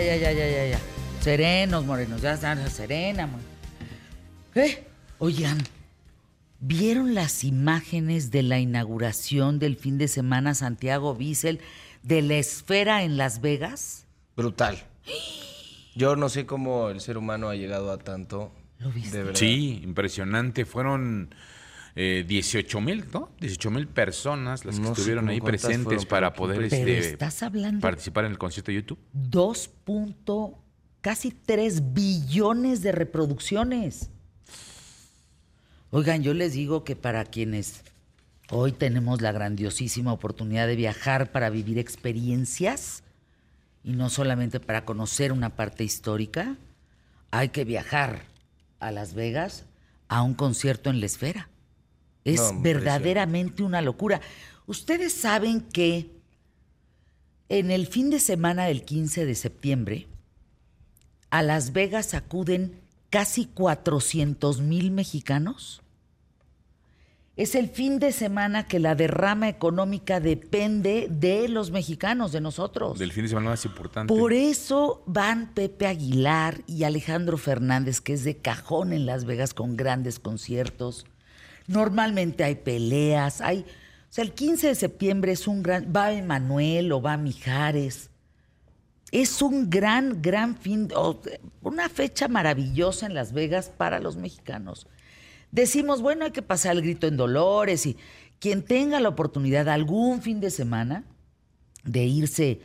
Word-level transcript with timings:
ya. 0.00 0.16
Ya, 0.16 0.32
ya, 0.32 0.48
ya, 0.48 0.66
ya. 0.66 0.80
Serenos, 1.20 1.84
morenos, 1.84 2.20
ya 2.22 2.34
están 2.34 2.70
serena, 2.70 3.26
mon- 3.26 3.40
¿Qué? 4.54 4.86
Oigan, 5.18 5.58
¿vieron 6.60 7.14
las 7.14 7.44
imágenes 7.44 8.30
de 8.30 8.42
la 8.42 8.58
inauguración 8.58 9.58
del 9.58 9.76
fin 9.76 9.98
de 9.98 10.08
semana 10.08 10.54
Santiago 10.54 11.14
Bissell 11.14 11.60
de 12.02 12.22
la 12.22 12.34
esfera 12.36 13.02
en 13.02 13.16
Las 13.16 13.40
Vegas? 13.40 14.06
Brutal. 14.36 14.78
Yo 15.94 16.14
no 16.16 16.28
sé 16.28 16.46
cómo 16.46 16.90
el 16.90 17.00
ser 17.00 17.18
humano 17.18 17.48
ha 17.48 17.56
llegado 17.56 17.90
a 17.92 17.98
tanto. 17.98 18.52
¿Lo 18.78 18.90
viste? 18.92 19.18
De 19.18 19.24
verdad. 19.24 19.38
Sí, 19.40 19.80
impresionante. 19.82 20.64
Fueron 20.64 21.34
eh, 21.94 22.24
18 22.26 22.80
mil, 22.80 23.04
¿no? 23.12 23.30
18 23.40 23.70
mil 23.70 23.88
personas 23.88 24.64
las 24.64 24.76
que 24.76 24.82
No 24.82 24.92
estuvieron 24.92 25.28
ahí 25.28 25.40
presentes 25.40 26.06
para 26.06 26.34
poder 26.34 26.62
este, 26.62 26.98
estás 26.98 27.42
hablando 27.42 27.80
participar 27.80 28.24
en 28.24 28.32
el 28.32 28.38
concierto 28.38 28.70
de 28.70 28.76
YouTube. 28.76 28.98
dos 29.12 29.68
punto, 29.68 30.58
casi 31.00 31.30
3 31.30 31.94
billones 31.94 32.82
de 32.82 32.92
reproducciones. 32.92 34.10
Oigan, 35.90 36.22
yo 36.22 36.34
les 36.34 36.52
digo 36.52 36.84
que 36.84 36.96
para 36.96 37.24
quienes 37.24 37.82
hoy 38.50 38.72
tenemos 38.72 39.22
la 39.22 39.32
grandiosísima 39.32 40.12
oportunidad 40.12 40.66
de 40.66 40.76
viajar 40.76 41.32
para 41.32 41.50
vivir 41.50 41.78
experiencias 41.78 43.02
y 43.82 43.92
no 43.92 44.10
solamente 44.10 44.60
para 44.60 44.84
conocer 44.84 45.32
una 45.32 45.56
parte 45.56 45.84
histórica, 45.84 46.56
hay 47.30 47.50
que 47.50 47.64
viajar 47.64 48.22
a 48.80 48.90
Las 48.90 49.14
Vegas 49.14 49.64
a 50.08 50.22
un 50.22 50.34
concierto 50.34 50.90
en 50.90 51.00
la 51.00 51.06
esfera. 51.06 51.48
Es 52.28 52.52
No, 52.52 52.60
verdaderamente 52.60 53.62
una 53.62 53.82
locura. 53.82 54.20
Ustedes 54.66 55.12
saben 55.14 55.60
que 55.60 56.10
en 57.48 57.70
el 57.70 57.86
fin 57.86 58.10
de 58.10 58.20
semana 58.20 58.66
del 58.66 58.84
15 58.84 59.24
de 59.24 59.34
septiembre, 59.34 60.06
a 61.30 61.42
Las 61.42 61.72
Vegas 61.72 62.14
acuden 62.14 62.80
casi 63.10 63.46
400 63.46 64.60
mil 64.60 64.90
mexicanos. 64.90 65.82
Es 67.36 67.54
el 67.54 67.68
fin 67.68 68.00
de 68.00 68.10
semana 68.10 68.66
que 68.66 68.80
la 68.80 68.96
derrama 68.96 69.48
económica 69.48 70.18
depende 70.18 71.06
de 71.08 71.48
los 71.48 71.70
mexicanos, 71.70 72.32
de 72.32 72.40
nosotros. 72.40 72.98
Del 72.98 73.12
fin 73.12 73.22
de 73.22 73.28
semana 73.28 73.50
más 73.50 73.64
importante. 73.64 74.12
Por 74.12 74.32
eso 74.32 75.04
van 75.06 75.54
Pepe 75.54 75.86
Aguilar 75.86 76.62
y 76.66 76.82
Alejandro 76.82 77.38
Fernández, 77.38 78.00
que 78.00 78.14
es 78.14 78.24
de 78.24 78.38
cajón 78.38 78.92
en 78.92 79.06
Las 79.06 79.24
Vegas 79.24 79.54
con 79.54 79.76
grandes 79.76 80.18
conciertos. 80.18 81.06
Normalmente 81.68 82.42
hay 82.42 82.56
peleas, 82.56 83.40
hay... 83.40 83.60
O 83.60 84.10
sea, 84.10 84.24
el 84.24 84.32
15 84.32 84.68
de 84.68 84.74
septiembre 84.74 85.32
es 85.32 85.46
un 85.46 85.62
gran... 85.62 85.92
Va 85.94 86.12
Emanuel 86.12 86.90
o 86.92 87.00
va 87.00 87.16
Mijares. 87.16 88.10
Es 89.12 89.40
un 89.42 89.70
gran, 89.70 90.20
gran 90.20 90.56
fin, 90.56 90.88
una 91.62 91.88
fecha 91.88 92.26
maravillosa 92.26 93.06
en 93.06 93.14
Las 93.14 93.32
Vegas 93.32 93.70
para 93.74 94.00
los 94.00 94.16
mexicanos. 94.16 94.86
Decimos, 95.50 96.02
bueno, 96.02 96.24
hay 96.24 96.30
que 96.30 96.42
pasar 96.42 96.76
el 96.76 96.82
grito 96.82 97.06
en 97.06 97.16
Dolores 97.16 97.86
y 97.86 97.96
quien 98.38 98.62
tenga 98.62 99.00
la 99.00 99.08
oportunidad 99.08 99.68
algún 99.68 100.20
fin 100.22 100.40
de 100.40 100.50
semana 100.50 101.04
de 101.84 102.04
irse 102.04 102.60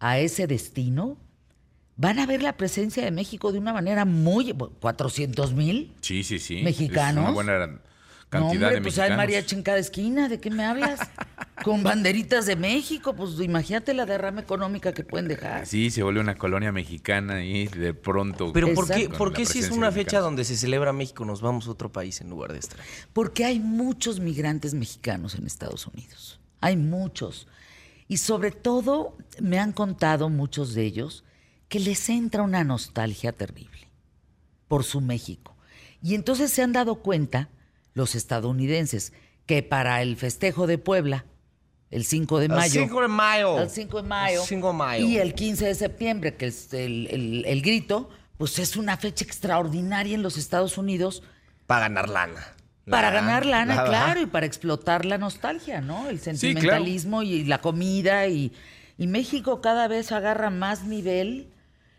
a 0.00 0.18
ese 0.18 0.46
destino, 0.46 1.16
van 1.96 2.18
a 2.18 2.26
ver 2.26 2.42
la 2.42 2.56
presencia 2.56 3.04
de 3.04 3.10
México 3.10 3.52
de 3.52 3.58
una 3.58 3.72
manera 3.72 4.04
muy... 4.04 4.52
400 4.52 5.52
mil. 5.54 5.92
Sí, 6.00 6.24
sí, 6.24 6.38
sí. 6.38 6.62
¿Mexicanos? 6.62 7.24
Es 7.24 7.30
una 7.30 7.34
buena 7.34 7.80
No, 8.40 8.48
hombre, 8.48 8.66
de 8.66 8.72
pues 8.74 8.84
mexicanos. 8.84 9.10
hay 9.10 9.16
mariachi 9.16 9.54
en 9.56 9.62
cada 9.62 9.78
esquina, 9.78 10.28
¿de 10.28 10.40
qué 10.40 10.50
me 10.50 10.64
hablas? 10.64 11.00
Con 11.64 11.82
banderitas 11.82 12.46
de 12.46 12.56
México, 12.56 13.14
pues 13.14 13.40
imagínate 13.40 13.94
la 13.94 14.06
derrama 14.06 14.40
económica 14.40 14.92
que 14.92 15.04
pueden 15.04 15.28
dejar. 15.28 15.66
Sí, 15.66 15.90
se 15.90 16.02
vuelve 16.02 16.20
una 16.20 16.34
colonia 16.34 16.72
mexicana 16.72 17.44
y 17.44 17.68
de 17.68 17.94
pronto. 17.94 18.52
Pero 18.52 18.74
¿por 18.74 18.88
qué, 18.88 19.08
por 19.08 19.32
qué 19.32 19.46
si 19.46 19.60
es 19.60 19.70
una 19.70 19.90
fecha 19.90 20.02
mexicanos. 20.02 20.24
donde 20.24 20.44
se 20.44 20.56
celebra 20.56 20.92
México 20.92 21.24
nos 21.24 21.40
vamos 21.40 21.66
a 21.66 21.70
otro 21.70 21.90
país 21.90 22.20
en 22.20 22.28
lugar 22.28 22.52
de 22.52 22.58
estar? 22.58 22.78
Porque 23.12 23.44
hay 23.44 23.60
muchos 23.60 24.20
migrantes 24.20 24.74
mexicanos 24.74 25.36
en 25.36 25.46
Estados 25.46 25.86
Unidos. 25.86 26.40
Hay 26.60 26.76
muchos. 26.76 27.46
Y 28.08 28.18
sobre 28.18 28.50
todo 28.50 29.16
me 29.40 29.58
han 29.58 29.72
contado 29.72 30.28
muchos 30.28 30.74
de 30.74 30.82
ellos 30.82 31.24
que 31.68 31.80
les 31.80 32.08
entra 32.08 32.42
una 32.42 32.64
nostalgia 32.64 33.32
terrible 33.32 33.88
por 34.68 34.84
su 34.84 35.00
México. 35.00 35.56
Y 36.02 36.14
entonces 36.14 36.50
se 36.50 36.62
han 36.62 36.72
dado 36.72 36.96
cuenta 36.96 37.48
los 37.94 38.14
estadounidenses 38.14 39.12
que 39.46 39.62
para 39.62 40.02
el 40.02 40.16
festejo 40.16 40.66
de 40.66 40.78
Puebla, 40.78 41.24
el 41.90 42.04
5 42.04 42.38
de 42.40 42.46
El 42.46 42.52
mayo, 42.52 42.80
5 42.82 43.00
de 43.02 43.08
mayo. 43.08 43.60
el 43.60 43.70
5 43.70 44.02
de 44.02 44.08
mayo, 44.08 44.40
El 44.42 44.46
5 44.48 44.66
de 44.68 44.72
mayo. 44.74 45.06
y 45.06 45.18
el 45.18 45.34
15 45.34 45.66
de 45.66 45.74
septiembre, 45.74 46.34
que 46.36 46.46
es 46.46 46.72
el, 46.74 47.06
el- 47.10 47.44
el 47.46 47.62
grito, 47.62 48.08
pues 48.36 48.58
es 48.58 48.76
una 48.76 48.96
fecha 48.96 49.24
extraordinaria 49.24 50.14
en 50.14 50.22
los 50.22 50.36
Estados 50.36 50.76
Unidos 50.76 51.22
Para 51.66 51.82
ganar 51.82 52.08
lana. 52.08 52.44
para 52.90 53.10
ganar 53.10 53.46
lana, 53.46 53.84
claro, 53.84 54.20
y 54.20 54.26
para 54.26 54.44
explotar 54.44 55.04
la 55.04 55.16
nostalgia, 55.18 55.80
¿no? 55.80 56.08
El 56.10 56.18
claro. 56.18 56.36
sentimentalismo 56.38 57.22
y 57.22 57.44
la 57.44 57.60
comida. 57.60 58.26
Y, 58.26 58.52
y 58.98 59.06
México 59.06 59.60
cada 59.60 59.86
vez 59.88 60.10
agarra 60.12 60.50
más 60.50 60.84
nivel 60.84 61.48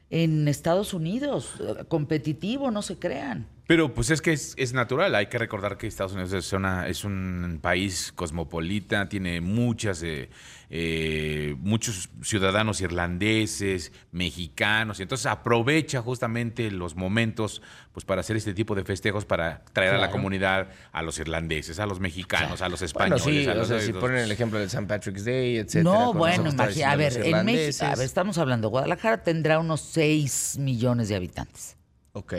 en 0.09 0.47
Estados 0.47 0.94
Unidos, 0.94 1.53
eh, 1.62 1.85
competitivo, 1.88 2.69
no 2.69 2.81
se 2.81 2.97
crean. 3.00 3.47
Pero 3.68 3.96
pues 3.96 4.12
es 4.12 4.22
que 4.22 4.31
es, 4.31 4.53
es 4.58 4.74
natural, 4.74 5.16
hay 5.16 5.26
que 5.26 5.40
recordar 5.40 5.78
que 5.78 5.88
Estados 5.88 6.14
Unidos 6.14 6.34
es, 6.34 6.53
una- 6.53 6.88
es 6.88 7.03
un 7.03 7.58
país 7.62 8.12
cosmopolita, 8.14 9.09
tiene 9.09 9.42
muchas, 9.42 10.03
eh, 10.03 10.30
eh, 10.70 11.56
muchos 11.58 12.09
ciudadanos 12.22 12.80
irlandeses, 12.81 13.92
mexicanos, 14.12 15.00
y 15.00 15.04
entonces 15.04 15.25
aprovecha 15.25 16.04
justamente 16.04 16.70
los 16.70 16.96
momentos 16.96 17.64
pues 17.92 18.06
para 18.06 18.22
hacer 18.22 18.36
este 18.36 18.54
tipo 18.54 18.75
de 18.75 18.84
festejos, 18.84 19.25
para 19.25 19.64
traer 19.74 19.96
a 19.96 19.98
la 19.98 20.12
comunidad 20.12 20.68
a 20.92 21.02
los 21.02 21.18
irlandeses, 21.18 21.80
a 21.80 21.88
los 21.88 22.00
mexicanos, 22.00 22.62
a 22.62 22.70
los 22.70 22.81
Bueno, 22.94 23.16
españoles. 23.16 23.24
sí, 23.46 23.50
a 23.50 23.54
o 23.54 23.56
los, 23.56 23.68
sea, 23.70 23.80
si 23.80 23.94
los- 23.94 24.02
ponen 24.02 24.18
el 24.20 24.31
ejemplo 24.31 24.59
del 24.59 24.68
St. 24.68 24.86
Patrick's 24.86 25.25
Day, 25.25 25.58
etcétera. 25.58 25.84
no, 25.92 26.14
bueno, 26.14 26.50
imagínate, 26.52 26.84
a 26.86 26.96
ver, 26.98 27.14
en 27.25 27.46
México, 27.46 27.86
a 27.86 27.96
ver, 27.96 28.06
estamos 28.06 28.38
hablando, 28.38 28.70
Guadalajara 28.70 29.24
tendrá 29.24 29.58
unos 29.58 29.81
6 29.81 30.58
millones 30.59 31.09
de 31.09 31.16
habitantes. 31.16 31.78
Ok. 32.12 32.34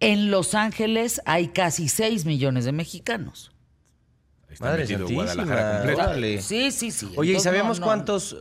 En 0.00 0.30
Los 0.30 0.54
Ángeles 0.54 1.20
hay 1.24 1.48
casi 1.48 1.88
6 1.88 2.24
millones 2.24 2.64
de 2.64 2.72
mexicanos. 2.72 3.52
está 4.50 4.66
Madre 4.66 4.82
metido. 4.82 5.08
Guadalajara 5.08 5.78
completo. 5.82 6.42
Sí, 6.42 6.70
sí, 6.70 6.90
sí. 6.90 7.06
Oye, 7.16 7.32
¿y 7.32 7.34
Entonces, 7.34 7.42
sabemos 7.42 7.78
no, 7.78 7.86
no. 7.86 7.86
cuántos, 7.86 8.36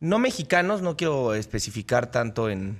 no 0.00 0.18
mexicanos, 0.18 0.82
no 0.82 0.96
quiero 0.96 1.34
especificar 1.34 2.10
tanto 2.10 2.48
en, 2.50 2.78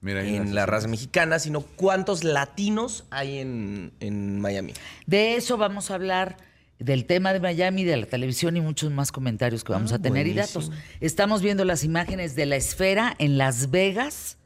Mira, 0.00 0.24
en 0.24 0.54
la 0.54 0.66
raza 0.66 0.86
mexicana, 0.88 1.38
sino 1.38 1.60
cuántos 1.60 2.22
latinos 2.22 3.04
hay 3.10 3.38
en, 3.38 3.92
en 4.00 4.40
Miami? 4.40 4.72
De 5.06 5.34
eso 5.36 5.56
vamos 5.56 5.90
a 5.90 5.94
hablar, 5.94 6.36
del 6.78 7.06
tema 7.06 7.32
de 7.32 7.40
Miami, 7.40 7.82
de 7.84 7.96
la 7.96 8.06
televisión 8.06 8.56
y 8.56 8.60
muchos 8.60 8.92
más 8.92 9.10
comentarios 9.10 9.64
que 9.64 9.72
vamos 9.72 9.92
Ah, 9.92 9.96
a 9.96 9.98
tener 9.98 10.26
y 10.26 10.34
datos. 10.34 10.70
Estamos 11.00 11.42
viendo 11.42 11.64
las 11.64 11.82
imágenes 11.84 12.36
de 12.36 12.46
la 12.46 12.56
esfera 12.56 13.14
en 13.18 13.38
Las 13.38 13.70
Vegas, 13.70 14.36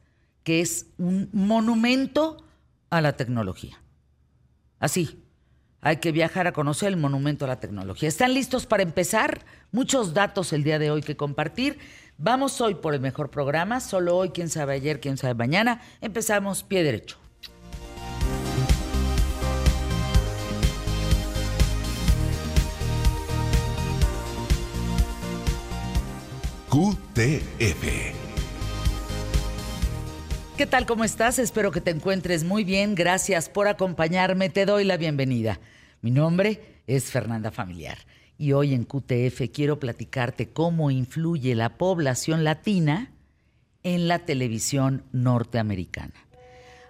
que 0.45 0.61
es 0.61 0.87
un 0.97 1.29
monumento 1.33 2.47
a 2.91 3.01
la 3.01 3.17
tecnología. 3.17 3.83
Así, 4.79 5.25
hay 5.81 5.97
que 5.97 6.13
viajar 6.13 6.47
a 6.47 6.53
conocer 6.53 6.89
el 6.89 6.97
monumento 6.97 7.45
a 7.45 7.49
la 7.49 7.61
tecnología. 7.61 8.09
¿Están 8.09 8.35
listos 8.35 8.67
para 8.67 8.83
empezar? 8.83 9.45
Muchos 9.73 10.13
datos 10.13 10.53
el 10.53 10.65
día 10.65 10.79
de 10.79 10.91
hoy 10.91 11.01
que 11.01 11.17
compartir. 11.17 11.79
Vamos 12.19 12.61
hoy 12.61 12.75
por 12.75 12.95
el 12.95 13.01
mejor 13.01 13.31
programa, 13.31 13.81
solo 13.81 14.17
hoy, 14.17 14.31
quién 14.31 14.51
sabe 14.51 14.75
ayer, 14.75 15.01
quién 15.01 15.17
sabe 15.17 15.35
mañana. 15.35 15.81
Empezamos 16.03 16.63
pie 16.63 16.83
derecho. 16.83 17.17
QTF. 26.69 28.20
¿Qué 30.61 30.67
tal? 30.67 30.85
¿Cómo 30.85 31.05
estás? 31.05 31.39
Espero 31.39 31.71
que 31.71 31.81
te 31.81 31.91
encuentres 31.91 32.45
muy 32.45 32.65
bien. 32.65 32.95
Gracias 32.95 33.49
por 33.49 33.67
acompañarme. 33.67 34.51
Te 34.51 34.67
doy 34.67 34.85
la 34.85 34.99
bienvenida. 34.99 35.59
Mi 36.03 36.11
nombre 36.11 36.83
es 36.87 37.05
Fernanda 37.05 37.51
Familiar 37.51 37.97
y 38.37 38.53
hoy 38.53 38.75
en 38.75 38.85
QTF 38.85 39.41
quiero 39.55 39.81
platicarte 39.81 40.51
cómo 40.51 40.91
influye 40.91 41.55
la 41.55 41.79
población 41.79 42.45
latina 42.45 43.11
en 43.85 44.07
la 44.07 44.27
televisión 44.27 45.03
norteamericana. 45.13 46.13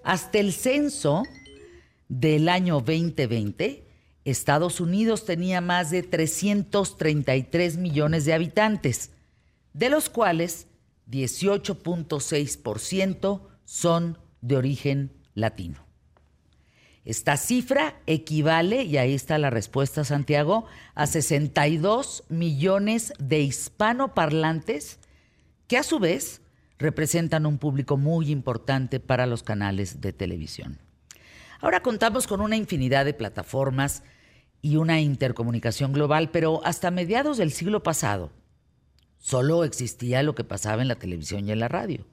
Hasta 0.02 0.40
el 0.40 0.52
censo 0.52 1.22
del 2.08 2.48
año 2.48 2.80
2020, 2.80 3.84
Estados 4.24 4.80
Unidos 4.80 5.24
tenía 5.24 5.60
más 5.60 5.92
de 5.92 6.02
333 6.02 7.76
millones 7.76 8.24
de 8.24 8.34
habitantes, 8.34 9.12
de 9.74 9.90
los 9.90 10.08
cuales 10.08 10.66
18.6% 11.08 13.49
son 13.70 14.18
de 14.40 14.56
origen 14.56 15.12
latino. 15.34 15.86
Esta 17.04 17.36
cifra 17.36 18.00
equivale, 18.06 18.82
y 18.82 18.96
ahí 18.96 19.14
está 19.14 19.38
la 19.38 19.48
respuesta 19.48 20.02
Santiago, 20.02 20.66
a 20.96 21.06
62 21.06 22.24
millones 22.28 23.12
de 23.20 23.38
hispanoparlantes 23.38 24.98
que 25.68 25.78
a 25.78 25.84
su 25.84 26.00
vez 26.00 26.42
representan 26.78 27.46
un 27.46 27.58
público 27.58 27.96
muy 27.96 28.32
importante 28.32 28.98
para 28.98 29.26
los 29.26 29.44
canales 29.44 30.00
de 30.00 30.12
televisión. 30.12 30.80
Ahora 31.60 31.80
contamos 31.80 32.26
con 32.26 32.40
una 32.40 32.56
infinidad 32.56 33.04
de 33.04 33.14
plataformas 33.14 34.02
y 34.62 34.76
una 34.76 35.00
intercomunicación 35.00 35.92
global, 35.92 36.32
pero 36.32 36.60
hasta 36.64 36.90
mediados 36.90 37.36
del 37.36 37.52
siglo 37.52 37.84
pasado 37.84 38.32
solo 39.18 39.62
existía 39.62 40.24
lo 40.24 40.34
que 40.34 40.42
pasaba 40.42 40.82
en 40.82 40.88
la 40.88 40.96
televisión 40.96 41.46
y 41.46 41.52
en 41.52 41.60
la 41.60 41.68
radio. 41.68 42.04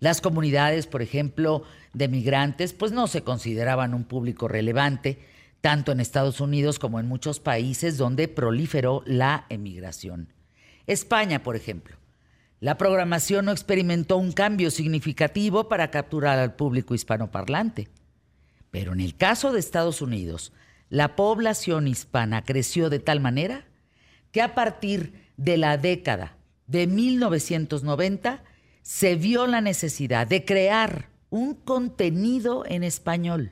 Las 0.00 0.20
comunidades, 0.20 0.86
por 0.86 1.02
ejemplo, 1.02 1.62
de 1.92 2.08
migrantes, 2.08 2.72
pues 2.72 2.92
no 2.92 3.06
se 3.06 3.22
consideraban 3.22 3.94
un 3.94 4.04
público 4.04 4.48
relevante, 4.48 5.18
tanto 5.60 5.92
en 5.92 6.00
Estados 6.00 6.40
Unidos 6.40 6.78
como 6.78 7.00
en 7.00 7.06
muchos 7.06 7.40
países 7.40 7.96
donde 7.96 8.28
proliferó 8.28 9.02
la 9.06 9.46
emigración. 9.48 10.32
España, 10.86 11.42
por 11.42 11.56
ejemplo. 11.56 11.96
La 12.60 12.78
programación 12.78 13.46
no 13.46 13.52
experimentó 13.52 14.16
un 14.16 14.32
cambio 14.32 14.70
significativo 14.70 15.68
para 15.68 15.90
capturar 15.90 16.38
al 16.38 16.54
público 16.54 16.94
hispanoparlante. 16.94 17.88
Pero 18.70 18.92
en 18.92 19.00
el 19.00 19.16
caso 19.16 19.52
de 19.52 19.60
Estados 19.60 20.00
Unidos, 20.00 20.52
la 20.88 21.16
población 21.16 21.88
hispana 21.88 22.44
creció 22.44 22.88
de 22.88 22.98
tal 22.98 23.20
manera 23.20 23.66
que 24.32 24.40
a 24.40 24.54
partir 24.54 25.30
de 25.36 25.56
la 25.56 25.76
década 25.76 26.36
de 26.66 26.86
1990 26.86 28.42
se 28.86 29.16
vio 29.16 29.48
la 29.48 29.60
necesidad 29.60 30.28
de 30.28 30.44
crear 30.44 31.08
un 31.28 31.56
contenido 31.56 32.62
en 32.68 32.84
español. 32.84 33.50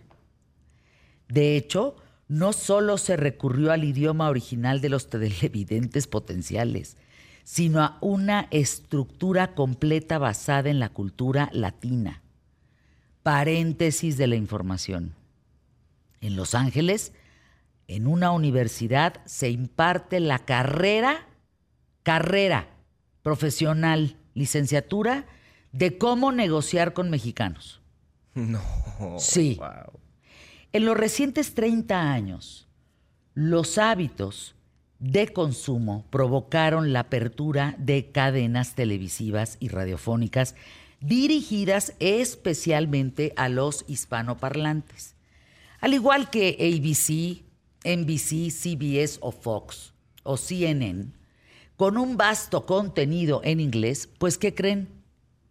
De 1.27 1.57
hecho, 1.57 1.97
no 2.29 2.53
solo 2.53 2.99
se 2.99 3.17
recurrió 3.17 3.73
al 3.73 3.83
idioma 3.83 4.29
original 4.29 4.81
de 4.81 4.91
los 4.91 5.11
televidentes 5.11 6.07
potenciales, 6.07 6.97
sino 7.43 7.83
a 7.83 7.99
una 8.01 8.47
estructura 8.53 9.57
completa 9.57 10.19
basada 10.19 10.71
en 10.71 10.79
la 10.79 10.91
cultura 10.91 11.51
latina. 11.53 12.23
Paréntesis 13.25 14.17
de 14.17 14.29
la 14.29 14.37
información. 14.37 15.17
En 16.21 16.37
Los 16.37 16.55
Ángeles, 16.55 17.13
en 17.89 18.07
una 18.07 18.31
universidad, 18.31 19.15
se 19.25 19.51
imparte 19.51 20.21
la 20.21 20.39
carrera, 20.39 21.27
carrera 22.05 22.69
profesional, 23.25 24.17
licenciatura, 24.35 25.27
de 25.73 25.99
cómo 25.99 26.33
negociar 26.33 26.93
con 26.93 27.11
mexicanos. 27.11 27.81
No. 28.35 28.61
Sí. 29.19 29.57
Wow. 29.59 30.01
En 30.73 30.85
los 30.85 30.97
recientes 30.97 31.55
30 31.55 32.13
años, 32.13 32.69
los 33.35 33.79
hábitos 33.79 34.55
de 34.99 35.33
consumo 35.33 36.07
provocaron 36.11 36.93
la 36.93 37.01
apertura 37.01 37.75
de 37.79 38.11
cadenas 38.11 38.75
televisivas 38.75 39.57
y 39.61 39.69
radiofónicas 39.69 40.55
dirigidas 41.01 41.93
especialmente 41.99 43.33
a 43.37 43.49
los 43.49 43.85
hispanoparlantes. 43.89 45.15
Al 45.81 45.93
igual 45.93 46.31
que 46.31 46.57
ABC, 46.59 47.45
NBC, 47.85 48.51
CBS 48.51 49.19
o 49.21 49.31
Fox 49.31 49.93
o 50.23 50.39
CNN, 50.39 51.09
con 51.77 51.99
un 51.99 52.17
vasto 52.17 52.67
contenido 52.67 53.41
en 53.45 53.61
inglés, 53.61 54.09
pues 54.19 54.39
¿qué 54.39 54.55
creen? 54.55 54.89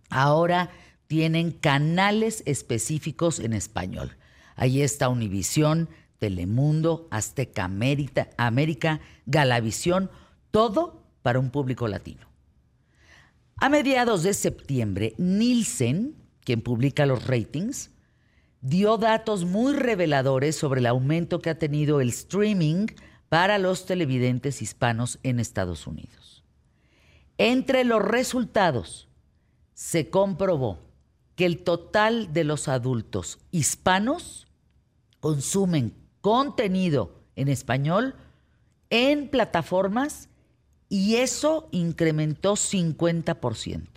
Ahora 0.09 0.69
tienen 1.07 1.51
canales 1.51 2.43
específicos 2.45 3.39
en 3.39 3.53
español. 3.53 4.17
Ahí 4.55 4.81
está 4.81 5.09
Univisión, 5.09 5.89
Telemundo, 6.19 7.07
Azteca 7.11 7.65
América, 7.65 8.29
América, 8.37 9.01
Galavisión, 9.25 10.09
todo 10.51 11.03
para 11.21 11.39
un 11.39 11.49
público 11.49 11.87
latino. 11.87 12.27
A 13.57 13.69
mediados 13.69 14.23
de 14.23 14.33
septiembre, 14.33 15.13
Nielsen, 15.17 16.15
quien 16.43 16.61
publica 16.61 17.05
los 17.05 17.27
ratings, 17.27 17.91
dio 18.61 18.97
datos 18.97 19.45
muy 19.45 19.73
reveladores 19.73 20.55
sobre 20.55 20.79
el 20.79 20.85
aumento 20.85 21.41
que 21.41 21.49
ha 21.49 21.59
tenido 21.59 22.01
el 22.01 22.09
streaming 22.09 22.87
para 23.33 23.57
los 23.57 23.87
televidentes 23.87 24.61
hispanos 24.61 25.17
en 25.23 25.39
Estados 25.39 25.87
Unidos. 25.87 26.43
Entre 27.39 27.83
los 27.83 27.99
resultados, 27.99 29.09
se 29.73 30.11
comprobó 30.11 30.77
que 31.35 31.47
el 31.47 31.63
total 31.63 32.31
de 32.31 32.43
los 32.43 32.67
adultos 32.67 33.39
hispanos 33.49 34.45
consumen 35.19 35.95
contenido 36.21 37.23
en 37.35 37.47
español 37.47 38.13
en 38.91 39.29
plataformas 39.29 40.29
y 40.87 41.15
eso 41.15 41.69
incrementó 41.71 42.53
50%. 42.53 43.87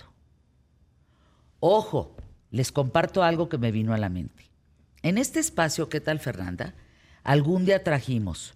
Ojo, 1.60 2.16
les 2.50 2.72
comparto 2.72 3.22
algo 3.22 3.50
que 3.50 3.58
me 3.58 3.70
vino 3.70 3.92
a 3.92 3.98
la 3.98 4.08
mente. 4.08 4.50
En 5.02 5.18
este 5.18 5.40
espacio, 5.40 5.90
¿qué 5.90 6.00
tal 6.00 6.20
Fernanda? 6.20 6.72
Algún 7.22 7.66
día 7.66 7.84
trajimos 7.84 8.55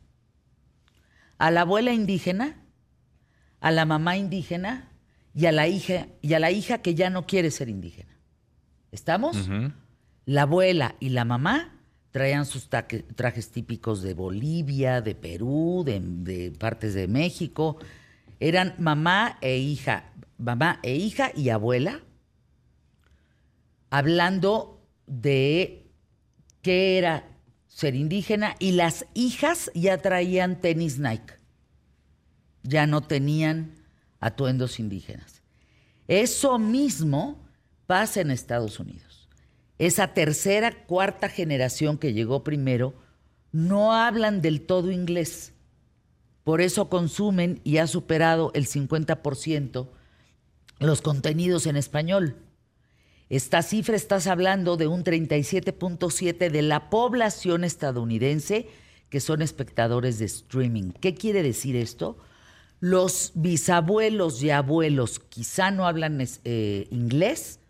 a 1.40 1.50
la 1.50 1.62
abuela 1.62 1.94
indígena, 1.94 2.54
a 3.60 3.70
la 3.70 3.87
mamá 3.87 4.19
indígena 4.19 4.92
y 5.34 5.46
a 5.46 5.52
la 5.52 5.69
hija 5.69 6.08
y 6.20 6.34
a 6.34 6.38
la 6.38 6.50
hija 6.50 6.82
que 6.82 6.94
ya 6.94 7.08
no 7.08 7.26
quiere 7.26 7.50
ser 7.50 7.70
indígena. 7.70 8.20
¿Estamos? 8.92 9.48
La 10.26 10.42
abuela 10.42 10.96
y 11.00 11.08
la 11.08 11.25
mamá 11.25 11.81
traían 12.10 12.44
sus 12.44 12.69
trajes 12.69 13.50
típicos 13.52 14.02
de 14.02 14.12
Bolivia, 14.12 15.00
de 15.00 15.14
Perú, 15.14 15.82
de, 15.87 16.00
de, 16.00 16.50
partes 16.50 16.92
de 16.92 17.08
México. 17.08 17.78
Eran 18.38 18.75
mamá 18.76 19.38
e 19.40 19.56
hija, 19.56 20.12
mamá 20.37 20.78
e 20.82 20.94
hija 20.94 21.32
y 21.34 21.48
abuela, 21.48 22.00
hablando 23.88 24.87
de 25.06 25.90
qué 26.60 26.98
era 26.98 27.29
ser 27.70 27.94
indígena 27.94 28.56
y 28.58 28.72
las 28.72 29.06
hijas 29.14 29.70
ya 29.75 29.96
traían 29.99 30.61
tenis 30.61 30.99
Nike. 30.99 31.34
Ya 32.62 32.87
no 32.87 33.00
tenían 33.00 33.76
atuendos 34.19 34.78
indígenas. 34.78 35.40
Eso 36.08 36.58
mismo 36.58 37.49
pasa 37.87 38.20
en 38.20 38.31
Estados 38.31 38.78
Unidos. 38.81 39.28
Esa 39.78 40.09
tercera, 40.12 40.85
cuarta 40.85 41.28
generación 41.28 41.97
que 41.97 42.12
llegó 42.12 42.44
primero 42.44 42.92
no 43.52 43.94
hablan 43.94 44.42
del 44.42 44.61
todo 44.61 44.90
inglés. 44.90 45.52
Por 46.44 46.61
eso 46.61 46.90
consumen 46.90 47.61
y 47.64 47.78
ha 47.78 47.87
superado 47.87 48.50
el 48.54 48.66
50% 48.66 49.88
los 50.80 51.02
contenidos 51.02 51.66
en 51.66 51.76
español. 51.76 52.37
Esta 53.30 53.62
cifra 53.62 53.94
estás 53.94 54.26
hablando 54.26 54.76
de 54.76 54.88
un 54.88 55.04
37.7 55.04 56.50
de 56.50 56.62
la 56.62 56.90
población 56.90 57.62
estadounidense 57.62 58.68
que 59.08 59.20
son 59.20 59.40
espectadores 59.40 60.18
de 60.18 60.25
streaming. 60.25 60.90
¿Qué 60.90 61.14
quiere 61.14 61.44
decir 61.44 61.76
esto? 61.76 62.18
Los 62.80 63.30
bisabuelos 63.37 64.42
y 64.42 64.50
abuelos 64.50 65.20
quizá 65.20 65.70
no 65.70 65.87
hablan 65.87 66.18
eh, 66.44 66.88
inglés, 66.90 67.60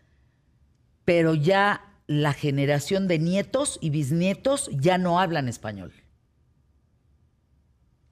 pero 1.04 1.34
ya 1.34 1.94
la 2.06 2.32
generación 2.32 3.06
de 3.06 3.18
nietos 3.18 3.78
y 3.82 3.90
bisnietos 3.90 4.70
ya 4.72 4.96
no 4.96 5.20
hablan 5.20 5.46
español. 5.46 5.92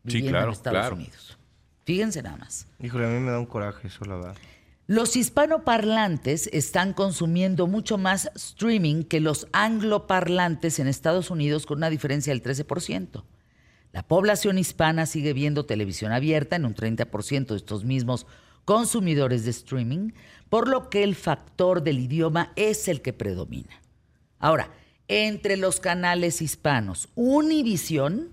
Sí, 0.07 0.21
claro, 0.21 0.49
en 0.49 0.53
Estados 0.53 0.81
claro. 0.81 0.97
Unidos. 0.97 1.39
Fíjense 1.87 2.23
nada 2.23 2.37
más. 2.37 2.67
Híjole, 2.79 3.07
a 3.07 3.09
mí 3.09 3.21
me 3.21 3.31
da 3.31 3.39
un 3.39 3.47
coraje 3.47 3.89
eso, 3.89 4.05
la 4.05 4.17
verdad. 4.17 4.37
Los 4.91 5.17
hispanoparlantes 5.17 6.49
están 6.51 6.95
consumiendo 6.95 7.67
mucho 7.67 7.99
más 7.99 8.31
streaming 8.35 9.03
que 9.03 9.21
los 9.21 9.47
angloparlantes 9.53 10.79
en 10.79 10.87
Estados 10.87 11.31
Unidos 11.31 11.67
con 11.67 11.77
una 11.77 11.91
diferencia 11.91 12.33
del 12.33 12.43
13%. 12.43 13.23
La 13.93 14.03
población 14.03 14.57
hispana 14.57 15.05
sigue 15.05 15.35
viendo 15.35 15.67
televisión 15.67 16.11
abierta 16.11 16.57
en 16.57 16.65
un 16.65 16.75
30% 16.75 17.49
de 17.49 17.57
estos 17.57 17.85
mismos 17.85 18.27
consumidores 18.65 19.45
de 19.45 19.51
streaming, 19.51 20.13
por 20.49 20.69
lo 20.69 20.89
que 20.89 21.05
el 21.05 21.17
factor 21.17 21.83
del 21.83 21.99
idioma 21.99 22.55
es 22.57 22.89
el 22.89 23.03
que 23.03 23.13
predomina. 23.13 23.83
Ahora, 24.39 24.71
entre 25.07 25.59
los 25.59 25.81
canales 25.81 26.41
hispanos, 26.41 27.11
Univision 27.15 28.31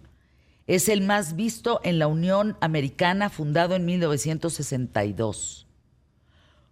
es 0.68 0.88
el 0.88 1.02
más 1.02 1.36
visto 1.36 1.82
en 1.84 2.00
la 2.00 2.08
Unión 2.08 2.56
Americana, 2.62 3.30
fundado 3.30 3.76
en 3.76 3.84
1962. 3.84 5.65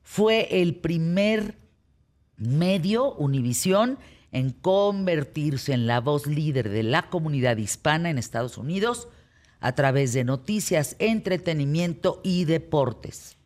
Fue 0.03 0.61
el 0.61 0.75
primer 0.75 1.57
medio, 2.37 3.13
Univisión, 3.15 3.97
en 4.31 4.51
convertirse 4.51 5.73
en 5.73 5.87
la 5.87 5.99
voz 6.01 6.27
líder 6.27 6.69
de 6.69 6.83
la 6.83 7.09
comunidad 7.09 7.57
hispana 7.57 8.09
en 8.09 8.17
Estados 8.17 8.57
Unidos 8.57 9.07
a 9.59 9.73
través 9.75 10.11
de 10.11 10.23
noticias, 10.23 10.95
entretenimiento 10.99 12.19
y 12.23 12.45
deportes. 12.45 13.37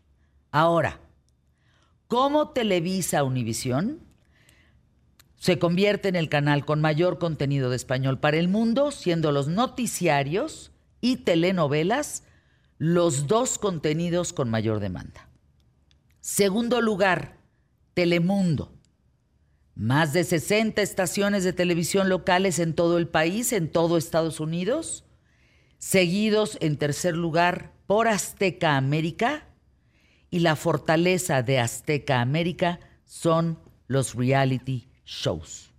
Ahora, 0.51 0.99
¿cómo 2.07 2.49
televisa 2.49 3.23
Univisión? 3.23 3.99
Se 5.35 5.59
convierte 5.59 6.07
en 6.07 6.15
el 6.15 6.29
canal 6.29 6.65
con 6.65 6.81
mayor 6.81 7.19
contenido 7.19 7.69
de 7.69 7.75
español 7.75 8.19
para 8.19 8.37
el 8.37 8.47
mundo, 8.47 8.91
siendo 8.91 9.31
los 9.31 9.47
noticiarios 9.47 10.71
y 11.01 11.17
telenovelas 11.17 12.23
los 12.79 13.27
dos 13.27 13.59
contenidos 13.59 14.33
con 14.33 14.49
mayor 14.49 14.79
demanda. 14.79 15.26
Segundo 16.29 16.81
lugar, 16.81 17.37
Telemundo. 17.93 18.73
Más 19.75 20.11
de 20.11 20.25
60 20.25 20.81
estaciones 20.81 21.45
de 21.45 21.53
televisión 21.53 22.09
locales 22.09 22.59
en 22.59 22.73
todo 22.73 22.97
el 22.97 23.07
país, 23.07 23.53
en 23.53 23.71
todo 23.71 23.95
Estados 23.95 24.41
Unidos. 24.41 25.05
Seguidos 25.77 26.57
en 26.59 26.75
tercer 26.75 27.15
lugar 27.15 27.71
por 27.87 28.09
Azteca 28.09 28.75
América. 28.75 29.47
Y 30.29 30.39
la 30.39 30.57
fortaleza 30.57 31.43
de 31.43 31.59
Azteca 31.59 32.19
América 32.19 32.81
son 33.05 33.57
los 33.87 34.13
reality 34.13 34.89
shows. 35.05 35.71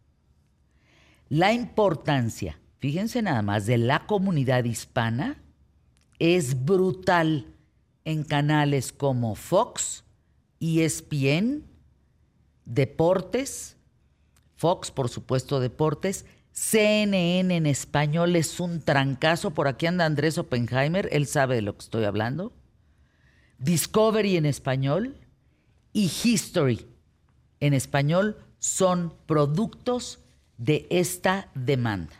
La 1.29 1.53
importancia, 1.53 2.59
fíjense 2.79 3.21
nada 3.21 3.43
más, 3.43 3.67
de 3.67 3.77
la 3.77 4.07
comunidad 4.07 4.65
hispana 4.65 5.43
es 6.19 6.65
brutal 6.65 7.55
en 8.07 8.25
canales 8.25 8.93
como 8.93 9.35
Fox, 9.35 10.05
ESPN, 10.61 11.65
Deportes, 12.65 13.77
Fox, 14.57 14.91
por 14.91 15.09
supuesto, 15.09 15.61
Deportes, 15.61 16.27
CNN 16.53 17.57
en 17.57 17.67
español 17.67 18.35
es 18.35 18.59
un 18.59 18.81
trancazo. 18.81 19.53
Por 19.55 19.69
aquí 19.69 19.87
anda 19.87 20.05
Andrés 20.05 20.39
Oppenheimer, 20.39 21.09
él 21.13 21.27
sabe 21.27 21.55
de 21.55 21.63
lo 21.63 21.77
que 21.77 21.85
estoy 21.85 22.05
hablando. 22.05 22.53
Discovery 23.59 24.37
en 24.37 24.47
español 24.47 25.17
y 25.93 26.11
History 26.23 26.87
en 27.61 27.75
español 27.75 28.37
son 28.59 29.15
productos 29.27 30.21
de 30.57 30.87
esta 30.91 31.49
demanda. 31.55 32.17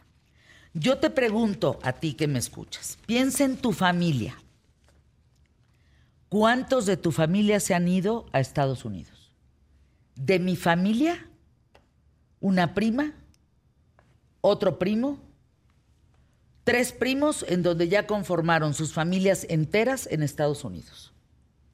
Yo 0.75 0.99
te 0.99 1.11
pregunto 1.11 1.79
a 1.83 1.93
ti 1.95 2.15
que 2.15 2.29
me 2.29 2.39
escuchas, 2.39 2.99
piensa 3.07 3.45
en 3.45 3.57
tu 3.57 3.73
familia. 3.73 4.37
¿Cuántos 6.29 6.85
de 6.87 6.97
tu 6.97 7.13
familia 7.13 7.59
se 7.61 7.75
han 7.75 7.89
ido 7.89 8.27
a 8.33 8.41
Estados 8.41 8.85
Unidos? 8.85 9.33
De 10.15 10.39
mi 10.39 10.57
familia, 10.57 11.27
una 12.41 12.75
prima, 12.75 13.15
otro 14.41 14.79
primo, 14.79 15.21
tres 16.65 16.93
primos 16.93 17.45
en 17.49 17.63
donde 17.63 17.89
ya 17.89 18.07
conformaron 18.07 18.75
sus 18.75 18.93
familias 18.93 19.47
enteras 19.49 20.07
en 20.11 20.23
Estados 20.23 20.65
Unidos. 20.65 21.15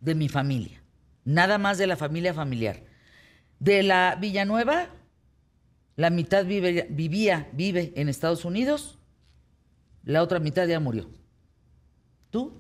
De 0.01 0.15
mi 0.15 0.29
familia. 0.29 0.83
Nada 1.25 1.59
más 1.59 1.79
de 1.79 1.87
la 1.87 1.97
familia 1.97 2.35
familiar. 2.35 2.83
De 3.59 3.83
la 3.83 4.17
Villanueva, 4.21 4.89
la 5.97 6.11
mitad 6.11 6.45
vivía, 6.45 7.49
vive 7.53 7.93
en 7.97 8.09
Estados 8.09 8.45
Unidos, 8.45 8.99
la 10.05 10.23
otra 10.23 10.39
mitad 10.39 10.67
ya 10.67 10.81
murió. 10.81 11.09
¿Tú? 12.31 12.53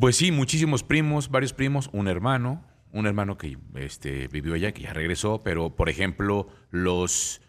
Pues 0.00 0.16
sí, 0.16 0.32
muchísimos 0.32 0.82
primos, 0.82 1.28
varios 1.28 1.52
primos, 1.52 1.90
un 1.92 2.08
hermano, 2.08 2.64
un 2.90 3.06
hermano 3.06 3.36
que 3.36 3.58
este, 3.74 4.28
vivió 4.28 4.54
allá, 4.54 4.72
que 4.72 4.84
ya 4.84 4.94
regresó, 4.94 5.42
pero 5.42 5.76
por 5.76 5.90
ejemplo, 5.90 6.48
los 6.70 7.42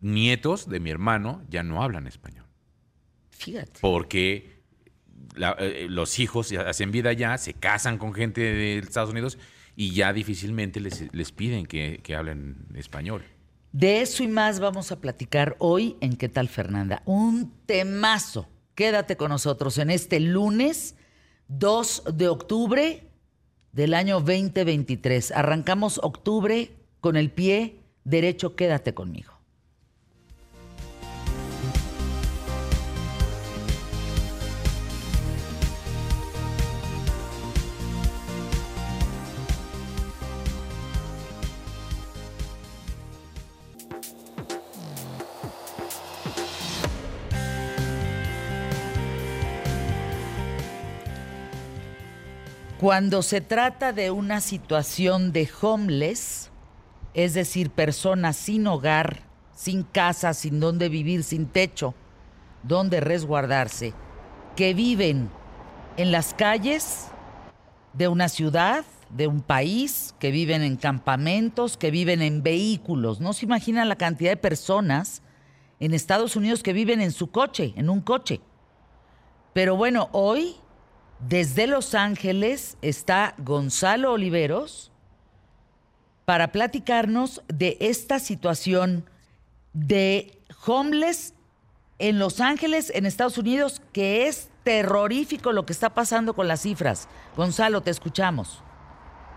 nietos 0.00 0.70
de 0.70 0.80
mi 0.80 0.88
hermano 0.88 1.42
ya 1.50 1.62
no 1.62 1.82
hablan 1.82 2.06
español. 2.06 2.46
Fíjate. 3.28 3.80
Porque 3.82 4.62
eh, 5.58 5.86
los 5.90 6.18
hijos 6.18 6.50
hacen 6.52 6.92
vida 6.92 7.10
allá, 7.10 7.36
se 7.36 7.52
casan 7.52 7.98
con 7.98 8.14
gente 8.14 8.40
de 8.40 8.78
Estados 8.78 9.10
Unidos 9.10 9.36
y 9.76 9.92
ya 9.92 10.14
difícilmente 10.14 10.80
les, 10.80 11.12
les 11.12 11.30
piden 11.30 11.66
que, 11.66 12.00
que 12.02 12.14
hablen 12.14 12.68
español. 12.74 13.22
De 13.72 14.00
eso 14.00 14.22
y 14.22 14.28
más 14.28 14.60
vamos 14.60 14.92
a 14.92 15.00
platicar 15.02 15.56
hoy 15.58 15.98
en 16.00 16.16
¿Qué 16.16 16.30
tal 16.30 16.48
Fernanda? 16.48 17.02
Un 17.04 17.52
temazo. 17.66 18.48
Quédate 18.74 19.18
con 19.18 19.28
nosotros 19.28 19.76
en 19.76 19.90
este 19.90 20.20
lunes 20.20 20.94
2 21.48 22.04
de 22.14 22.28
octubre 22.28 23.02
del 23.72 23.94
año 23.94 24.20
2023. 24.20 25.32
Arrancamos 25.32 25.98
octubre 26.02 26.70
con 27.00 27.16
el 27.16 27.30
pie 27.30 27.80
derecho. 28.04 28.54
Quédate 28.54 28.94
conmigo. 28.94 29.37
Cuando 52.78 53.22
se 53.22 53.40
trata 53.40 53.92
de 53.92 54.12
una 54.12 54.40
situación 54.40 55.32
de 55.32 55.50
homeless, 55.60 56.48
es 57.12 57.34
decir, 57.34 57.70
personas 57.70 58.36
sin 58.36 58.68
hogar, 58.68 59.24
sin 59.52 59.82
casa, 59.82 60.32
sin 60.32 60.60
dónde 60.60 60.88
vivir, 60.88 61.24
sin 61.24 61.46
techo, 61.46 61.96
donde 62.62 63.00
resguardarse, 63.00 63.94
que 64.54 64.74
viven 64.74 65.28
en 65.96 66.12
las 66.12 66.34
calles 66.34 67.08
de 67.94 68.06
una 68.06 68.28
ciudad, 68.28 68.84
de 69.10 69.26
un 69.26 69.40
país, 69.40 70.14
que 70.20 70.30
viven 70.30 70.62
en 70.62 70.76
campamentos, 70.76 71.76
que 71.76 71.90
viven 71.90 72.22
en 72.22 72.44
vehículos. 72.44 73.20
No 73.20 73.32
se 73.32 73.44
imaginan 73.44 73.88
la 73.88 73.96
cantidad 73.96 74.30
de 74.30 74.36
personas 74.36 75.22
en 75.80 75.94
Estados 75.94 76.36
Unidos 76.36 76.62
que 76.62 76.72
viven 76.72 77.00
en 77.00 77.10
su 77.10 77.32
coche, 77.32 77.72
en 77.74 77.90
un 77.90 78.02
coche. 78.02 78.40
Pero 79.52 79.74
bueno, 79.74 80.10
hoy 80.12 80.54
desde 81.20 81.66
Los 81.66 81.94
Ángeles 81.94 82.76
está 82.82 83.34
Gonzalo 83.38 84.12
Oliveros 84.12 84.92
para 86.24 86.52
platicarnos 86.52 87.42
de 87.48 87.76
esta 87.80 88.18
situación 88.18 89.04
de 89.72 90.38
homeless 90.66 91.34
en 91.98 92.18
Los 92.18 92.40
Ángeles, 92.40 92.92
en 92.94 93.06
Estados 93.06 93.38
Unidos, 93.38 93.82
que 93.92 94.28
es 94.28 94.50
terrorífico 94.62 95.52
lo 95.52 95.66
que 95.66 95.72
está 95.72 95.94
pasando 95.94 96.34
con 96.34 96.46
las 96.46 96.62
cifras. 96.62 97.08
Gonzalo, 97.36 97.80
te 97.80 97.90
escuchamos. 97.90 98.62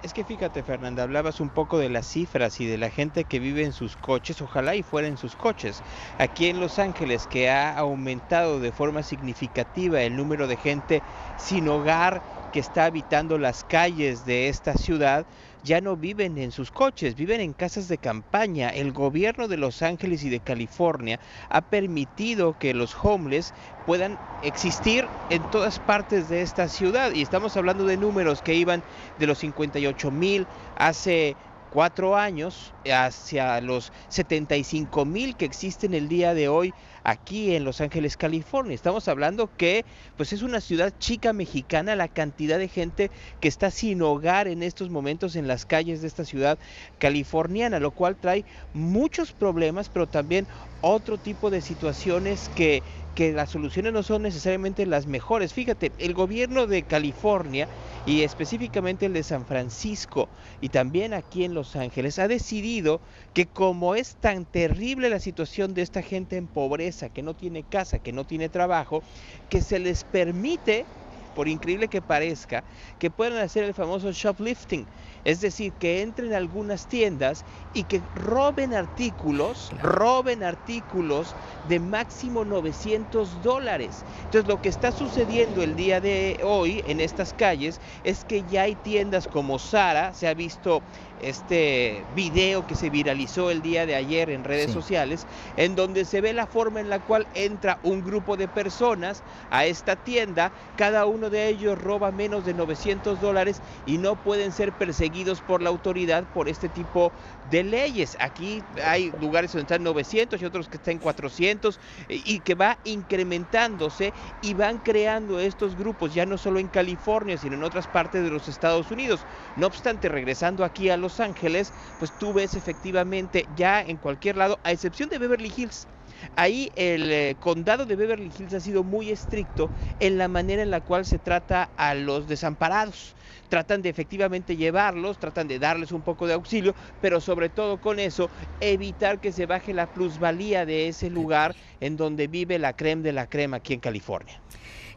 Es 0.04 0.14
que 0.14 0.24
fíjate, 0.26 0.64
Fernanda, 0.64 1.04
hablabas 1.04 1.40
un 1.40 1.52
poco 1.52 1.78
de 1.78 1.88
las 1.90 2.08
cifras 2.08 2.60
y 2.60 2.66
de 2.66 2.80
la 2.80 2.90
gente 2.90 3.26
que 3.26 3.38
vive 3.40 3.64
en 3.64 3.72
sus 3.72 3.96
coches, 3.96 4.42
ojalá 4.42 4.76
y 4.76 4.82
fuera 4.82 5.08
en 5.08 5.18
sus 5.18 5.36
coches. 5.36 5.84
Aquí 6.18 6.48
en 6.48 6.60
Los 6.60 6.80
Ángeles, 6.80 7.28
que 7.28 7.50
ha 7.52 7.78
aumentado 7.78 8.60
de 8.60 8.72
forma 8.72 9.04
significativa 9.04 10.02
el 10.02 10.16
número 10.16 10.48
de 10.48 10.58
gente 10.58 11.04
sin 11.36 11.68
hogar 11.68 12.24
que 12.52 12.60
está 12.60 12.86
habitando 12.86 13.38
las 13.38 13.64
calles 13.64 14.26
de 14.26 14.50
esta 14.50 14.74
ciudad, 14.74 15.28
ya 15.64 15.82
no 15.82 15.96
viven 15.96 16.38
en 16.38 16.52
sus 16.52 16.72
coches, 16.72 17.16
viven 17.16 17.42
en 17.42 17.54
casas 17.54 17.88
de 17.88 17.98
campaña. 17.98 18.70
El 18.70 18.92
gobierno 18.92 19.48
de 19.48 19.58
Los 19.58 19.82
Ángeles 19.82 20.24
y 20.24 20.30
de 20.30 20.42
California 20.42 21.20
ha 21.50 21.62
permitido 21.62 22.54
que 22.56 22.74
los 22.74 22.96
homeless 23.02 23.54
puedan 23.86 24.20
existir 24.42 25.12
en 25.30 25.44
todas 25.52 25.80
partes 25.80 26.28
de 26.28 26.42
esta 26.42 26.68
ciudad. 26.68 27.12
Y 27.14 27.22
estamos 27.22 27.56
hablando 27.58 27.86
de 27.86 27.98
números 27.98 28.42
que 28.42 28.56
iban 28.56 28.84
de 29.18 29.28
los 29.28 29.40
58 29.40 30.12
mil 30.12 30.48
hace 30.76 31.38
cuatro 31.70 32.18
años 32.18 32.76
hacia 32.86 33.62
los 33.62 33.94
75 34.10 35.06
mil 35.06 35.38
que 35.38 35.46
existen 35.46 35.94
el 35.94 36.10
día 36.10 36.34
de 36.34 36.50
hoy 36.50 36.76
aquí 37.04 37.56
en 37.56 37.64
Los 37.64 37.82
Ángeles, 37.82 38.18
California. 38.18 38.76
Estamos 38.76 39.08
hablando 39.08 39.50
que 39.58 39.86
pues 40.16 40.34
es 40.34 40.42
una 40.42 40.62
ciudad 40.62 40.94
chica 41.00 41.34
mexicana, 41.34 41.96
la 41.96 42.08
cantidad 42.08 42.58
de 42.60 42.68
gente 42.68 43.12
que 43.40 43.48
está 43.48 43.72
sin 43.72 44.02
hogar 44.02 44.48
en 44.48 44.64
estos 44.64 44.90
momentos 44.90 45.36
en 45.36 45.48
las 45.48 45.66
calles 45.66 46.02
de 46.02 46.08
esta 46.08 46.26
ciudad 46.26 46.60
californiana, 46.98 47.80
lo 47.80 47.92
cual 47.92 48.18
trae 48.18 48.46
muchos 48.74 49.34
problemas, 49.34 49.90
pero 49.90 50.08
también 50.08 50.48
otro 50.82 51.18
tipo 51.20 51.50
de 51.50 51.62
situaciones 51.62 52.50
que 52.50 52.84
que 53.14 53.34
las 53.34 53.50
soluciones 53.50 53.94
no 53.94 54.04
son 54.04 54.22
necesariamente 54.22 54.86
las 54.86 55.06
mejores. 55.06 55.54
Fíjate, 55.54 55.94
el 55.98 56.14
gobierno 56.14 56.68
de 56.68 56.84
California 56.84 57.70
y 58.06 58.22
específicamente 58.22 59.06
el 59.06 59.14
de 59.14 59.24
San 59.24 59.46
Francisco 59.46 60.30
y 60.62 60.70
también 60.70 61.14
aquí 61.14 61.44
en 61.44 61.54
Los 61.54 61.76
Ángeles 61.76 62.20
ha 62.20 62.28
decidido 62.28 63.02
que 63.34 63.48
como 63.48 63.96
es 63.96 64.16
tan 64.18 64.46
terrible 64.46 65.10
la 65.10 65.20
situación 65.20 65.74
de 65.74 65.82
esta 65.82 66.02
gente 66.02 66.38
en 66.38 66.48
pobreza, 66.48 66.91
que 66.92 67.22
no 67.22 67.34
tiene 67.34 67.64
casa, 67.64 68.00
que 68.00 68.12
no 68.12 68.26
tiene 68.26 68.50
trabajo, 68.50 69.02
que 69.50 69.62
se 69.62 69.80
les 69.80 70.04
permite 70.04 70.86
por 71.34 71.48
increíble 71.48 71.88
que 71.88 72.02
parezca, 72.02 72.64
que 73.00 73.10
puedan 73.10 73.38
hacer 73.38 73.64
el 73.64 73.74
famoso 73.74 74.12
shoplifting, 74.12 74.86
es 75.24 75.40
decir, 75.40 75.74
que 75.80 76.02
entren 76.02 76.34
a 76.34 76.38
algunas 76.38 76.88
tiendas 76.88 77.46
y 77.74 77.86
que 77.86 78.04
roben 78.14 78.74
artículos, 78.74 79.70
roben 79.82 80.44
artículos 80.44 81.36
de 81.64 81.80
máximo 81.80 82.44
900 82.44 83.42
dólares. 83.42 84.04
Entonces 84.24 84.48
lo 84.48 84.58
que 84.58 84.70
está 84.70 84.92
sucediendo 84.92 85.64
el 85.64 85.76
día 85.76 86.02
de 86.02 86.38
hoy 86.44 86.82
en 86.86 87.00
estas 87.00 87.34
calles 87.34 87.80
es 88.04 88.26
que 88.26 88.44
ya 88.44 88.64
hay 88.64 88.76
tiendas 88.76 89.26
como 89.28 89.58
Sara, 89.58 90.14
se 90.14 90.28
ha 90.28 90.34
visto 90.34 90.84
este 91.22 92.04
video 92.16 92.66
que 92.68 92.76
se 92.76 92.90
viralizó 92.90 93.52
el 93.52 93.62
día 93.62 93.86
de 93.86 93.96
ayer 93.96 94.30
en 94.30 94.44
redes 94.44 94.72
sociales, 94.72 95.26
en 95.58 95.76
donde 95.76 96.06
se 96.06 96.22
ve 96.22 96.34
la 96.34 96.48
forma 96.48 96.80
en 96.80 96.90
la 96.90 97.00
cual 97.00 97.28
entra 97.34 97.80
un 97.84 98.04
grupo 98.04 98.38
de 98.38 98.48
personas 98.48 99.22
a 99.50 99.66
esta 99.66 99.96
tienda, 99.96 100.52
cada 100.78 101.06
uno 101.06 101.30
de 101.30 101.48
ellos 101.48 101.82
roba 101.82 102.12
menos 102.12 102.46
de 102.46 102.54
900 102.54 103.22
dólares 103.22 103.62
y 103.86 103.98
no 103.98 104.16
pueden 104.16 104.52
ser 104.52 104.72
perseguidos 104.74 105.42
por 105.42 105.62
la 105.62 105.70
autoridad 105.70 106.24
por 106.34 106.50
este 106.50 106.70
tipo 106.70 107.12
de 107.52 107.64
leyes. 107.64 108.16
Aquí 108.20 108.66
hay 108.82 109.12
lugares 109.12 109.52
donde 109.52 109.64
están 109.64 109.84
900 109.84 110.42
y 110.42 110.46
otros 110.46 110.70
que 110.70 110.78
están 110.78 111.00
400 111.00 111.80
eh, 112.08 112.22
y 112.26 112.40
que 112.42 112.56
va 112.56 112.80
incrementándose 112.84 114.14
y 114.40 114.54
van 114.54 114.80
creando 114.80 115.40
estos 115.40 115.76
grupos 115.76 116.14
ya 116.14 116.26
no 116.26 116.38
solo 116.38 116.60
en 116.60 116.70
California, 116.70 117.38
sino 117.38 117.56
en 117.56 117.64
otras 117.64 117.88
partes 117.88 118.24
de 118.24 118.30
los 118.32 118.48
Estados 118.48 118.90
Unidos. 118.90 119.28
No 119.56 119.68
obstante, 119.68 120.08
regresando 120.10 120.64
aquí 120.64 120.90
a 120.90 120.98
Los 120.98 121.20
Ángeles, 121.20 121.74
pues 121.98 122.14
tú 122.14 122.34
ves 122.34 122.56
efectivamente 122.56 123.46
ya 123.54 123.82
en 123.84 123.98
cualquier 123.98 124.38
lado, 124.38 124.62
a 124.64 124.72
excepción 124.72 125.10
de 125.10 125.20
Beverly 125.20 125.54
Hills, 125.56 125.88
Ahí 126.36 126.72
el 126.76 127.12
eh, 127.12 127.38
condado 127.40 127.86
de 127.86 127.96
Beverly 127.96 128.34
Hills 128.38 128.54
ha 128.54 128.60
sido 128.60 128.84
muy 128.84 129.10
estricto 129.12 129.72
en 130.00 130.18
la 130.18 130.28
manera 130.28 130.62
en 130.62 130.70
la 130.70 130.82
cual 130.82 131.06
se 131.06 131.20
trata 131.20 131.72
a 131.78 131.96
los 131.96 132.28
desamparados 132.28 133.16
tratan 133.52 133.82
de 133.82 133.90
efectivamente 133.90 134.56
llevarlos, 134.56 135.20
tratan 135.20 135.50
de 135.50 135.60
darles 135.60 135.92
un 135.92 136.02
poco 136.02 136.26
de 136.26 136.34
auxilio, 136.34 136.74
pero 137.02 137.20
sobre 137.20 137.50
todo 137.50 137.82
con 137.82 138.00
eso 138.00 138.30
evitar 138.62 139.20
que 139.20 139.34
se 139.34 139.46
baje 139.46 139.74
la 139.74 139.94
plusvalía 139.94 140.66
de 140.66 140.88
ese 140.88 141.10
lugar 141.10 141.54
en 141.82 141.98
donde 141.98 142.28
vive 142.28 142.58
la 142.60 142.78
crema 142.78 143.02
de 143.04 143.12
la 143.12 143.28
crema 143.28 143.58
aquí 143.58 143.74
en 143.74 143.82
California. 143.82 144.42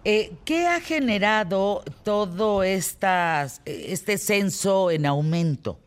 Eh, 0.04 0.36
¿Qué 0.44 0.68
ha 0.68 0.80
generado 0.80 1.82
todo 2.04 2.62
estas, 2.62 3.60
este 3.64 4.18
censo 4.18 4.92
en 4.92 5.04
aumento? 5.04 5.80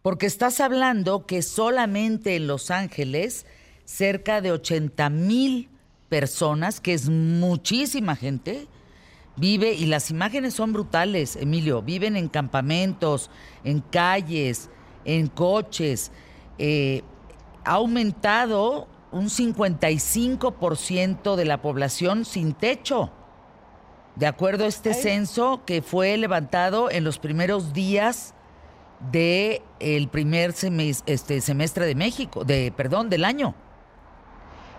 Porque 0.00 0.26
estás 0.26 0.60
hablando 0.60 1.26
que 1.26 1.42
solamente 1.42 2.36
en 2.36 2.46
Los 2.46 2.70
Ángeles 2.70 3.46
cerca 3.84 4.40
de 4.40 4.52
80 4.52 5.10
mil 5.10 5.70
personas, 6.08 6.80
que 6.80 6.92
es 6.92 7.08
muchísima 7.08 8.14
gente, 8.14 8.68
Vive, 9.36 9.74
y 9.74 9.86
las 9.86 10.10
imágenes 10.10 10.54
son 10.54 10.72
brutales, 10.72 11.36
Emilio, 11.36 11.82
viven 11.82 12.16
en 12.16 12.28
campamentos, 12.28 13.30
en 13.64 13.80
calles, 13.80 14.70
en 15.04 15.26
coches. 15.26 16.10
Eh, 16.58 17.02
ha 17.64 17.74
aumentado 17.74 18.88
un 19.12 19.26
55% 19.26 21.36
de 21.36 21.44
la 21.44 21.60
población 21.60 22.24
sin 22.24 22.54
techo. 22.54 23.12
De 24.14 24.26
acuerdo 24.26 24.64
a 24.64 24.68
este 24.68 24.94
censo 24.94 25.62
que 25.66 25.82
fue 25.82 26.16
levantado 26.16 26.90
en 26.90 27.04
los 27.04 27.18
primeros 27.18 27.74
días 27.74 28.32
del 29.12 29.60
el 29.78 30.08
primer 30.08 30.54
semestre, 30.54 31.12
este, 31.12 31.42
semestre 31.42 31.84
de 31.84 31.94
México, 31.94 32.44
de 32.44 32.72
perdón, 32.74 33.10
del 33.10 33.26
año. 33.26 33.54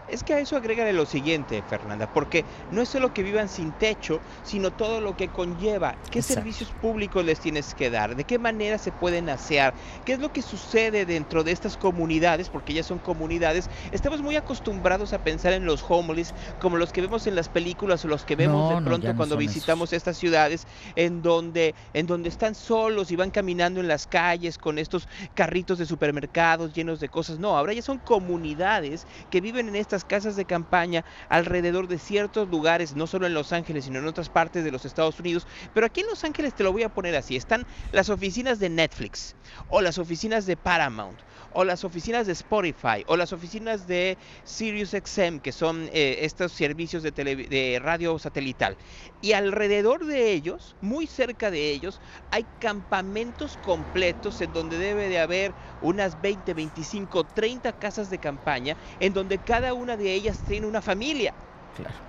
Es 0.10 0.24
que 0.24 0.34
a 0.34 0.40
eso 0.40 0.56
agrégale 0.56 0.94
lo 0.94 1.06
siguiente, 1.06 1.62
Fernanda, 1.70 2.12
porque 2.14 2.46
no 2.72 2.82
es 2.82 2.90
solo 2.90 3.14
que 3.14 3.24
vivan 3.24 3.50
sin 3.50 3.72
techo, 3.74 4.20
sino 4.44 4.72
todo 4.72 5.02
lo 5.02 5.18
que 5.18 5.28
conlleva. 5.28 5.96
¿Qué 6.12 6.22
servicios 6.22 6.70
públicos 6.82 7.26
les 7.26 7.40
tienes 7.40 7.74
que 7.74 7.90
dar? 7.90 8.16
¿De 8.16 8.24
qué 8.24 8.40
manera 8.40 8.78
se 8.78 8.92
pueden 8.92 9.30
asear? 9.30 9.74
¿Qué 10.06 10.14
es 10.14 10.20
lo 10.20 10.32
que 10.32 10.42
sucede 10.42 11.06
dentro 11.06 11.44
de 11.44 11.52
estas 11.52 11.76
comunidades? 11.76 12.50
Porque 12.50 12.74
ya 12.74 12.84
son 12.84 13.00
comunidades. 13.00 13.70
Estamos 13.92 14.22
muy 14.22 14.36
acostumbrados 14.36 15.14
a 15.14 15.24
pensar 15.24 15.54
en 15.54 15.66
los 15.66 15.84
homeless 15.88 16.34
como 16.62 16.78
los 16.78 16.94
que 16.94 17.02
vemos 17.02 17.28
en 17.28 17.36
las 17.36 17.50
películas 17.50 18.06
o 18.06 18.08
los 18.08 18.24
que 18.24 18.36
vemos 18.36 18.70
de 18.70 18.86
pronto 18.86 19.16
cuando 19.16 19.38
visitamos 19.38 19.94
estas 19.94 20.18
ciudades 20.18 20.68
en 20.96 21.22
donde, 21.22 21.76
en 21.94 22.08
donde 22.08 22.30
están 22.30 22.56
solos 22.56 23.12
y 23.12 23.16
van 23.16 23.32
caminando 23.32 23.80
en 23.80 23.88
las 23.88 24.08
calles 24.08 24.58
con 24.58 24.80
estos 24.80 25.08
carritos 25.36 25.78
de 25.78 25.86
supermercados 25.86 26.74
llenos 26.74 27.00
de 27.00 27.10
cosas. 27.10 27.40
No, 27.40 27.58
ahora 27.58 27.74
ya 27.74 27.82
son 27.82 27.98
comunidades 27.98 29.06
que 29.30 29.42
viven 29.42 29.67
en 29.67 29.76
estas 29.76 29.97
casas 30.06 30.36
de 30.36 30.46
campaña 30.46 31.04
alrededor 31.30 31.88
de 31.88 32.00
ciertos 32.00 32.50
lugares, 32.50 32.96
no 32.96 33.08
solo 33.08 33.28
en 33.28 33.34
Los 33.34 33.54
Ángeles, 33.54 33.86
sino 33.86 34.00
en 34.00 34.08
otras 34.08 34.30
partes 34.30 34.64
de 34.64 34.72
los 34.72 34.86
Estados 34.86 35.20
Unidos. 35.20 35.48
Pero 35.74 35.86
aquí 35.86 36.02
en 36.02 36.08
Los 36.08 36.24
Ángeles 36.24 36.54
te 36.54 36.64
lo 36.64 36.72
voy 36.72 36.84
a 36.84 36.90
poner 36.90 37.16
así. 37.16 37.36
Están 37.36 37.66
las 37.92 38.10
oficinas 38.10 38.60
de 38.60 38.70
Netflix 38.70 39.36
o 39.70 39.82
las 39.82 39.98
oficinas 39.98 40.46
de 40.46 40.58
Paramount 40.58 41.20
o 41.50 41.64
las 41.64 41.84
oficinas 41.84 42.28
de 42.28 42.34
Spotify 42.34 43.04
o 43.08 43.18
las 43.18 43.34
oficinas 43.34 43.88
de 43.88 44.18
SiriusXM, 44.44 45.40
que 45.40 45.52
son 45.52 45.90
eh, 45.92 46.20
estos 46.22 46.54
servicios 46.54 47.04
de, 47.04 47.12
de 47.12 47.80
radio 47.82 48.18
satelital. 48.20 48.78
Y 49.22 49.34
alrededor 49.34 50.06
de 50.06 50.32
ellos, 50.34 50.76
muy 50.80 51.08
cerca 51.08 51.52
de 51.52 51.72
ellos, 51.72 52.02
hay 52.30 52.48
campamentos 52.60 53.58
completos 53.58 54.42
en 54.42 54.52
donde 54.54 54.78
debe 54.78 55.10
de 55.10 55.20
haber 55.20 55.56
unas 55.80 56.20
20, 56.22 56.54
25, 56.54 57.26
30 57.26 57.74
casas 57.74 58.10
de 58.10 58.20
campaña, 58.20 58.78
en 59.00 59.14
donde 59.14 59.42
cada 59.44 59.74
una 59.74 59.98
de 59.98 60.14
ellas 60.14 60.44
tiene 60.44 60.68
una 60.68 60.82
familia. 60.82 61.36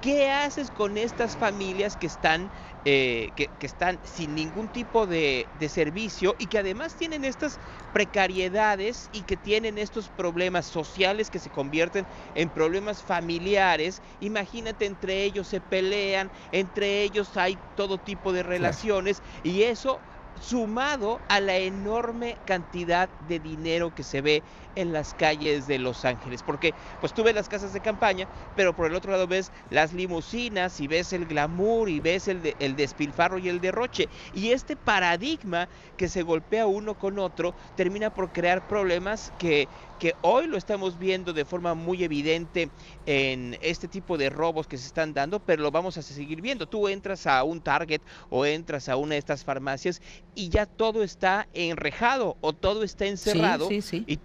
¿Qué 0.00 0.30
haces 0.30 0.70
con 0.70 0.96
estas 0.96 1.36
familias 1.36 1.96
que 1.96 2.06
están, 2.06 2.50
eh, 2.84 3.32
que, 3.34 3.50
están 3.60 4.00
sin 4.04 4.34
ningún 4.34 4.68
tipo 4.68 5.06
de, 5.06 5.48
de, 5.52 5.68
servicio 5.68 6.36
y 6.38 6.46
que 6.46 6.58
además 6.58 6.96
tienen 6.96 7.24
estas 7.24 7.60
precariedades 7.92 9.08
y 9.12 9.24
que 9.24 9.36
tienen 9.36 9.78
estos 9.78 10.08
problemas 10.10 10.66
sociales 10.66 11.30
que 11.30 11.38
se 11.38 11.50
convierten 11.50 12.06
en 12.34 12.50
problemas 12.50 13.02
familiares? 13.02 14.02
Imagínate, 14.20 14.86
entre 14.86 15.24
ellos 15.24 15.48
se 15.48 15.60
pelean, 15.60 16.30
entre 16.50 17.02
ellos 17.02 17.36
hay 17.36 17.60
todo 17.74 17.98
tipo 17.98 18.32
de 18.32 18.42
relaciones 18.42 19.22
y 19.42 19.62
eso 19.62 20.02
sumado 20.40 21.22
a 21.28 21.40
la 21.40 21.58
enorme 21.58 22.40
cantidad 22.44 23.10
de 23.18 23.40
dinero 23.40 23.92
que 23.92 24.04
se 24.04 24.20
ve 24.20 24.44
en 24.74 24.92
las 24.92 25.14
calles 25.14 25.66
de 25.66 25.78
Los 25.78 26.04
Ángeles. 26.04 26.42
Porque 26.42 26.74
pues 26.98 27.12
tú 27.12 27.22
ves 27.22 27.34
las 27.34 27.48
casas 27.48 27.72
de 27.72 27.80
campaña, 27.80 28.28
pero 28.54 28.74
por 28.74 28.86
el 28.86 28.94
otro 28.94 29.12
lado 29.12 29.26
ves 29.26 29.52
las 29.68 29.92
limusinas 29.92 30.80
y 30.80 30.86
ves 30.86 31.12
el 31.12 31.26
glamour 31.26 31.88
y 31.90 32.00
ves 32.00 32.28
el, 32.28 32.54
el 32.58 32.76
despilfarro 32.76 33.38
y 33.38 33.48
el 33.48 33.60
derroche. 33.60 34.08
Y 34.32 34.50
este 34.52 34.76
paradigma 34.76 35.68
que 35.96 36.08
se 36.08 36.22
golpea 36.22 36.66
uno 36.66 36.94
con 36.96 37.18
otro 37.18 37.54
termina 37.74 38.10
por 38.10 38.32
crear 38.32 38.66
problemas 38.66 39.32
que 39.36 39.68
que 39.98 40.14
hoy 40.22 40.46
lo 40.46 40.56
estamos 40.56 40.98
viendo 40.98 41.32
de 41.32 41.44
forma 41.44 41.74
muy 41.74 42.04
evidente 42.04 42.70
en 43.06 43.58
este 43.60 43.88
tipo 43.88 44.16
de 44.16 44.30
robos 44.30 44.66
que 44.66 44.78
se 44.78 44.86
están 44.86 45.12
dando, 45.12 45.40
pero 45.40 45.62
lo 45.62 45.70
vamos 45.70 45.98
a 45.98 46.02
seguir 46.02 46.40
viendo. 46.40 46.66
Tú 46.66 46.88
entras 46.88 47.26
a 47.26 47.42
un 47.44 47.60
Target 47.60 48.00
o 48.30 48.46
entras 48.46 48.88
a 48.88 48.96
una 48.96 49.14
de 49.14 49.18
estas 49.18 49.44
farmacias 49.44 50.00
y 50.34 50.48
ya 50.48 50.66
todo 50.66 51.02
está 51.02 51.48
enrejado 51.52 52.36
o 52.40 52.52
todo 52.52 52.82
está 52.84 53.06
encerrado. 53.06 53.68
Sí, 53.68 53.82
sí, 53.82 54.04
sí. 54.06 54.18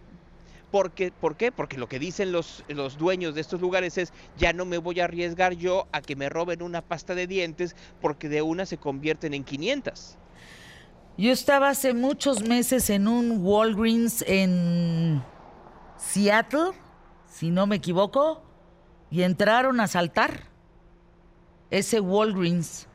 porque, 0.71 1.11
¿Por 1.11 1.35
qué? 1.35 1.51
Porque 1.51 1.77
lo 1.77 1.87
que 1.87 1.99
dicen 1.99 2.31
los, 2.31 2.63
los 2.67 2.97
dueños 2.97 3.35
de 3.35 3.41
estos 3.41 3.61
lugares 3.61 3.97
es, 3.97 4.13
ya 4.37 4.53
no 4.53 4.65
me 4.65 4.77
voy 4.77 4.99
a 4.99 5.05
arriesgar 5.05 5.53
yo 5.53 5.87
a 5.91 6.01
que 6.01 6.15
me 6.15 6.29
roben 6.29 6.61
una 6.61 6.81
pasta 6.81 7.15
de 7.15 7.27
dientes 7.27 7.75
porque 8.01 8.29
de 8.29 8.41
una 8.41 8.65
se 8.65 8.77
convierten 8.77 9.33
en 9.33 9.43
500. 9.43 10.17
Yo 11.15 11.31
estaba 11.31 11.69
hace 11.69 11.93
muchos 11.93 12.41
meses 12.41 12.89
en 12.89 13.07
un 13.07 13.45
Walgreens 13.45 14.23
en 14.27 15.23
Seattle, 16.03 16.71
si 17.27 17.49
no 17.49 17.65
me 17.65 17.77
equivoco, 17.77 18.43
y 19.09 19.23
entraron 19.23 19.79
a 19.79 19.87
saltar. 19.87 20.41
Ese 21.71 21.99
Walgreens 21.99 22.87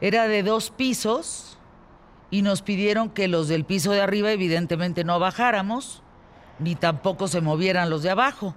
era 0.00 0.26
de 0.26 0.42
dos 0.42 0.70
pisos 0.70 1.58
y 2.30 2.42
nos 2.42 2.62
pidieron 2.62 3.10
que 3.10 3.28
los 3.28 3.48
del 3.48 3.64
piso 3.64 3.92
de 3.92 4.00
arriba 4.00 4.32
evidentemente 4.32 5.04
no 5.04 5.20
bajáramos, 5.20 6.02
ni 6.58 6.74
tampoco 6.74 7.28
se 7.28 7.40
movieran 7.40 7.90
los 7.90 8.02
de 8.02 8.10
abajo. 8.10 8.56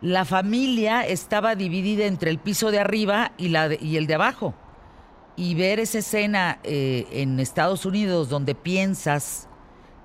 La 0.00 0.24
familia 0.24 1.06
estaba 1.06 1.54
dividida 1.54 2.04
entre 2.06 2.30
el 2.30 2.38
piso 2.38 2.70
de 2.70 2.80
arriba 2.80 3.32
y, 3.38 3.54
el 3.96 4.06
de 4.06 4.14
abajo. 4.14 4.54
Y 5.36 5.54
ver 5.54 5.78
esa 5.78 5.98
escena 5.98 6.58
eh, 6.64 7.06
en 7.12 7.40
Estados 7.40 7.86
Unidos 7.86 8.28
donde 8.28 8.54
piensas 8.54 9.48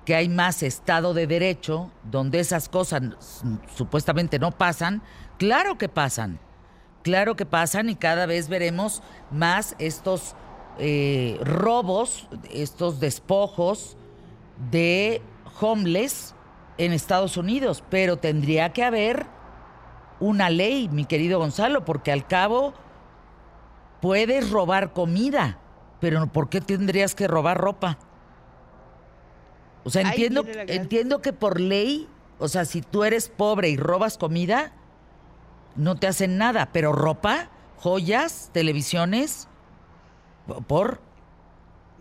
que 0.08 0.14
hay 0.14 0.30
más 0.30 0.62
Estado 0.62 1.12
de 1.12 1.26
Derecho, 1.26 1.90
donde 2.02 2.40
esas 2.40 2.70
cosas 2.70 3.02
supuestamente 3.76 4.38
no 4.38 4.52
pasan, 4.52 5.02
claro 5.36 5.76
que 5.76 5.90
pasan, 5.90 6.38
claro 7.02 7.36
que 7.36 7.44
pasan 7.44 7.90
y 7.90 7.94
cada 7.94 8.24
vez 8.24 8.48
veremos 8.48 9.02
más 9.30 9.76
estos 9.78 10.34
eh, 10.78 11.38
robos, 11.42 12.26
estos 12.50 13.00
despojos 13.00 13.98
de 14.70 15.20
homeless 15.60 16.34
en 16.78 16.94
Estados 16.94 17.36
Unidos, 17.36 17.84
pero 17.90 18.16
tendría 18.16 18.72
que 18.72 18.84
haber 18.84 19.26
una 20.20 20.48
ley, 20.48 20.88
mi 20.88 21.04
querido 21.04 21.38
Gonzalo, 21.38 21.84
porque 21.84 22.12
al 22.12 22.26
cabo 22.26 22.72
puedes 24.00 24.48
robar 24.48 24.94
comida, 24.94 25.58
pero 26.00 26.28
¿por 26.28 26.48
qué 26.48 26.62
tendrías 26.62 27.14
que 27.14 27.28
robar 27.28 27.58
ropa? 27.58 27.98
O 29.88 29.90
sea, 29.90 30.02
entiendo, 30.02 30.44
entiendo 30.66 31.22
que 31.22 31.32
por 31.32 31.58
ley, 31.58 32.10
o 32.38 32.48
sea, 32.48 32.66
si 32.66 32.82
tú 32.82 33.04
eres 33.04 33.30
pobre 33.30 33.70
y 33.70 33.78
robas 33.78 34.18
comida, 34.18 34.74
no 35.76 35.96
te 35.96 36.06
hacen 36.06 36.36
nada, 36.36 36.68
pero 36.74 36.92
ropa, 36.92 37.48
joyas, 37.78 38.50
televisiones, 38.52 39.48
por... 40.66 41.00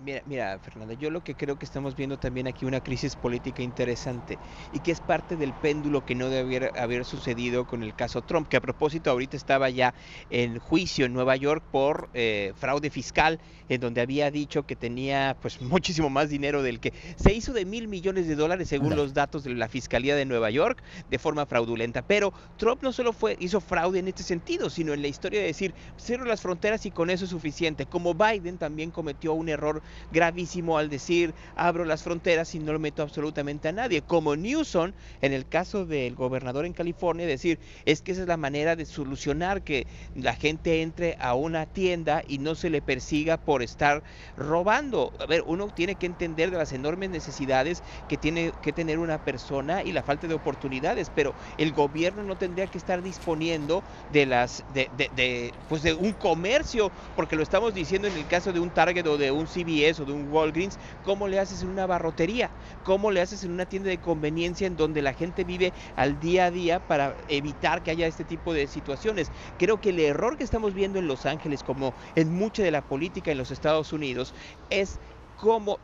Mira, 0.08 0.22
mira, 0.26 0.58
Fernanda, 0.60 0.93
yo 0.93 1.10
lo 1.10 1.20
que 1.20 1.36
creo 1.36 1.58
que 1.58 1.65
estamos 1.65 1.93
viendo 1.93 2.17
también 2.17 2.48
aquí 2.48 2.63
una 2.63 2.80
crisis 2.80 3.17
política 3.17 3.62
interesante 3.62 4.39
y 4.72 4.80
que 4.80 4.91
es 4.91 5.02
parte 5.02 5.36
del 5.36 5.52
péndulo 5.54 6.06
que 6.06 6.15
no 6.15 6.30
debe 6.30 6.72
haber, 6.80 7.04
sucedido 7.04 7.65
con 7.65 7.84
el 7.84 7.93
caso 7.93 8.22
Trump, 8.22 8.48
que 8.48 8.56
a 8.56 8.62
propósito 8.62 9.12
ahorita 9.12 9.36
estaba 9.36 9.70
ya 9.70 9.93
en 10.30 10.60
juicio 10.60 11.06
en 11.06 11.12
Nueva 11.12 11.36
York 11.36 11.62
por 11.72 12.10
eh, 12.13 12.54
fraude 12.56 12.89
fiscal, 12.89 13.41
en 13.67 13.82
donde 13.82 14.00
había 14.00 14.32
dicho 14.32 14.63
que 14.63 14.78
tenía 14.78 15.36
pues 15.41 15.60
muchísimo 15.62 16.10
más 16.10 16.30
dinero 16.30 16.63
del 16.63 16.80
que 16.80 16.93
se 17.17 17.34
hizo 17.34 17.52
de 17.52 17.65
mil 17.65 17.89
millones 17.89 18.30
de 18.30 18.36
dólares 18.36 18.70
según 18.70 18.96
los 18.96 19.13
datos 19.13 19.43
de 19.43 19.56
la 19.56 19.67
Fiscalía 19.67 20.15
de 20.15 20.24
Nueva 20.24 20.50
York 20.52 20.82
de 21.10 21.20
forma 21.20 21.46
fraudulenta. 21.46 22.02
Pero 22.02 22.32
Trump 22.56 22.82
no 22.82 22.93
solo 22.93 23.12
fue, 23.12 23.36
hizo 23.41 23.60
fraude 23.60 24.00
en 24.00 24.08
este 24.08 24.24
sentido, 24.24 24.70
sino 24.70 24.93
en 24.93 25.02
la 25.02 25.10
historia 25.10 25.41
de 25.41 25.48
decir 25.48 25.76
cierro 26.00 26.24
las 26.24 26.39
fronteras 26.39 26.86
y 26.86 26.91
con 26.91 27.10
eso 27.10 27.26
es 27.26 27.32
suficiente. 27.32 27.86
Como 27.88 28.13
Biden 28.13 28.58
también 28.58 28.91
cometió 28.91 29.34
un 29.34 29.50
error 29.50 29.84
gravísimo 30.12 30.77
al 30.77 30.89
decir 30.89 31.33
abro 31.55 31.86
las 31.86 32.03
fronteras 32.03 32.53
y 32.55 32.60
no 32.60 32.73
lo 32.73 32.79
meto 32.79 33.01
absolutamente 33.03 33.67
a 33.67 33.71
nadie. 33.71 34.01
Como 34.01 34.36
Newsom, 34.36 34.93
en 35.21 35.33
el 35.33 35.47
caso 35.47 35.86
del 35.86 36.15
gobernador 36.15 36.65
en 36.65 36.73
California, 36.73 37.25
decir 37.25 37.60
es 37.86 38.01
que 38.01 38.12
esa 38.12 38.21
es 38.21 38.27
la 38.27 38.38
manera 38.38 38.75
de 38.75 38.86
solucionar 38.86 39.63
que 39.63 39.88
la 40.13 40.36
gente 40.36 40.81
entre 40.81 41.15
a 41.19 41.33
una 41.36 41.65
tienda 41.65 42.23
y 42.27 42.39
no 42.39 42.55
se 42.55 42.69
le 42.69 42.81
persiga 42.81 43.38
por 43.38 43.62
estar 43.63 44.03
robando. 44.36 45.13
A 45.19 45.25
ver, 45.25 45.43
uno 45.45 45.67
tiene 45.67 45.95
que 45.95 46.05
entender 46.05 46.51
de 46.51 46.57
las 46.57 46.71
enormes 46.71 47.10
necesidades 47.10 47.83
que 48.07 48.17
tiene 48.17 48.53
que 48.62 48.73
tener 48.73 48.99
una 48.99 49.17
persona 49.19 49.83
y 49.83 49.91
la 49.91 50.03
falta 50.03 50.27
de 50.27 50.33
oportunidades, 50.33 51.10
pero 51.10 51.36
el 51.57 51.71
gobierno 51.73 52.23
no 52.23 52.36
tendría 52.38 52.67
que 52.67 52.77
estar 52.77 53.01
disponiendo 53.01 53.83
de 54.07 54.25
las 54.25 54.63
de, 54.67 54.89
de, 54.91 55.53
pues 55.67 55.81
de 55.83 55.93
un 55.93 56.13
comercio, 56.13 56.91
porque 57.15 57.36
lo 57.36 57.43
estamos 57.43 57.73
diciendo 57.73 58.07
en 58.07 58.15
el 58.15 58.27
caso 58.27 58.53
de 58.53 58.60
un 58.60 58.71
Target 58.71 59.05
o 59.07 59.17
de 59.17 59.31
un 59.31 59.47
CVS 59.78 60.02
o 60.02 60.06
de 60.06 60.13
un 60.13 60.32
Walgreens, 60.32 60.78
¿cómo 61.04 61.28
le 61.28 61.40
haces 61.40 61.62
en 61.62 61.70
una 61.70 61.86
barrotería? 61.86 62.50
¿Cómo 62.84 63.12
le 63.12 63.22
haces 63.22 63.44
en 63.44 63.52
una 63.52 63.66
tienda 63.66 63.90
de 63.90 64.00
conveniencia 64.00 64.68
en 64.68 64.78
donde 64.78 65.02
la 65.02 65.13
gente 65.13 65.44
vive 65.44 65.74
al 65.96 66.20
día 66.20 66.46
a 66.46 66.52
día 66.52 66.80
para 66.80 67.16
evitar 67.28 67.84
que 67.84 67.92
haya 67.92 68.08
este 68.08 68.24
tipo 68.24 68.54
de 68.54 68.68
situaciones? 68.68 69.32
Creo 69.58 69.80
que 69.82 69.90
el 69.90 70.00
error 70.00 70.38
que 70.38 70.44
estamos 70.44 70.74
viendo 70.74 71.00
en 71.00 71.08
Los 71.08 71.26
Ángeles, 71.26 71.63
como 71.63 71.94
en 72.16 72.34
mucha 72.34 72.63
de 72.63 72.72
la 72.72 72.82
política 72.82 73.32
en 73.32 73.38
los 73.38 73.52
Estados 73.52 73.94
Unidos, 73.94 74.34
es 74.70 75.00
cómo 75.38 75.80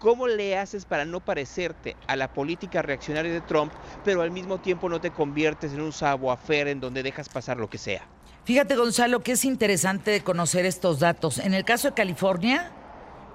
¿Cómo 0.00 0.26
le 0.26 0.58
haces 0.58 0.84
para 0.84 1.06
no 1.06 1.20
parecerte 1.20 1.96
a 2.06 2.14
la 2.16 2.30
política 2.30 2.82
reaccionaria 2.82 3.32
de 3.32 3.40
Trump, 3.40 3.72
pero 4.04 4.20
al 4.20 4.30
mismo 4.30 4.58
tiempo 4.58 4.90
no 4.90 5.00
te 5.00 5.10
conviertes 5.10 5.72
en 5.72 5.80
un 5.80 5.92
savoir-faire 5.92 6.68
en 6.68 6.78
donde 6.78 7.02
dejas 7.02 7.30
pasar 7.30 7.56
lo 7.56 7.70
que 7.70 7.78
sea? 7.78 8.06
Fíjate, 8.44 8.76
Gonzalo, 8.76 9.20
que 9.20 9.32
es 9.32 9.46
interesante 9.46 10.20
conocer 10.22 10.66
estos 10.66 11.00
datos. 11.00 11.38
En 11.38 11.54
el 11.54 11.64
caso 11.64 11.88
de 11.88 11.94
California, 11.94 12.70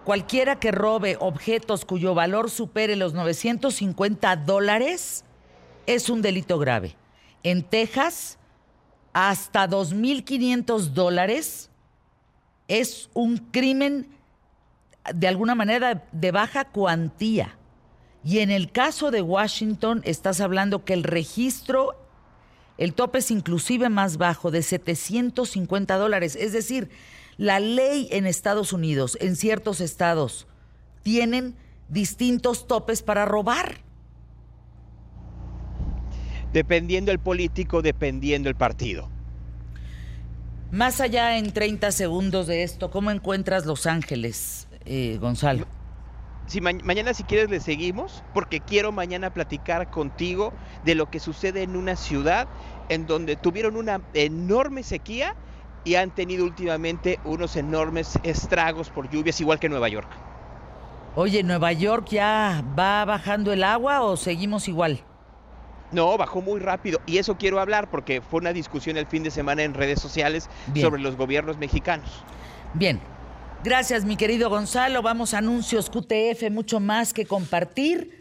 cualquiera 0.05 0.59
que 0.59 0.71
robe 0.71 1.17
objetos 1.19 1.85
cuyo 1.85 2.13
valor 2.13 2.49
supere 2.49 2.95
los 2.95 3.13
950 3.13 4.35
dólares 4.38 5.23
es 5.85 6.09
un 6.09 6.21
delito 6.21 6.59
grave. 6.59 6.95
En 7.43 7.63
Texas, 7.63 8.38
hasta 9.13 9.67
2.500 9.67 10.88
dólares 10.93 11.69
es 12.67 13.09
un 13.13 13.38
crimen 13.38 14.07
de 15.13 15.27
alguna 15.27 15.55
manera 15.55 16.07
de 16.12 16.31
baja 16.31 16.65
cuantía. 16.65 17.57
Y 18.23 18.39
en 18.39 18.51
el 18.51 18.71
caso 18.71 19.12
de 19.12 19.21
Washington, 19.21 20.01
estás 20.03 20.41
hablando 20.41 20.83
que 20.83 20.93
el 20.93 21.03
registro 21.03 21.95
el 22.79 22.93
tope 22.93 23.19
es 23.19 23.29
inclusive 23.29 23.89
más 23.89 24.17
bajo, 24.17 24.51
de 24.51 24.63
750 24.63 25.97
dólares. 25.97 26.38
Es 26.38 26.53
decir, 26.53 26.89
la 27.39 27.62
ley 27.62 28.10
en 28.12 28.28
Estados 28.28 28.73
Unidos, 28.73 29.17
en 29.21 29.38
ciertos 29.38 29.80
estados, 29.80 30.45
tienen 31.04 31.56
distintos 31.88 32.67
topes 32.67 33.02
para 33.02 33.23
robar. 33.23 33.78
Dependiendo 36.52 37.13
el 37.13 37.19
político, 37.19 37.82
dependiendo 37.82 38.49
el 38.49 38.56
partido. 38.56 39.08
Más 40.69 40.99
allá 40.99 41.38
en 41.38 41.54
30 41.54 41.93
segundos 41.93 42.45
de 42.45 42.63
esto, 42.63 42.91
¿cómo 42.91 43.10
encuentras 43.10 43.65
Los 43.65 43.86
Ángeles, 43.86 44.67
eh, 44.86 45.17
Gonzalo? 45.21 45.65
si 46.45 46.62
mañana 46.62 47.13
si 47.13 47.23
quieres 47.23 47.49
le 47.52 47.60
seguimos, 47.60 48.23
porque 48.34 48.60
quiero 48.60 48.91
mañana 48.91 49.32
platicar 49.32 49.91
contigo 49.91 50.52
de 50.84 50.95
lo 50.95 51.10
que 51.10 51.19
sucede 51.19 51.62
en 51.62 51.75
una 51.75 51.95
ciudad 51.95 52.47
en 52.89 53.06
donde 53.06 53.36
tuvieron 53.36 53.78
una 53.78 54.02
enorme 54.15 54.82
sequía 54.82 55.36
y 55.89 55.95
han 55.95 56.12
tenido 56.12 56.45
últimamente 56.45 57.19
unos 57.25 57.56
enormes 57.56 58.19
estragos 58.21 58.91
por 58.91 59.10
lluvias, 59.10 59.41
igual 59.41 59.60
que 59.60 59.69
Nueva 59.69 59.89
York. 59.89 60.08
Oye, 61.15 61.41
¿Nueva 61.41 61.73
York 61.73 62.10
ya 62.12 62.63
va 62.78 63.04
bajando 63.06 63.52
el 63.52 63.63
agua 63.63 64.02
o 64.04 64.15
seguimos 64.15 64.67
igual? 64.67 65.04
No, 65.91 66.15
bajó 66.15 66.41
muy 66.41 66.60
rápido. 66.60 67.02
Y 67.08 67.17
eso 67.17 67.38
quiero 67.38 67.60
hablar 67.60 67.89
porque 67.89 68.21
fue 68.21 68.39
una 68.39 68.54
discusión 68.54 68.97
el 68.97 69.08
fin 69.08 69.23
de 69.23 69.32
semana 69.32 69.63
en 69.63 69.73
redes 69.73 69.99
sociales 69.99 70.47
sobre 70.75 71.02
los 71.02 71.15
gobiernos 71.15 71.58
mexicanos. 71.58 72.23
Bien, 72.75 73.02
Gracias, 73.62 74.06
mi 74.06 74.15
querido 74.15 74.49
Gonzalo. 74.49 75.02
Vamos 75.02 75.34
a 75.34 75.39
anuncios 75.39 75.89
QTF, 75.89 76.49
mucho 76.49 76.80
más 76.80 77.13
que 77.13 77.25
compartir. 77.25 78.18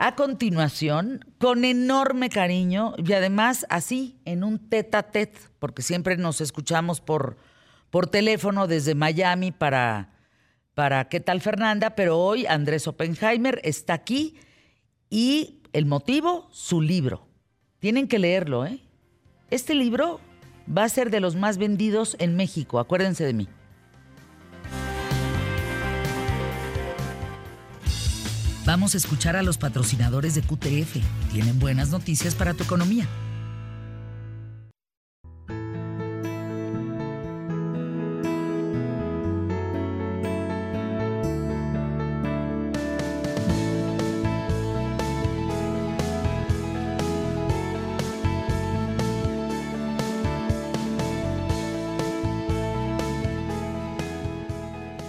A 0.00 0.14
continuación, 0.14 1.24
con 1.38 1.64
enorme 1.64 2.30
cariño 2.30 2.94
y 2.98 3.14
además 3.14 3.66
así, 3.68 4.20
en 4.24 4.44
un 4.44 4.70
tete 4.70 4.96
a 4.96 5.02
tete, 5.10 5.40
porque 5.58 5.82
siempre 5.82 6.16
nos 6.16 6.40
escuchamos 6.40 7.00
por, 7.00 7.36
por 7.90 8.06
teléfono 8.06 8.68
desde 8.68 8.94
Miami 8.94 9.50
para, 9.50 10.12
para 10.74 11.08
¿Qué 11.08 11.18
tal 11.18 11.40
Fernanda? 11.40 11.96
Pero 11.96 12.16
hoy 12.16 12.46
Andrés 12.46 12.86
Oppenheimer 12.86 13.60
está 13.64 13.94
aquí 13.94 14.38
y 15.10 15.62
el 15.72 15.84
motivo, 15.84 16.46
su 16.52 16.80
libro. 16.80 17.26
Tienen 17.80 18.06
que 18.06 18.20
leerlo, 18.20 18.66
¿eh? 18.66 18.78
Este 19.50 19.74
libro 19.74 20.20
va 20.70 20.84
a 20.84 20.88
ser 20.88 21.10
de 21.10 21.18
los 21.18 21.34
más 21.34 21.58
vendidos 21.58 22.14
en 22.20 22.36
México, 22.36 22.78
acuérdense 22.78 23.24
de 23.24 23.34
mí. 23.34 23.48
Vamos 28.68 28.92
a 28.92 28.98
escuchar 28.98 29.34
a 29.34 29.42
los 29.42 29.56
patrocinadores 29.56 30.34
de 30.34 30.42
QTF. 30.42 30.98
Tienen 31.32 31.58
buenas 31.58 31.88
noticias 31.88 32.34
para 32.34 32.52
tu 32.52 32.64
economía. 32.64 33.08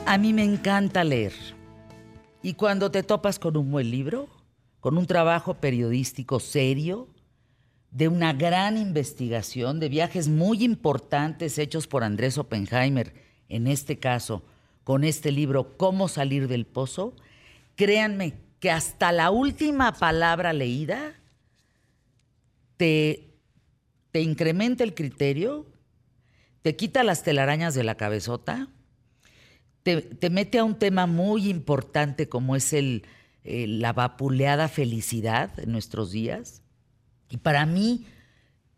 A 0.05 0.17
mí 0.17 0.31
me 0.31 0.45
encanta 0.45 1.03
leer. 1.03 1.58
Y 2.41 2.53
cuando 2.53 2.89
te 2.89 3.03
topas 3.03 3.37
con 3.37 3.57
un 3.57 3.71
buen 3.71 3.91
libro, 3.91 4.29
con 4.79 4.97
un 4.97 5.05
trabajo 5.05 5.55
periodístico 5.55 6.39
serio, 6.39 7.09
de 7.91 8.07
una 8.07 8.33
gran 8.33 8.77
investigación, 8.77 9.79
de 9.79 9.89
viajes 9.89 10.27
muy 10.27 10.63
importantes 10.63 11.57
hechos 11.57 11.87
por 11.87 12.03
Andrés 12.03 12.37
Oppenheimer, 12.37 13.13
en 13.49 13.67
este 13.67 13.97
caso, 13.97 14.43
con 14.83 15.03
este 15.03 15.31
libro, 15.31 15.75
Cómo 15.75 16.07
salir 16.07 16.47
del 16.47 16.65
pozo, 16.65 17.13
créanme 17.75 18.35
que 18.59 18.71
hasta 18.71 19.11
la 19.11 19.31
última 19.31 19.93
palabra 19.93 20.53
leída 20.53 21.15
te, 22.77 23.33
te 24.11 24.21
incrementa 24.21 24.83
el 24.83 24.93
criterio, 24.93 25.65
te 26.61 26.75
quita 26.75 27.03
las 27.03 27.23
telarañas 27.23 27.73
de 27.73 27.83
la 27.83 27.95
cabezota 27.95 28.69
te, 29.97 30.29
mete 30.29 30.59
a 30.59 30.63
un 30.63 30.77
tema 30.77 31.05
muy 31.05 31.49
importante 31.49 32.29
como 32.29 32.55
es 32.55 32.73
el, 32.73 33.03
la 33.43 33.93
vapuleada 33.93 34.67
felicidad 34.67 35.57
en 35.59 35.71
nuestros 35.71 36.11
días. 36.11 36.61
Y 37.29 37.37
para 37.37 37.65
mí, 37.65 38.05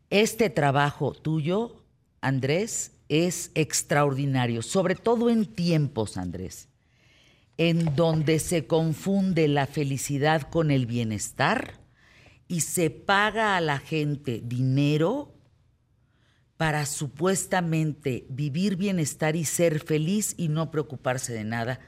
este 0.10 0.50
trabajo 0.50 1.14
tuyo, 1.14 1.84
Andrés, 2.22 2.92
es 3.10 3.52
extraordinario, 3.56 4.62
sobre 4.62 4.96
todo 4.96 5.30
en 5.30 5.46
tiempos, 5.46 6.18
Andrés, 6.18 6.70
en 7.58 7.96
donde 7.96 8.40
se 8.40 8.68
confunde 8.68 9.48
la 9.48 9.68
felicidad 9.68 10.44
con 10.44 10.72
el 10.72 10.86
bienestar 10.86 11.82
y 12.48 12.62
se 12.62 12.90
paga 12.90 13.58
a 13.58 13.62
la 13.62 13.80
gente 13.80 14.42
dinero 14.44 15.31
para 16.62 16.86
supuestamente 16.86 18.28
vivir 18.30 18.76
bienestar 18.76 19.36
y 19.36 19.46
ser 19.46 19.80
feliz 19.80 20.36
y 20.38 20.48
no 20.48 20.70
preocuparse 20.70 21.34
de 21.34 21.44
nada, 21.44 21.80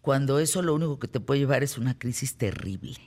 cuando 0.00 0.40
eso 0.40 0.62
lo 0.62 0.74
único 0.74 0.98
que 0.98 1.06
te 1.06 1.20
puede 1.20 1.38
llevar 1.38 1.62
es 1.62 1.78
una 1.78 1.96
crisis 1.96 2.36
terrible. 2.36 2.98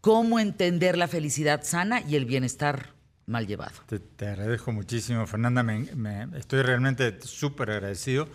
¿Cómo 0.00 0.38
entender 0.38 0.96
la 0.96 1.08
felicidad 1.08 1.64
sana 1.64 2.02
y 2.02 2.14
el 2.14 2.24
bienestar 2.24 2.94
mal 3.26 3.48
llevado? 3.48 3.80
Te, 3.88 4.28
agradezco 4.28 4.70
muchísimo, 4.70 5.26
Fernanda. 5.26 5.64
Me, 5.64 6.28
estoy 6.38 6.62
realmente 6.62 7.20
súper 7.22 7.72
agradecido 7.72 8.28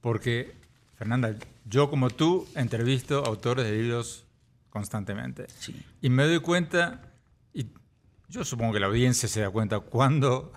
porque 0.00 0.54
Fernanda, 0.94 1.36
yo 1.66 1.90
como 1.90 2.08
tú 2.08 2.48
entrevisto 2.54 3.22
autores 3.26 3.66
de 3.66 3.72
libros 3.72 4.24
constantemente. 4.70 5.46
Y 6.00 6.08
me 6.08 6.24
doy 6.24 6.40
cuenta, 6.40 7.02
y 7.52 7.66
yo 8.30 8.46
supongo 8.46 8.72
que 8.72 8.80
la 8.80 8.86
audiencia 8.86 9.28
se 9.28 9.42
da 9.42 9.50
cuenta 9.50 9.78
cuando 9.80 10.54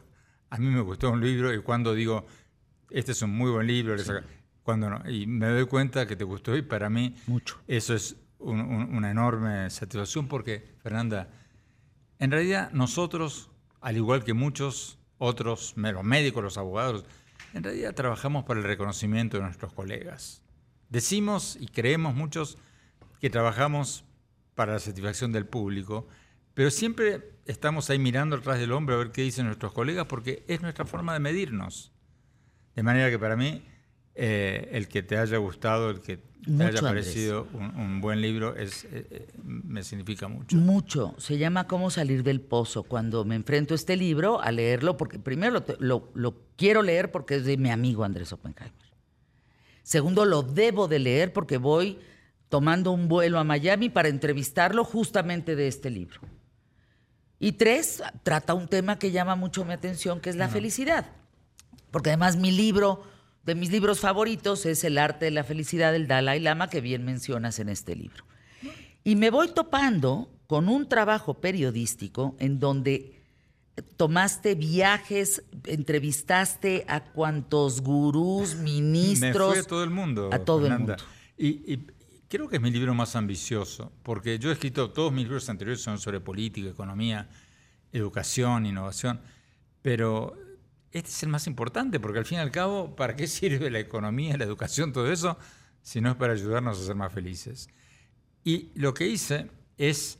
a 0.55 0.57
mí 0.57 0.67
me 0.67 0.81
gustó 0.81 1.11
un 1.11 1.21
libro 1.21 1.53
y 1.53 1.61
cuando 1.61 1.93
digo, 1.93 2.25
este 2.89 3.11
es 3.11 3.21
un 3.21 3.31
muy 3.31 3.51
buen 3.51 3.67
libro, 3.67 3.95
cuando 4.63 4.89
no. 4.89 5.09
Y 5.09 5.27
me 5.27 5.47
doy 5.47 5.65
cuenta 5.65 6.07
que 6.07 6.15
te 6.15 6.23
gustó 6.23 6.55
y 6.55 6.61
para 6.61 6.89
mí 6.89 7.15
Mucho. 7.27 7.59
eso 7.67 7.93
es 7.93 8.15
una 8.39 9.11
enorme 9.11 9.69
satisfacción 9.69 10.27
porque, 10.27 10.75
Fernanda, 10.81 11.29
en 12.19 12.31
realidad 12.31 12.71
nosotros, 12.71 13.49
al 13.81 13.97
igual 13.97 14.23
que 14.23 14.33
muchos 14.33 14.97
otros, 15.17 15.73
los 15.75 16.03
médicos, 16.03 16.41
los 16.41 16.57
abogados, 16.57 17.05
en 17.53 17.63
realidad 17.63 17.93
trabajamos 17.93 18.45
para 18.45 18.61
el 18.61 18.65
reconocimiento 18.65 19.37
de 19.37 19.43
nuestros 19.43 19.73
colegas. 19.73 20.41
Decimos 20.89 21.57
y 21.59 21.67
creemos 21.67 22.15
muchos 22.15 22.57
que 23.19 23.29
trabajamos 23.29 24.05
para 24.55 24.73
la 24.73 24.79
satisfacción 24.79 25.31
del 25.33 25.45
público, 25.45 26.07
pero 26.55 26.71
siempre 26.71 27.35
estamos 27.45 27.89
ahí 27.89 27.99
mirando 27.99 28.37
atrás 28.37 28.59
del 28.59 28.71
hombre 28.71 28.95
a 28.95 28.97
ver 28.97 29.11
qué 29.11 29.21
dicen 29.21 29.45
nuestros 29.45 29.73
colegas 29.73 30.07
porque 30.07 30.43
es 30.47 30.61
nuestra 30.61 30.85
forma 30.85 31.13
de 31.13 31.19
medirnos. 31.19 31.91
De 32.75 32.81
manera 32.81 33.09
que 33.09 33.19
para 33.19 33.35
mí, 33.35 33.61
eh, 34.15 34.69
el 34.71 34.87
que 34.87 35.03
te 35.03 35.17
haya 35.17 35.37
gustado, 35.37 35.89
el 35.89 35.99
que 35.99 36.17
te 36.17 36.63
haya 36.63 36.81
parecido 36.81 37.47
un, 37.53 37.99
buen 37.99 38.21
libro, 38.21 38.55
es, 38.55 38.85
eh, 38.85 39.05
eh, 39.09 39.27
me 39.43 39.83
significa 39.83 40.29
mucho. 40.29 40.55
Mucho. 40.55 41.13
Se 41.17 41.37
llama 41.37 41.67
Cómo 41.67 41.89
salir 41.89 42.23
del 42.23 42.39
pozo. 42.39 42.83
Cuando 42.83 43.25
me 43.25 43.35
enfrento 43.35 43.73
a 43.73 43.75
este 43.75 43.97
libro, 43.97 44.41
a 44.41 44.51
leerlo, 44.51 44.95
porque 44.95 45.19
primero 45.19 45.63
lo, 45.79 46.09
lo 46.13 46.35
quiero 46.55 46.81
leer 46.81 47.11
porque 47.11 47.35
es 47.35 47.45
de 47.45 47.57
mi 47.57 47.69
amigo 47.69 48.05
Andrés 48.05 48.31
Oppenheimer. 48.31 48.73
Segundo, 49.83 50.23
lo 50.23 50.41
debo 50.41 50.87
de 50.87 50.99
leer 50.99 51.33
porque 51.33 51.57
voy 51.57 51.99
tomando 52.47 52.91
un 52.91 53.09
vuelo 53.09 53.39
a 53.39 53.43
Miami 53.43 53.89
para 53.89 54.07
entrevistarlo 54.07 54.85
justamente 54.85 55.55
de 55.55 55.67
este 55.67 55.89
libro. 55.89 56.21
Y 57.39 57.53
tres, 57.53 58.01
trata 58.23 58.53
un 58.53 58.67
tema 58.67 58.97
que 58.97 59.11
llama 59.11 59.35
mucho 59.35 59.65
mi 59.65 59.73
atención, 59.73 60.21
que 60.21 60.29
es 60.29 60.35
la 60.35 60.47
felicidad. 60.47 61.05
Porque 61.91 62.09
además 62.09 62.37
mi 62.37 62.51
libro, 62.51 63.03
de 63.43 63.55
mis 63.55 63.71
libros 63.71 63.99
favoritos, 63.99 64.65
es 64.65 64.83
El 64.83 64.97
arte 64.97 65.25
de 65.25 65.31
la 65.31 65.43
felicidad 65.43 65.91
del 65.91 66.07
Dalai 66.07 66.39
Lama, 66.39 66.69
que 66.69 66.81
bien 66.81 67.03
mencionas 67.03 67.59
en 67.59 67.69
este 67.69 67.95
libro. 67.95 68.23
Y 69.03 69.15
me 69.15 69.29
voy 69.29 69.49
topando 69.49 70.29
con 70.47 70.69
un 70.69 70.87
trabajo 70.87 71.35
periodístico 71.35 72.35
en 72.39 72.59
donde 72.59 73.21
tomaste 73.97 74.55
viajes, 74.55 75.43
entrevistaste 75.65 76.85
a 76.87 77.03
cuantos 77.03 77.81
gurús, 77.81 78.55
ministros. 78.55 79.49
Me 79.49 79.55
fui 79.55 79.63
a 79.63 79.67
todo 79.67 79.83
el 79.83 79.89
mundo. 79.89 80.29
A 80.31 80.39
todo 80.39 80.65
el 80.65 80.73
mundo. 80.73 80.95
y, 81.37 81.79
creo 82.29 82.47
que 82.47 82.57
es 82.57 82.61
mi 82.61 82.71
libro 82.71 82.93
más 82.93 83.15
ambicioso, 83.15 83.91
porque 84.03 84.39
yo 84.39 84.49
he 84.49 84.53
escrito, 84.53 84.91
todos 84.91 85.11
mis 85.11 85.23
libros 85.23 85.49
anteriores 85.49 85.81
son 85.81 85.99
sobre 85.99 86.19
política, 86.19 86.69
economía, 86.69 87.29
educación, 87.91 88.65
innovación, 88.65 89.21
pero 89.81 90.37
este 90.91 91.09
es 91.09 91.23
el 91.23 91.29
más 91.29 91.47
importante, 91.47 91.99
porque 91.99 92.19
al 92.19 92.25
fin 92.25 92.37
y 92.37 92.41
al 92.41 92.51
cabo, 92.51 92.95
¿para 92.95 93.15
qué 93.15 93.27
sirve 93.27 93.69
la 93.69 93.79
economía, 93.79 94.37
la 94.37 94.45
educación, 94.45 94.93
todo 94.93 95.11
eso, 95.11 95.37
si 95.81 96.01
no 96.01 96.09
es 96.09 96.15
para 96.15 96.33
ayudarnos 96.33 96.79
a 96.79 96.85
ser 96.85 96.95
más 96.95 97.11
felices? 97.11 97.67
Y 98.43 98.71
lo 98.75 98.93
que 98.93 99.07
hice 99.07 99.49
es 99.77 100.19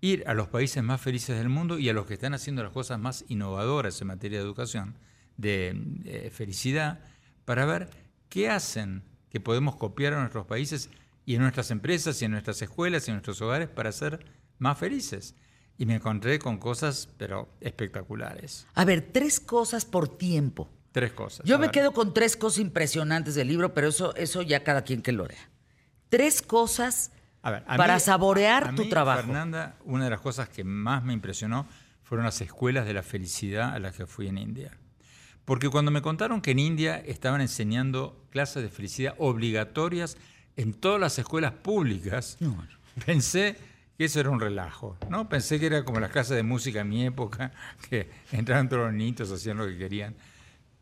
ir 0.00 0.24
a 0.26 0.34
los 0.34 0.48
países 0.48 0.82
más 0.82 1.00
felices 1.00 1.36
del 1.36 1.48
mundo 1.48 1.78
y 1.78 1.88
a 1.88 1.92
los 1.92 2.06
que 2.06 2.14
están 2.14 2.34
haciendo 2.34 2.62
las 2.62 2.72
cosas 2.72 2.98
más 2.98 3.24
innovadoras 3.28 4.00
en 4.00 4.08
materia 4.08 4.38
de 4.38 4.44
educación, 4.44 4.96
de, 5.36 6.30
felicidad, 6.32 7.00
para 7.44 7.64
ver 7.66 7.90
qué 8.28 8.48
hacen 8.48 9.02
que 9.30 9.40
podemos 9.40 9.76
copiar 9.76 10.14
a 10.14 10.20
nuestros 10.20 10.46
países 10.46 10.90
y 11.30 11.36
en 11.36 11.42
nuestras 11.42 11.70
empresas 11.70 12.20
y 12.20 12.24
en 12.24 12.32
nuestras 12.32 12.60
escuelas 12.60 13.06
y 13.06 13.12
en 13.12 13.14
nuestros 13.14 13.40
hogares 13.40 13.68
para 13.68 13.92
ser 13.92 14.26
más 14.58 14.76
felices. 14.76 15.36
Y 15.78 15.86
me 15.86 15.94
encontré 15.94 16.40
con 16.40 16.58
cosas, 16.58 17.08
pero 17.18 17.48
espectaculares. 17.60 18.66
A 18.74 18.84
ver, 18.84 19.12
tres 19.12 19.38
cosas 19.38 19.84
por 19.84 20.08
tiempo. 20.08 20.68
Tres 20.90 21.12
cosas. 21.12 21.46
Yo 21.46 21.60
me 21.60 21.70
quedo 21.70 21.92
con 21.92 22.14
tres 22.14 22.36
cosas 22.36 22.58
impresionantes 22.58 23.36
del 23.36 23.46
libro, 23.46 23.74
pero 23.74 23.86
eso, 23.86 24.12
eso 24.16 24.42
ya 24.42 24.64
cada 24.64 24.82
quien 24.82 25.02
que 25.02 25.12
lo 25.12 25.24
lea. 25.24 25.50
Tres 26.08 26.42
cosas 26.42 27.12
para 27.40 28.00
saborear 28.00 28.74
tu 28.74 28.88
trabajo. 28.88 29.22
Fernanda, 29.22 29.76
una 29.84 30.06
de 30.06 30.10
las 30.10 30.20
cosas 30.20 30.48
que 30.48 30.64
más 30.64 31.04
me 31.04 31.12
impresionó 31.12 31.68
fueron 32.02 32.26
las 32.26 32.40
escuelas 32.40 32.86
de 32.86 32.94
la 32.94 33.04
felicidad 33.04 33.72
a 33.72 33.78
las 33.78 33.94
que 33.94 34.08
fui 34.08 34.26
en 34.26 34.36
India. 34.36 34.76
Porque 35.44 35.68
cuando 35.68 35.92
me 35.92 36.02
contaron 36.02 36.42
que 36.42 36.50
en 36.50 36.58
India 36.58 36.96
estaban 36.96 37.40
enseñando 37.40 38.26
clases 38.30 38.64
de 38.64 38.68
felicidad 38.68 39.14
obligatorias 39.18 40.18
en 40.56 40.74
todas 40.74 41.00
las 41.00 41.18
escuelas 41.18 41.52
públicas, 41.52 42.38
pensé 43.06 43.56
que 43.96 44.04
eso 44.06 44.20
era 44.20 44.30
un 44.30 44.40
relajo, 44.40 44.96
¿no? 45.08 45.28
Pensé 45.28 45.60
que 45.60 45.66
era 45.66 45.84
como 45.84 46.00
las 46.00 46.10
clases 46.10 46.36
de 46.36 46.42
música 46.42 46.80
en 46.80 46.88
mi 46.88 47.04
época, 47.04 47.52
que 47.90 48.10
entraban 48.32 48.68
todos 48.68 48.84
los 48.84 48.94
niños, 48.94 49.30
hacían 49.30 49.58
lo 49.58 49.66
que 49.66 49.76
querían. 49.76 50.14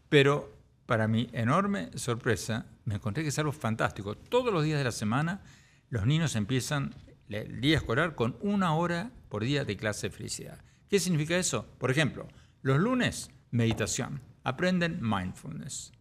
Pero 0.09 0.52
para 0.87 1.09
mi 1.09 1.28
enorme 1.33 1.90
sorpresa, 1.96 2.66
me 2.85 2.94
encontré 2.94 3.22
que 3.22 3.28
es 3.28 3.38
algo 3.38 3.52
fantástico. 3.52 4.14
Todos 4.14 4.52
los 4.52 4.64
días 4.64 4.78
de 4.78 4.85
la 4.85 4.92
semana, 4.92 5.42
los 5.90 6.07
niños 6.07 6.35
empiezan 6.37 6.94
el 7.28 7.61
día 7.61 7.76
escolar 7.76 8.14
con 8.14 8.37
una 8.40 8.74
hora 8.74 9.11
por 9.28 9.44
día 9.44 9.64
de 9.64 9.76
clase 9.76 10.09
de 10.09 10.16
felicidad. 10.16 10.59
¿Qué 10.88 10.98
significa 10.98 11.37
eso? 11.37 11.66
Por 11.78 11.90
ejemplo, 11.90 12.26
los 12.62 12.78
lunes, 12.78 13.31
meditación. 13.50 14.22
Aprenden 14.44 15.00
mindfulness. 15.02 15.92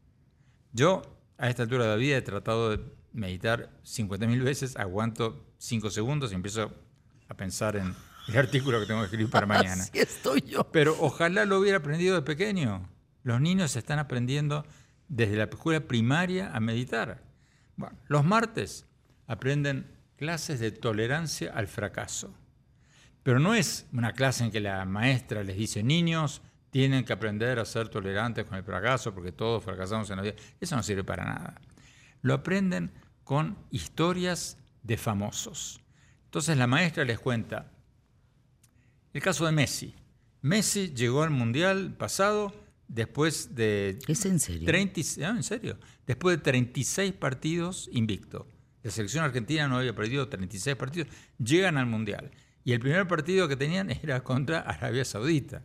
Yo, 0.72 1.02
a 1.38 1.50
esta 1.50 1.64
altura 1.64 1.84
de 1.84 1.90
la 1.90 1.96
vida, 1.96 2.18
he 2.18 2.22
tratado 2.22 2.70
de 2.70 2.84
meditar 3.18 3.70
50.000 3.84 4.44
veces, 4.44 4.78
aguanto 4.78 5.44
5 5.58 5.90
segundos 5.90 6.32
y 6.32 6.36
empiezo 6.36 6.72
a 7.28 7.34
pensar 7.34 7.76
en 7.76 7.94
el 8.28 8.38
artículo 8.38 8.80
que 8.80 8.86
tengo 8.86 9.00
que 9.02 9.06
escribir 9.06 9.30
para 9.30 9.46
mañana. 9.46 9.84
Así 9.84 10.00
estoy 10.00 10.42
yo. 10.42 10.72
Pero 10.72 10.96
ojalá 11.00 11.46
lo 11.46 11.60
hubiera 11.60 11.80
aprendido 11.80 12.16
de 12.16 12.22
pequeño. 12.22 12.88
Los 13.24 13.42
niños 13.42 13.76
están 13.76 14.00
aprendiendo 14.00 14.66
desde 15.08 15.36
la 15.36 15.46
escuela 15.46 15.82
primaria 15.82 16.52
a 16.54 16.60
meditar. 16.60 17.24
Bueno, 17.76 17.98
los 18.08 18.24
martes 18.24 18.86
aprenden 19.28 19.88
clases 20.16 20.60
de 20.60 20.72
tolerancia 20.72 21.52
al 21.54 21.68
fracaso. 21.68 22.34
Pero 23.24 23.40
no 23.40 23.54
es 23.54 23.88
una 23.92 24.14
clase 24.14 24.46
en 24.46 24.52
que 24.52 24.60
la 24.60 24.86
maestra 24.86 25.44
les 25.44 25.58
dice, 25.58 25.84
niños, 25.84 26.42
tienen 26.70 27.04
que 27.04 27.14
aprender 27.14 27.60
a 27.60 27.66
ser 27.66 27.90
tolerantes 27.90 28.46
con 28.46 28.58
el 28.58 28.64
fracaso 28.64 29.14
porque 29.14 29.32
todos 29.32 29.64
fracasamos 29.64 30.10
en 30.10 30.18
la 30.18 30.22
vida. 30.22 30.36
Eso 30.60 30.76
no 30.76 30.84
sirve 30.84 31.04
para 31.04 31.26
nada. 31.26 31.62
Lo 32.22 32.34
aprenden 32.34 32.92
con 33.28 33.58
historias 33.72 34.58
de 34.84 34.96
famosos. 34.96 35.82
Entonces 36.24 36.56
la 36.56 36.66
maestra 36.66 37.04
les 37.04 37.20
cuenta 37.20 37.70
el 39.14 39.22
caso 39.22 39.46
de 39.46 39.52
Messi. 39.52 39.94
Messi 40.42 40.94
llegó 40.94 41.24
al 41.24 41.32
Mundial 41.32 41.94
pasado 41.98 42.56
después 42.88 43.54
de... 43.54 44.00
¿Es 44.08 44.26
en 44.26 44.40
serio? 44.40 44.66
30, 44.66 45.02
en 45.28 45.44
serio. 45.44 45.78
Después 46.06 46.38
de 46.38 46.44
36 46.44 47.12
partidos 47.16 47.90
invicto. 47.92 48.48
La 48.82 48.92
selección 48.92 49.26
argentina 49.26 49.68
no 49.68 49.78
había 49.78 49.94
perdido 49.94 50.30
36 50.30 50.78
partidos. 50.78 51.10
Llegan 51.38 51.76
al 51.78 51.86
Mundial. 51.86 52.32
Y 52.64 52.72
el 52.72 52.80
primer 52.80 53.10
partido 53.10 53.50
que 53.50 53.58
tenían 53.58 53.90
era 54.04 54.24
contra 54.24 54.62
Arabia 54.62 55.04
Saudita. 55.04 55.64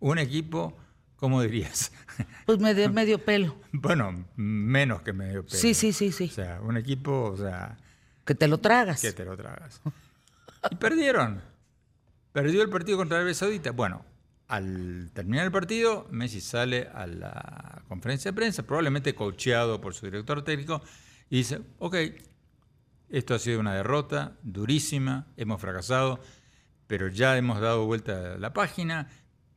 Un 0.00 0.16
equipo 0.16 0.78
¿Cómo 1.22 1.40
dirías? 1.40 1.92
Pues 2.46 2.58
medio, 2.58 2.90
medio 2.90 3.24
pelo. 3.24 3.56
Bueno, 3.70 4.26
menos 4.34 5.02
que 5.02 5.12
medio 5.12 5.46
pelo. 5.46 5.56
Sí, 5.56 5.72
sí, 5.72 5.92
sí, 5.92 6.10
sí. 6.10 6.24
O 6.24 6.34
sea, 6.34 6.60
un 6.60 6.76
equipo, 6.76 7.30
o 7.30 7.36
sea... 7.36 7.78
Que 8.24 8.34
te 8.34 8.48
lo 8.48 8.58
tragas. 8.58 9.00
Que 9.00 9.12
te 9.12 9.24
lo 9.24 9.36
tragas. 9.36 9.80
Y 10.68 10.74
perdieron. 10.74 11.40
Perdió 12.32 12.60
el 12.60 12.70
partido 12.70 12.98
contra 12.98 13.18
Arabia 13.18 13.34
Saudita. 13.34 13.70
Bueno, 13.70 14.04
al 14.48 15.12
terminar 15.14 15.44
el 15.46 15.52
partido, 15.52 16.08
Messi 16.10 16.40
sale 16.40 16.88
a 16.92 17.06
la 17.06 17.82
conferencia 17.86 18.32
de 18.32 18.36
prensa, 18.36 18.64
probablemente 18.64 19.14
coacheado 19.14 19.80
por 19.80 19.94
su 19.94 20.06
director 20.06 20.42
técnico, 20.42 20.82
y 21.30 21.36
dice, 21.36 21.60
ok, 21.78 21.96
esto 23.10 23.36
ha 23.36 23.38
sido 23.38 23.60
una 23.60 23.74
derrota 23.74 24.36
durísima, 24.42 25.28
hemos 25.36 25.60
fracasado, 25.60 26.20
pero 26.88 27.06
ya 27.06 27.38
hemos 27.38 27.60
dado 27.60 27.86
vuelta 27.86 28.34
a 28.34 28.38
la 28.38 28.52
página 28.52 29.08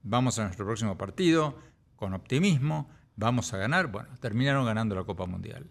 vamos 0.06 0.40
a 0.40 0.44
nuestro 0.44 0.66
próximo 0.66 0.98
partido 0.98 1.58
con 1.96 2.14
optimismo, 2.14 2.90
vamos 3.16 3.54
a 3.54 3.58
ganar. 3.58 3.88
Bueno, 3.88 4.10
terminaron 4.22 4.66
ganando 4.66 4.96
la 4.96 5.04
Copa 5.04 5.26
Mundial. 5.26 5.70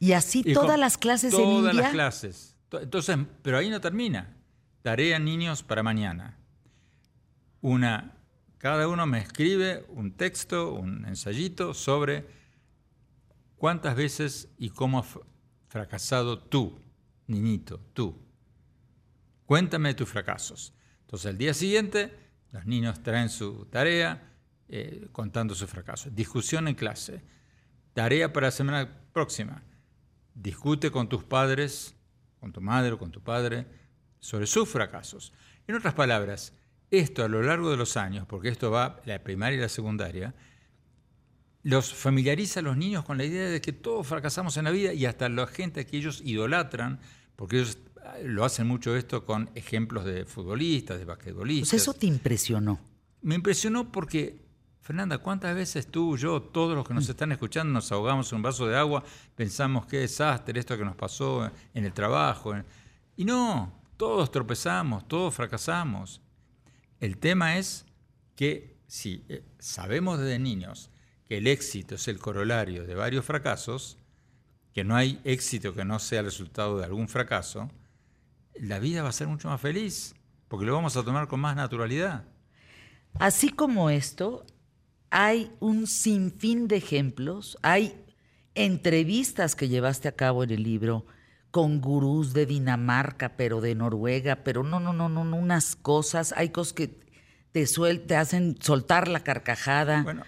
Y 0.00 0.12
así 0.12 0.42
todas 0.42 0.78
las 0.78 0.98
clases 0.98 1.32
en 1.34 1.40
India. 1.40 1.60
Todas 1.60 1.74
las 1.76 1.92
clases. 1.92 2.56
Entonces, 2.72 3.16
pero 3.42 3.58
ahí 3.58 3.70
no 3.70 3.80
termina. 3.80 4.36
Tarea 4.82 5.18
niños 5.18 5.62
para 5.62 5.82
mañana. 5.82 6.38
Una, 7.60 8.16
cada 8.58 8.88
uno 8.88 9.06
me 9.06 9.18
escribe 9.18 9.86
un 9.90 10.12
texto, 10.12 10.74
un 10.74 11.06
ensayito 11.06 11.72
sobre 11.72 12.26
cuántas 13.56 13.94
veces 13.94 14.48
y 14.58 14.70
cómo 14.70 14.98
has 14.98 15.18
fracasado 15.68 16.38
tú, 16.38 16.80
niñito, 17.26 17.80
tú. 17.92 18.18
Cuéntame 19.46 19.94
tus 19.94 20.08
fracasos. 20.08 20.74
Entonces, 21.02 21.30
el 21.30 21.38
día 21.38 21.54
siguiente 21.54 22.23
los 22.54 22.66
niños 22.66 23.02
traen 23.02 23.28
su 23.30 23.66
tarea 23.66 24.22
eh, 24.68 25.08
contando 25.10 25.56
su 25.56 25.66
fracaso. 25.66 26.08
Discusión 26.08 26.68
en 26.68 26.76
clase. 26.76 27.20
Tarea 27.92 28.32
para 28.32 28.46
la 28.46 28.50
semana 28.52 28.88
próxima. 29.12 29.62
discute 30.36 30.90
con 30.92 31.08
tus 31.08 31.24
padres, 31.24 31.96
con 32.38 32.52
tu 32.52 32.60
madre 32.60 32.92
o 32.92 32.98
con 32.98 33.10
tu 33.10 33.20
padre, 33.20 33.66
sobre 34.20 34.46
sus 34.46 34.68
fracasos. 34.68 35.32
En 35.66 35.74
otras 35.74 35.94
palabras, 35.94 36.52
esto 36.90 37.24
a 37.24 37.28
lo 37.28 37.42
largo 37.42 37.70
de 37.70 37.76
los 37.76 37.96
años, 37.96 38.24
porque 38.26 38.50
esto 38.50 38.70
va 38.70 39.00
la 39.04 39.22
primaria 39.22 39.58
y 39.58 39.60
la 39.60 39.68
secundaria, 39.68 40.32
los 41.64 41.92
familiariza 41.92 42.60
a 42.60 42.62
los 42.62 42.76
niños 42.76 43.04
con 43.04 43.18
la 43.18 43.24
idea 43.24 43.48
de 43.48 43.60
que 43.60 43.72
todos 43.72 44.06
fracasamos 44.06 44.56
en 44.56 44.64
la 44.64 44.70
vida 44.70 44.92
y 44.92 45.06
hasta 45.06 45.28
la 45.28 45.46
gente 45.48 45.86
que 45.86 45.96
ellos 45.96 46.20
idolatran, 46.24 47.00
porque 47.34 47.56
ellos 47.56 47.78
lo 48.24 48.44
hacen 48.44 48.66
mucho 48.66 48.96
esto 48.96 49.24
con 49.24 49.50
ejemplos 49.54 50.04
de 50.04 50.24
futbolistas, 50.24 50.98
de 50.98 51.04
basquetbolistas. 51.04 51.70
Pues 51.70 51.82
eso 51.82 51.94
te 51.94 52.06
impresionó. 52.06 52.78
Me 53.22 53.34
impresionó 53.34 53.90
porque, 53.90 54.40
Fernanda, 54.80 55.18
¿cuántas 55.18 55.54
veces 55.54 55.86
tú, 55.86 56.16
yo, 56.16 56.42
todos 56.42 56.74
los 56.76 56.86
que 56.86 56.94
nos 56.94 57.08
están 57.08 57.32
escuchando 57.32 57.72
nos 57.72 57.90
ahogamos 57.92 58.30
en 58.32 58.36
un 58.36 58.42
vaso 58.42 58.66
de 58.66 58.76
agua, 58.76 59.02
pensamos 59.34 59.86
qué 59.86 59.98
desastre 59.98 60.60
esto 60.60 60.76
que 60.76 60.84
nos 60.84 60.96
pasó 60.96 61.50
en 61.72 61.84
el 61.84 61.92
trabajo? 61.92 62.54
Y 63.16 63.24
no, 63.24 63.72
todos 63.96 64.30
tropezamos, 64.30 65.08
todos 65.08 65.34
fracasamos. 65.34 66.20
El 67.00 67.18
tema 67.18 67.56
es 67.58 67.86
que 68.36 68.76
si 68.86 69.24
eh, 69.28 69.42
sabemos 69.58 70.18
desde 70.18 70.38
niños 70.38 70.90
que 71.26 71.38
el 71.38 71.46
éxito 71.46 71.94
es 71.94 72.08
el 72.08 72.18
corolario 72.18 72.84
de 72.84 72.94
varios 72.94 73.24
fracasos, 73.24 73.98
que 74.72 74.84
no 74.84 74.96
hay 74.96 75.20
éxito 75.24 75.74
que 75.74 75.84
no 75.84 75.98
sea 75.98 76.20
el 76.20 76.26
resultado 76.26 76.78
de 76.78 76.84
algún 76.84 77.08
fracaso, 77.08 77.70
la 78.60 78.78
vida 78.78 79.02
va 79.02 79.08
a 79.08 79.12
ser 79.12 79.28
mucho 79.28 79.48
más 79.48 79.60
feliz, 79.60 80.14
porque 80.48 80.66
lo 80.66 80.74
vamos 80.74 80.96
a 80.96 81.02
tomar 81.02 81.28
con 81.28 81.40
más 81.40 81.56
naturalidad. 81.56 82.24
Así 83.18 83.50
como 83.50 83.90
esto, 83.90 84.44
hay 85.10 85.52
un 85.60 85.86
sinfín 85.86 86.68
de 86.68 86.76
ejemplos, 86.76 87.56
hay 87.62 87.94
entrevistas 88.54 89.56
que 89.56 89.68
llevaste 89.68 90.08
a 90.08 90.12
cabo 90.12 90.44
en 90.44 90.50
el 90.50 90.62
libro 90.62 91.06
con 91.50 91.80
gurús 91.80 92.32
de 92.32 92.46
Dinamarca, 92.46 93.36
pero 93.36 93.60
de 93.60 93.76
Noruega, 93.76 94.42
pero 94.42 94.64
no, 94.64 94.80
no, 94.80 94.92
no, 94.92 95.08
no, 95.08 95.36
unas 95.36 95.76
cosas, 95.76 96.34
hay 96.36 96.48
cosas 96.48 96.72
que 96.72 96.88
te, 97.52 97.64
te 97.64 98.16
hacen 98.16 98.56
soltar 98.60 99.06
la 99.06 99.20
carcajada. 99.20 100.24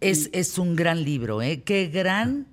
es, 0.00 0.30
es 0.32 0.56
un 0.56 0.74
gran 0.74 1.04
libro, 1.04 1.42
¿eh? 1.42 1.62
Qué 1.62 1.88
gran 1.88 2.46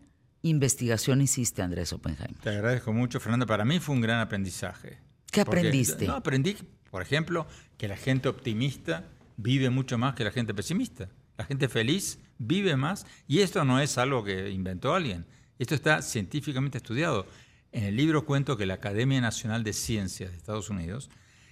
investigación 0.45 1.21
hiciste, 1.21 1.61
Andrés 1.61 1.91
Oppenheimer? 1.91 2.39
Te 2.41 2.49
agradezco 2.49 2.93
mucho, 2.93 3.19
Fernanda. 3.19 3.45
Para 3.45 3.65
mí 3.65 3.79
fue 3.79 3.95
un 3.95 4.01
gran 4.01 4.19
aprendizaje. 4.19 4.99
¿Qué 5.31 5.41
aprendiste? 5.41 6.05
No, 6.05 6.13
aprendí, 6.13 6.55
por 6.91 7.01
ejemplo, 7.01 7.47
que 7.77 7.87
la 7.87 7.97
gente 7.97 8.29
optimista 8.29 9.05
vive 9.37 9.69
mucho 9.69 9.97
más 9.97 10.13
que 10.13 10.23
la 10.23 10.31
gente 10.31 10.53
pesimista. 10.53 11.09
La 11.37 11.45
gente 11.45 11.67
feliz 11.67 12.19
vive 12.37 12.77
más 12.77 13.05
y 13.27 13.39
esto 13.39 13.65
no 13.65 13.79
es 13.79 13.97
algo 13.97 14.23
que 14.23 14.51
inventó 14.51 14.93
alguien. 14.93 15.25
Esto 15.57 15.75
está 15.75 16.01
científicamente 16.01 16.77
estudiado. 16.77 17.25
En 17.71 17.83
el 17.83 17.95
libro 17.95 18.25
cuento 18.25 18.55
que 18.55 18.65
la 18.65 18.75
Academia 18.75 19.19
Nacional 19.19 19.63
de 19.63 19.73
Ciencias 19.73 20.31
de 20.31 20.37
Estados 20.37 20.69
Unidos 20.69 21.09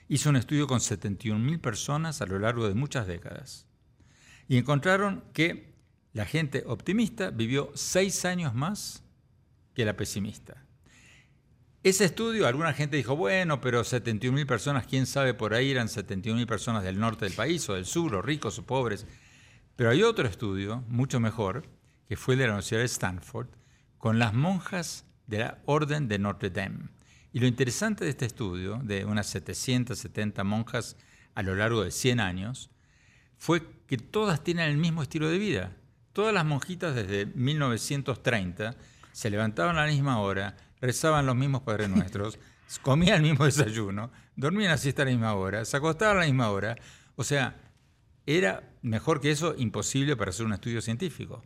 hizo 0.08 0.30
un 0.30 0.36
estudio 0.36 0.68
con 0.68 0.80
71.000 0.80 1.60
personas 1.60 2.22
a 2.22 2.26
lo 2.26 2.40
largo 2.40 2.68
de 2.68 2.76
muchas 2.76 3.08
décadas. 3.08 3.66
Y 4.48 4.58
encontraron 4.58 5.24
que 5.34 5.73
la 6.14 6.26
gente 6.26 6.64
optimista 6.68 7.32
vivió 7.32 7.72
seis 7.74 8.24
años 8.26 8.54
más 8.54 9.04
que 9.74 9.86
la 9.86 9.98
pesimista. 9.98 10.64
Ese 11.82 12.06
estudio, 12.06 12.48
alguna 12.48 12.72
gente 12.72 12.96
dijo, 12.96 13.18
bueno, 13.18 13.60
pero 13.60 13.82
71.000 13.82 14.46
personas, 14.46 14.88
quién 14.88 15.06
sabe, 15.06 15.34
por 15.34 15.54
ahí 15.54 15.72
eran 15.72 15.88
71.000 15.88 16.46
personas 16.46 16.84
del 16.84 16.98
norte 16.98 17.26
del 17.26 17.34
país 17.34 17.68
o 17.68 17.74
del 17.74 17.86
sur, 17.86 18.16
o 18.16 18.22
ricos 18.22 18.58
o 18.60 18.66
pobres. 18.66 19.06
Pero 19.76 19.90
hay 19.90 20.02
otro 20.04 20.26
estudio, 20.26 20.86
mucho 20.88 21.20
mejor, 21.20 21.68
que 22.08 22.16
fue 22.16 22.38
de 22.38 22.44
la 22.44 22.54
Universidad 22.54 22.80
de 22.80 22.86
Stanford, 22.86 23.48
con 23.98 24.18
las 24.18 24.34
monjas 24.34 25.06
de 25.28 25.40
la 25.40 25.62
Orden 25.66 26.08
de 26.08 26.20
Notre 26.20 26.52
Dame. 26.52 26.90
Y 27.34 27.40
lo 27.40 27.48
interesante 27.48 28.06
de 28.06 28.12
este 28.12 28.28
estudio, 28.28 28.80
de 28.84 29.04
unas 29.04 29.28
770 29.28 30.44
monjas 30.46 30.96
a 31.36 31.42
lo 31.42 31.56
largo 31.56 31.84
de 31.84 31.92
100 31.92 32.20
años, 32.20 32.70
fue 33.36 33.62
que 33.88 33.98
todas 33.98 34.42
tienen 34.44 34.70
el 34.70 34.78
mismo 34.78 35.02
estilo 35.02 35.30
de 35.30 35.38
vida. 35.38 35.76
Todas 36.14 36.34
las 36.34 36.46
monjitas 36.46 36.94
desde 36.94 37.26
1930 37.26 38.76
se 39.12 39.30
levantaban 39.32 39.78
a 39.78 39.86
la 39.86 39.92
misma 39.92 40.20
hora, 40.20 40.56
rezaban 40.80 41.26
los 41.26 41.36
mismos 41.36 41.64
Padres 41.64 41.90
Nuestros, 41.96 42.40
comían 42.84 43.18
el 43.18 43.32
mismo 43.32 43.46
desayuno, 43.46 44.12
dormían 44.36 44.72
así 44.72 44.84
siesta 44.84 45.02
a 45.02 45.06
la 45.06 45.12
misma 45.12 45.34
hora, 45.34 45.66
se 45.66 45.76
acostaban 45.76 46.18
a 46.18 46.20
la 46.22 46.26
misma 46.28 46.52
hora. 46.52 46.76
O 47.16 47.24
sea, 47.24 47.56
era 48.28 48.72
mejor 48.84 49.22
que 49.22 49.32
eso 49.32 49.56
imposible 49.58 50.16
para 50.16 50.30
hacer 50.30 50.46
un 50.46 50.54
estudio 50.54 50.82
científico. 50.82 51.44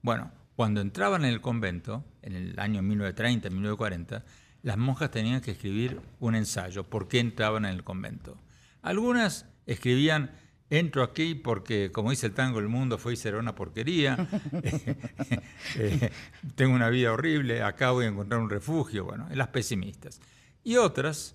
Bueno, 0.00 0.32
cuando 0.56 0.80
entraban 0.80 1.24
en 1.24 1.32
el 1.32 1.40
convento, 1.40 2.04
en 2.22 2.34
el 2.34 2.58
año 2.58 2.82
1930, 2.82 3.50
1940, 3.50 4.24
las 4.62 4.76
monjas 4.76 5.10
tenían 5.10 5.40
que 5.40 5.52
escribir 5.52 6.00
un 6.18 6.34
ensayo, 6.34 6.84
por 6.84 7.08
qué 7.08 7.20
entraban 7.20 7.64
en 7.64 7.72
el 7.72 7.84
convento. 7.84 8.40
Algunas 8.82 9.46
escribían 9.66 10.30
entro 10.70 11.02
aquí 11.02 11.34
porque, 11.34 11.90
como 11.92 12.10
dice 12.10 12.26
el 12.26 12.34
tango, 12.34 12.58
el 12.58 12.68
mundo 12.68 12.98
fue 12.98 13.14
y 13.14 13.16
será 13.16 13.38
una 13.38 13.54
porquería, 13.54 14.16
eh, 15.76 16.10
tengo 16.54 16.74
una 16.74 16.90
vida 16.90 17.12
horrible, 17.12 17.62
acá 17.62 17.90
voy 17.90 18.06
a 18.06 18.08
encontrar 18.08 18.40
un 18.40 18.50
refugio, 18.50 19.04
bueno, 19.04 19.28
las 19.34 19.48
pesimistas. 19.48 20.20
Y 20.64 20.76
otras 20.76 21.34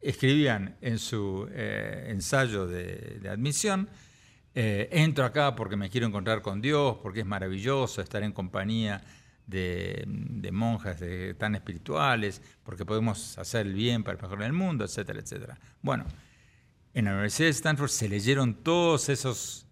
escribían 0.00 0.76
en 0.80 0.98
su 0.98 1.48
eh, 1.50 2.06
ensayo 2.08 2.66
de, 2.66 3.20
admisión, 3.30 3.88
eh, 4.54 4.88
entro 4.92 5.24
acá 5.24 5.54
porque 5.54 5.76
me 5.76 5.88
quiero 5.88 6.06
encontrar 6.06 6.42
con 6.42 6.60
Dios, 6.60 6.96
porque 7.02 7.20
es 7.20 7.26
maravilloso 7.26 8.02
estar 8.02 8.22
en 8.22 8.32
compañía 8.32 9.02
de, 9.46 10.04
monjas 10.52 11.02
tan 11.38 11.54
espirituales, 11.54 12.42
porque 12.62 12.84
podemos 12.84 13.38
hacer 13.38 13.66
el 13.66 13.74
bien 13.74 14.02
para 14.02 14.20
mejorar 14.20 14.46
el 14.46 14.52
mundo, 14.52 14.84
etcétera, 14.84 15.20
etcétera. 15.20 15.58
Bueno, 15.82 16.04
en 16.94 17.04
la 17.04 17.12
Universidad 17.12 17.48
de 17.48 17.52
Stanford 17.52 17.90
se 17.90 18.08
leyeron 18.08 18.54
todos 18.54 19.08
esos 19.08 19.66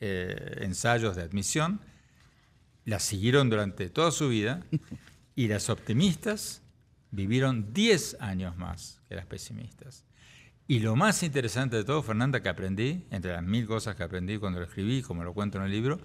eh, 0.00 0.58
ensayos 0.60 1.16
de 1.16 1.22
admisión, 1.22 1.80
las 2.84 3.02
siguieron 3.02 3.48
durante 3.48 3.88
toda 3.88 4.10
su 4.10 4.28
vida 4.28 4.64
y 5.34 5.48
las 5.48 5.70
optimistas 5.70 6.62
vivieron 7.10 7.72
10 7.72 8.16
años 8.20 8.56
más 8.56 9.00
que 9.08 9.14
las 9.14 9.26
pesimistas. 9.26 10.04
Y 10.66 10.80
lo 10.80 10.96
más 10.96 11.22
interesante 11.22 11.76
de 11.76 11.84
todo, 11.84 12.02
Fernanda, 12.02 12.42
que 12.42 12.48
aprendí, 12.48 13.06
entre 13.10 13.32
las 13.32 13.42
mil 13.42 13.66
cosas 13.66 13.94
que 13.94 14.02
aprendí 14.02 14.38
cuando 14.38 14.60
lo 14.60 14.66
escribí, 14.66 15.02
como 15.02 15.22
lo 15.24 15.34
cuento 15.34 15.58
en 15.58 15.64
el 15.64 15.70
libro, 15.70 16.00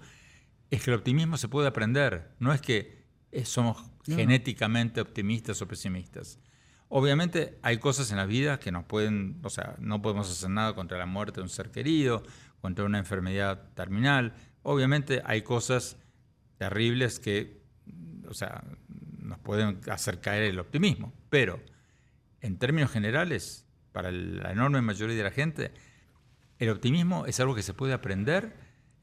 es 0.70 0.82
que 0.82 0.90
el 0.90 0.96
optimismo 0.96 1.36
se 1.36 1.48
puede 1.48 1.68
aprender. 1.68 2.32
No 2.38 2.52
es 2.52 2.60
que 2.60 3.04
eh, 3.32 3.44
somos 3.44 3.78
genéticamente 4.04 5.00
optimistas 5.00 5.62
o 5.62 5.68
pesimistas. 5.68 6.38
Obviamente 6.88 7.58
hay 7.62 7.78
cosas 7.78 8.10
en 8.10 8.16
la 8.16 8.24
vida 8.24 8.58
que 8.58 8.72
nos 8.72 8.84
pueden, 8.84 9.40
o 9.42 9.50
sea, 9.50 9.76
no 9.78 10.00
podemos 10.00 10.30
hacer 10.30 10.48
nada 10.48 10.74
contra 10.74 10.96
la 10.96 11.06
muerte 11.06 11.40
de 11.40 11.42
un 11.42 11.50
ser 11.50 11.70
querido, 11.70 12.22
contra 12.60 12.84
una 12.84 12.98
enfermedad 12.98 13.70
terminal. 13.74 14.34
Obviamente 14.62 15.22
hay 15.24 15.42
cosas 15.42 15.98
terribles 16.56 17.20
que, 17.20 17.60
o 18.26 18.34
sea, 18.34 18.64
nos 19.18 19.38
pueden 19.38 19.80
hacer 19.90 20.20
caer 20.20 20.44
el 20.44 20.58
optimismo. 20.58 21.12
Pero, 21.28 21.60
en 22.40 22.58
términos 22.58 22.90
generales, 22.90 23.66
para 23.92 24.10
la 24.10 24.52
enorme 24.52 24.80
mayoría 24.80 25.16
de 25.16 25.22
la 25.22 25.30
gente, 25.30 25.72
el 26.58 26.70
optimismo 26.70 27.26
es 27.26 27.38
algo 27.38 27.54
que 27.54 27.62
se 27.62 27.74
puede 27.74 27.92
aprender, 27.92 28.56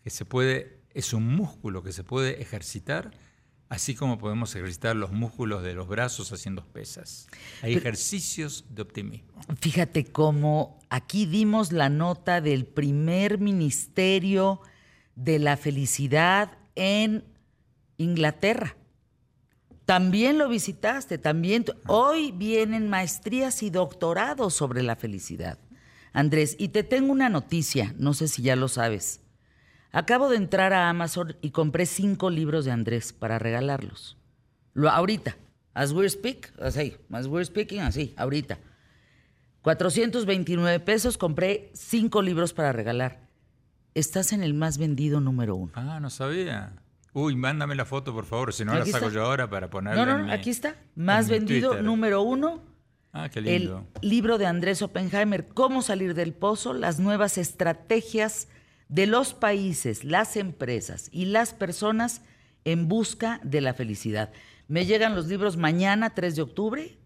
que 0.03 0.09
se 0.09 0.25
puede, 0.25 0.81
es 0.91 1.13
un 1.13 1.27
músculo 1.27 1.83
que 1.83 1.91
se 1.91 2.03
puede 2.03 2.41
ejercitar 2.41 3.11
Así 3.67 3.95
como 3.95 4.19
podemos 4.19 4.55
ejercitar 4.55 4.95
los 4.95 5.11
músculos 5.11 5.63
de 5.63 5.73
los 5.73 5.87
brazos 5.87 6.31
haciendo 6.31 6.63
pesas. 6.65 7.27
Hay 7.63 7.73
ejercicios 7.73 8.65
de 8.69 8.83
optimismo. 8.83 9.41
Fíjate 9.59 10.05
cómo 10.05 10.79
aquí 10.89 11.25
dimos 11.25 11.71
la 11.71 11.89
nota 11.89 12.41
del 12.41 12.65
primer 12.65 13.39
ministerio 13.39 14.61
de 15.15 15.39
la 15.39 15.57
felicidad 15.57 16.57
en 16.75 17.23
Inglaterra. 17.97 18.77
También 19.85 20.37
lo 20.37 20.47
visitaste, 20.47 21.17
también. 21.17 21.65
Hoy 21.87 22.31
vienen 22.31 22.89
maestrías 22.89 23.63
y 23.63 23.71
doctorados 23.71 24.53
sobre 24.53 24.83
la 24.83 24.95
felicidad. 24.95 25.59
Andrés, 26.13 26.55
y 26.57 26.69
te 26.69 26.83
tengo 26.83 27.11
una 27.11 27.29
noticia, 27.29 27.93
no 27.97 28.13
sé 28.13 28.27
si 28.27 28.41
ya 28.41 28.55
lo 28.55 28.67
sabes. 28.67 29.21
Acabo 29.95 30.27
de 30.27 30.35
entrar 30.35 30.73
a 30.73 30.89
Amazon 30.89 31.37
y 31.39 31.51
compré 31.51 31.85
cinco 31.85 32.29
libros 32.29 32.65
de 32.65 32.71
Andrés 32.71 33.13
para 33.13 33.39
regalarlos. 33.39 34.17
Lo, 34.73 34.89
ahorita, 34.89 35.37
as 35.73 35.93
we 35.93 36.09
speak, 36.09 36.51
así, 36.59 36.97
as 37.13 37.27
we're 37.27 37.45
speaking, 37.45 37.79
así, 37.79 38.13
ahorita. 38.17 38.59
429 39.61 40.81
pesos, 40.81 41.17
compré 41.17 41.71
cinco 41.73 42.21
libros 42.21 42.51
para 42.51 42.73
regalar. 42.73 43.29
Estás 43.93 44.33
en 44.33 44.43
el 44.43 44.53
más 44.53 44.77
vendido 44.77 45.21
número 45.21 45.55
uno. 45.55 45.71
Ah, 45.75 46.01
no 46.01 46.09
sabía. 46.09 46.73
Uy, 47.13 47.37
mándame 47.37 47.73
la 47.73 47.85
foto, 47.85 48.13
por 48.13 48.25
favor, 48.25 48.51
si 48.51 48.65
no 48.65 48.73
la 48.73 48.85
saco 48.85 49.09
yo 49.09 49.23
ahora 49.25 49.49
para 49.49 49.69
ponerla. 49.69 50.05
No, 50.05 50.17
no, 50.25 50.33
aquí 50.33 50.49
está. 50.49 50.75
Más 50.95 51.29
vendido 51.29 51.81
número 51.81 52.21
uno. 52.21 52.61
Ah, 53.13 53.29
qué 53.29 53.39
lindo. 53.39 53.87
El 54.01 54.09
libro 54.09 54.37
de 54.37 54.45
Andrés 54.45 54.81
Oppenheimer, 54.81 55.47
Cómo 55.47 55.81
salir 55.81 56.15
del 56.15 56.33
pozo, 56.33 56.73
las 56.73 56.99
nuevas 56.99 57.37
estrategias 57.37 58.49
de 58.89 59.07
los 59.07 59.33
países, 59.33 60.03
las 60.03 60.37
empresas 60.37 61.09
y 61.11 61.25
las 61.25 61.53
personas 61.53 62.21
en 62.63 62.87
busca 62.87 63.39
de 63.43 63.61
la 63.61 63.73
felicidad. 63.73 64.31
Me 64.67 64.85
llegan 64.85 65.15
los 65.15 65.27
libros 65.27 65.57
mañana, 65.57 66.13
3 66.15 66.35
de 66.35 66.41
octubre. 66.41 66.97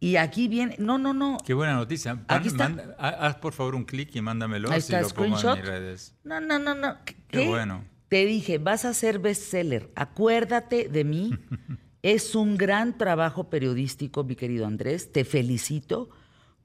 Y 0.00 0.16
aquí 0.16 0.48
viene. 0.48 0.74
No, 0.78 0.98
no, 0.98 1.14
no. 1.14 1.38
Qué 1.46 1.54
buena 1.54 1.74
noticia. 1.74 2.24
Aquí 2.26 2.48
está. 2.48 2.68
manda- 2.68 2.96
haz 2.98 3.36
por 3.36 3.52
favor 3.52 3.74
un 3.76 3.84
clic 3.84 4.14
y 4.16 4.20
mándamelo 4.20 4.68
Ahí 4.70 4.80
si 4.80 4.92
está, 4.92 5.00
lo 5.00 5.08
pongo 5.10 5.26
en 5.26 5.38
screenshot. 5.38 5.58
mis 5.58 5.66
redes. 5.68 6.14
No, 6.24 6.40
no, 6.40 6.58
no, 6.58 6.74
no. 6.74 6.96
¿Qué? 7.04 7.14
Qué 7.28 7.48
bueno. 7.48 7.84
Te 8.08 8.26
dije, 8.26 8.58
vas 8.58 8.84
a 8.84 8.94
ser 8.94 9.20
bestseller. 9.20 9.90
Acuérdate 9.94 10.88
de 10.88 11.04
mí. 11.04 11.30
es 12.02 12.34
un 12.34 12.56
gran 12.56 12.98
trabajo 12.98 13.48
periodístico, 13.48 14.24
mi 14.24 14.34
querido 14.34 14.66
Andrés. 14.66 15.12
Te 15.12 15.24
felicito 15.24 16.10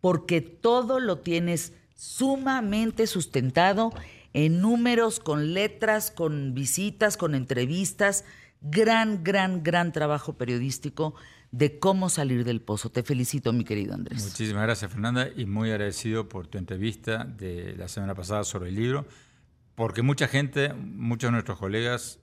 porque 0.01 0.41
todo 0.41 0.99
lo 0.99 1.19
tienes 1.19 1.73
sumamente 1.97 3.07
sustentado 3.07 3.91
en 4.33 4.61
números, 4.61 5.19
con 5.19 5.53
letras, 5.53 6.11
con 6.11 6.53
visitas, 6.53 7.17
con 7.17 7.35
entrevistas. 7.35 8.23
Gran, 8.61 9.23
gran, 9.23 9.63
gran 9.63 9.91
trabajo 9.91 10.37
periodístico 10.37 11.15
de 11.51 11.79
cómo 11.79 12.09
salir 12.09 12.43
del 12.43 12.61
pozo. 12.61 12.89
Te 12.89 13.03
felicito, 13.03 13.51
mi 13.51 13.63
querido 13.63 13.93
Andrés. 13.93 14.23
Muchísimas 14.23 14.63
gracias, 14.63 14.91
Fernanda, 14.91 15.29
y 15.35 15.45
muy 15.45 15.71
agradecido 15.71 16.29
por 16.29 16.47
tu 16.47 16.57
entrevista 16.57 17.23
de 17.23 17.75
la 17.77 17.87
semana 17.87 18.15
pasada 18.15 18.43
sobre 18.43 18.69
el 18.69 18.75
libro, 18.75 19.05
porque 19.75 20.01
mucha 20.01 20.27
gente, 20.27 20.73
muchos 20.73 21.29
de 21.29 21.31
nuestros 21.33 21.57
colegas 21.57 22.19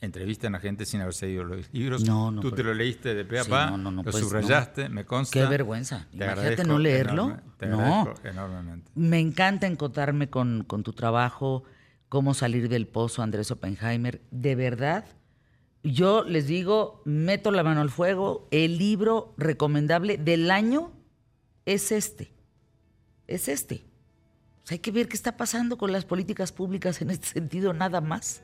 entrevistan 0.00 0.54
a 0.54 0.60
gente 0.60 0.86
sin 0.86 1.00
haberse 1.00 1.26
leído 1.26 1.44
los 1.44 1.72
libros. 1.72 2.04
No, 2.04 2.30
no, 2.30 2.40
Tú 2.40 2.52
te 2.52 2.62
lo 2.62 2.72
leíste 2.74 3.14
de 3.14 3.24
pe 3.24 3.40
a 3.40 3.44
Sí, 3.44 3.50
pa, 3.50 3.70
no, 3.70 3.78
no, 3.78 3.90
no, 3.90 4.02
lo 4.02 4.10
pues, 4.10 4.22
subrayaste, 4.24 4.88
me 4.88 5.04
consta. 5.04 5.32
Qué 5.32 5.46
vergüenza. 5.46 6.06
Te 6.10 6.24
Imagínate 6.24 6.64
no 6.64 6.78
leerlo. 6.78 7.24
enorme- 7.30 7.42
te 7.58 7.66
No. 7.66 8.14
enormemente. 8.24 8.90
Me 8.94 9.18
encanta 9.18 9.66
encontrarme 9.66 10.30
con, 10.30 10.62
con 10.64 10.82
tu 10.84 10.92
trabajo, 10.92 11.64
cómo 12.08 12.34
salir 12.34 12.68
del 12.68 12.86
pozo, 12.86 13.22
Andrés 13.22 13.50
Oppenheimer. 13.50 14.20
De 14.30 14.54
verdad, 14.54 15.04
yo 15.82 16.22
les 16.24 16.46
digo, 16.46 17.02
meto 17.04 17.50
la 17.50 17.62
mano 17.64 17.80
al 17.80 17.90
fuego, 17.90 18.46
el 18.52 18.78
libro 18.78 19.34
recomendable 19.36 20.16
del 20.16 20.50
año 20.50 20.92
es 21.66 21.90
este. 21.92 22.32
Es 23.26 23.48
este. 23.48 23.84
O 24.62 24.66
sea, 24.68 24.76
hay 24.76 24.78
que 24.80 24.90
ver 24.92 25.08
qué 25.08 25.16
está 25.16 25.36
pasando 25.36 25.76
con 25.76 25.92
las 25.92 26.04
políticas 26.04 26.52
públicas 26.52 27.00
en 27.02 27.10
este 27.10 27.26
sentido, 27.26 27.72
nada 27.72 28.00
más. 28.00 28.42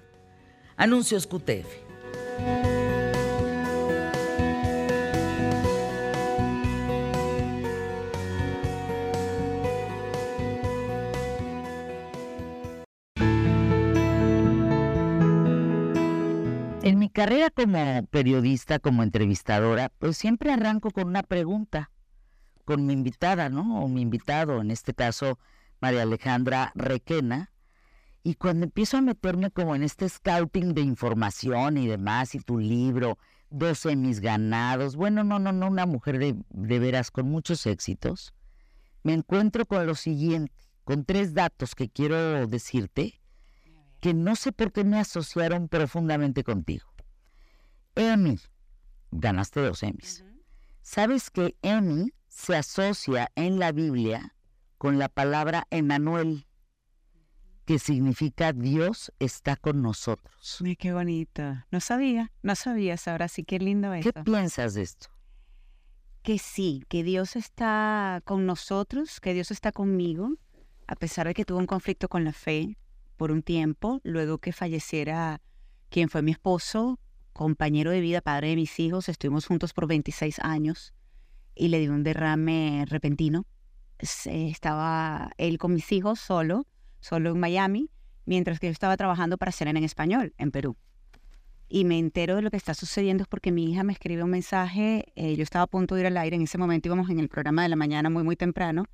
Anuncios 0.76 1.26
QTF. 1.26 1.84
En 16.84 16.98
mi 16.98 17.08
carrera 17.08 17.48
como 17.48 18.04
periodista, 18.10 18.78
como 18.78 19.02
entrevistadora, 19.02 19.90
pues 19.98 20.18
siempre 20.18 20.52
arranco 20.52 20.90
con 20.90 21.08
una 21.08 21.22
pregunta, 21.22 21.90
con 22.66 22.84
mi 22.84 22.92
invitada, 22.92 23.48
¿no? 23.48 23.82
O 23.82 23.88
mi 23.88 24.02
invitado, 24.02 24.60
en 24.60 24.70
este 24.70 24.92
caso, 24.92 25.38
María 25.80 26.02
Alejandra 26.02 26.72
Requena. 26.74 27.53
Y 28.24 28.34
cuando 28.34 28.64
empiezo 28.64 28.96
a 28.96 29.02
meterme 29.02 29.50
como 29.50 29.76
en 29.76 29.82
este 29.82 30.08
scouting 30.08 30.74
de 30.74 30.80
información 30.80 31.76
y 31.76 31.86
demás, 31.86 32.34
y 32.34 32.40
tu 32.40 32.58
libro, 32.58 33.18
12 33.50 33.94
mis 33.96 34.20
ganados, 34.20 34.96
bueno, 34.96 35.22
no, 35.22 35.38
no, 35.38 35.52
no, 35.52 35.68
una 35.68 35.86
mujer 35.86 36.18
de, 36.18 36.34
de 36.48 36.78
veras 36.78 37.10
con 37.10 37.30
muchos 37.30 37.66
éxitos, 37.66 38.34
me 39.02 39.12
encuentro 39.12 39.66
con 39.66 39.86
lo 39.86 39.94
siguiente, 39.94 40.52
con 40.84 41.04
tres 41.04 41.34
datos 41.34 41.74
que 41.74 41.90
quiero 41.90 42.46
decirte 42.46 43.20
que 44.00 44.14
no 44.14 44.36
sé 44.36 44.52
por 44.52 44.72
qué 44.72 44.84
me 44.84 44.98
asociaron 44.98 45.68
profundamente 45.68 46.44
contigo. 46.44 46.86
Emmy, 47.94 48.38
ganaste 49.10 49.60
dos 49.60 49.82
Emmys. 49.82 50.24
¿Sabes 50.82 51.30
que 51.30 51.56
Emmy 51.62 52.12
se 52.28 52.56
asocia 52.56 53.30
en 53.36 53.58
la 53.58 53.70
Biblia 53.72 54.34
con 54.78 54.98
la 54.98 55.08
palabra 55.08 55.66
Emanuel, 55.70 56.46
que 57.64 57.78
significa 57.78 58.52
Dios 58.52 59.12
está 59.18 59.56
con 59.56 59.82
nosotros? 59.82 60.60
Ay, 60.64 60.76
qué 60.76 60.92
bonito. 60.92 61.42
No 61.70 61.80
sabía, 61.80 62.30
no 62.42 62.54
sabías. 62.54 63.08
Ahora 63.08 63.28
sí, 63.28 63.44
qué 63.44 63.58
lindo 63.58 63.90
¿Qué 63.92 64.10
eso. 64.10 64.24
piensas 64.24 64.74
de 64.74 64.82
esto? 64.82 65.08
Que 66.22 66.38
sí, 66.38 66.84
que 66.88 67.02
Dios 67.02 67.36
está 67.36 68.22
con 68.24 68.46
nosotros, 68.46 69.20
que 69.20 69.34
Dios 69.34 69.50
está 69.50 69.72
conmigo, 69.72 70.30
a 70.86 70.96
pesar 70.96 71.26
de 71.26 71.34
que 71.34 71.44
tuve 71.44 71.58
un 71.58 71.66
conflicto 71.66 72.08
con 72.08 72.24
la 72.24 72.32
fe 72.32 72.78
por 73.16 73.30
un 73.30 73.42
tiempo, 73.42 74.00
luego 74.04 74.38
que 74.38 74.52
falleciera 74.52 75.40
quien 75.90 76.08
fue 76.08 76.22
mi 76.22 76.32
esposo, 76.32 76.98
compañero 77.32 77.90
de 77.90 78.00
vida, 78.00 78.20
padre 78.20 78.48
de 78.48 78.56
mis 78.56 78.78
hijos, 78.80 79.08
estuvimos 79.08 79.46
juntos 79.46 79.72
por 79.72 79.86
26 79.86 80.38
años 80.40 80.94
y 81.54 81.68
le 81.68 81.80
dio 81.80 81.92
un 81.92 82.02
derrame 82.02 82.84
repentino. 82.88 83.46
Estaba 83.98 85.30
él 85.38 85.58
con 85.58 85.74
mis 85.74 85.90
hijos 85.92 86.20
solo, 86.20 86.66
solo 87.04 87.32
en 87.32 87.38
Miami, 87.38 87.90
mientras 88.24 88.58
que 88.58 88.68
yo 88.68 88.72
estaba 88.72 88.96
trabajando 88.96 89.36
para 89.36 89.52
CNN 89.52 89.78
en 89.78 89.84
español, 89.84 90.32
en 90.38 90.50
Perú. 90.50 90.74
Y 91.68 91.84
me 91.84 91.98
entero 91.98 92.36
de 92.36 92.40
lo 92.42 92.50
que 92.50 92.56
está 92.56 92.72
sucediendo 92.72 93.24
es 93.24 93.28
porque 93.28 93.52
mi 93.52 93.70
hija 93.70 93.84
me 93.84 93.92
escribe 93.92 94.22
un 94.22 94.30
mensaje, 94.30 95.12
eh, 95.14 95.36
yo 95.36 95.42
estaba 95.42 95.64
a 95.64 95.66
punto 95.66 95.94
de 95.94 96.00
ir 96.00 96.06
al 96.06 96.16
aire, 96.16 96.36
en 96.36 96.42
ese 96.42 96.56
momento 96.56 96.88
íbamos 96.88 97.10
en 97.10 97.20
el 97.20 97.28
programa 97.28 97.62
de 97.62 97.68
la 97.68 97.76
mañana 97.76 98.08
muy, 98.08 98.22
muy 98.22 98.36
temprano, 98.36 98.84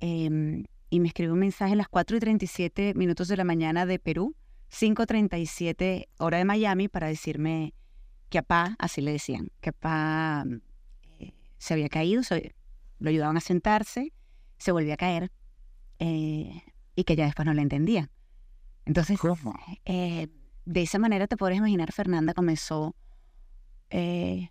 em, 0.00 0.64
y 0.90 1.00
me 1.00 1.08
escribe 1.08 1.32
un 1.32 1.38
mensaje 1.38 1.72
a 1.72 1.76
las 1.76 1.88
4 1.88 2.18
y 2.18 2.20
37 2.20 2.92
minutos 2.94 3.28
de 3.28 3.36
la 3.38 3.44
mañana 3.44 3.86
de 3.86 3.98
Perú, 3.98 4.34
5.37 4.68 6.08
hora 6.18 6.36
de 6.36 6.44
Miami, 6.44 6.88
para 6.88 7.06
decirme 7.06 7.72
que 8.28 8.38
apá, 8.38 8.76
así 8.78 9.00
le 9.00 9.12
decían, 9.12 9.48
que 9.62 9.70
apá 9.70 10.44
eh, 11.18 11.32
se 11.56 11.72
había 11.72 11.88
caído, 11.88 12.22
se- 12.22 12.54
lo 12.98 13.08
ayudaban 13.08 13.36
a 13.38 13.40
sentarse, 13.40 14.12
se 14.58 14.70
volvió 14.72 14.92
a 14.92 14.96
caer, 14.98 15.30
eh, 15.98 16.62
y 16.94 17.04
que 17.04 17.16
ya 17.16 17.24
después 17.24 17.46
no 17.46 17.54
le 17.54 17.62
entendía. 17.62 18.10
Entonces, 18.84 19.18
eh, 19.84 20.28
de 20.64 20.82
esa 20.82 20.98
manera 20.98 21.26
te 21.26 21.36
podrías 21.36 21.58
imaginar, 21.58 21.92
Fernanda 21.92 22.34
comenzó 22.34 22.94
eh, 23.90 24.50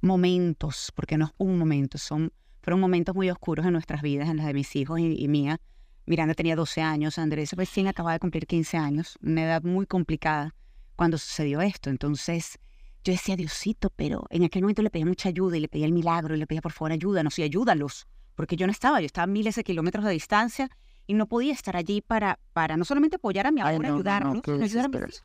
momentos, 0.00 0.92
porque 0.94 1.16
no 1.16 1.26
es 1.26 1.32
un 1.38 1.58
momento, 1.58 1.98
son, 1.98 2.32
fueron 2.62 2.80
momentos 2.80 3.14
muy 3.14 3.30
oscuros 3.30 3.64
en 3.66 3.72
nuestras 3.72 4.02
vidas, 4.02 4.28
en 4.28 4.36
las 4.36 4.46
de 4.46 4.54
mis 4.54 4.74
hijos 4.76 5.00
y, 5.00 5.22
y 5.22 5.28
mía. 5.28 5.60
Miranda 6.06 6.34
tenía 6.34 6.56
12 6.56 6.82
años, 6.82 7.18
Andrés 7.18 7.52
recién 7.52 7.86
acababa 7.86 8.14
de 8.14 8.20
cumplir 8.20 8.46
15 8.46 8.76
años, 8.76 9.18
una 9.22 9.44
edad 9.44 9.62
muy 9.62 9.86
complicada 9.86 10.54
cuando 10.96 11.18
sucedió 11.18 11.60
esto. 11.60 11.88
Entonces 11.88 12.58
yo 13.04 13.12
decía, 13.12 13.36
Diosito, 13.36 13.90
pero 13.90 14.26
en 14.28 14.44
aquel 14.44 14.62
momento 14.62 14.82
le 14.82 14.90
pedía 14.90 15.06
mucha 15.06 15.30
ayuda 15.30 15.56
y 15.56 15.60
le 15.60 15.68
pedía 15.68 15.86
el 15.86 15.92
milagro 15.92 16.34
y 16.34 16.38
le 16.38 16.46
pedía 16.46 16.60
por 16.60 16.72
favor 16.72 16.92
ayúdanos 16.92 17.38
y 17.38 17.42
ayúdalos, 17.42 18.06
porque 18.34 18.56
yo 18.56 18.66
no 18.66 18.72
estaba, 18.72 19.00
yo 19.00 19.06
estaba 19.06 19.24
a 19.24 19.26
miles 19.26 19.54
de 19.54 19.64
kilómetros 19.64 20.04
de 20.04 20.10
distancia 20.10 20.70
y 21.10 21.14
no 21.14 21.26
podía 21.26 21.52
estar 21.52 21.76
allí 21.76 22.02
para, 22.02 22.38
para 22.52 22.76
no 22.76 22.84
solamente 22.84 23.16
apoyar 23.16 23.44
a 23.44 23.50
mi 23.50 23.60
abuela, 23.60 23.88
no, 23.88 23.94
ayudar 23.96 24.22
a 24.22 24.30
mis 24.30 24.46
hijos. 24.46 25.24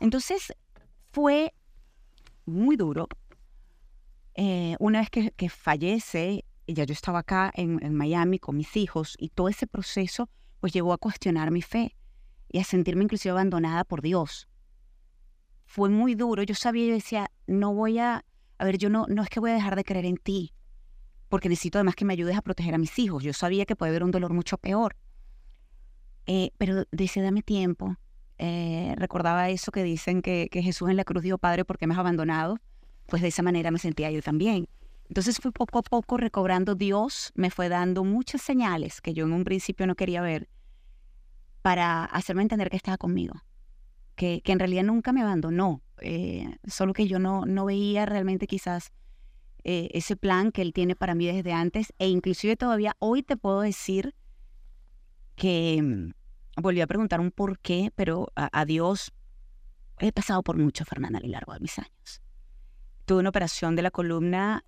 Entonces 0.00 0.52
fue 1.12 1.54
muy 2.44 2.74
duro. 2.74 3.06
Eh, 4.34 4.74
una 4.80 4.98
vez 4.98 5.10
que, 5.10 5.30
que 5.30 5.48
fallece, 5.48 6.44
ya 6.66 6.82
yo 6.82 6.92
estaba 6.92 7.20
acá 7.20 7.52
en, 7.54 7.78
en 7.84 7.94
Miami 7.94 8.40
con 8.40 8.56
mis 8.56 8.76
hijos 8.76 9.14
y 9.20 9.28
todo 9.28 9.48
ese 9.48 9.68
proceso 9.68 10.28
pues 10.58 10.72
llegó 10.72 10.92
a 10.92 10.98
cuestionar 10.98 11.52
mi 11.52 11.62
fe 11.62 11.94
y 12.48 12.58
a 12.58 12.64
sentirme 12.64 13.04
inclusive 13.04 13.30
abandonada 13.30 13.84
por 13.84 14.02
Dios. 14.02 14.48
Fue 15.66 15.88
muy 15.88 16.16
duro. 16.16 16.42
Yo 16.42 16.56
sabía, 16.56 16.88
yo 16.88 16.94
decía, 16.94 17.30
no 17.46 17.72
voy 17.72 18.00
a, 18.00 18.24
a 18.58 18.64
ver, 18.64 18.76
yo 18.76 18.90
no, 18.90 19.06
no 19.08 19.22
es 19.22 19.28
que 19.28 19.38
voy 19.38 19.52
a 19.52 19.54
dejar 19.54 19.76
de 19.76 19.84
creer 19.84 20.06
en 20.06 20.16
ti, 20.16 20.52
porque 21.28 21.48
necesito 21.48 21.78
además 21.78 21.96
que 21.96 22.04
me 22.04 22.12
ayudes 22.12 22.36
a 22.36 22.42
proteger 22.42 22.74
a 22.74 22.78
mis 22.78 22.98
hijos. 22.98 23.22
Yo 23.22 23.32
sabía 23.32 23.66
que 23.66 23.76
puede 23.76 23.90
haber 23.90 24.04
un 24.04 24.10
dolor 24.10 24.32
mucho 24.32 24.58
peor. 24.58 24.96
Eh, 26.26 26.50
pero 26.58 26.84
decía, 26.90 27.22
dame 27.22 27.42
tiempo, 27.42 27.96
eh, 28.38 28.94
recordaba 28.96 29.48
eso 29.48 29.70
que 29.70 29.82
dicen 29.82 30.22
que, 30.22 30.48
Jesús 30.52 30.90
en 30.90 30.96
la 30.96 31.04
cruz 31.04 31.22
dijo, 31.22 31.38
Padre, 31.38 31.64
¿por 31.64 31.78
qué 31.78 31.86
me 31.86 31.94
has 31.94 32.00
abandonado? 32.00 32.58
Pues 33.06 33.22
de 33.22 33.28
esa 33.28 33.42
manera 33.42 33.70
me 33.70 33.78
sentía 33.78 34.10
yo 34.10 34.20
también. 34.22 34.68
Entonces 35.08 35.38
fui 35.40 35.52
poco 35.52 35.78
a 35.78 35.82
poco 35.82 36.16
recobrando 36.16 36.74
Dios, 36.74 37.32
me 37.36 37.50
fue 37.50 37.68
dando 37.68 38.02
muchas 38.02 38.42
señales 38.42 39.00
que 39.00 39.14
yo 39.14 39.24
en 39.24 39.32
un 39.32 39.44
principio 39.44 39.86
no 39.86 39.94
quería 39.94 40.20
ver 40.20 40.48
para 41.62 42.04
hacerme 42.04 42.42
entender 42.42 42.70
que 42.70 42.76
estaba 42.76 42.98
conmigo, 42.98 43.34
que, 44.16 44.40
que 44.42 44.52
en 44.52 44.58
realidad 44.58 44.82
nunca 44.82 45.12
me 45.12 45.22
abandonó, 45.22 45.80
eh, 46.00 46.56
solo 46.66 46.92
que 46.92 47.06
yo 47.06 47.20
no, 47.20 47.46
no 47.46 47.64
veía 47.66 48.04
realmente 48.04 48.48
quizás 48.48 48.92
eh, 49.68 49.88
ese 49.94 50.14
plan 50.14 50.52
que 50.52 50.62
Él 50.62 50.72
tiene 50.72 50.94
para 50.94 51.16
mí 51.16 51.26
desde 51.26 51.52
antes 51.52 51.92
e 51.98 52.08
inclusive 52.08 52.56
todavía 52.56 52.94
hoy 53.00 53.24
te 53.24 53.36
puedo 53.36 53.62
decir 53.62 54.14
que 55.34 55.82
mm, 55.82 56.62
volví 56.62 56.80
a 56.80 56.86
preguntar 56.86 57.18
un 57.18 57.32
por 57.32 57.58
qué, 57.58 57.90
pero 57.96 58.28
a, 58.36 58.48
a 58.52 58.64
Dios 58.64 59.12
he 59.98 60.12
pasado 60.12 60.44
por 60.44 60.56
mucho, 60.56 60.84
Fernanda, 60.84 61.18
a 61.18 61.22
lo 61.22 61.28
largo 61.28 61.52
de 61.52 61.58
mis 61.58 61.76
años. 61.80 62.22
Tuve 63.06 63.18
una 63.18 63.30
operación 63.30 63.74
de 63.74 63.82
la 63.82 63.90
columna 63.90 64.64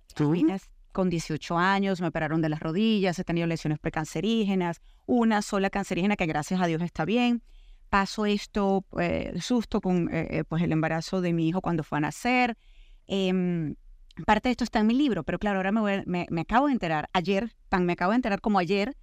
con 0.91 1.09
18 1.09 1.57
años, 1.57 2.01
me 2.01 2.07
operaron 2.07 2.41
de 2.41 2.49
las 2.49 2.59
rodillas, 2.59 3.17
he 3.19 3.23
tenido 3.23 3.47
lesiones 3.47 3.79
precancerígenas, 3.79 4.81
una 5.05 5.41
sola 5.41 5.69
cancerígena 5.69 6.17
que 6.17 6.25
gracias 6.25 6.59
a 6.59 6.67
Dios 6.67 6.81
está 6.81 7.05
bien, 7.05 7.41
paso 7.89 8.25
esto, 8.25 8.83
eh, 8.99 9.33
susto 9.39 9.79
con 9.79 10.13
eh, 10.13 10.27
eh, 10.29 10.43
pues 10.43 10.61
el 10.61 10.73
embarazo 10.73 11.21
de 11.21 11.31
mi 11.31 11.47
hijo 11.47 11.61
cuando 11.61 11.83
fue 11.83 11.99
a 11.99 12.01
nacer. 12.01 12.57
Em, 13.07 13.75
parte 14.25 14.49
de 14.49 14.51
esto 14.51 14.63
está 14.63 14.79
en 14.79 14.87
mi 14.87 14.93
libro, 14.93 15.23
pero 15.23 15.39
claro, 15.39 15.59
ahora 15.59 15.71
me, 15.71 15.79
voy 15.81 16.03
me, 16.05 16.27
me 16.29 16.41
acabo 16.41 16.67
de 16.67 16.73
enterar, 16.73 17.09
ayer, 17.13 17.51
tan 17.69 17.85
me 17.85 17.93
acabo 17.93 18.11
de 18.11 18.17
enterar 18.17 18.41
como 18.41 18.59
ayer, 18.59 18.95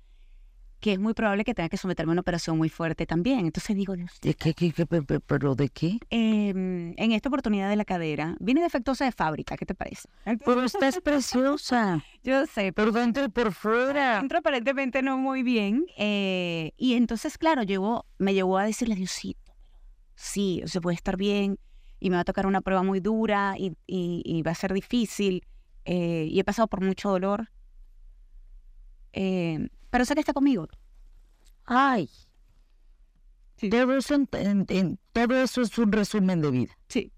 que 0.79 0.93
es 0.93 0.99
muy 0.99 1.15
probable 1.15 1.43
que 1.45 1.55
tenga 1.55 1.71
que 1.71 1.79
someterme 1.79 2.11
a 2.11 2.15
una 2.15 2.21
operación 2.21 2.59
muy 2.59 2.69
fuerte 2.69 3.07
también. 3.07 3.47
Entonces 3.47 3.75
digo, 3.75 3.97
Dios, 3.97 4.13
¿De 4.21 4.35
qué, 4.35 4.53
qué, 4.53 4.73
qué, 4.73 4.85
pe- 4.87 5.03
pe- 5.03 5.21
pero 5.21 5.55
de 5.55 5.71
qué? 5.71 5.99
em, 6.11 6.93
en 6.99 7.13
esta 7.13 7.29
oportunidad 7.31 7.71
de 7.71 7.77
la 7.77 7.85
cadera, 7.87 8.37
viene 8.41 8.61
defectuosa 8.61 9.07
de 9.07 9.13
fábrica, 9.13 9.57
¿qué 9.57 9.65
te 9.65 9.75
parece? 9.75 10.09
Pero 10.45 10.63
estás 10.65 11.01
preciosa. 11.01 12.05
Yo 12.23 12.45
sé, 12.47 12.73
Por 12.73 12.93
dentro 12.93 13.25
y 13.25 13.29
por 13.29 13.53
fuera. 13.53 14.21
Entra 14.21 14.41
aparentemente 14.41 15.01
no 15.03 15.17
muy 15.17 15.43
bien. 15.43 15.87
eh, 15.97 16.73
y 16.77 16.95
entonces, 16.95 17.39
claro, 17.39 17.63
llegó, 17.63 18.05
me 18.19 18.35
llevó 18.35 18.59
a 18.59 18.65
decirle, 18.65 18.97
Diosito, 18.97 19.41
pero 19.45 19.57
sí, 20.15 20.63
se 20.67 20.81
puede 20.81 20.95
estar 20.97 21.17
bien 21.17 21.59
y 22.01 22.11
me 22.11 22.17
va 22.17 22.21
a 22.23 22.25
tocar 22.25 22.47
una 22.47 22.61
prueba 22.61 22.83
muy 22.83 23.01
dura 23.01 23.55
y, 23.59 23.77
y- 23.87 24.23
y 24.25 24.43
va 24.43 24.51
a 24.53 24.55
ser 24.55 24.73
difícil. 24.73 25.45
eh, 25.85 26.27
y 26.31 26.41
he 26.41 26.45
pasado 26.45 26.67
por 26.69 26.81
mucho 26.83 27.11
dolor. 27.11 27.49
eh, 29.13 29.69
pero 29.91 30.05
sé 30.05 30.15
que 30.15 30.21
está 30.21 30.33
conmigo. 30.35 30.69
Ay. 31.65 32.11
Sí. 33.57 33.71
Todo 33.71 33.97
eso, 33.97 34.15
en- 34.15 34.99
eso 35.15 35.61
es 35.63 35.79
un 35.79 35.93
resumen 35.93 36.43
de 36.43 36.51
vida. 36.51 36.77
Sí. 36.89 37.13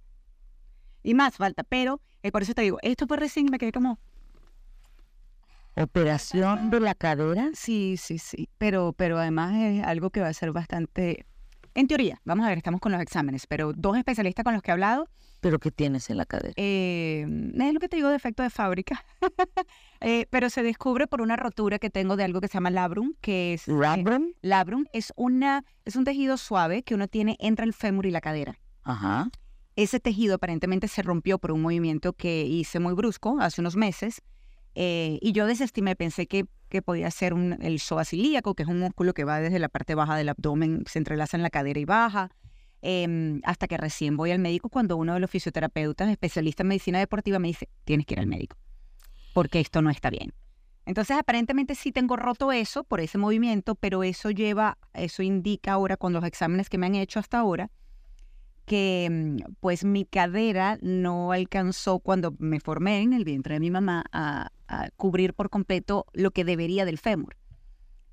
Y 1.03 1.15
más 1.15 1.37
falta, 1.37 1.65
pero 1.65 2.01
eh, 2.23 2.31
por 2.31 2.43
eso 2.43 2.55
te 2.55 2.63
digo, 2.63 2.79
esto 2.83 3.07
fue 3.07 3.17
recién, 3.17 3.47
me 3.51 3.59
quedé 3.59 3.73
como, 3.73 3.99
Operación 5.77 6.71
de 6.71 6.81
la 6.81 6.95
cadera. 6.95 7.51
sí, 7.55 7.97
sí, 7.97 8.19
sí. 8.19 8.49
Pero, 8.59 8.93
pero 8.93 9.19
además 9.19 9.55
es 9.57 9.85
algo 9.85 10.11
que 10.11 10.21
va 10.21 10.29
a 10.29 10.35
ser 10.35 10.51
bastante... 10.53 11.25
En 11.79 11.87
teoría, 11.87 12.21
vamos 12.25 12.45
a 12.45 12.49
ver, 12.49 12.59
estamos 12.59 12.81
con 12.81 12.91
los 12.91 13.01
exámenes, 13.01 13.47
pero 13.47 13.73
dos 13.73 13.97
especialistas 13.97 14.43
con 14.43 14.53
los 14.53 14.63
que 14.65 14.73
he 14.73 14.73
hablado 14.73 15.09
¿Pero 15.39 15.61
qué 15.61 15.71
tienes 15.71 16.11
en 16.11 16.17
la 16.17 16.27
cadera? 16.27 16.53
Eh, 16.57 17.25
es 17.57 17.73
lo 17.73 17.79
que 17.79 17.89
te 17.89 17.95
digo, 17.95 18.09
defecto 18.09 18.43
de 18.43 18.51
fábrica. 18.51 19.05
Eh, 20.01 20.27
pero 20.31 20.49
se 20.49 20.63
descubre 20.63 21.09
por 21.09 21.21
una 21.21 21.35
rotura 21.35 21.81
que 21.81 21.91
tengo 21.91 22.17
de 22.17 22.23
algo 22.23 22.41
que 22.41 22.47
se 22.47 22.55
llama 22.55 22.71
labrum, 22.71 23.15
que 23.21 23.55
es... 23.55 23.67
eh, 23.67 23.73
¿Labrum? 23.73 24.33
labrum 24.43 24.85
es, 24.93 25.13
una, 25.17 25.65
es 25.85 25.97
un 25.97 26.05
tejido 26.05 26.37
suave 26.37 26.85
que 26.85 26.95
uno 26.95 27.09
tiene 27.09 27.37
entre 27.41 27.65
el 27.65 27.73
fémur 27.73 28.07
y 28.07 28.13
la 28.13 28.21
cadera. 28.21 28.61
Ajá. 28.85 29.29
Ese 29.75 29.99
tejido 29.99 30.37
aparentemente 30.37 30.87
se 30.87 31.03
rompió 31.03 31.39
por 31.39 31.51
un 31.51 31.63
movimiento 31.63 32.13
que 32.13 32.45
hice 32.45 32.79
muy 32.79 32.95
brusco 32.95 33.39
hace 33.41 33.61
unos 33.61 33.75
meses. 33.77 34.23
eh, 34.77 35.19
y 35.21 35.33
yo 35.33 35.47
desestimé, 35.47 35.97
pensé 35.97 36.27
que, 36.27 36.45
que 36.69 36.83
podía 36.83 37.11
ser 37.11 37.35
un, 37.35 37.59
el 37.63 37.81
psoas 37.81 38.13
ilíaco, 38.13 38.55
que 38.55 38.63
es 38.63 38.69
un 38.69 38.79
músculo 38.79 39.15
que 39.15 39.25
va 39.25 39.41
desde 39.41 39.59
la 39.59 39.69
parte 39.69 39.95
baja 39.95 40.17
del 40.17 40.29
abdomen, 40.29 40.85
se 40.87 40.99
entrelaza 40.99 41.37
en 41.37 41.43
la 41.43 41.51
cadera 41.51 41.81
y 41.81 41.85
baja. 41.85 42.31
em, 42.81 43.41
hasta 43.45 43.67
que 43.67 43.77
recién 43.77 44.17
voy 44.17 44.31
al 44.31 44.39
médico 44.39 44.69
cuando 44.69 44.97
uno 44.97 45.15
de 45.15 45.21
los 45.21 45.29
fisioterapeutas, 45.31 46.09
especialista 46.11 46.63
en 46.63 46.69
medicina 46.69 47.01
deportiva, 47.01 47.41
me 47.41 47.49
dice, 47.49 47.69
tienes 47.85 48.07
que 48.07 48.15
ir 48.15 48.21
al 48.21 48.29
médico, 48.29 48.57
porque 49.35 49.59
esto 49.59 49.83
no 49.83 49.91
está 49.91 50.11
bien. 50.11 50.33
Entonces, 50.87 51.17
aparentemente 51.19 51.75
sí 51.75 51.93
tengo 51.93 52.17
roto 52.17 52.53
eso 52.53 52.85
por 52.85 53.01
ese 53.01 53.19
movimiento, 53.19 53.75
pero 53.75 54.05
eso 54.05 54.31
lleva, 54.31 54.79
eso 54.95 55.23
indica 55.23 55.73
ahora 55.73 55.97
con 55.97 56.13
los 56.13 56.25
exámenes 56.25 56.69
que 56.71 56.79
me 56.79 56.87
han 56.87 56.95
hecho 56.95 57.19
hasta 57.19 57.41
ahora, 57.41 57.71
que 58.65 59.09
mm, 59.11 59.55
pues 59.61 59.85
mi 59.85 60.05
cadera 60.05 60.79
no 60.81 61.33
alcanzó 61.33 61.99
cuando 61.99 62.35
me 62.39 62.61
formé 62.61 63.03
en 63.03 63.13
el 63.13 63.25
vientre 63.25 63.55
de 63.55 63.61
mi 63.61 63.71
mamá 63.71 64.05
a, 64.13 64.51
a 64.69 64.91
cubrir 64.97 65.35
por 65.35 65.51
completo 65.51 66.07
lo 66.13 66.31
que 66.31 66.45
debería 66.45 66.85
del 66.85 66.99
fémur. 66.99 67.37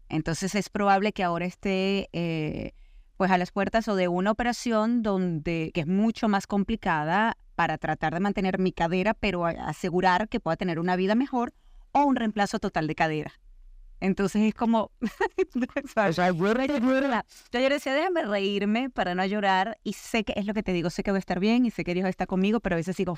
Entonces 0.10 0.56
es 0.56 0.70
probable 0.70 1.14
que 1.14 1.24
ahora 1.24 1.46
esté 1.46 2.10
eh, 2.14 2.74
pues 3.18 3.32
a 3.32 3.38
las 3.38 3.52
puertas 3.52 3.88
o 3.88 3.96
de 3.96 4.08
una 4.08 4.32
operación 4.32 5.02
donde 5.02 5.72
que 5.74 5.82
es 5.82 5.88
mucho 5.88 6.28
más 6.28 6.48
complicada 6.48 7.38
para 7.56 7.78
tratar 7.78 8.14
de 8.14 8.20
mantener 8.20 8.60
mi 8.60 8.72
cadera, 8.72 9.14
pero 9.14 9.46
asegurar 9.46 10.28
que 10.30 10.40
pueda 10.40 10.58
tener 10.58 10.80
una 10.80 10.96
vida 10.96 11.16
mejor 11.16 11.54
o 11.92 12.04
un 12.04 12.16
reemplazo 12.16 12.60
total 12.60 12.88
de 12.88 12.96
cadera. 12.96 13.34
Entonces 14.02 14.42
es 14.44 14.54
como, 14.54 14.92
O 15.02 15.88
sea, 15.88 17.26
yo 17.52 17.60
ayer 17.60 17.72
decía, 17.72 17.94
déjame 17.94 18.24
reírme 18.24 18.90
para 18.90 19.16
no 19.16 19.26
llorar 19.26 19.78
y 19.84 19.94
sé 19.94 20.24
que 20.24 20.34
es 20.36 20.46
lo 20.46 20.54
que 20.54 20.64
te 20.64 20.74
digo, 20.74 20.90
sé 20.90 21.02
que 21.02 21.12
voy 21.12 21.18
a 21.18 21.20
estar 21.20 21.40
bien 21.40 21.66
y 21.66 21.72
sé 21.72 21.84
que 21.84 21.94
Dios 21.94 22.08
está 22.08 22.28
conmigo, 22.28 22.60
pero 22.60 22.76
a 22.76 22.78
veces 22.78 22.98
digo, 22.98 23.18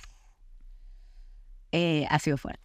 eh, 1.72 2.06
ha 2.10 2.20
sido 2.20 2.38
fuerte. 2.38 2.62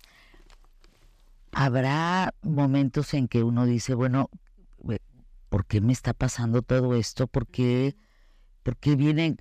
Habrá 1.53 2.35
momentos 2.43 3.13
en 3.15 3.29
que 3.29 3.43
uno 3.43 3.67
dice, 3.67 3.95
bueno, 3.95 4.31
ve, 4.79 5.01
¿por 5.49 5.67
qué 5.67 5.81
me 5.81 5.93
está 5.93 6.15
pasando 6.15 6.63
todo 6.63 6.95
esto? 6.95 7.27
¿Por 7.27 7.47
qué, 7.47 7.95
por 8.63 8.77
qué 8.79 8.97
viene, 8.97 9.37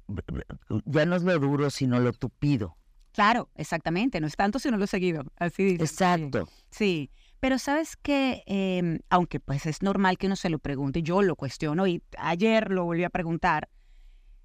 ya 0.86 1.06
no 1.06 1.16
es 1.16 1.24
lo 1.24 1.40
duro, 1.40 1.70
sino 1.70 2.00
lo 2.00 2.12
tupido? 2.12 2.78
Claro, 3.14 3.50
exactamente, 3.56 4.20
no 4.22 4.28
es 4.28 4.36
tanto 4.36 4.60
sino 4.60 4.78
lo 4.78 4.88
seguido, 4.88 5.24
así 5.38 5.64
dice. 5.64 5.84
Exacto. 5.84 6.48
Sí, 6.70 7.12
pero 7.40 7.60
sabes 7.60 7.98
que, 7.98 8.44
em, 8.46 9.00
aunque 9.10 9.40
pues 9.40 9.66
es 9.66 9.82
normal 9.82 10.18
que 10.18 10.28
uno 10.28 10.36
se 10.36 10.50
lo 10.50 10.60
pregunte, 10.60 11.02
yo 11.02 11.22
lo 11.22 11.36
cuestiono 11.36 11.88
y 11.88 12.04
ayer 12.18 12.72
lo 12.72 12.86
volví 12.86 13.04
a 13.04 13.10
preguntar, 13.10 13.70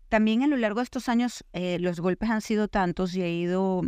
también 0.09 0.43
a 0.43 0.47
lo 0.47 0.57
largo 0.57 0.81
de 0.81 0.85
estos 0.85 1.09
años 1.09 1.45
eh, 1.53 1.79
los 1.81 2.01
golpes 2.01 2.31
han 2.31 2.41
sido 2.41 2.69
tantos 2.69 3.15
y 3.15 3.23
he 3.23 3.31
ido 3.33 3.83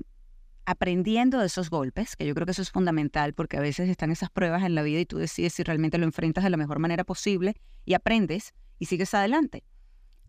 aprendiendo 0.71 1.39
de 1.39 1.47
esos 1.47 1.71
golpes, 1.71 2.15
que 2.15 2.27
yo 2.27 2.35
creo 2.35 2.45
que 2.45 2.53
eso 2.53 2.61
es 2.61 2.71
fundamental 2.71 3.33
porque 3.33 3.57
a 3.57 3.61
veces 3.61 3.89
están 3.89 4.11
esas 4.11 4.29
pruebas 4.29 4.63
en 4.65 4.75
la 4.75 4.83
vida 4.83 5.01
y 5.01 5.07
tú 5.07 5.17
decides 5.17 5.55
si 5.55 5.63
realmente 5.63 5.97
lo 5.97 6.05
enfrentas 6.05 6.45
de 6.45 6.51
la 6.51 6.59
mejor 6.59 6.79
manera 6.79 7.05
posible 7.05 7.57
y 7.87 7.95
aprendes 7.95 8.53
y 8.79 8.85
sigues 8.85 9.15
adelante. 9.15 9.65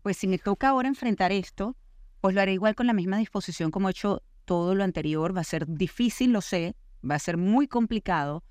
Pues 0.02 0.16
si 0.16 0.26
me 0.26 0.38
toca 0.38 0.70
ahora 0.70 0.88
enfrentar 0.88 1.30
esto, 1.30 1.76
pues 2.22 2.34
lo 2.34 2.40
haré 2.40 2.54
igual 2.54 2.74
con 2.74 2.86
la 2.86 2.94
misma 2.94 3.18
disposición 3.18 3.70
como 3.70 3.88
he 3.88 3.90
hecho 3.90 4.22
todo 4.46 4.74
lo 4.74 4.82
anterior. 4.82 5.36
Va 5.36 5.42
a 5.42 5.44
ser 5.44 5.66
difícil, 5.66 6.32
lo 6.32 6.40
sé, 6.40 6.74
va 7.08 7.16
a 7.16 7.18
ser 7.18 7.36
muy 7.36 7.68
complicado. 7.68 8.42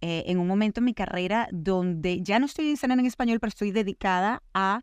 eh, 0.00 0.24
en 0.26 0.38
un 0.38 0.46
momento 0.46 0.80
en 0.80 0.84
mi 0.84 0.94
carrera 0.94 1.48
donde 1.52 2.22
ya 2.22 2.38
no 2.38 2.46
estoy 2.46 2.68
enseñando 2.70 3.00
en 3.00 3.06
español, 3.06 3.40
pero 3.40 3.48
estoy 3.48 3.70
dedicada 3.72 4.42
a 4.52 4.82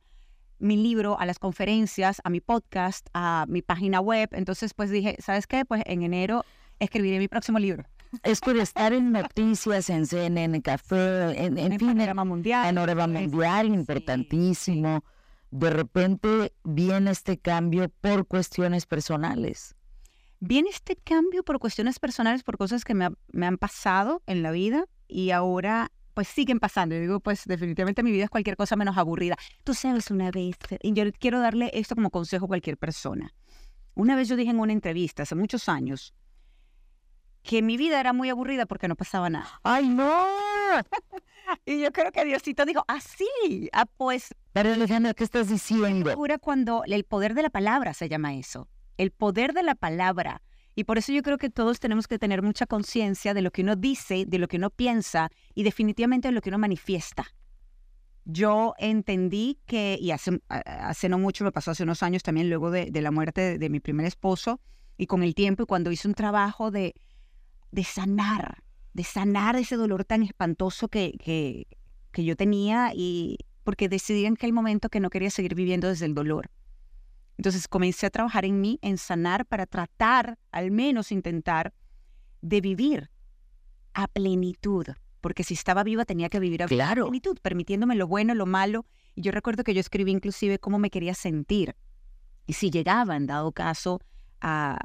mi 0.61 0.77
libro, 0.77 1.19
a 1.19 1.25
las 1.25 1.39
conferencias, 1.39 2.21
a 2.23 2.29
mi 2.29 2.39
podcast, 2.39 3.07
a 3.13 3.45
mi 3.49 3.61
página 3.61 3.99
web. 3.99 4.29
Entonces, 4.31 4.73
pues 4.73 4.89
dije, 4.89 5.17
¿sabes 5.19 5.47
qué? 5.47 5.65
Pues 5.65 5.81
en 5.85 6.03
enero 6.03 6.43
escribiré 6.79 7.19
mi 7.19 7.27
próximo 7.27 7.59
libro. 7.59 7.83
Es 8.23 8.41
por 8.41 8.57
estar 8.57 8.91
en 8.93 9.11
noticias, 9.11 9.89
en 9.89 10.05
CNN, 10.05 10.61
Café, 10.61 11.31
en, 11.45 11.57
en 11.57 11.71
En 11.73 11.79
fin, 11.79 11.89
en, 11.91 11.95
Panorama 11.97 12.25
Mundial. 12.25 12.67
en 12.67 12.77
Oreva 12.77 13.07
Mundial, 13.07 13.67
importantísimo. 13.67 15.03
De 15.49 15.69
repente 15.69 16.53
viene 16.63 17.11
este 17.11 17.37
cambio 17.37 17.89
por 18.01 18.25
cuestiones 18.27 18.85
personales. 18.85 19.75
Viene 20.39 20.69
este 20.69 20.95
cambio 20.95 21.43
por 21.43 21.59
cuestiones 21.59 21.99
personales, 21.99 22.43
por 22.43 22.57
cosas 22.57 22.83
que 22.83 22.93
me, 22.95 23.05
ha- 23.05 23.13
me 23.31 23.45
han 23.45 23.57
pasado 23.57 24.21
en 24.25 24.43
la 24.43 24.51
vida 24.51 24.85
y 25.07 25.31
ahora 25.31 25.91
pues 26.13 26.27
siguen 26.27 26.59
pasando. 26.59 26.95
Yo 26.95 27.01
digo, 27.01 27.19
pues 27.19 27.43
definitivamente 27.45 28.03
mi 28.03 28.11
vida 28.11 28.25
es 28.25 28.29
cualquier 28.29 28.57
cosa 28.57 28.75
menos 28.75 28.97
aburrida. 28.97 29.35
Tú 29.63 29.73
sabes 29.73 30.11
una 30.11 30.31
vez, 30.31 30.55
y 30.81 30.93
yo 30.93 31.03
quiero 31.13 31.39
darle 31.39 31.71
esto 31.73 31.95
como 31.95 32.09
consejo 32.09 32.45
a 32.45 32.47
cualquier 32.47 32.77
persona. 32.77 33.33
Una 33.93 34.15
vez 34.15 34.29
yo 34.29 34.35
dije 34.35 34.51
en 34.51 34.59
una 34.59 34.73
entrevista, 34.73 35.23
hace 35.23 35.35
muchos 35.35 35.67
años, 35.67 36.13
que 37.43 37.61
mi 37.61 37.77
vida 37.77 37.99
era 37.99 38.13
muy 38.13 38.29
aburrida 38.29 38.65
porque 38.65 38.87
no 38.87 38.95
pasaba 38.95 39.29
nada. 39.29 39.59
¡Ay, 39.63 39.87
no! 39.87 40.25
Y 41.65 41.81
yo 41.81 41.91
creo 41.91 42.11
que 42.13 42.23
Diosito 42.23 42.63
dijo, 42.65 42.85
ah, 42.87 43.01
sí, 43.01 43.69
ah, 43.73 43.85
pues 43.85 44.33
Pero 44.53 44.71
Alejandra, 44.71 45.13
¿qué 45.13 45.25
estás 45.25 45.49
diciendo? 45.49 46.09
locura 46.09 46.37
cuando 46.37 46.83
el 46.85 47.03
poder 47.03 47.33
de 47.33 47.41
la 47.41 47.49
palabra 47.49 47.93
se 47.93 48.07
llama 48.07 48.35
eso. 48.35 48.69
El 48.97 49.11
poder 49.11 49.53
de 49.53 49.63
la 49.63 49.75
palabra. 49.75 50.41
Y 50.75 50.85
por 50.85 50.97
eso 50.97 51.11
yo 51.11 51.21
creo 51.21 51.37
que 51.37 51.49
todos 51.49 51.79
tenemos 51.79 52.07
que 52.07 52.17
tener 52.17 52.41
mucha 52.41 52.65
conciencia 52.65 53.33
de 53.33 53.41
lo 53.41 53.51
que 53.51 53.61
uno 53.61 53.75
dice, 53.75 54.25
de 54.25 54.37
lo 54.39 54.47
que 54.47 54.57
uno 54.57 54.69
piensa 54.69 55.29
y 55.53 55.63
definitivamente 55.63 56.29
de 56.29 56.31
lo 56.33 56.41
que 56.41 56.49
uno 56.49 56.57
manifiesta. 56.57 57.33
Yo 58.23 58.73
entendí 58.77 59.59
que, 59.65 59.97
y 59.99 60.11
hace, 60.11 60.39
no 61.09 61.17
mucho, 61.17 61.43
me 61.43 61.51
pasó 61.51 61.71
hace 61.71 61.83
unos 61.83 62.03
años 62.03 62.23
también, 62.23 62.49
luego 62.49 62.71
de, 62.71 62.91
de 62.91 63.01
la 63.01 63.11
muerte 63.11 63.41
de, 63.41 63.57
de 63.57 63.69
mi 63.69 63.79
primer 63.79 64.05
esposo, 64.05 64.61
y 64.97 65.07
con 65.07 65.23
el 65.23 65.33
tiempo, 65.33 65.63
y 65.63 65.65
cuando 65.65 65.91
hice 65.91 66.07
un 66.07 66.13
trabajo 66.13 66.69
de, 66.69 66.93
de 67.71 67.83
sanar, 67.83 68.63
de 68.93 69.03
sanar 69.03 69.55
ese 69.55 69.75
dolor 69.75 70.05
tan 70.05 70.21
espantoso 70.21 70.87
que, 70.87 71.17
que, 71.17 71.67
que 72.11 72.23
yo 72.23 72.35
tenía, 72.35 72.91
y 72.95 73.39
porque 73.63 73.89
decidí 73.89 74.25
en 74.25 74.33
aquel 74.33 74.53
momento 74.53 74.89
que 74.89 74.99
no 74.99 75.09
quería 75.09 75.31
seguir 75.31 75.55
viviendo 75.55 75.87
desde 75.87 76.05
el 76.05 76.13
dolor. 76.13 76.51
Entonces 77.41 77.67
comencé 77.67 78.05
a 78.05 78.11
trabajar 78.11 78.45
en 78.45 78.61
mí, 78.61 78.77
en 78.83 78.99
sanar, 78.99 79.47
para 79.47 79.65
tratar, 79.65 80.37
al 80.51 80.69
menos 80.69 81.11
intentar, 81.11 81.73
de 82.43 82.61
vivir 82.61 83.09
a 83.95 84.07
plenitud. 84.07 84.85
Porque 85.21 85.43
si 85.43 85.55
estaba 85.55 85.83
viva 85.83 86.05
tenía 86.05 86.29
que 86.29 86.39
vivir 86.39 86.61
a 86.61 86.67
Claro. 86.67 87.05
plenitud, 87.05 87.39
permitiéndome 87.41 87.95
lo 87.95 88.05
bueno, 88.05 88.35
lo 88.35 88.45
malo. 88.45 88.85
Y 89.15 89.23
yo 89.23 89.31
recuerdo 89.31 89.63
que 89.63 89.73
yo 89.73 89.79
escribí 89.79 90.11
inclusive 90.11 90.59
cómo 90.59 90.77
me 90.77 90.91
quería 90.91 91.15
sentir. 91.15 91.75
Y 92.45 92.53
si 92.53 92.69
llegaba, 92.69 93.15
en 93.15 93.25
dado 93.25 93.51
caso, 93.53 94.01
a, 94.39 94.77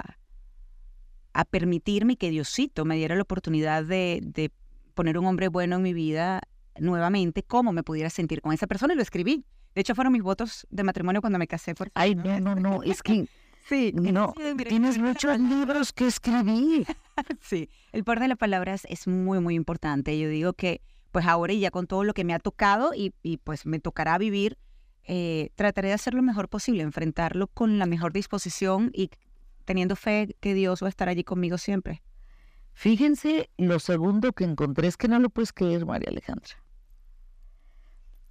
a 1.34 1.44
permitirme 1.44 2.16
que 2.16 2.30
Diosito 2.30 2.86
me 2.86 2.96
diera 2.96 3.16
la 3.16 3.22
oportunidad 3.22 3.84
de, 3.84 4.20
de 4.22 4.50
poner 4.94 5.18
un 5.18 5.26
hombre 5.26 5.48
bueno 5.48 5.76
en 5.76 5.82
mi 5.82 5.92
vida 5.92 6.40
nuevamente, 6.78 7.42
cómo 7.42 7.74
me 7.74 7.82
pudiera 7.82 8.08
sentir 8.08 8.40
con 8.40 8.54
esa 8.54 8.66
persona. 8.66 8.94
Y 8.94 8.96
lo 8.96 9.02
escribí. 9.02 9.44
De 9.76 9.82
hecho, 9.82 9.94
fueron 9.94 10.14
mis 10.14 10.22
votos 10.22 10.66
de 10.70 10.82
matrimonio 10.82 11.20
cuando 11.20 11.38
me 11.38 11.46
casé. 11.46 11.74
Por 11.74 11.90
Ay, 11.92 12.14
no, 12.14 12.40
no, 12.40 12.54
no, 12.54 12.82
es 12.82 13.02
que 13.02 13.28
Sí, 13.68 13.92
no, 13.92 14.32
tienes 14.68 14.96
muchos 14.96 15.38
libros 15.38 15.92
que 15.92 16.06
escribir. 16.06 16.86
Sí, 17.40 17.68
el 17.92 18.04
poder 18.04 18.20
de 18.20 18.28
las 18.28 18.38
palabras 18.38 18.86
es 18.88 19.06
muy, 19.06 19.40
muy 19.40 19.54
importante. 19.54 20.18
Yo 20.18 20.28
digo 20.28 20.52
que, 20.52 20.82
pues 21.12 21.26
ahora 21.26 21.52
y 21.52 21.60
ya 21.60 21.70
con 21.70 21.86
todo 21.86 22.04
lo 22.04 22.14
que 22.14 22.24
me 22.24 22.34
ha 22.34 22.38
tocado 22.38 22.92
y, 22.94 23.14
y 23.22 23.38
pues 23.38 23.64
me 23.66 23.78
tocará 23.78 24.18
vivir, 24.18 24.58
eh, 25.04 25.50
trataré 25.56 25.88
de 25.88 25.94
hacer 25.94 26.14
lo 26.14 26.22
mejor 26.22 26.48
posible, 26.48 26.82
enfrentarlo 26.82 27.46
con 27.46 27.78
la 27.78 27.86
mejor 27.86 28.12
disposición 28.12 28.90
y 28.94 29.10
teniendo 29.64 29.96
fe 29.96 30.36
que 30.40 30.54
Dios 30.54 30.82
va 30.82 30.86
a 30.86 30.90
estar 30.90 31.08
allí 31.08 31.24
conmigo 31.24 31.58
siempre. 31.58 32.02
Fíjense, 32.74 33.50
lo 33.56 33.78
segundo 33.78 34.32
que 34.32 34.44
encontré 34.44 34.88
es 34.88 34.96
que 34.96 35.08
no 35.08 35.18
lo 35.18 35.28
puedes 35.30 35.52
creer, 35.52 35.86
María 35.86 36.10
Alejandra. 36.10 36.54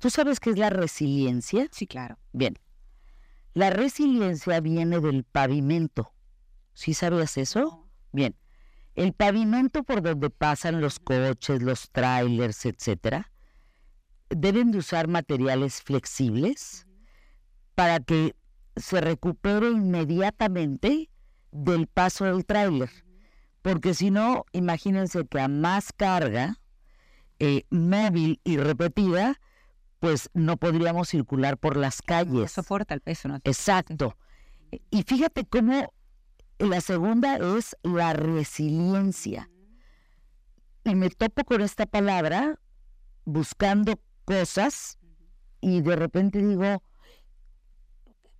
¿Tú 0.06 0.12
sabes 0.12 0.40
qué 0.40 0.52
es 0.52 0.60
la 0.60 0.70
resiliencia? 0.70 1.68
Sí, 1.72 1.88
claro. 1.88 2.20
Bien. 2.32 2.60
La 3.56 3.72
resiliencia 3.72 4.60
viene 4.60 5.00
del 5.00 5.24
pavimento. 5.24 6.14
¿Sí 6.76 6.94
sabías 6.94 7.38
eso? 7.38 7.90
Bien. 8.12 8.36
El 8.94 9.14
pavimento 9.14 9.84
por 9.84 10.04
donde 10.04 10.30
pasan 10.30 10.80
los 10.80 11.00
coches, 11.00 11.64
los 11.64 11.90
trailers, 11.90 12.68
etcétera, 12.68 13.32
deben 14.30 14.70
de 14.70 14.78
usar 14.78 15.08
materiales 15.08 15.82
flexibles 15.82 16.86
para 17.74 18.00
que 18.00 18.36
se 18.76 19.02
recupere 19.02 19.72
inmediatamente 19.72 21.10
del 21.52 21.88
paso 21.88 22.26
del 22.26 22.46
tráiler. 22.46 22.92
Porque 23.64 23.96
si 23.96 24.12
no, 24.12 24.46
imagínense 24.52 25.26
que 25.26 25.40
a 25.40 25.48
más 25.48 25.92
carga 25.92 26.60
eh, 27.40 27.64
móvil 27.72 28.40
y 28.44 28.58
repetida, 28.58 29.40
pues 30.00 30.30
no 30.34 30.58
podríamos 30.58 31.10
circular 31.10 31.58
por 31.58 31.78
las 31.78 32.00
No 32.00 32.06
calles. 32.08 32.52
soporta 32.52 32.94
el 32.94 33.02
peso, 33.02 33.28
¿no? 33.28 33.40
Exacto. 33.44 34.18
Y 34.90 35.04
fíjate 35.04 35.46
cómo 35.46 35.94
la 36.60 36.82
segunda 36.82 37.38
es 37.38 37.76
la 37.84 38.14
resiliencia. 38.14 39.50
Y 40.84 40.96
me 40.96 41.10
topo 41.10 41.44
con 41.44 41.62
esta 41.62 41.86
palabra 41.86 42.60
buscando 43.26 44.00
cosas 44.26 44.98
y 45.62 45.82
de 45.82 45.96
repente 45.96 46.40
digo, 46.46 46.84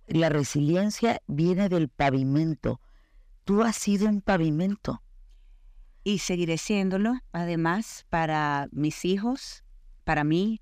la 0.06 0.28
resiliencia 0.28 1.20
viene 1.26 1.68
del 1.68 1.88
pavimento. 1.88 2.80
Tú 3.44 3.62
has 3.62 3.76
sido 3.76 4.08
un 4.08 4.20
pavimento. 4.20 5.02
Y 6.04 6.18
seguiré 6.18 6.56
siéndolo, 6.56 7.14
además, 7.32 8.06
para 8.10 8.68
mis 8.70 9.04
hijos, 9.04 9.64
para 10.04 10.22
mí, 10.22 10.60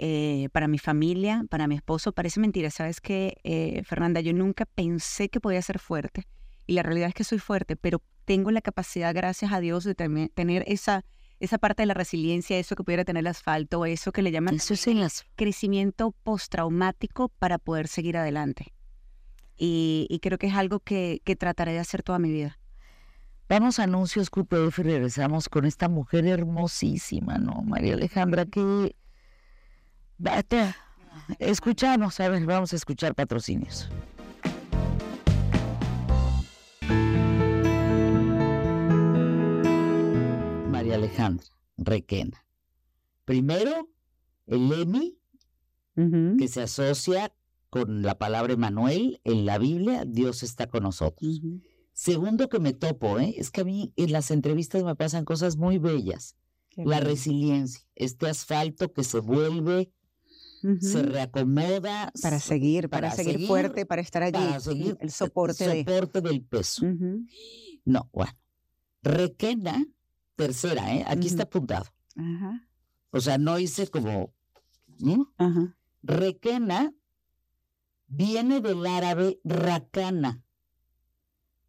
eh, 0.00 0.48
para 0.52 0.68
mi 0.68 0.78
familia, 0.78 1.44
para 1.50 1.66
mi 1.66 1.74
esposo. 1.74 2.12
Parece 2.12 2.38
mentira, 2.38 2.70
¿sabes 2.70 3.00
qué, 3.00 3.36
eh, 3.42 3.82
Fernanda? 3.84 4.20
Yo 4.20 4.32
nunca 4.32 4.64
pensé 4.64 5.28
que 5.28 5.40
podía 5.40 5.60
ser 5.60 5.80
fuerte. 5.80 6.22
Y 6.68 6.74
la 6.74 6.84
realidad 6.84 7.08
es 7.08 7.14
que 7.14 7.24
soy 7.24 7.40
fuerte, 7.40 7.74
pero 7.74 8.00
tengo 8.24 8.52
la 8.52 8.60
capacidad, 8.60 9.12
gracias 9.12 9.52
a 9.52 9.58
Dios, 9.58 9.82
de 9.82 9.96
tener 9.96 10.62
esa, 10.68 11.04
esa 11.40 11.58
parte 11.58 11.82
de 11.82 11.86
la 11.86 11.94
resiliencia, 11.94 12.58
eso 12.58 12.76
que 12.76 12.84
pudiera 12.84 13.04
tener 13.04 13.22
el 13.22 13.26
asfalto, 13.26 13.86
eso 13.86 14.12
que 14.12 14.22
le 14.22 14.30
llaman 14.30 14.54
Eso 14.54 14.74
es 14.74 15.24
crecimiento 15.34 16.12
postraumático 16.22 17.30
para 17.30 17.58
poder 17.58 17.88
seguir 17.88 18.18
adelante. 18.18 18.72
Y, 19.56 20.06
y 20.10 20.20
creo 20.20 20.38
que 20.38 20.46
es 20.46 20.54
algo 20.54 20.78
que, 20.78 21.20
que 21.24 21.34
trataré 21.34 21.72
de 21.72 21.80
hacer 21.80 22.04
toda 22.04 22.20
mi 22.20 22.30
vida. 22.30 22.60
Vamos 23.48 23.80
a 23.80 23.84
anuncios 23.84 24.30
QPF 24.30 24.78
y 24.78 24.82
regresamos 24.82 25.48
con 25.48 25.64
esta 25.64 25.88
mujer 25.88 26.26
hermosísima, 26.26 27.38
¿no? 27.38 27.62
María 27.62 27.94
Alejandra, 27.94 28.44
que... 28.44 28.94
Vete. 30.18 30.74
Escuchamos, 31.38 32.18
a 32.18 32.28
ver, 32.28 32.44
vamos 32.44 32.72
a 32.72 32.76
escuchar 32.76 33.14
patrocinios. 33.14 33.88
María 40.70 40.96
Alejandra 40.96 41.46
Requena. 41.76 42.44
Primero, 43.24 43.88
el 44.46 44.72
EMI, 44.72 45.18
que 46.38 46.48
se 46.48 46.62
asocia 46.62 47.32
con 47.70 48.02
la 48.02 48.18
palabra 48.18 48.54
Emanuel 48.54 49.20
en 49.24 49.46
la 49.46 49.58
Biblia, 49.58 50.04
Dios 50.04 50.42
está 50.42 50.66
con 50.68 50.82
nosotros. 50.82 51.40
Segundo 51.92 52.48
que 52.48 52.58
me 52.58 52.72
topo, 52.72 53.20
¿eh? 53.20 53.34
es 53.36 53.50
que 53.50 53.60
a 53.60 53.64
mí 53.64 53.92
en 53.96 54.12
las 54.12 54.30
entrevistas 54.30 54.82
me 54.82 54.96
pasan 54.96 55.24
cosas 55.24 55.56
muy 55.56 55.78
bellas. 55.78 56.36
La 56.76 57.00
resiliencia, 57.00 57.84
este 57.96 58.28
asfalto 58.28 58.92
que 58.92 59.02
se 59.02 59.18
vuelve, 59.18 59.90
se 60.80 61.02
reacomoda. 61.02 62.12
para 62.22 62.38
se- 62.40 62.48
seguir, 62.48 62.88
para, 62.88 63.10
seguir, 63.10 63.46
fuerte, 63.46 63.86
para 63.86 64.02
estar 64.02 64.22
allí. 64.22 64.32
para 64.32 64.60
seguir 64.60 64.96
el 65.00 65.10
soporte 65.10 65.66
de. 65.68 65.80
soporte 65.84 66.20
del 66.20 66.42
peso. 66.42 66.86
No, 67.84 68.08
bueno. 68.12 68.32
Requena, 69.02 69.86
tercera, 70.36 70.94
¿eh? 70.94 71.04
aquí 71.06 71.28
está 71.28 71.44
apuntado. 71.44 71.86
O 73.10 73.20
sea, 73.20 73.38
no 73.38 73.58
hice 73.58 73.86
como... 73.88 74.34
Ajá. 75.38 75.76
Requena 76.02 76.92
viene 78.08 78.60
del 78.60 78.84
árabe 78.86 79.40
rakana, 79.44 80.42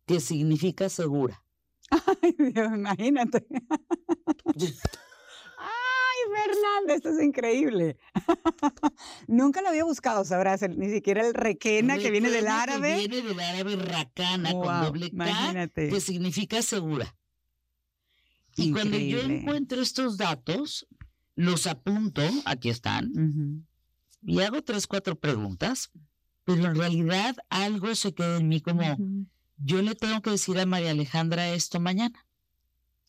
que 0.05 0.19
significa 0.19 0.89
segura. 0.89 1.43
Ay, 1.91 2.35
Dios, 2.51 2.67
imagínate. 2.73 3.45
Fernanda, 6.33 6.93
esto 6.95 7.09
es 7.09 7.23
increíble. 7.23 7.97
Nunca 9.27 9.61
lo 9.61 9.69
había 9.69 9.83
buscado, 9.83 10.23
sabrás, 10.25 10.61
ni 10.69 10.89
siquiera 10.89 11.25
el 11.25 11.33
requena 11.33 11.97
que 11.97 12.11
viene 12.11 12.29
del 12.29 12.47
árabe. 12.47 13.01
Que 13.01 13.07
viene 13.07 13.27
del 13.27 13.39
árabe 13.39 13.75
rakana 13.75 14.51
con 14.51 14.81
doble 14.81 15.09
K, 15.09 15.15
imagínate. 15.15 15.89
que 15.89 16.01
significa 16.01 16.61
segura. 16.61 17.15
Y 18.55 18.71
cuando 18.71 18.97
yo 18.97 19.19
encuentro 19.21 19.81
estos 19.81 20.17
datos, 20.17 20.87
los 21.35 21.67
apunto, 21.67 22.21
aquí 22.45 22.69
están, 22.69 23.65
y 24.21 24.41
hago 24.41 24.61
tres, 24.63 24.87
cuatro 24.87 25.17
preguntas, 25.17 25.91
pero 26.43 26.65
en 26.65 26.75
realidad 26.75 27.35
algo 27.49 27.93
se 27.95 28.13
queda 28.13 28.37
en 28.37 28.49
mí 28.49 28.59
como, 28.59 28.97
yo 29.57 29.81
le 29.81 29.95
tengo 29.95 30.21
que 30.21 30.31
decir 30.31 30.59
a 30.59 30.65
María 30.65 30.91
Alejandra 30.91 31.49
esto 31.53 31.79
mañana. 31.79 32.25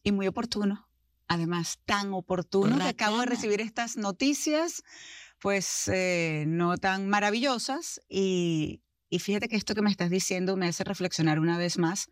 Y 0.03 0.13
muy 0.13 0.27
oportuno. 0.27 0.90
Además, 1.31 1.79
tan 1.87 2.13
oportuno 2.13 2.77
que 2.79 2.89
acabo 2.89 3.21
de 3.21 3.27
recibir 3.27 3.61
estas 3.61 3.97
noticias, 3.97 4.83
pues 5.39 5.87
eh, 5.87 6.43
no 6.49 6.77
tan 6.77 7.09
maravillosas. 7.09 8.01
Y, 8.09 8.83
y 9.09 9.21
fíjate 9.21 9.47
que 9.47 9.55
esto 9.55 9.77
que 9.77 9.81
me 9.81 9.93
estás 9.93 10.11
diciendo 10.11 10.57
me 10.57 10.67
hace 10.67 10.83
reflexionar 10.83 11.39
una 11.39 11.57
vez 11.57 11.79
más 11.79 12.09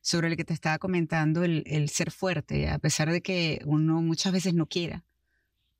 sobre 0.00 0.30
lo 0.30 0.36
que 0.36 0.44
te 0.44 0.52
estaba 0.52 0.78
comentando, 0.78 1.44
el, 1.44 1.62
el 1.64 1.88
ser 1.90 2.10
fuerte, 2.10 2.68
a 2.68 2.80
pesar 2.80 3.12
de 3.12 3.22
que 3.22 3.60
uno 3.66 4.02
muchas 4.02 4.32
veces 4.32 4.52
no 4.52 4.66
quiera, 4.66 5.04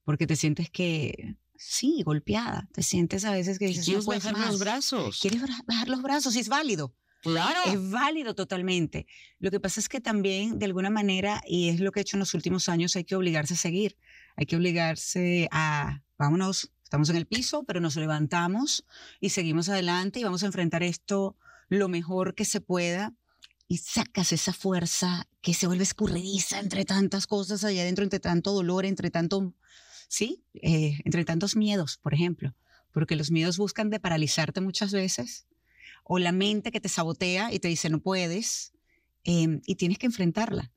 porque 0.04 0.28
te 0.28 0.36
sientes 0.36 0.70
que, 0.70 1.34
sí, 1.56 2.04
golpeada, 2.04 2.68
te 2.72 2.84
sientes 2.84 3.24
a 3.24 3.32
veces 3.32 3.58
que 3.58 3.66
dices, 3.66 3.88
no 3.88 3.94
quieres 3.94 4.04
puedes 4.04 4.24
bajar 4.26 4.46
los 4.46 4.50
más". 4.52 4.60
brazos. 4.60 5.18
Quieres 5.20 5.42
bajar 5.66 5.88
los 5.88 6.02
brazos 6.02 6.36
y 6.36 6.38
es 6.38 6.48
válido. 6.48 6.94
Claro. 7.26 7.58
Es 7.66 7.90
válido 7.90 8.36
totalmente. 8.36 9.06
Lo 9.40 9.50
que 9.50 9.58
pasa 9.58 9.80
es 9.80 9.88
que 9.88 10.00
también, 10.00 10.60
de 10.60 10.66
alguna 10.66 10.90
manera, 10.90 11.42
y 11.44 11.70
es 11.70 11.80
lo 11.80 11.90
que 11.90 11.98
he 11.98 12.02
hecho 12.02 12.16
en 12.16 12.20
los 12.20 12.34
últimos 12.34 12.68
años, 12.68 12.94
hay 12.94 13.02
que 13.02 13.16
obligarse 13.16 13.54
a 13.54 13.56
seguir. 13.56 13.98
Hay 14.36 14.46
que 14.46 14.54
obligarse 14.54 15.48
a, 15.50 16.02
vámonos, 16.18 16.70
estamos 16.84 17.10
en 17.10 17.16
el 17.16 17.26
piso, 17.26 17.64
pero 17.64 17.80
nos 17.80 17.96
levantamos 17.96 18.84
y 19.18 19.30
seguimos 19.30 19.68
adelante 19.68 20.20
y 20.20 20.24
vamos 20.24 20.44
a 20.44 20.46
enfrentar 20.46 20.84
esto 20.84 21.36
lo 21.68 21.88
mejor 21.88 22.36
que 22.36 22.44
se 22.44 22.60
pueda. 22.60 23.12
Y 23.66 23.78
sacas 23.78 24.30
esa 24.30 24.52
fuerza 24.52 25.26
que 25.40 25.52
se 25.52 25.66
vuelve 25.66 25.82
escurridiza 25.82 26.60
entre 26.60 26.84
tantas 26.84 27.26
cosas 27.26 27.64
allá 27.64 27.82
adentro, 27.82 28.04
entre 28.04 28.20
tanto 28.20 28.52
dolor, 28.52 28.86
entre 28.86 29.10
tanto, 29.10 29.52
sí, 30.06 30.44
eh, 30.54 31.00
entre 31.04 31.24
tantos 31.24 31.56
miedos, 31.56 31.98
por 31.98 32.14
ejemplo. 32.14 32.54
Porque 32.92 33.16
los 33.16 33.32
miedos 33.32 33.58
buscan 33.58 33.90
de 33.90 33.98
paralizarte 33.98 34.60
muchas 34.60 34.92
veces 34.92 35.48
o 36.08 36.18
la 36.18 36.32
mente 36.32 36.70
que 36.70 36.80
te 36.80 36.88
sabotea 36.88 37.52
y 37.52 37.58
te 37.58 37.68
dice 37.68 37.90
no 37.90 38.00
puedes, 38.00 38.72
em, 39.24 39.60
y 39.66 39.74
tienes 39.74 39.98
que 39.98 40.06
enfrentarla. 40.06 40.72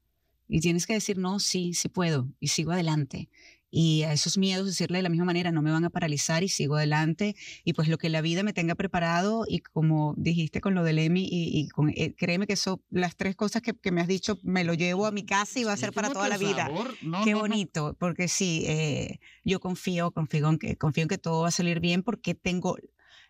Y 0.48 0.60
tienes 0.62 0.88
que 0.88 0.94
decir, 0.94 1.20
no, 1.20 1.40
sí, 1.40 1.76
sí 1.76 1.90
puedo, 1.90 2.28
y 2.40 2.48
sigo 2.48 2.72
adelante. 2.72 3.30
Y 3.70 4.02
a 4.02 4.14
esos 4.14 4.40
miedos 4.40 4.66
decirle 4.66 4.98
de 4.98 5.04
la 5.04 5.10
misma 5.10 5.26
manera, 5.26 5.52
no 5.52 5.62
me 5.62 5.70
van 5.70 5.86
a 5.86 5.92
paralizar 5.92 6.44
y 6.44 6.50
sigo 6.50 6.76
adelante. 6.76 7.36
Y 7.64 7.74
pues 7.74 7.88
lo 7.88 8.00
que 8.00 8.10
la 8.10 8.22
vida 8.22 8.42
me 8.42 8.52
tenga 8.52 8.74
preparado, 8.74 9.46
y 9.48 9.60
como 9.60 10.16
dijiste 10.18 10.60
con 10.60 10.74
lo 10.74 10.84
del 10.84 10.98
EMI, 10.98 11.22
y, 11.22 11.60
y 11.60 11.70
con, 11.70 11.90
eh, 11.90 12.16
créeme 12.18 12.48
que 12.48 12.54
eso, 12.54 12.82
las 12.90 13.16
tres 13.16 13.36
cosas 13.36 13.62
que, 13.62 13.76
que 13.76 13.92
me 13.92 14.02
has 14.02 14.08
dicho, 14.08 14.40
me 14.42 14.64
lo 14.64 14.74
llevo 14.74 15.06
a 15.06 15.12
mi 15.12 15.24
casa 15.24 15.60
y 15.60 15.64
va 15.66 15.74
a 15.74 15.78
ser 15.78 15.94
para 15.94 16.10
toda 16.10 16.28
la 16.28 16.40
por 16.40 16.48
vida. 16.48 16.70
No, 17.04 17.24
Qué 17.24 17.34
no, 17.34 17.38
no. 17.38 17.40
bonito, 17.42 17.96
porque 18.00 18.28
sí, 18.28 18.64
eh, 18.66 19.20
yo 19.46 19.60
confío, 19.60 20.10
confío 20.10 20.50
en, 20.50 20.58
que, 20.58 20.76
confío 20.76 21.04
en 21.04 21.10
que 21.10 21.20
todo 21.20 21.44
va 21.44 21.50
a 21.50 21.52
salir 21.52 21.80
bien 21.80 22.02
porque 22.02 22.34
tengo 22.34 22.76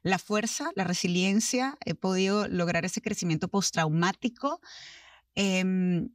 la 0.01 0.19
fuerza, 0.19 0.71
la 0.75 0.83
resiliencia, 0.83 1.77
he 1.85 1.95
podido 1.95 2.47
lograr 2.47 2.85
ese 2.85 3.01
crecimiento 3.01 3.47
postraumático. 3.47 4.61
em, 5.35 6.09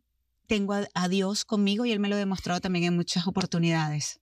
tengo 0.47 0.75
a, 0.75 0.87
a 0.93 1.09
Dios 1.09 1.45
conmigo 1.45 1.87
y 1.87 1.93
Él 1.93 2.01
me 2.01 2.09
lo 2.09 2.17
ha 2.17 2.19
demostrado 2.19 2.61
también 2.61 2.85
en 2.85 2.97
muchas 2.97 3.27
oportunidades. 3.27 4.21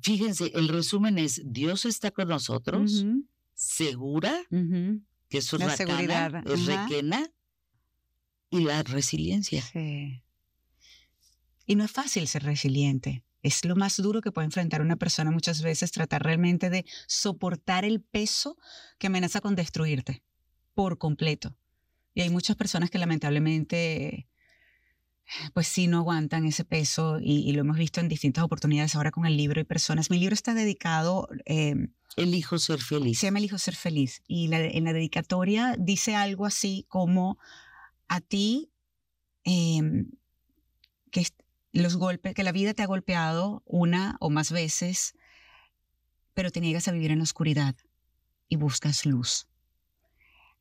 Fíjense, 0.00 0.52
el 0.54 0.68
resumen 0.68 1.18
es, 1.18 1.42
Dios 1.44 1.84
está 1.84 2.10
con 2.10 2.28
nosotros, 2.28 3.04
segura, 3.54 4.40
que 5.28 5.38
es 5.38 5.50
racana, 5.52 5.76
seguridad, 5.76 6.46
es 6.46 6.68
ajá. 6.68 6.86
requena, 6.86 7.30
y 8.50 8.60
la 8.60 8.82
resiliencia. 8.82 9.62
Sí. 9.62 10.22
Y 11.66 11.74
no 11.76 11.84
es 11.84 11.90
fácil 11.90 12.26
ser 12.26 12.42
resiliente. 12.42 13.24
Es 13.42 13.64
lo 13.64 13.74
más 13.76 13.96
duro 13.96 14.20
que 14.20 14.32
puede 14.32 14.46
enfrentar 14.46 14.82
una 14.82 14.96
persona 14.96 15.30
muchas 15.30 15.62
veces, 15.62 15.92
tratar 15.92 16.22
realmente 16.22 16.68
de 16.70 16.84
soportar 17.06 17.84
el 17.84 18.00
peso 18.02 18.56
que 18.98 19.06
amenaza 19.06 19.40
con 19.40 19.54
destruirte 19.56 20.22
por 20.74 20.98
completo. 20.98 21.56
Y 22.14 22.20
hay 22.22 22.30
muchas 22.30 22.56
personas 22.56 22.90
que 22.90 22.98
lamentablemente, 22.98 24.26
pues 25.54 25.68
sí, 25.68 25.86
no 25.86 25.98
aguantan 25.98 26.44
ese 26.44 26.64
peso 26.64 27.18
y, 27.20 27.48
y 27.48 27.52
lo 27.52 27.60
hemos 27.60 27.76
visto 27.78 28.00
en 28.00 28.08
distintas 28.08 28.42
oportunidades 28.44 28.94
ahora 28.94 29.10
con 29.12 29.26
el 29.26 29.36
libro 29.36 29.60
y 29.60 29.64
personas. 29.64 30.10
Mi 30.10 30.18
libro 30.18 30.34
está 30.34 30.54
dedicado 30.54 31.28
eh, 31.46 31.88
Elijo 32.16 32.58
ser 32.58 32.80
feliz. 32.80 33.18
se 33.20 33.26
llama 33.28 33.38
Elijo 33.38 33.56
ser 33.58 33.76
feliz. 33.76 34.22
Y 34.26 34.48
la- 34.48 34.60
en 34.64 34.84
la 34.84 34.92
dedicatoria 34.92 35.76
dice 35.78 36.14
algo 36.16 36.46
así 36.46 36.84
como 36.88 37.38
a 38.08 38.20
ti 38.20 38.70
em, 39.44 40.10
que 41.12 41.24
los 41.72 41.96
golpes, 41.96 42.34
que 42.34 42.42
la 42.42 42.52
vida 42.52 42.74
te 42.74 42.82
ha 42.82 42.86
golpeado 42.86 43.62
una 43.66 44.16
o 44.20 44.30
más 44.30 44.50
veces, 44.52 45.14
pero 46.34 46.50
te 46.50 46.60
niegas 46.60 46.88
a 46.88 46.92
vivir 46.92 47.10
en 47.10 47.18
la 47.18 47.24
oscuridad 47.24 47.76
y 48.48 48.56
buscas 48.56 49.06
luz. 49.06 49.49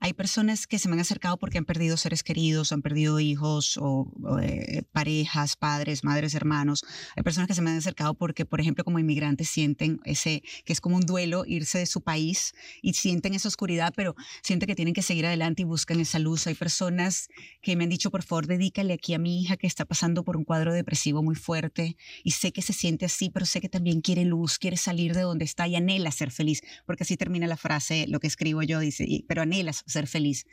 Hay 0.01 0.13
personas 0.13 0.65
que 0.65 0.79
se 0.79 0.87
me 0.87 0.93
han 0.93 1.01
acercado 1.01 1.35
porque 1.35 1.57
han 1.57 1.65
perdido 1.65 1.97
seres 1.97 2.23
queridos, 2.23 2.71
han 2.71 2.81
perdido 2.81 3.19
hijos 3.19 3.75
o, 3.75 4.09
o, 4.23 4.39
eh, 4.39 4.83
parejas, 4.93 5.57
padres, 5.57 6.05
madres, 6.05 6.33
hermanos. 6.35 6.85
Hay 7.17 7.23
personas 7.23 7.49
que 7.49 7.53
se 7.53 7.61
me 7.61 7.69
han 7.69 7.77
acercado 7.79 8.13
porque, 8.13 8.45
por 8.45 8.61
ejemplo, 8.61 8.85
como 8.85 8.99
inmigrantes 8.99 9.49
sienten 9.49 9.99
ese, 10.05 10.41
que 10.63 10.71
es 10.71 10.79
como 10.79 10.95
un 10.95 11.01
duelo 11.05 11.43
irse 11.45 11.79
de 11.79 11.85
su 11.85 11.99
país 12.01 12.53
y 12.81 12.93
sienten 12.93 13.33
esa 13.33 13.49
oscuridad, 13.49 13.91
pero 13.93 14.15
sienten 14.41 14.67
que 14.67 14.75
tienen 14.75 14.93
que 14.93 15.01
seguir 15.01 15.25
adelante 15.25 15.63
y 15.63 15.65
buscan 15.65 15.99
esa 15.99 16.17
luz. 16.17 16.47
Hay 16.47 16.55
personas 16.55 17.27
que 17.61 17.75
me 17.75 17.83
han 17.83 17.89
dicho, 17.89 18.09
por 18.09 18.23
favor, 18.23 18.47
dedícale 18.47 18.93
aquí 18.93 19.13
a 19.15 19.19
mi 19.19 19.41
hija 19.41 19.57
que 19.57 19.67
está 19.67 19.83
pasando 19.83 20.23
por 20.23 20.37
un 20.37 20.45
cuadro 20.45 20.73
depresivo 20.73 21.23
muy 21.23 21.35
fuerte 21.35 21.97
y 22.23 22.31
sé 22.31 22.53
que 22.53 22.61
se 22.61 22.71
siente 22.71 23.03
así, 23.05 23.29
pero 23.29 23.45
sé 23.45 23.59
que 23.59 23.67
también 23.67 23.99
quiere 23.99 24.23
luz, 24.23 24.59
quiere 24.59 24.77
salir 24.77 25.13
de 25.13 25.21
donde 25.23 25.43
está 25.43 25.67
y 25.67 25.75
anhela 25.75 26.09
ser 26.11 26.31
feliz, 26.31 26.61
porque 26.85 27.03
así 27.03 27.17
termina 27.17 27.47
la 27.47 27.57
frase, 27.57 28.05
lo 28.07 28.21
que 28.21 28.27
escribo 28.27 28.63
yo, 28.63 28.79
dice, 28.79 29.03
"Y- 29.05 29.23
pero 29.23 29.41
anhelas 29.41 29.83
ser 29.89 30.07
feliz. 30.07 30.45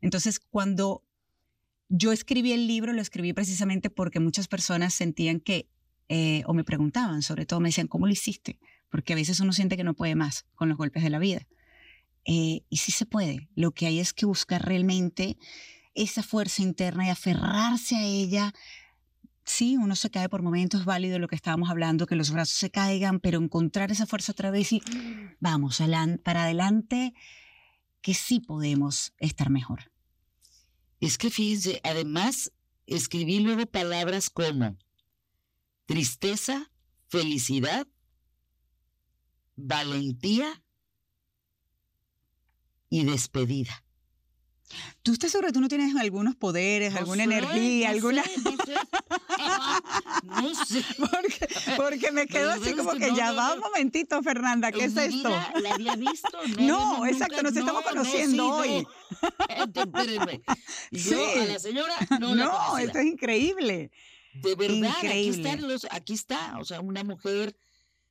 Entonces, 0.00 0.38
cuando 0.38 1.02
yo 1.88 2.12
escribí 2.12 2.52
el 2.52 2.66
libro, 2.66 2.92
lo 2.92 3.00
escribí 3.00 3.32
precisamente 3.32 3.90
porque 3.90 4.20
muchas 4.20 4.48
personas 4.48 4.94
sentían 4.94 5.40
que, 5.40 5.68
eh, 6.08 6.42
o 6.46 6.54
me 6.54 6.64
preguntaban, 6.64 7.22
sobre 7.22 7.46
todo 7.46 7.60
me 7.60 7.68
decían, 7.68 7.88
¿cómo 7.88 8.06
lo 8.06 8.12
hiciste? 8.12 8.58
Porque 8.90 9.12
a 9.12 9.16
veces 9.16 9.40
uno 9.40 9.52
siente 9.52 9.76
que 9.76 9.84
no 9.84 9.94
puede 9.94 10.14
más 10.14 10.46
con 10.54 10.68
los 10.68 10.78
golpes 10.78 11.02
de 11.02 11.10
la 11.10 11.18
vida. 11.18 11.46
Eh, 12.24 12.62
y 12.68 12.76
sí 12.78 12.90
se 12.92 13.06
puede. 13.06 13.48
Lo 13.54 13.72
que 13.72 13.86
hay 13.86 14.00
es 14.00 14.12
que 14.12 14.26
buscar 14.26 14.64
realmente 14.64 15.36
esa 15.94 16.22
fuerza 16.22 16.62
interna 16.62 17.06
y 17.06 17.10
aferrarse 17.10 17.96
a 17.96 18.02
ella. 18.02 18.52
Sí, 19.44 19.76
uno 19.76 19.94
se 19.94 20.10
cae 20.10 20.28
por 20.28 20.42
momentos, 20.42 20.80
es 20.80 20.86
válido 20.86 21.18
lo 21.18 21.28
que 21.28 21.36
estábamos 21.36 21.70
hablando, 21.70 22.06
que 22.06 22.16
los 22.16 22.30
brazos 22.30 22.56
se 22.56 22.70
caigan, 22.70 23.20
pero 23.20 23.38
encontrar 23.38 23.92
esa 23.92 24.06
fuerza 24.06 24.32
otra 24.32 24.50
vez 24.50 24.72
y 24.72 24.82
vamos, 25.38 25.82
para 26.22 26.44
adelante, 26.44 27.12
que 28.04 28.12
sí 28.12 28.38
podemos 28.38 29.14
estar 29.16 29.48
mejor. 29.48 29.90
Es 31.00 31.16
que 31.16 31.30
fíjense, 31.30 31.80
además 31.82 32.52
escribí 32.86 33.40
luego 33.40 33.64
palabras 33.64 34.28
como 34.28 34.76
tristeza, 35.86 36.70
felicidad, 37.08 37.88
valentía 39.56 40.62
y 42.90 43.04
despedida. 43.04 43.82
¿Tú 45.02 45.14
estás 45.14 45.30
seguro 45.30 45.48
que 45.48 45.54
tú 45.54 45.60
no 45.62 45.68
tienes 45.68 45.96
algunos 45.96 46.36
poderes, 46.36 46.92
No 46.92 46.98
alguna 46.98 47.24
sé, 47.24 47.30
energía, 47.30 47.88
no 47.88 47.94
alguna...? 47.94 48.22
sé, 48.22 48.36
no 48.42 48.50
sé. 48.66 48.74
No 50.24 50.54
sé. 50.54 50.82
Porque, 50.98 51.48
porque 51.76 52.12
me 52.12 52.26
quedo 52.26 52.50
así 52.52 52.74
como 52.74 52.92
que 52.92 53.08
no, 53.10 53.16
ya 53.16 53.30
no, 53.30 53.36
va 53.36 53.48
no. 53.48 53.54
un 53.54 53.60
momentito, 53.60 54.22
Fernanda, 54.22 54.72
¿qué 54.72 54.84
es 54.84 54.96
esto? 54.96 55.28
¿La 55.60 55.74
había 55.74 55.96
visto? 55.96 56.28
No, 56.58 56.96
nunca, 56.98 57.10
exacto, 57.10 57.42
nos 57.42 57.56
estamos 57.56 57.82
conociendo 57.84 58.48
hoy. 58.48 58.86
No, 59.74 59.92
Yo 60.90 61.00
Sí. 61.00 61.14
a 61.40 61.44
la 61.46 61.58
señora 61.58 61.94
no, 62.20 62.34
la 62.34 62.44
No, 62.46 62.78
esto 62.78 62.98
es 62.98 63.06
increíble. 63.06 63.90
De 64.34 64.54
verdad, 64.56 64.90
aquí 64.96 65.06
Increíble. 65.06 65.48
están 65.50 65.68
los, 65.68 65.86
aquí 65.90 66.12
está, 66.14 66.58
o 66.58 66.64
sea, 66.64 66.80
una 66.80 67.04
mujer 67.04 67.56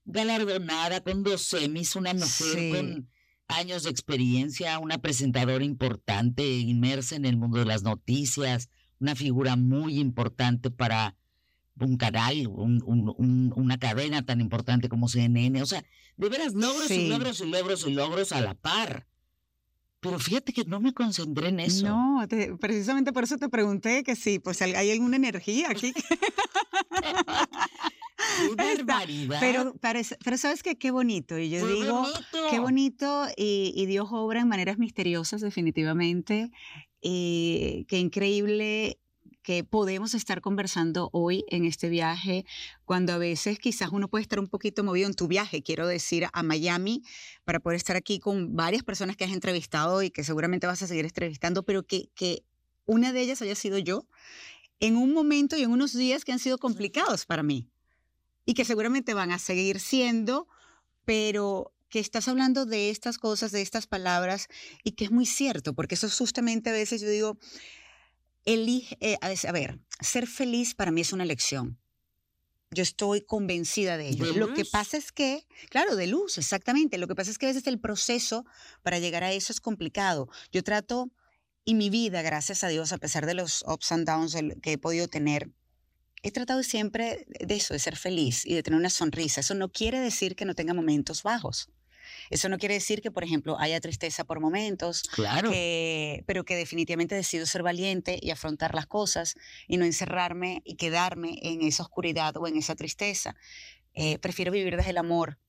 galardonada 0.06 1.02
con 1.04 1.24
dos 1.24 1.44
semis, 1.44 1.96
una 1.96 2.14
mujer 2.14 2.30
Sí. 2.32 2.72
con 2.72 3.10
años 3.48 3.84
de 3.84 3.90
experiencia, 3.90 4.80
una 4.80 5.00
presentadora 5.00 5.64
importante, 5.64 6.46
inmersa 6.48 7.16
en 7.16 7.26
el 7.26 7.38
mundo 7.38 7.60
de 7.60 7.66
las 7.66 7.84
noticias, 7.84 8.70
una 9.00 9.16
figura 9.16 9.56
muy 9.56 10.00
importante 10.00 10.72
para 10.72 11.16
un 11.80 11.98
canal, 11.98 12.48
un- 12.48 12.82
un- 12.86 13.14
un- 13.18 13.54
una 13.56 13.78
cadena 13.80 14.26
tan 14.26 14.42
importante 14.42 14.90
como 14.90 15.08
CNN. 15.08 15.62
O 15.62 15.66
sea, 15.66 15.84
de 16.18 16.30
veras, 16.30 16.54
logros 16.54 16.90
y 16.92 16.96
Sí. 16.96 17.08
logros 17.08 17.42
y 17.42 17.46
logros 17.48 17.88
y 17.88 17.92
logros 17.94 18.32
a 18.32 18.42
la 18.42 18.54
par. 18.54 19.08
Pero 20.00 20.20
fíjate 20.20 20.52
que 20.52 20.66
no 20.66 20.82
me 20.82 20.94
concentré 20.94 21.48
en 21.48 21.62
eso. 21.62 21.86
No, 21.88 22.28
te- 22.28 22.56
precisamente 22.58 23.14
por 23.14 23.24
eso 23.24 23.38
te 23.38 23.48
pregunté 23.48 24.04
que 24.04 24.16
sí, 24.18 24.38
pues 24.40 24.62
hay 24.62 24.92
alguna 24.92 25.16
energía 25.16 25.70
aquí. 25.70 25.94
Qué 28.48 28.56
barbaridad. 28.88 29.38
Pero, 29.40 29.74
pero 30.24 30.38
sabes 30.38 30.64
que 30.64 30.78
qué 30.78 30.92
bonito. 30.92 31.38
Y 31.38 31.50
yo 31.50 31.66
Qué 31.66 31.74
digo, 31.74 32.02
bonito. 32.02 32.48
qué 32.52 32.60
bonito. 32.60 33.26
Y, 33.38 33.74
y 33.76 33.86
Dios 33.86 34.08
obra 34.12 34.42
en 34.42 34.48
maneras 34.48 34.78
misteriosas, 34.78 35.42
definitivamente. 35.42 36.52
Y 37.02 37.86
qué 37.88 38.00
increíble 38.00 39.00
que 39.44 39.64
podemos 39.64 40.14
estar 40.14 40.42
conversando 40.42 41.10
hoy 41.12 41.46
en 41.50 41.66
este 41.66 41.90
viaje, 41.90 42.46
cuando 42.86 43.14
a 43.14 43.18
veces 43.18 43.60
quizás 43.60 43.90
uno 43.92 44.08
puede 44.08 44.24
estar 44.24 44.40
un 44.40 44.48
poquito 44.48 44.84
movido 44.84 45.08
en 45.08 45.14
tu 45.14 45.28
viaje, 45.28 45.62
quiero 45.62 45.86
decir, 45.86 46.28
a 46.32 46.44
Miami, 46.44 47.04
para 47.44 47.60
poder 47.60 47.76
estar 47.76 47.96
aquí 47.96 48.20
con 48.20 48.56
varias 48.56 48.84
personas 48.84 49.18
que 49.18 49.26
has 49.26 49.32
entrevistado 49.32 50.02
y 50.02 50.10
que 50.10 50.24
seguramente 50.24 50.66
vas 50.66 50.82
a 50.82 50.88
seguir 50.88 51.06
entrevistando, 51.06 51.64
pero 51.64 51.84
que, 51.84 52.10
que 52.16 52.44
una 52.86 53.12
de 53.12 53.22
ellas 53.22 53.42
haya 53.42 53.56
sido 53.56 53.78
yo, 53.78 54.08
en 54.80 54.98
un 54.98 55.14
momento 55.14 55.56
y 55.58 55.64
en 55.64 55.72
unos 55.72 55.94
días 55.94 56.26
que 56.26 56.32
han 56.32 56.40
sido 56.40 56.58
complicados 56.58 57.26
para 57.26 57.44
mí 57.44 57.70
y 58.46 58.54
que 58.54 58.66
seguramente 58.66 59.14
van 59.14 59.32
a 59.32 59.40
seguir 59.40 59.80
siendo, 59.80 60.48
pero 61.06 61.74
que 61.90 62.00
estás 62.00 62.28
hablando 62.28 62.66
de 62.66 62.90
estas 62.90 63.18
cosas, 63.18 63.52
de 63.52 63.62
estas 63.62 63.88
palabras, 63.88 64.48
y 64.84 64.94
que 64.94 65.06
es 65.06 65.12
muy 65.12 65.26
cierto, 65.26 65.74
porque 65.74 65.96
eso 65.96 66.08
es 66.08 66.18
justamente 66.18 66.72
a 66.72 66.74
veces 66.74 67.02
yo 67.02 67.10
digo, 67.10 67.38
elige, 68.46 68.98
eh, 69.00 69.18
a, 69.22 69.52
ver, 69.52 69.80
ser 70.00 70.28
feliz 70.28 70.76
para 70.76 70.92
mí 70.92 71.02
es 71.02 71.14
una 71.14 71.24
elección. 71.24 71.80
Yo 72.72 72.82
estoy 72.82 73.22
convencida 73.22 73.98
de 73.98 74.10
ello. 74.10 74.26
¿De 74.26 74.40
Lo 74.40 74.54
que 74.54 74.66
pasa 74.66 74.98
es 74.98 75.12
que, 75.12 75.46
claro, 75.70 75.96
de 75.96 76.08
luz, 76.08 76.38
exactamente. 76.40 76.98
Lo 76.98 77.08
que 77.08 77.16
pasa 77.16 77.30
es 77.30 77.38
que 77.38 77.46
a 77.46 77.50
veces 77.50 77.68
el 77.68 77.80
proceso 77.80 78.46
para 78.82 78.98
llegar 78.98 79.24
a 79.24 79.32
eso 79.32 79.54
es 79.54 79.62
complicado. 79.62 80.28
Yo 80.52 80.64
trato, 80.64 81.12
y 81.66 81.76
mi 81.76 81.90
vida, 81.90 82.24
gracias 82.24 82.64
a 82.64 82.70
Dios, 82.70 82.92
a 82.92 82.98
pesar 82.98 83.26
de 83.28 83.36
los 83.36 83.64
ups 83.68 83.92
and 83.92 84.08
downs 84.08 84.36
que 84.62 84.72
he 84.72 84.78
podido 84.80 85.08
tener, 85.08 85.52
he 86.24 86.32
tratado 86.32 86.64
siempre 86.64 87.26
de 87.28 87.56
eso, 87.56 87.74
de 87.74 87.80
ser 87.80 87.96
feliz 87.96 88.46
y 88.46 88.56
de 88.56 88.64
tener 88.64 88.80
una 88.80 88.90
sonrisa. 88.90 89.42
Eso 89.42 89.54
no 89.54 89.72
quiere 89.72 90.00
decir 90.00 90.36
que 90.36 90.46
no 90.46 90.56
tenga 90.56 90.74
momentos 90.74 91.22
bajos. 91.22 91.70
Eso 92.30 92.50
no 92.50 92.58
quiere 92.58 92.76
decir 92.76 93.02
que, 93.02 93.12
por 93.12 93.24
ejemplo, 93.24 93.58
haya 93.60 93.80
tristeza 93.80 94.24
por 94.24 94.40
momentos, 94.40 95.04
Claro. 95.14 95.50
que- 95.52 96.24
pero 96.28 96.44
que 96.46 96.56
definitivamente 96.56 97.16
decido 97.16 97.46
ser 97.46 97.64
valiente 97.64 98.20
y 98.22 98.32
afrontar 98.32 98.74
las 98.76 98.88
cosas 98.88 99.36
y 99.68 99.78
no 99.78 99.86
encerrarme 99.86 100.62
y 100.66 100.76
quedarme 100.76 101.38
en 101.42 101.62
esa 101.62 101.84
oscuridad 101.84 102.36
o 102.38 102.48
en 102.48 102.58
esa 102.58 102.76
tristeza. 102.76 103.36
Eh, 103.94 104.18
prefiero 104.20 104.52
vivir 104.52 104.76
desde 104.76 104.90
el 104.92 104.98
amor 104.98 105.40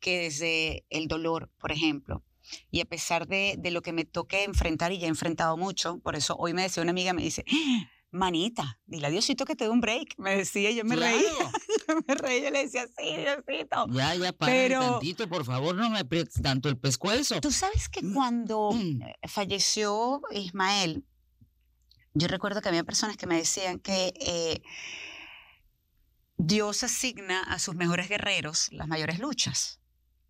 que 0.00 0.18
desde 0.24 0.84
el 0.90 1.08
dolor, 1.08 1.50
por 1.58 1.72
ejemplo. 1.72 2.22
Y 2.70 2.80
a 2.80 2.84
pesar 2.84 3.26
de, 3.26 3.54
de 3.58 3.70
lo 3.70 3.80
que 3.80 3.92
me 3.92 4.04
toque 4.04 4.44
enfrentar, 4.44 4.92
y 4.92 4.98
ya 4.98 5.06
he 5.06 5.08
enfrentado 5.08 5.56
mucho, 5.56 5.98
por 6.00 6.14
eso 6.14 6.36
hoy 6.38 6.52
me 6.52 6.60
decía 6.62 6.82
una 6.82 6.90
amiga, 6.90 7.14
me 7.14 7.22
dice, 7.22 7.42
"Ah, 7.50 7.90
manita, 8.10 8.78
dile 8.86 9.06
a 9.06 9.10
Diosito 9.10 9.44
que 9.46 9.56
te 9.56 9.64
dé 9.64 9.70
un 9.70 9.80
break. 9.80 10.14
Me 10.18 10.36
decía, 10.36 10.70
yo 10.70 10.84
me 10.84 10.94
reí, 10.96 11.20
Claro. 11.22 11.50
Me 12.06 12.14
reí, 12.14 12.42
yo 12.42 12.50
le 12.50 12.64
decía, 12.64 12.86
sí, 12.96 13.16
Diosito. 13.16 13.86
Ya, 13.90 14.14
ya, 14.14 14.32
para 14.32 14.52
Pero- 14.52 14.80
tantito, 14.92 15.28
por 15.28 15.44
favor, 15.44 15.74
no 15.74 15.90
me 15.90 15.98
aprietes 16.00 16.42
tanto 16.42 16.68
el 16.68 16.76
pescuezo. 16.78 17.40
Tú 17.40 17.50
sabes 17.50 17.88
que 17.88 18.00
cuando 18.12 18.70
Mm. 18.72 19.02
eh, 19.02 19.14
falleció 19.28 20.20
Ismael, 20.32 21.04
yo 22.14 22.28
recuerdo 22.28 22.60
que 22.62 22.68
había 22.68 22.84
personas 22.84 23.16
que 23.16 23.26
me 23.26 23.36
decían 23.36 23.78
que 23.80 24.12
eh, 24.20 24.62
Dios 26.36 26.82
asigna 26.82 27.42
a 27.42 27.58
sus 27.58 27.74
mejores 27.74 28.08
guerreros 28.08 28.68
las 28.72 28.88
mayores 28.88 29.18
luchas. 29.18 29.80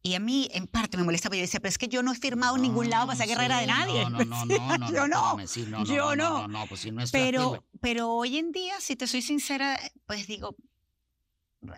Y 0.02 0.14
a 0.16 0.20
mí, 0.20 0.50
en 0.52 0.66
parte, 0.66 0.98
me 0.98 1.02
molestaba. 1.02 1.34
Yo 1.34 1.40
decía, 1.40 1.60
pero 1.60 1.70
es 1.70 1.78
que 1.78 1.88
yo 1.88 2.02
no 2.02 2.12
he 2.12 2.14
firmado 2.14 2.56
en 2.56 2.62
ningún 2.62 2.90
lado 2.90 3.06
para 3.06 3.16
ser 3.16 3.26
guerrera 3.26 3.56
de 3.60 3.64
sí, 3.64 3.70
nadie. 3.70 4.02
No, 4.10 4.10
no, 4.10 4.44
no, 4.44 4.44
no, 4.44 4.78
no. 4.78 4.92
Yo 4.92 5.08
no. 5.08 5.46
sí, 5.46 5.64
no, 5.66 5.84
yo 5.86 6.14
no. 6.14 6.14
no. 6.14 6.48
No, 6.48 6.48
no, 6.48 6.66
pues 6.66 6.82
si 6.82 6.90
no 6.90 7.02
es 7.02 7.10
Pero, 7.10 7.64
pero 7.80 8.10
hoy 8.12 8.36
en 8.36 8.52
día, 8.52 8.74
si 8.80 8.96
te 8.96 9.06
soy 9.06 9.22
sincera, 9.22 9.80
pues 10.06 10.26
digo, 10.26 10.56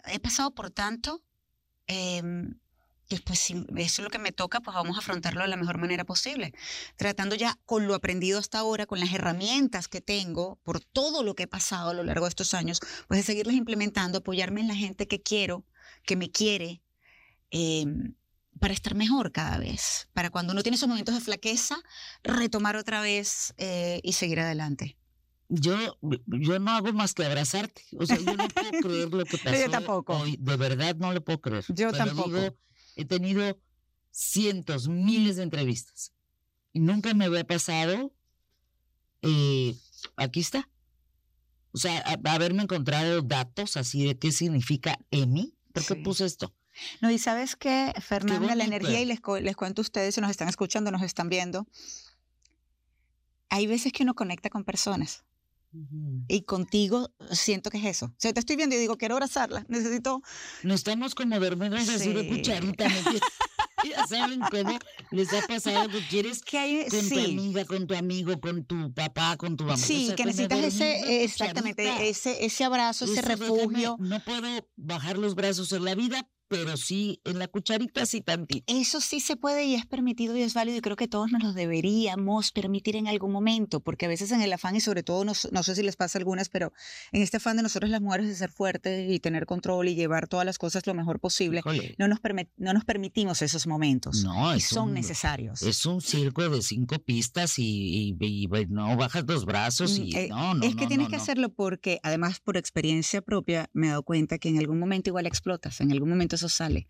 he 0.06 0.18
pasado 0.20 0.54
por 0.54 0.70
tanto 0.70 1.22
em, 1.86 2.58
y 3.08 3.20
pues 3.20 3.38
si 3.38 3.54
eso 3.76 4.02
es 4.02 4.04
lo 4.04 4.10
que 4.10 4.18
me 4.18 4.32
toca, 4.32 4.60
pues 4.60 4.74
vamos 4.74 4.96
a 4.96 5.00
afrontarlo 5.00 5.42
de 5.42 5.48
la 5.48 5.56
mejor 5.56 5.78
manera 5.78 6.04
posible. 6.04 6.52
Tratando 6.96 7.36
ya 7.36 7.56
con 7.64 7.86
lo 7.86 7.94
aprendido 7.94 8.38
hasta 8.38 8.58
ahora, 8.58 8.86
con 8.86 8.98
las 8.98 9.12
herramientas 9.12 9.86
que 9.86 10.00
tengo, 10.00 10.58
por 10.64 10.80
todo 10.80 11.22
lo 11.22 11.34
que 11.34 11.44
he 11.44 11.46
pasado 11.46 11.90
a 11.90 11.94
lo 11.94 12.02
largo 12.02 12.26
de 12.26 12.30
estos 12.30 12.52
años, 12.54 12.80
pues 13.06 13.20
de 13.20 13.24
seguirlas 13.24 13.54
implementando, 13.54 14.18
apoyarme 14.18 14.60
en 14.60 14.68
la 14.68 14.74
gente 14.74 15.06
que 15.06 15.22
quiero, 15.22 15.64
que 16.04 16.16
me 16.16 16.30
quiere, 16.30 16.82
em, 17.50 18.14
para 18.58 18.74
estar 18.74 18.94
mejor 18.94 19.30
cada 19.32 19.58
vez. 19.58 20.08
Para 20.12 20.30
cuando 20.30 20.52
uno 20.52 20.62
tiene 20.62 20.76
esos 20.76 20.88
momentos 20.88 21.14
de 21.14 21.20
flaqueza, 21.20 21.76
retomar 22.24 22.76
otra 22.76 23.00
vez 23.00 23.54
eh, 23.58 24.00
y 24.02 24.14
seguir 24.14 24.40
adelante. 24.40 24.96
Yo, 25.48 25.76
yo 26.26 26.58
no 26.58 26.70
hago 26.72 26.92
más 26.92 27.14
que 27.14 27.24
abrazarte. 27.24 27.82
O 27.98 28.04
sea, 28.06 28.16
yo 28.18 28.34
no 28.36 28.48
puedo 28.48 28.70
creer 28.82 29.12
lo 29.14 29.24
que 29.24 29.38
pasó. 29.44 29.56
Yo 29.56 29.70
tampoco. 29.70 30.16
hoy. 30.18 30.36
De 30.40 30.56
verdad 30.56 30.96
no 30.96 31.12
lo 31.12 31.22
puedo 31.22 31.40
creer. 31.40 31.64
Yo 31.68 31.90
Pero 31.90 31.92
tampoco. 31.92 32.30
digo, 32.30 32.56
he 32.96 33.04
tenido 33.04 33.58
cientos, 34.10 34.88
miles 34.88 35.36
de 35.36 35.42
entrevistas. 35.44 36.12
Y 36.72 36.80
nunca 36.80 37.14
me 37.14 37.24
había 37.26 37.44
pasado. 37.46 38.12
eh, 39.22 39.74
aquí 40.16 40.40
está. 40.40 40.68
O 41.72 41.78
sea, 41.78 41.98
a- 42.06 42.32
haberme 42.34 42.62
encontrado 42.62 43.22
datos 43.22 43.76
así 43.76 44.04
de 44.06 44.18
qué 44.18 44.32
significa 44.32 44.98
EMI. 45.10 45.54
¿Por 45.72 45.84
qué 45.84 45.94
Sí. 45.94 46.00
puse 46.02 46.24
esto? 46.24 46.54
No, 47.00 47.10
y 47.10 47.18
sabes 47.18 47.56
qué, 47.56 47.92
Fernanda, 48.00 48.54
la 48.54 48.64
energía, 48.64 49.00
y 49.00 49.04
les, 49.04 49.20
les 49.42 49.56
cuento 49.56 49.80
a 49.80 49.84
ustedes, 49.84 50.14
si 50.14 50.20
nos 50.20 50.30
están 50.30 50.48
escuchando, 50.48 50.90
nos 50.90 51.02
están 51.02 51.28
viendo, 51.28 51.66
hay 53.48 53.66
veces 53.66 53.92
que 53.92 54.02
uno 54.02 54.14
conecta 54.14 54.50
con 54.50 54.64
personas. 54.64 55.24
Y 56.28 56.42
contigo 56.42 57.10
siento 57.30 57.70
que 57.70 57.78
es 57.78 57.84
eso. 57.84 58.06
O 58.06 58.14
sea, 58.18 58.32
te 58.32 58.40
estoy 58.40 58.56
viendo 58.56 58.74
y 58.76 58.78
digo, 58.78 58.96
quiero 58.96 59.14
abrazarla, 59.14 59.64
necesito... 59.68 60.22
No 60.62 60.74
estamos 60.74 61.14
como 61.14 61.38
de 61.38 61.50
Sí. 61.86 62.28
cucharita. 62.28 62.88
¿me 62.88 62.98
entiendes? 62.98 63.22
ya 63.90 64.06
saben 64.06 64.40
cómo 64.50 64.78
les 65.10 65.32
ha 65.32 65.46
pasado 65.46 65.88
que 65.88 66.00
quieres 66.08 66.42
Que 66.42 66.58
hay, 66.58 66.86
con 66.88 67.00
tu 67.00 67.06
sí, 67.06 67.24
amiga, 67.24 67.64
con 67.64 67.86
tu 67.86 67.94
amigo, 67.94 68.40
con 68.40 68.64
tu 68.64 68.92
papá, 68.92 69.36
con 69.36 69.56
tu 69.56 69.64
mamá. 69.64 69.74
O 69.74 69.76
sí, 69.76 70.06
sea, 70.08 70.16
que 70.16 70.24
necesitas 70.24 70.58
ese, 70.64 71.24
exactamente, 71.24 71.82
cucharita. 71.84 72.04
ese, 72.04 72.44
ese 72.44 72.64
abrazo, 72.64 73.04
ese 73.04 73.22
refugio. 73.22 73.96
no 73.98 74.22
puedo 74.24 74.66
bajar 74.76 75.18
los 75.18 75.34
brazos 75.34 75.72
en 75.72 75.84
la 75.84 75.94
vida, 75.94 76.28
pero 76.48 76.76
sí 76.76 77.20
en 77.24 77.38
la 77.38 77.48
cucharita 77.48 78.06
sí 78.06 78.20
tantito. 78.20 78.64
Eso 78.72 79.00
sí 79.00 79.20
se 79.20 79.36
puede 79.36 79.64
y 79.64 79.74
es 79.74 79.86
permitido 79.86 80.36
y 80.36 80.42
es 80.42 80.54
válido 80.54 80.78
y 80.78 80.80
creo 80.80 80.96
que 80.96 81.08
todos 81.08 81.30
nos 81.32 81.42
lo 81.42 81.52
deberíamos 81.52 82.52
permitir 82.52 82.96
en 82.96 83.08
algún 83.08 83.32
momento, 83.32 83.80
porque 83.80 84.06
a 84.06 84.08
veces 84.08 84.30
en 84.32 84.40
el 84.42 84.52
afán 84.52 84.76
y 84.76 84.80
sobre 84.80 85.02
todo, 85.02 85.24
no, 85.24 85.32
no 85.52 85.62
sé 85.62 85.74
si 85.74 85.82
les 85.82 85.96
pasa 85.96 86.18
a 86.18 86.20
algunas, 86.20 86.48
pero 86.48 86.72
en 87.12 87.22
este 87.22 87.36
afán 87.38 87.56
de 87.56 87.62
nosotros 87.62 87.90
las 87.90 88.00
mujeres 88.00 88.28
de 88.28 88.34
ser 88.34 88.50
fuertes 88.50 89.10
y 89.10 89.18
tener 89.20 89.46
control 89.46 89.88
y 89.88 89.94
llevar 89.94 90.28
todas 90.28 90.46
las 90.46 90.58
cosas 90.58 90.86
lo 90.86 90.94
mejor 90.94 91.20
posible, 91.20 91.60
Híjole, 91.60 91.94
no 91.98 92.08
nos, 92.08 92.18
no 92.56 92.72
nos 92.72 92.84
permitimos 92.84 93.42
esos 93.42 93.66
momentos 93.66 94.24
no, 94.24 94.54
y 94.54 94.58
es 94.58 94.64
son 94.64 94.88
un, 94.88 94.94
necesarios. 94.94 95.62
es 95.62 95.84
un 95.86 96.00
circo 96.00 96.48
de 96.48 96.62
cinco 96.62 96.98
pistas 96.98 97.58
y, 97.58 98.14
y- 98.20 98.26
y, 98.26 98.48
pues, 98.48 98.68
no 98.68 98.96
bajas 98.96 99.24
los 99.26 99.44
brazos 99.44 99.98
Mm, 99.98 100.02
y 100.02 100.16
eh, 100.16 100.28
no, 100.28 100.54
no, 100.54 100.64
es 100.64 100.74
que 100.74 100.82
no, 100.82 100.88
tienes 100.88 101.08
que 101.08 101.16
hacerlo 101.16 101.48
porque, 101.50 102.00
además, 102.02 102.40
por 102.40 102.56
experiencia 102.56 103.20
propia, 103.22 103.70
me 103.72 103.86
he 103.86 103.90
dado 103.90 104.02
cuenta 104.02 104.38
que 104.38 104.48
en 104.48 104.58
algún 104.58 104.78
momento 104.78 105.10
igual 105.10 105.26
explotas, 105.26 105.80
en 105.80 105.92
algún 105.92 106.08
momento 106.08 106.35
eso 106.36 106.48
sale. 106.48 106.88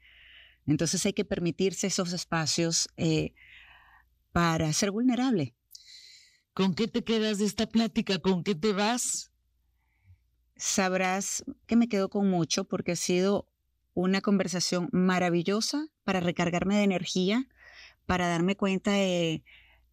Entonces 0.66 1.04
hay 1.06 1.12
que 1.12 1.24
permitirse 1.24 1.86
esos 1.86 2.12
espacios 2.12 2.88
eh, 2.96 3.32
para 4.32 4.72
ser 4.72 4.90
vulnerable. 4.90 5.54
¿Con 6.52 6.74
qué 6.74 6.88
te 6.88 7.04
quedas 7.04 7.38
de 7.38 7.44
esta 7.44 7.66
plática? 7.66 8.18
¿Con 8.18 8.42
qué 8.42 8.54
te 8.54 8.72
vas? 8.72 9.30
Sabrás 10.56 11.44
que 11.66 11.76
me 11.76 11.88
quedo 11.88 12.08
con 12.08 12.28
mucho 12.30 12.64
porque 12.64 12.92
ha 12.92 12.96
sido 12.96 13.46
una 13.94 14.20
conversación 14.20 14.88
maravillosa 14.92 15.88
para 16.04 16.20
recargarme 16.20 16.76
de 16.76 16.84
energía, 16.84 17.48
para 18.06 18.28
darme 18.28 18.56
cuenta 18.56 18.92
de 18.92 19.42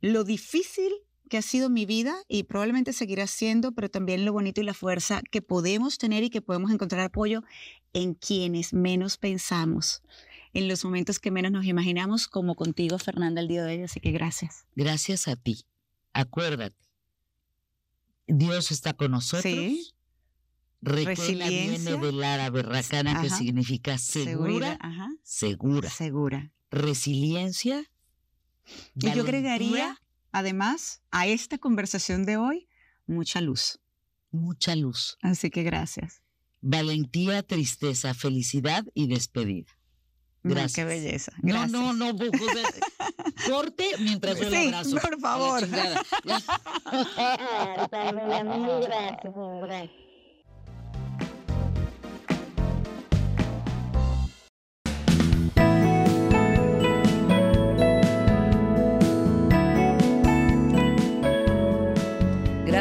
lo 0.01 0.23
difícil 0.23 0.91
que 1.29 1.37
ha 1.37 1.41
sido 1.41 1.69
mi 1.69 1.85
vida 1.85 2.15
y 2.27 2.43
probablemente 2.43 2.93
seguirá 2.93 3.27
siendo, 3.27 3.71
pero 3.71 3.89
también 3.89 4.25
lo 4.25 4.33
bonito 4.33 4.61
y 4.61 4.65
la 4.65 4.73
fuerza 4.73 5.21
que 5.31 5.41
podemos 5.41 5.97
tener 5.97 6.23
y 6.23 6.29
que 6.29 6.41
podemos 6.41 6.71
encontrar 6.71 7.01
apoyo 7.01 7.43
en 7.93 8.13
quienes 8.15 8.73
menos 8.73 9.17
pensamos, 9.17 10.01
en 10.53 10.67
los 10.67 10.83
momentos 10.85 11.19
que 11.19 11.31
menos 11.31 11.51
nos 11.51 11.65
imaginamos, 11.65 12.27
como 12.27 12.55
contigo, 12.55 12.97
Fernanda, 12.99 13.41
el 13.41 13.47
día 13.47 13.63
de 13.63 13.75
hoy. 13.77 13.83
Así 13.83 13.99
que 13.99 14.11
gracias. 14.11 14.65
Gracias 14.75 15.27
a 15.27 15.35
ti. 15.35 15.65
Acuérdate. 16.13 16.75
Dios 18.27 18.71
está 18.71 18.93
con 18.93 19.11
nosotros. 19.11 19.43
Sí. 19.53 19.93
Recuena 20.81 21.15
Resiliencia. 21.15 21.91
viene 21.95 22.05
del 22.05 22.23
árabe 22.23 22.61
racana 22.61 23.21
que 23.21 23.27
Ajá. 23.27 23.37
significa 23.37 23.97
segura. 23.97 24.77
Ajá. 24.81 25.09
segura. 25.23 25.89
Segura. 25.89 26.51
Resiliencia. 26.71 27.89
Y 28.95 29.11
yo 29.13 29.21
agregaría, 29.23 30.01
además, 30.31 31.01
a 31.11 31.27
esta 31.27 31.57
conversación 31.57 32.25
de 32.25 32.37
hoy, 32.37 32.67
mucha 33.07 33.39
luz. 33.41 33.79
mucha 34.31 34.75
luz. 34.75 35.17
Así 35.21 35.49
que 35.51 35.63
gracias. 35.63 36.22
Valentía, 36.65 37.43
tristeza, 37.43 38.13
felicidad 38.13 38.85
y 38.93 39.07
despedida. 39.07 39.69
Mm, 40.43 40.49
Gracias. 40.49 40.73
Qué 40.75 40.85
belleza. 40.85 41.31
No, 41.41 41.53
Gracias. 41.53 41.71
no, 41.71 41.93
no, 41.93 42.13
bu- 42.13 42.33
o 42.33 42.53
sea, 42.53 42.69
corte 43.53 43.85
mientras 43.99 44.39
yo 44.39 44.49
Sí, 44.49 44.55
el 44.55 44.67
abrazo. 44.73 44.97
por 44.97 45.19
favor. 45.19 45.63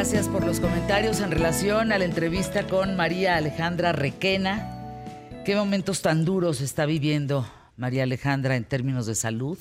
Gracias 0.03 0.27
por 0.27 0.45
los 0.45 0.59
comentarios 0.59 1.21
en 1.21 1.31
relación 1.31 1.93
a 1.93 1.97
la 1.97 2.03
entrevista 2.03 2.67
con 2.67 2.97
María 2.97 3.37
Alejandra 3.37 3.93
Requena. 3.93 5.41
¿Qué 5.45 5.55
momentos 5.55 6.01
tan 6.01 6.25
duros 6.25 6.59
está 6.59 6.85
viviendo 6.85 7.49
María 7.77 8.03
Alejandra 8.03 8.57
en 8.57 8.65
términos 8.65 9.05
de 9.05 9.15
salud? 9.15 9.57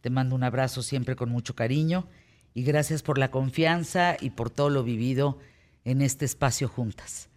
Te 0.00 0.10
mando 0.10 0.34
un 0.34 0.42
abrazo 0.42 0.82
siempre 0.82 1.14
con 1.14 1.30
mucho 1.30 1.54
cariño 1.54 2.08
y 2.54 2.64
gracias 2.64 3.04
por 3.04 3.18
la 3.18 3.30
confianza 3.30 4.16
y 4.20 4.30
por 4.30 4.50
todo 4.50 4.68
lo 4.68 4.82
vivido 4.82 5.38
en 5.84 6.02
este 6.02 6.24
espacio 6.24 6.66
juntas. 6.66 7.28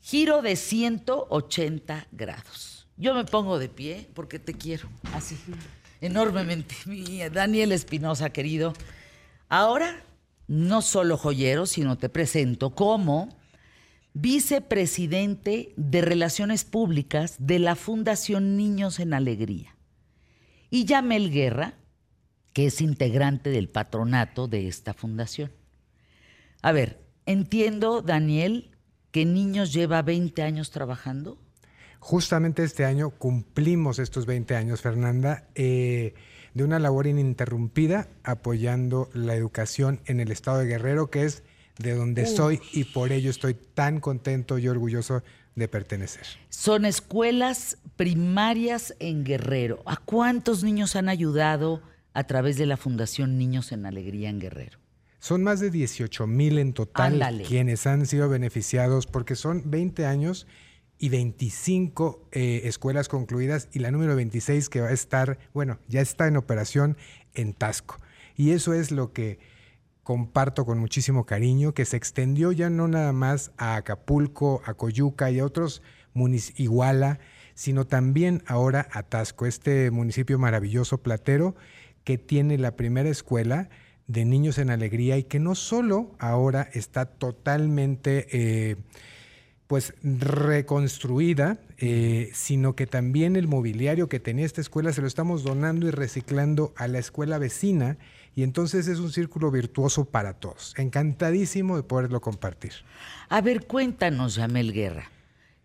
Giro 0.00 0.40
de 0.40 0.54
180 0.54 2.06
grados. 2.12 2.86
Yo 2.96 3.12
me 3.12 3.24
pongo 3.24 3.58
de 3.58 3.68
pie 3.68 4.08
porque 4.14 4.38
te 4.38 4.54
quiero, 4.54 4.88
así, 5.14 5.36
enormemente. 6.00 6.76
Daniel 7.32 7.72
Espinosa, 7.72 8.30
querido. 8.30 8.72
Ahora, 9.48 10.04
no 10.52 10.82
solo 10.82 11.16
joyero, 11.16 11.64
sino 11.64 11.96
te 11.96 12.10
presento 12.10 12.74
como 12.74 13.30
vicepresidente 14.12 15.72
de 15.78 16.02
Relaciones 16.02 16.64
Públicas 16.64 17.36
de 17.38 17.58
la 17.58 17.74
Fundación 17.74 18.58
Niños 18.58 19.00
en 19.00 19.14
Alegría. 19.14 19.74
Y 20.68 20.84
Yamel 20.84 21.30
Guerra, 21.30 21.72
que 22.52 22.66
es 22.66 22.82
integrante 22.82 23.48
del 23.48 23.70
patronato 23.70 24.46
de 24.46 24.68
esta 24.68 24.92
fundación. 24.92 25.50
A 26.60 26.72
ver, 26.72 27.02
entiendo, 27.24 28.02
Daniel, 28.02 28.76
que 29.10 29.24
Niños 29.24 29.72
lleva 29.72 30.02
20 30.02 30.42
años 30.42 30.70
trabajando. 30.70 31.38
Justamente 31.98 32.62
este 32.62 32.84
año 32.84 33.08
cumplimos 33.08 33.98
estos 33.98 34.26
20 34.26 34.54
años, 34.54 34.82
Fernanda, 34.82 35.48
eh, 35.54 36.12
de 36.54 36.64
una 36.64 36.78
labor 36.78 37.06
ininterrumpida 37.06 38.08
apoyando 38.24 39.08
la 39.14 39.34
educación 39.34 40.00
en 40.06 40.20
el 40.20 40.30
estado 40.30 40.58
de 40.58 40.66
Guerrero, 40.66 41.10
que 41.10 41.24
es 41.24 41.42
de 41.78 41.94
donde 41.94 42.26
soy 42.26 42.60
y 42.72 42.84
por 42.84 43.12
ello 43.12 43.30
estoy 43.30 43.54
tan 43.54 44.00
contento 44.00 44.58
y 44.58 44.68
orgulloso 44.68 45.22
de 45.54 45.68
pertenecer. 45.68 46.26
Son 46.48 46.84
escuelas 46.84 47.78
primarias 47.96 48.94
en 48.98 49.24
Guerrero. 49.24 49.82
¿A 49.86 49.96
cuántos 49.96 50.62
niños 50.64 50.96
han 50.96 51.08
ayudado 51.08 51.82
a 52.14 52.24
través 52.24 52.56
de 52.56 52.66
la 52.66 52.76
Fundación 52.76 53.38
Niños 53.38 53.72
en 53.72 53.86
Alegría 53.86 54.28
en 54.28 54.38
Guerrero? 54.38 54.78
Son 55.18 55.42
más 55.42 55.60
de 55.60 55.70
18 55.70 56.26
mil 56.26 56.58
en 56.58 56.72
total 56.72 57.14
Ándale. 57.14 57.44
quienes 57.44 57.86
han 57.86 58.06
sido 58.06 58.28
beneficiados 58.28 59.06
porque 59.06 59.36
son 59.36 59.70
20 59.70 60.04
años 60.04 60.46
y 61.02 61.08
25 61.08 62.28
eh, 62.30 62.60
escuelas 62.62 63.08
concluidas 63.08 63.68
y 63.72 63.80
la 63.80 63.90
número 63.90 64.14
26 64.14 64.68
que 64.68 64.80
va 64.80 64.86
a 64.86 64.92
estar, 64.92 65.36
bueno, 65.52 65.80
ya 65.88 66.00
está 66.00 66.28
en 66.28 66.36
operación 66.36 66.96
en 67.34 67.54
Tasco. 67.54 67.96
Y 68.36 68.52
eso 68.52 68.72
es 68.72 68.92
lo 68.92 69.12
que 69.12 69.40
comparto 70.04 70.64
con 70.64 70.78
muchísimo 70.78 71.26
cariño, 71.26 71.74
que 71.74 71.86
se 71.86 71.96
extendió 71.96 72.52
ya 72.52 72.70
no 72.70 72.86
nada 72.86 73.12
más 73.12 73.50
a 73.56 73.74
Acapulco, 73.74 74.62
a 74.64 74.74
Coyuca 74.74 75.28
y 75.32 75.40
a 75.40 75.44
otros 75.44 75.82
municipios, 76.14 76.60
Iguala, 76.60 77.18
sino 77.54 77.84
también 77.84 78.44
ahora 78.46 78.86
a 78.92 79.02
Tasco, 79.02 79.46
este 79.46 79.90
municipio 79.90 80.38
maravilloso 80.38 80.98
platero 81.02 81.56
que 82.04 82.16
tiene 82.16 82.58
la 82.58 82.76
primera 82.76 83.08
escuela 83.08 83.70
de 84.06 84.24
niños 84.24 84.56
en 84.58 84.70
alegría 84.70 85.18
y 85.18 85.24
que 85.24 85.40
no 85.40 85.56
solo 85.56 86.14
ahora 86.20 86.68
está 86.74 87.06
totalmente 87.06 88.28
eh, 88.30 88.76
pues 89.66 89.94
reconstruida, 90.02 91.58
eh, 91.78 92.30
sino 92.34 92.74
que 92.74 92.86
también 92.86 93.36
el 93.36 93.48
mobiliario 93.48 94.08
que 94.08 94.20
tenía 94.20 94.44
esta 94.44 94.60
escuela 94.60 94.92
se 94.92 95.00
lo 95.00 95.06
estamos 95.06 95.44
donando 95.44 95.88
y 95.88 95.90
reciclando 95.90 96.72
a 96.76 96.88
la 96.88 96.98
escuela 96.98 97.38
vecina 97.38 97.96
y 98.34 98.42
entonces 98.42 98.88
es 98.88 98.98
un 98.98 99.12
círculo 99.12 99.50
virtuoso 99.50 100.04
para 100.04 100.34
todos. 100.34 100.74
Encantadísimo 100.76 101.76
de 101.76 101.82
poderlo 101.82 102.20
compartir. 102.20 102.72
A 103.28 103.40
ver, 103.40 103.66
cuéntanos, 103.66 104.36
Yamel 104.36 104.72
Guerra. 104.72 105.10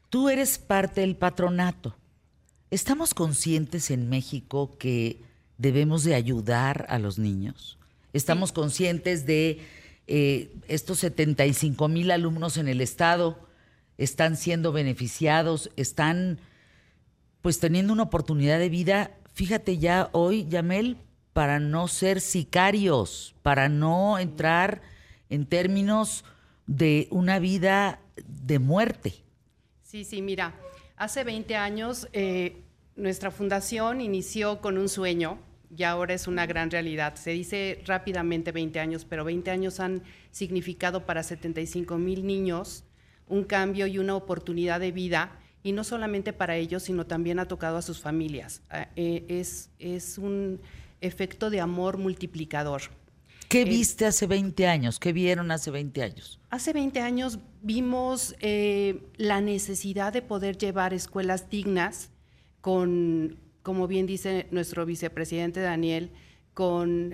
Tú 0.10 0.30
eres 0.30 0.58
parte 0.58 1.02
del 1.02 1.16
patronato. 1.16 1.96
¿Estamos 2.72 3.14
conscientes 3.14 3.92
en 3.92 4.10
México 4.10 4.78
que 4.78 5.22
debemos 5.58 6.04
de 6.04 6.16
ayudar 6.16 6.86
a 6.90 7.00
los 7.00 7.18
niños? 7.18 7.78
¿Estamos 8.14 8.52
conscientes 8.52 9.26
de 9.26 9.60
eh, 10.08 10.54
estos 10.68 11.00
75 11.00 11.88
mil 11.88 12.12
alumnos 12.12 12.58
en 12.58 12.68
el 12.68 12.82
Estado? 12.82 13.47
Están 13.98 14.38
siendo 14.38 14.72
beneficiados, 14.72 15.72
están 15.76 16.40
pues 17.42 17.60
teniendo 17.60 17.94
una 17.94 18.04
oportunidad 18.04 18.60
de 18.60 18.70
vida, 18.70 19.12
fíjate 19.34 19.78
ya 19.78 20.10
hoy, 20.12 20.48
Yamel, 20.48 20.98
para 21.34 21.60
no 21.60 21.88
ser 21.88 22.20
sicarios, 22.20 23.36
para 23.44 23.70
no 23.70 24.20
entrar 24.20 24.82
en 25.30 25.46
términos 25.46 26.26
de 26.66 27.08
una 27.12 27.40
vida 27.40 28.00
de 28.28 28.60
muerte. 28.60 29.14
Sí, 29.84 30.04
sí, 30.04 30.22
mira, 30.22 30.56
hace 30.96 31.24
20 31.24 31.56
años 31.56 32.08
eh, 32.12 32.64
nuestra 32.96 33.32
fundación 33.32 34.02
inició 34.02 34.60
con 34.62 34.78
un 34.78 34.90
sueño 34.90 35.40
y 35.76 35.84
ahora 35.84 36.14
es 36.14 36.28
una 36.28 36.46
gran 36.46 36.72
realidad. 36.72 37.16
Se 37.16 37.32
dice 37.32 37.82
rápidamente 37.86 38.52
20 38.52 38.80
años, 38.80 39.06
pero 39.06 39.24
20 39.24 39.52
años 39.52 39.80
han 39.80 40.04
significado 40.32 41.06
para 41.06 41.24
75 41.24 41.98
mil 41.98 42.26
niños 42.26 42.84
un 43.30 43.44
cambio 43.44 43.88
y 43.88 44.00
una 44.00 44.16
oportunidad 44.16 44.80
de 44.80 44.92
vida, 44.92 45.32
y 45.64 45.74
no 45.74 45.84
solamente 45.84 46.34
para 46.34 46.56
ellos, 46.56 46.84
sino 46.84 47.06
también 47.06 47.40
ha 47.40 47.48
tocado 47.48 47.78
a 47.78 47.82
sus 47.82 48.00
familias. 48.00 48.62
Ah, 48.70 48.88
eh, 48.96 49.26
es, 49.28 49.70
es 49.80 50.18
un 50.18 50.62
efecto 51.02 51.50
de 51.50 51.60
amor 51.60 51.98
multiplicador. 51.98 52.84
¿Qué 53.50 53.64
eh, 53.64 53.66
viste 53.66 54.06
hace 54.06 54.28
20 54.28 54.68
años? 54.68 55.00
¿Qué 55.00 55.12
vieron 55.12 55.52
hace 55.52 55.72
20 55.72 56.04
años? 56.04 56.40
Hace 56.50 56.74
20 56.74 57.02
años 57.02 57.40
vimos 57.62 58.36
eh, 58.40 59.04
la 59.18 59.42
necesidad 59.42 60.14
de 60.14 60.22
poder 60.22 60.58
llevar 60.58 60.94
escuelas 60.94 61.50
dignas 61.50 62.12
con, 62.62 63.38
como 63.62 63.88
bien 63.88 64.06
dice 64.06 64.48
nuestro 64.52 64.86
vicepresidente 64.86 65.60
Daniel, 65.60 66.12
con 66.54 67.14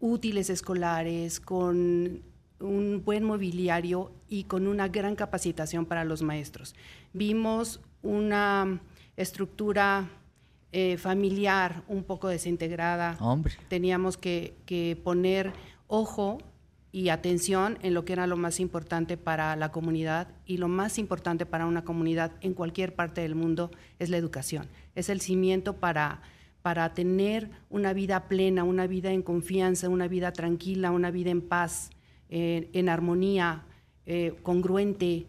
útiles 0.00 0.50
escolares, 0.50 1.38
con 1.38 2.22
un 2.64 3.02
buen 3.04 3.24
mobiliario 3.24 4.12
y 4.28 4.44
con 4.44 4.66
una 4.66 4.88
gran 4.88 5.14
capacitación 5.14 5.86
para 5.86 6.04
los 6.04 6.22
maestros. 6.22 6.74
Vimos 7.12 7.80
una 8.02 8.80
estructura 9.16 10.08
eh, 10.72 10.96
familiar 10.96 11.84
un 11.86 12.02
poco 12.02 12.28
desintegrada. 12.28 13.16
Hombre. 13.20 13.54
Teníamos 13.68 14.16
que, 14.16 14.56
que 14.66 15.00
poner 15.02 15.52
ojo 15.86 16.38
y 16.90 17.08
atención 17.08 17.78
en 17.82 17.94
lo 17.94 18.04
que 18.04 18.12
era 18.12 18.26
lo 18.26 18.36
más 18.36 18.60
importante 18.60 19.16
para 19.16 19.56
la 19.56 19.72
comunidad 19.72 20.28
y 20.46 20.58
lo 20.58 20.68
más 20.68 20.98
importante 20.98 21.44
para 21.44 21.66
una 21.66 21.84
comunidad 21.84 22.32
en 22.40 22.54
cualquier 22.54 22.94
parte 22.94 23.20
del 23.20 23.34
mundo 23.34 23.70
es 23.98 24.10
la 24.10 24.16
educación. 24.16 24.68
Es 24.94 25.08
el 25.08 25.20
cimiento 25.20 25.76
para, 25.76 26.22
para 26.62 26.94
tener 26.94 27.50
una 27.68 27.92
vida 27.92 28.28
plena, 28.28 28.64
una 28.64 28.86
vida 28.86 29.10
en 29.10 29.22
confianza, 29.22 29.88
una 29.88 30.06
vida 30.06 30.32
tranquila, 30.32 30.92
una 30.92 31.10
vida 31.10 31.30
en 31.30 31.40
paz 31.40 31.90
en 32.28 32.88
armonía, 32.88 33.64
eh, 34.06 34.36
congruente. 34.42 35.26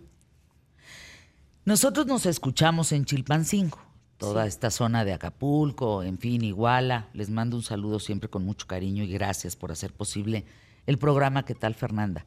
Nosotros 1.63 2.05
nos 2.05 2.25
escuchamos 2.25 2.91
en 2.91 3.05
Chilpancingo, 3.05 3.79
toda 4.17 4.45
esta 4.45 4.69
zona 4.69 5.05
de 5.05 5.13
Acapulco, 5.13 6.03
en 6.03 6.17
fin, 6.17 6.43
Iguala. 6.43 7.09
Les 7.13 7.29
mando 7.29 7.57
un 7.57 7.63
saludo 7.63 7.99
siempre 7.99 8.29
con 8.29 8.45
mucho 8.45 8.67
cariño 8.67 9.03
y 9.03 9.11
gracias 9.11 9.55
por 9.55 9.71
hacer 9.71 9.93
posible 9.93 10.45
el 10.85 10.97
programa. 10.97 11.45
¿Qué 11.45 11.55
tal, 11.55 11.73
Fernanda? 11.73 12.25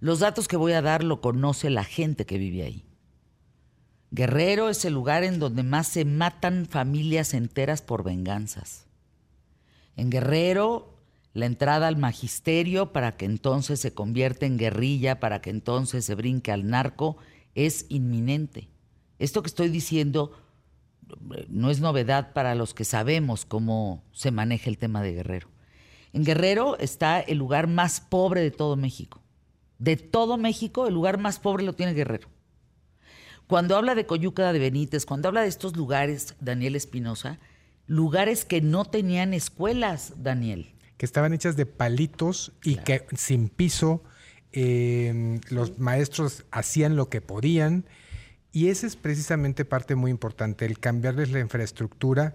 Los 0.00 0.20
datos 0.20 0.48
que 0.48 0.56
voy 0.56 0.72
a 0.72 0.82
dar 0.82 1.04
lo 1.04 1.20
conoce 1.20 1.70
la 1.70 1.84
gente 1.84 2.24
que 2.24 2.38
vive 2.38 2.62
ahí. 2.62 2.84
Guerrero 4.10 4.68
es 4.68 4.84
el 4.84 4.94
lugar 4.94 5.22
en 5.22 5.38
donde 5.38 5.62
más 5.62 5.86
se 5.86 6.04
matan 6.04 6.66
familias 6.66 7.32
enteras 7.32 7.82
por 7.82 8.02
venganzas. 8.02 8.86
En 9.96 10.10
Guerrero 10.10 10.99
la 11.32 11.46
entrada 11.46 11.86
al 11.86 11.96
magisterio 11.96 12.92
para 12.92 13.16
que 13.16 13.24
entonces 13.24 13.80
se 13.80 13.94
convierta 13.94 14.46
en 14.46 14.58
guerrilla, 14.58 15.20
para 15.20 15.40
que 15.40 15.50
entonces 15.50 16.04
se 16.04 16.14
brinque 16.14 16.52
al 16.52 16.68
narco, 16.68 17.16
es 17.54 17.86
inminente. 17.88 18.68
Esto 19.18 19.42
que 19.42 19.48
estoy 19.48 19.68
diciendo 19.68 20.32
no 21.48 21.70
es 21.70 21.80
novedad 21.80 22.32
para 22.32 22.54
los 22.54 22.74
que 22.74 22.84
sabemos 22.84 23.44
cómo 23.44 24.04
se 24.12 24.30
maneja 24.30 24.70
el 24.70 24.78
tema 24.78 25.02
de 25.02 25.12
Guerrero. 25.12 25.48
En 26.12 26.24
Guerrero 26.24 26.78
está 26.78 27.20
el 27.20 27.38
lugar 27.38 27.66
más 27.66 28.00
pobre 28.00 28.40
de 28.40 28.50
todo 28.50 28.76
México. 28.76 29.20
De 29.78 29.96
todo 29.96 30.36
México, 30.36 30.86
el 30.86 30.94
lugar 30.94 31.18
más 31.18 31.38
pobre 31.38 31.64
lo 31.64 31.74
tiene 31.74 31.94
Guerrero. 31.94 32.28
Cuando 33.46 33.76
habla 33.76 33.94
de 33.94 34.06
Coyuca 34.06 34.52
de 34.52 34.58
Benítez, 34.58 35.06
cuando 35.06 35.28
habla 35.28 35.42
de 35.42 35.48
estos 35.48 35.76
lugares, 35.76 36.36
Daniel 36.40 36.76
Espinosa, 36.76 37.40
lugares 37.86 38.44
que 38.44 38.60
no 38.60 38.84
tenían 38.84 39.34
escuelas, 39.34 40.14
Daniel 40.22 40.74
que 41.00 41.06
estaban 41.06 41.32
hechas 41.32 41.56
de 41.56 41.64
palitos 41.64 42.52
y 42.62 42.76
que 42.76 43.06
sin 43.16 43.48
piso 43.48 44.02
em, 44.52 45.40
los 45.48 45.78
maestros 45.78 46.44
hacían 46.50 46.94
lo 46.94 47.08
que 47.08 47.22
podían. 47.22 47.86
Y 48.52 48.68
esa 48.68 48.86
es 48.86 48.96
precisamente 48.96 49.64
parte 49.64 49.94
muy 49.94 50.10
importante, 50.10 50.66
el 50.66 50.78
cambiarles 50.78 51.30
la 51.30 51.40
infraestructura 51.40 52.34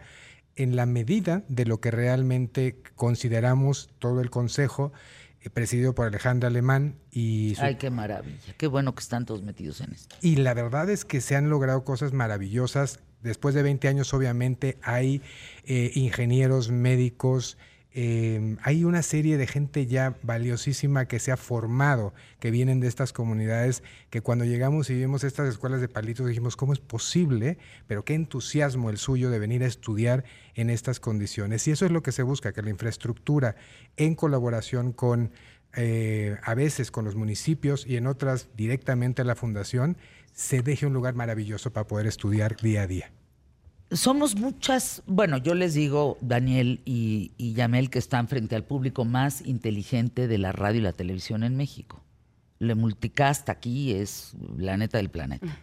en 0.56 0.76
la 0.76 0.88
medida 0.88 1.44
de 1.48 1.66
lo 1.66 1.80
que 1.80 1.92
realmente 1.92 2.82
consideramos 2.96 3.92
todo 4.00 4.20
el 4.20 4.32
Consejo, 4.32 4.94
eh, 5.42 5.52
presidido 5.52 5.94
por 5.94 6.08
Alejandra 6.08 6.48
Alemán 6.48 6.96
y... 7.12 7.54
Ay, 7.60 7.76
qué 7.76 7.92
maravilla, 7.92 8.56
qué 8.58 8.66
bueno 8.66 8.96
que 8.96 9.02
están 9.02 9.28
todos 9.28 9.44
metidos 9.44 9.80
en 9.82 9.94
esto. 9.94 10.16
Y 10.22 10.38
la 10.38 10.56
verdad 10.56 10.90
es 10.90 11.06
que 11.06 11.22
se 11.22 11.36
han 11.36 11.52
logrado 11.52 11.84
cosas 11.84 12.14
maravillosas. 12.14 13.00
Después 13.22 13.54
de 13.54 13.62
20 13.62 13.88
años, 13.90 14.12
obviamente, 14.16 14.80
hay 14.82 15.22
eh, 15.66 15.92
ingenieros, 15.94 16.72
médicos, 16.72 17.60
Em, 17.98 18.58
hay 18.62 18.84
una 18.84 19.02
serie 19.02 19.38
de 19.38 19.48
gente 19.48 19.88
ya 19.88 20.18
valiosísima 20.22 21.06
que 21.06 21.18
se 21.18 21.32
ha 21.32 21.38
formado, 21.38 22.14
que 22.42 22.52
vienen 22.52 22.82
de 22.82 22.90
estas 22.90 23.14
comunidades, 23.14 23.84
que 24.10 24.20
cuando 24.20 24.44
llegamos 24.44 24.90
y 24.90 24.96
vimos 24.96 25.24
estas 25.24 25.48
escuelas 25.48 25.80
de 25.80 25.88
palitos 25.88 26.28
dijimos, 26.28 26.58
¿cómo 26.58 26.74
es 26.74 26.80
posible? 26.80 27.58
Pero 27.88 28.04
qué 28.04 28.14
entusiasmo 28.14 28.90
el 28.90 28.98
suyo 28.98 29.30
de 29.30 29.40
venir 29.40 29.64
a 29.64 29.68
estudiar 29.68 30.26
en 30.56 30.70
estas 30.70 31.00
condiciones. 31.00 31.66
Y 31.70 31.72
eso 31.72 31.86
es 31.86 31.92
lo 31.92 32.04
que 32.04 32.12
se 32.12 32.24
busca, 32.24 32.52
que 32.52 32.62
la 32.62 32.70
infraestructura, 32.70 33.56
en 33.96 34.16
colaboración 34.16 34.92
con, 34.92 35.32
eh, 35.78 36.36
a 36.44 36.54
veces 36.54 36.92
con 36.92 37.06
los 37.06 37.16
municipios 37.16 37.88
y 37.88 37.96
en 37.96 38.08
otras 38.08 38.50
directamente 38.58 39.22
a 39.22 39.26
la 39.26 39.36
fundación, 39.36 39.96
se 40.34 40.62
deje 40.62 40.86
un 40.86 40.92
lugar 40.92 41.16
maravilloso 41.16 41.72
para 41.72 41.88
poder 41.88 42.08
estudiar 42.08 42.58
día 42.58 42.82
a 42.82 42.88
día 42.88 43.12
somos 43.92 44.36
muchas, 44.36 45.04
bueno, 45.06 45.38
yo 45.38 45.54
les 45.54 45.74
digo, 45.74 46.18
Daniel 46.22 46.82
y, 46.86 47.32
Yamel, 47.54 47.90
que 47.90 48.00
están 48.00 48.28
frente 48.28 48.56
al 48.56 48.64
público 48.64 49.06
más 49.06 49.46
inteligente 49.46 50.28
de 50.28 50.38
la 50.38 50.52
radio 50.52 50.80
y 50.80 50.84
la 50.84 50.94
televisión 50.94 51.44
en 51.44 51.56
México. 51.56 52.02
Le 52.60 52.76
multicast 52.76 53.50
aquí 53.50 53.94
es 53.94 54.34
la 54.58 54.78
neta 54.78 54.98
del 54.98 55.10
planeta. 55.10 55.58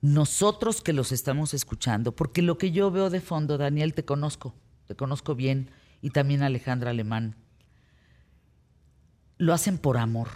Nosotros 0.00 0.82
que 0.82 0.92
los 0.92 1.12
estamos 1.12 1.54
escuchando, 1.54 2.12
porque 2.14 2.42
lo 2.42 2.58
que 2.58 2.72
yo 2.72 2.90
veo 2.90 3.08
de 3.08 3.20
fondo, 3.20 3.56
Daniel, 3.56 3.94
te 3.94 4.04
conozco, 4.04 4.54
te 4.86 4.96
conozco 4.96 5.34
bien, 5.34 5.70
y 6.00 6.10
también 6.10 6.42
Alejandra 6.42 6.90
Alemán, 6.90 7.36
lo 9.38 9.54
hacen 9.54 9.78
por 9.78 9.96
amor, 9.96 10.28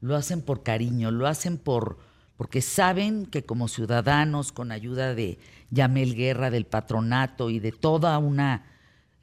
lo 0.00 0.16
hacen 0.16 0.42
por 0.42 0.62
cariño, 0.62 1.10
lo 1.10 1.26
hacen 1.26 1.56
por 1.56 1.98
porque 2.36 2.62
saben 2.62 3.26
que 3.26 3.44
como 3.44 3.68
ciudadanos, 3.68 4.52
con 4.52 4.72
ayuda 4.72 5.14
de 5.14 5.38
Yamel 5.70 6.14
Guerra, 6.14 6.50
del 6.50 6.66
patronato 6.66 7.50
y 7.50 7.60
de 7.60 7.72
toda 7.72 8.18
una 8.18 8.64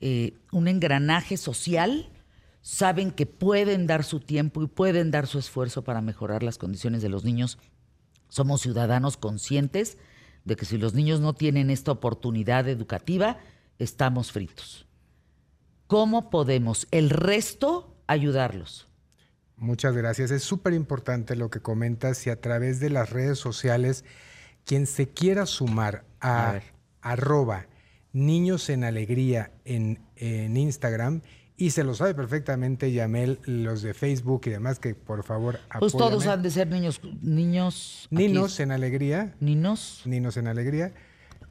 eh, 0.03 0.33
un 0.51 0.67
engranaje 0.67 1.37
social, 1.37 2.09
saben 2.61 3.11
que 3.11 3.27
pueden 3.27 3.85
dar 3.85 4.03
su 4.03 4.19
tiempo 4.19 4.63
y 4.63 4.67
pueden 4.67 5.11
dar 5.11 5.27
su 5.27 5.37
esfuerzo 5.37 5.83
para 5.83 6.01
mejorar 6.01 6.41
las 6.41 6.57
condiciones 6.57 7.03
de 7.03 7.09
los 7.09 7.23
niños. 7.23 7.59
Somos 8.27 8.61
ciudadanos 8.61 9.15
conscientes 9.17 9.99
de 10.43 10.55
que 10.55 10.65
si 10.65 10.79
los 10.79 10.95
niños 10.95 11.19
no 11.19 11.33
tienen 11.33 11.69
esta 11.69 11.91
oportunidad 11.91 12.67
educativa, 12.67 13.37
estamos 13.77 14.31
fritos. 14.31 14.87
¿Cómo 15.85 16.31
podemos 16.31 16.87
el 16.89 17.11
resto 17.11 17.95
ayudarlos? 18.07 18.87
Muchas 19.61 19.95
gracias. 19.95 20.31
Es 20.31 20.41
súper 20.41 20.73
importante 20.73 21.35
lo 21.35 21.51
que 21.51 21.59
comentas 21.59 22.25
y 22.25 22.31
a 22.31 22.41
través 22.41 22.79
de 22.79 22.89
las 22.89 23.11
redes 23.11 23.37
sociales, 23.37 24.05
quien 24.65 24.87
se 24.87 25.09
quiera 25.09 25.45
sumar 25.45 26.03
a, 26.19 26.61
arroba 27.03 27.67
niños 28.11 28.71
en 28.71 28.83
alegría 28.83 29.51
en, 29.63 29.99
Instagram 30.17 31.21
Y 31.57 31.69
se 31.69 31.83
lo 31.83 31.93
sabe 31.93 32.15
perfectamente 32.15 32.91
Yamel, 32.91 33.37
los 33.45 33.83
de 33.83 33.93
Facebook 33.93 34.41
y 34.45 34.49
demás, 34.49 34.79
que 34.79 34.95
por 34.95 35.23
favor 35.23 35.59
Pues 35.79 35.93
todos 35.93 36.13
apóyame. 36.13 36.33
han 36.33 36.41
de 36.41 36.49
ser 36.49 36.67
niños, 36.67 36.99
niños. 37.21 38.07
Ninos 38.09 38.59
en 38.59 38.71
alegría. 38.71 39.35
Ninos, 39.39 40.01
Ninos 40.05 40.37
en 40.37 40.47
alegría. 40.47 40.91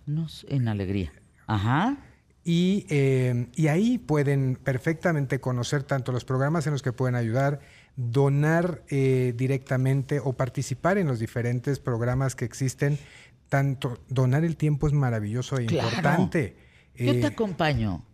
ninos 0.06 0.44
en 0.48 0.66
alegría. 0.66 1.12
Ajá. 1.46 1.96
Y, 2.42 2.86
eh, 2.88 3.46
y 3.54 3.68
ahí 3.68 3.98
pueden 3.98 4.56
perfectamente 4.56 5.40
conocer 5.40 5.84
tanto 5.84 6.10
los 6.10 6.24
programas 6.24 6.66
en 6.66 6.72
los 6.72 6.82
que 6.82 6.92
pueden 6.92 7.14
ayudar, 7.14 7.60
donar 7.96 8.82
eh, 8.88 9.34
directamente 9.36 10.20
o 10.20 10.32
participar 10.32 10.98
en 10.98 11.06
los 11.06 11.18
diferentes 11.18 11.78
programas 11.78 12.34
que 12.34 12.44
existen. 12.44 12.98
Tanto 13.48 13.98
donar 14.08 14.44
el 14.44 14.56
tiempo 14.56 14.86
es 14.86 14.92
maravilloso 14.92 15.58
e 15.58 15.66
Claro. 15.66 15.88
importante. 15.88 16.56
Yo 16.96 17.12
Eh, 17.12 17.20
te 17.20 17.26
acompaño. 17.26 18.04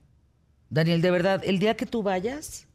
Daniel, 0.71 1.01
de 1.03 1.11
verdad, 1.11 1.43
el 1.45 1.59
día 1.59 1.77
que 1.77 1.87
tú 1.87 2.03
vayas, 2.03 2.67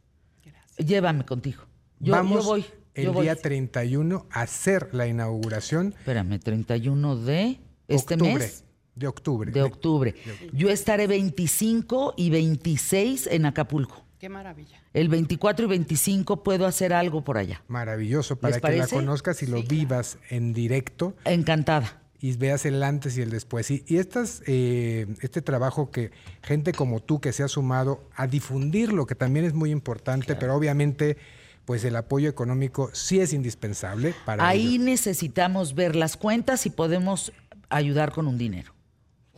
llévame 0.77 1.25
contigo. 1.25 1.63
Yo, 1.99 2.13
vamos 2.13 2.43
yo 2.43 2.49
voy. 2.49 2.65
el 2.93 3.05
yo 3.05 3.13
voy. 3.13 3.23
día 3.23 3.35
31 3.35 4.25
a 4.31 4.41
hacer 4.41 4.89
la 4.93 5.07
inauguración 5.07 5.93
Espérame, 5.97 6.39
31 6.39 7.15
de 7.17 7.59
este 7.87 8.13
octubre, 8.15 8.33
mes. 8.33 8.63
de 8.95 9.07
octubre. 9.07 9.51
De 9.51 9.61
octubre. 9.63 10.15
Yo 10.53 10.69
estaré 10.69 11.07
25 11.07 12.13
y 12.17 12.29
26 12.29 13.27
en 13.27 13.45
Acapulco. 13.45 14.05
Qué 14.21 14.29
maravilla. 14.29 14.79
El 14.93 15.09
24 15.09 15.65
y 15.65 15.69
25 15.69 16.43
puedo 16.43 16.67
hacer 16.67 16.93
algo 16.93 17.23
por 17.23 17.39
allá. 17.39 17.63
Maravilloso 17.67 18.35
para 18.35 18.59
que 18.59 18.77
la 18.77 18.85
conozcas 18.85 19.41
y 19.41 19.47
lo 19.47 19.63
vivas 19.63 20.19
en 20.29 20.53
directo. 20.53 21.15
Encantada. 21.25 22.03
y 22.19 22.37
veas 22.37 22.67
el 22.67 22.83
antes 22.83 23.17
y 23.17 23.23
el 23.23 23.31
después. 23.31 23.71
Y, 23.71 23.83
y 23.87 23.97
estas, 23.97 24.43
eh, 24.45 25.07
este 25.21 25.41
trabajo 25.41 25.89
que 25.89 26.11
gente 26.43 26.71
como 26.71 26.99
tú 26.99 27.19
que 27.19 27.33
se 27.33 27.41
ha 27.41 27.47
sumado 27.47 28.03
a 28.15 28.27
difundirlo, 28.27 29.07
que 29.07 29.15
también 29.15 29.43
es 29.43 29.55
muy 29.55 29.71
importante, 29.71 30.35
pero 30.35 30.53
obviamente 30.53 31.17
pues 31.65 31.83
el 31.83 31.95
apoyo 31.95 32.29
económico 32.29 32.91
sí 32.93 33.21
es 33.21 33.33
indispensable 33.33 34.13
para 34.23 34.47
Ahí 34.47 34.75
ello. 34.75 34.83
necesitamos 34.83 35.73
ver 35.73 35.95
las 35.95 36.15
cuentas 36.15 36.67
y 36.67 36.69
podemos 36.69 37.33
ayudar 37.69 38.11
con 38.11 38.27
un 38.27 38.37
dinero. 38.37 38.71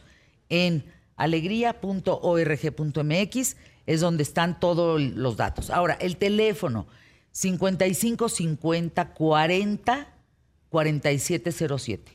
en 0.49 0.85
alegría.org.mx 1.17 3.57
es 3.87 4.01
donde 4.01 4.23
están 4.23 4.61
todos 4.61 5.03
los 5.03 5.37
datos. 5.37 5.71
Ahora, 5.71 5.95
el 5.95 6.19
teléfono 6.19 6.87
55 7.35 8.29
50 8.29 9.13
40 9.13 10.09
4707. 10.69 12.13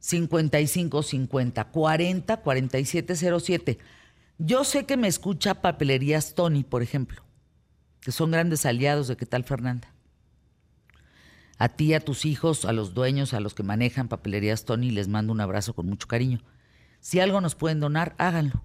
55 0.00 1.02
50 1.04 1.64
40 1.64 2.36
4707. 2.38 3.78
Yo 4.38 4.64
sé 4.64 4.86
que 4.86 4.96
me 4.96 5.06
escucha 5.06 5.62
Papelerías 5.62 6.34
Tony, 6.34 6.64
por 6.64 6.82
ejemplo, 6.82 7.22
que 8.00 8.10
son 8.10 8.32
grandes 8.32 8.66
aliados 8.66 9.06
de 9.06 9.16
qué 9.16 9.24
tal 9.24 9.44
Fernanda. 9.44 9.94
A 11.56 11.68
ti, 11.68 11.94
a 11.94 12.00
tus 12.00 12.24
hijos, 12.24 12.64
a 12.64 12.72
los 12.72 12.92
dueños, 12.92 13.34
a 13.34 13.40
los 13.40 13.54
que 13.54 13.62
manejan 13.62 14.08
Papelerías 14.08 14.64
Tony, 14.64 14.90
les 14.90 15.06
mando 15.06 15.32
un 15.32 15.40
abrazo 15.40 15.74
con 15.74 15.86
mucho 15.86 16.08
cariño. 16.08 16.42
Si 16.98 17.20
algo 17.20 17.40
nos 17.40 17.54
pueden 17.54 17.78
donar, 17.78 18.16
háganlo, 18.18 18.64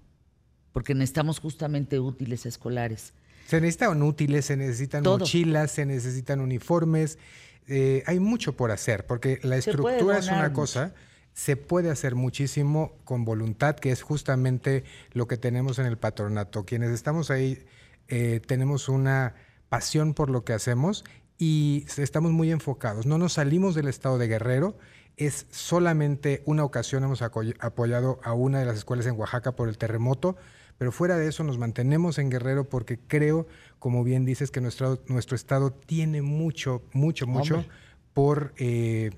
porque 0.72 0.94
necesitamos 0.94 1.38
justamente 1.38 2.00
útiles 2.00 2.44
escolares. 2.44 3.14
Se 3.50 3.60
necesitan 3.60 4.00
útiles, 4.02 4.44
se 4.44 4.56
necesitan 4.56 5.02
Todo. 5.02 5.18
mochilas, 5.18 5.72
se 5.72 5.84
necesitan 5.84 6.40
uniformes. 6.40 7.18
eh, 7.66 8.04
hay 8.06 8.20
mucho 8.20 8.56
por 8.56 8.70
hacer, 8.70 9.06
porque 9.06 9.40
la 9.42 9.56
estructura 9.56 10.18
es 10.18 10.28
una 10.28 10.52
cosa, 10.52 10.94
se 11.32 11.56
puede 11.56 11.90
hacer 11.90 12.14
muchísimo 12.14 12.92
con 13.04 13.24
voluntad, 13.24 13.74
que 13.76 13.90
es 13.90 14.02
justamente 14.02 14.84
lo 15.12 15.26
que 15.26 15.36
tenemos 15.36 15.78
en 15.78 15.86
el 15.86 15.98
patronato. 15.98 16.64
Quienes 16.64 16.90
estamos 16.90 17.30
ahí 17.30 17.64
eh, 18.08 18.40
tenemos 18.46 18.88
una 18.88 19.34
pasión 19.68 20.14
por 20.14 20.30
lo 20.30 20.44
que 20.44 20.52
hacemos 20.52 21.04
y 21.38 21.86
estamos 21.96 22.32
muy 22.32 22.52
enfocados. 22.52 23.06
No 23.06 23.18
nos 23.18 23.32
salimos 23.34 23.74
del 23.74 23.88
estado 23.88 24.18
de 24.18 24.28
Guerrero. 24.28 24.76
Es 25.16 25.46
solamente 25.50 26.42
una 26.44 26.64
ocasión 26.64 27.02
hemos 27.04 27.22
apoyado 27.22 28.20
a 28.22 28.32
una 28.32 28.58
de 28.58 28.64
las 28.64 28.78
escuelas 28.78 29.06
en 29.06 29.18
Oaxaca 29.18 29.52
por 29.52 29.68
el 29.68 29.76
terremoto, 29.76 30.36
pero 30.80 30.92
fuera 30.92 31.18
de 31.18 31.28
eso 31.28 31.44
nos 31.44 31.58
mantenemos 31.58 32.16
en 32.16 32.30
Guerrero 32.30 32.66
porque 32.66 32.98
creo, 32.98 33.46
como 33.78 34.02
bien 34.02 34.24
dices, 34.24 34.50
que 34.50 34.62
nuestro, 34.62 35.02
nuestro 35.08 35.36
estado 35.36 35.72
tiene 35.74 36.22
mucho, 36.22 36.80
mucho, 36.94 37.26
mucho 37.26 37.56
Hombre. 37.56 37.70
por 38.14 38.54
eh, 38.56 39.10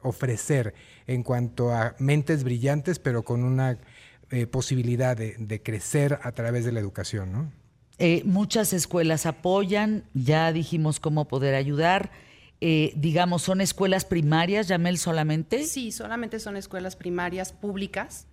ofrecer 0.00 0.72
en 1.06 1.22
cuanto 1.22 1.70
a 1.70 1.94
mentes 1.98 2.44
brillantes, 2.44 2.98
pero 2.98 3.24
con 3.24 3.44
una 3.44 3.76
eh, 4.30 4.46
posibilidad 4.46 5.14
de, 5.14 5.36
de 5.38 5.62
crecer 5.62 6.18
a 6.22 6.32
través 6.32 6.64
de 6.64 6.72
la 6.72 6.80
educación, 6.80 7.30
¿no? 7.30 7.52
Eh, 7.98 8.22
muchas 8.24 8.72
escuelas 8.72 9.26
apoyan, 9.26 10.04
ya 10.14 10.50
dijimos 10.50 10.98
cómo 10.98 11.28
poder 11.28 11.56
ayudar. 11.56 12.10
Eh, 12.62 12.94
digamos, 12.96 13.42
¿son 13.42 13.60
escuelas 13.60 14.06
primarias, 14.06 14.66
Yamel, 14.68 14.96
solamente? 14.96 15.64
Sí, 15.64 15.92
solamente 15.92 16.40
son 16.40 16.56
escuelas 16.56 16.96
primarias 16.96 17.52
públicas. 17.52 18.28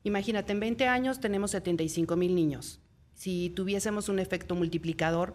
Imagínate, 0.04 0.52
en 0.52 0.60
20 0.60 0.88
años 0.88 1.20
tenemos 1.20 1.52
75 1.52 2.16
mil 2.16 2.34
niños. 2.34 2.80
Si 3.14 3.50
tuviésemos 3.50 4.08
un 4.08 4.18
efecto 4.18 4.54
multiplicador, 4.54 5.34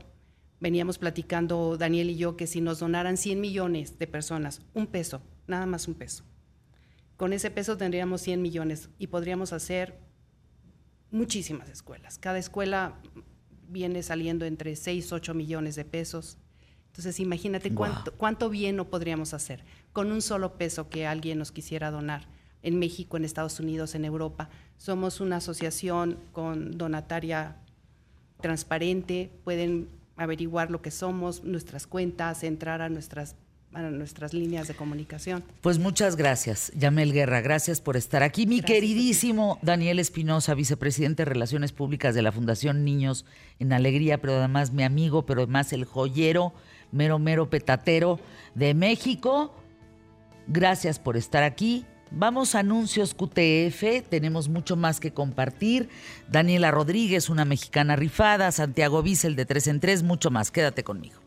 veníamos 0.60 0.98
platicando 0.98 1.78
Daniel 1.78 2.10
y 2.10 2.18
yo 2.18 2.36
que 2.36 2.48
si 2.48 2.60
nos 2.62 2.80
donaran 2.80 3.16
100 3.18 3.40
millones 3.40 3.98
de 3.98 4.08
personas, 4.08 4.62
un 4.74 4.88
peso, 4.88 5.22
nada 5.48 5.66
más 5.66 5.88
un 5.88 5.94
peso. 5.94 6.24
Con 7.18 7.34
ese 7.34 7.52
peso 7.52 7.78
tendríamos 7.78 8.22
100 8.22 8.42
millones 8.42 8.90
y 9.00 9.08
podríamos 9.08 9.52
hacer 9.52 10.00
muchísimas 11.12 11.68
escuelas. 11.70 12.20
Cada 12.20 12.38
escuela 12.38 12.94
viene 13.68 14.04
saliendo 14.04 14.46
entre 14.46 14.76
6, 14.76 15.12
8 15.12 15.34
millones 15.34 15.76
de 15.76 15.84
pesos. 15.84 16.38
Entonces, 16.88 17.20
imagínate 17.20 17.74
cuánto 17.74 18.50
bien 18.50 18.76
no 18.76 18.86
podríamos 18.90 19.34
hacer 19.34 19.64
con 19.94 20.12
un 20.12 20.22
solo 20.22 20.58
peso 20.58 20.90
que 20.90 21.06
alguien 21.06 21.38
nos 21.38 21.52
quisiera 21.52 21.92
donar 21.92 22.28
en 22.64 22.80
México, 22.80 23.18
en 23.18 23.26
Estados 23.26 23.60
Unidos, 23.60 23.94
en 23.96 24.06
Europa. 24.06 24.50
Somos 24.78 25.20
una 25.20 25.38
asociación 25.38 26.18
con 26.32 26.78
donataria 26.78 27.58
transparente, 28.42 29.32
pueden 29.44 29.90
averiguar 30.16 30.72
lo 30.72 30.82
que 30.82 30.92
somos, 30.92 31.44
nuestras 31.44 31.88
cuentas, 31.88 32.44
entrar 32.44 32.82
a 32.82 32.90
nuestras, 32.90 33.36
a 33.74 33.82
nuestras 33.82 34.34
líneas 34.34 34.68
de 34.68 34.74
comunicación. 34.74 35.44
Pues 35.62 35.78
muchas 35.78 36.16
gracias, 36.16 36.72
Yamel 36.76 37.14
Guerra. 37.14 37.42
Gracias 37.42 37.82
por 37.82 37.98
estar 37.98 38.24
aquí. 38.24 38.48
Mi 38.48 38.60
Gracias 38.60 38.76
queridísimo 38.76 39.60
Daniel 39.62 40.00
Espinosa, 40.00 40.54
vicepresidente 40.56 41.22
de 41.22 41.26
Relaciones 41.26 41.72
Públicas 41.72 42.16
de 42.16 42.22
la 42.22 42.32
Fundación 42.32 42.84
Niños 42.84 43.26
en 43.60 43.74
Alegría, 43.74 44.20
pero 44.20 44.38
además 44.38 44.72
mi 44.72 44.84
amigo, 44.84 45.26
pero 45.26 45.44
además 45.44 45.74
el 45.74 45.86
joyero 45.86 46.54
mero, 46.92 47.20
mero 47.20 47.50
petatero 47.50 48.20
de 48.56 48.74
México. 48.74 49.54
Gracias 50.48 51.00
por 51.00 51.18
estar 51.18 51.44
aquí. 51.44 51.86
Vamos 52.10 52.56
a 52.56 52.60
anuncios 52.60 53.14
QTF, 53.14 54.08
tenemos 54.10 54.48
mucho 54.48 54.78
más 54.78 55.02
que 55.02 55.12
compartir. 55.12 55.90
Daniela 56.30 56.72
Rodríguez, 56.72 57.30
una 57.30 57.44
mexicana 57.44 57.98
rifada, 57.98 58.52
Santiago 58.54 59.04
Bissell 59.04 59.36
de 59.36 59.46
3 59.46 59.68
en 59.68 59.80
3, 59.82 60.04
mucho 60.04 60.32
más. 60.32 60.50
Quédate 60.50 60.86
conmigo. 60.86 61.20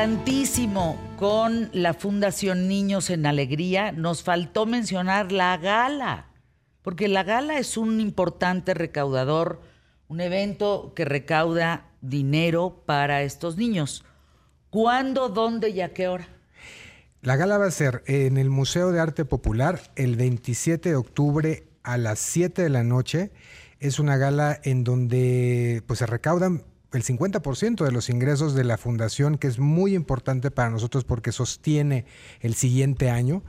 Importantísimo 0.00 0.96
con 1.18 1.68
la 1.74 1.92
Fundación 1.92 2.68
Niños 2.68 3.10
en 3.10 3.26
Alegría, 3.26 3.92
nos 3.92 4.22
faltó 4.22 4.64
mencionar 4.64 5.30
la 5.30 5.58
gala, 5.58 6.30
porque 6.80 7.06
la 7.06 7.22
gala 7.22 7.58
es 7.58 7.76
un 7.76 8.00
importante 8.00 8.72
recaudador, 8.72 9.60
un 10.08 10.22
evento 10.22 10.94
que 10.96 11.04
recauda 11.04 11.90
dinero 12.00 12.82
para 12.86 13.22
estos 13.24 13.58
niños. 13.58 14.02
¿Cuándo, 14.70 15.28
dónde 15.28 15.68
y 15.68 15.82
a 15.82 15.92
qué 15.92 16.08
hora? 16.08 16.28
La 17.20 17.36
gala 17.36 17.58
va 17.58 17.66
a 17.66 17.70
ser 17.70 18.02
en 18.06 18.38
el 18.38 18.48
Museo 18.48 18.92
de 18.92 19.00
Arte 19.00 19.26
Popular 19.26 19.82
el 19.96 20.16
27 20.16 20.88
de 20.88 20.96
octubre 20.96 21.64
a 21.82 21.98
las 21.98 22.20
7 22.20 22.62
de 22.62 22.70
la 22.70 22.84
noche. 22.84 23.32
Es 23.80 23.98
una 23.98 24.16
gala 24.16 24.60
en 24.64 24.82
donde 24.82 25.82
pues, 25.86 25.98
se 25.98 26.06
recaudan 26.06 26.64
el 26.92 27.02
50% 27.02 27.84
de 27.84 27.92
los 27.92 28.10
ingresos 28.10 28.54
de 28.54 28.64
la 28.64 28.76
fundación, 28.76 29.38
que 29.38 29.46
es 29.46 29.58
muy 29.58 29.94
importante 29.94 30.50
para 30.50 30.70
nosotros 30.70 31.04
porque 31.04 31.32
sostiene 31.32 32.04
el 32.40 32.54
siguiente 32.54 33.10
año. 33.10 33.42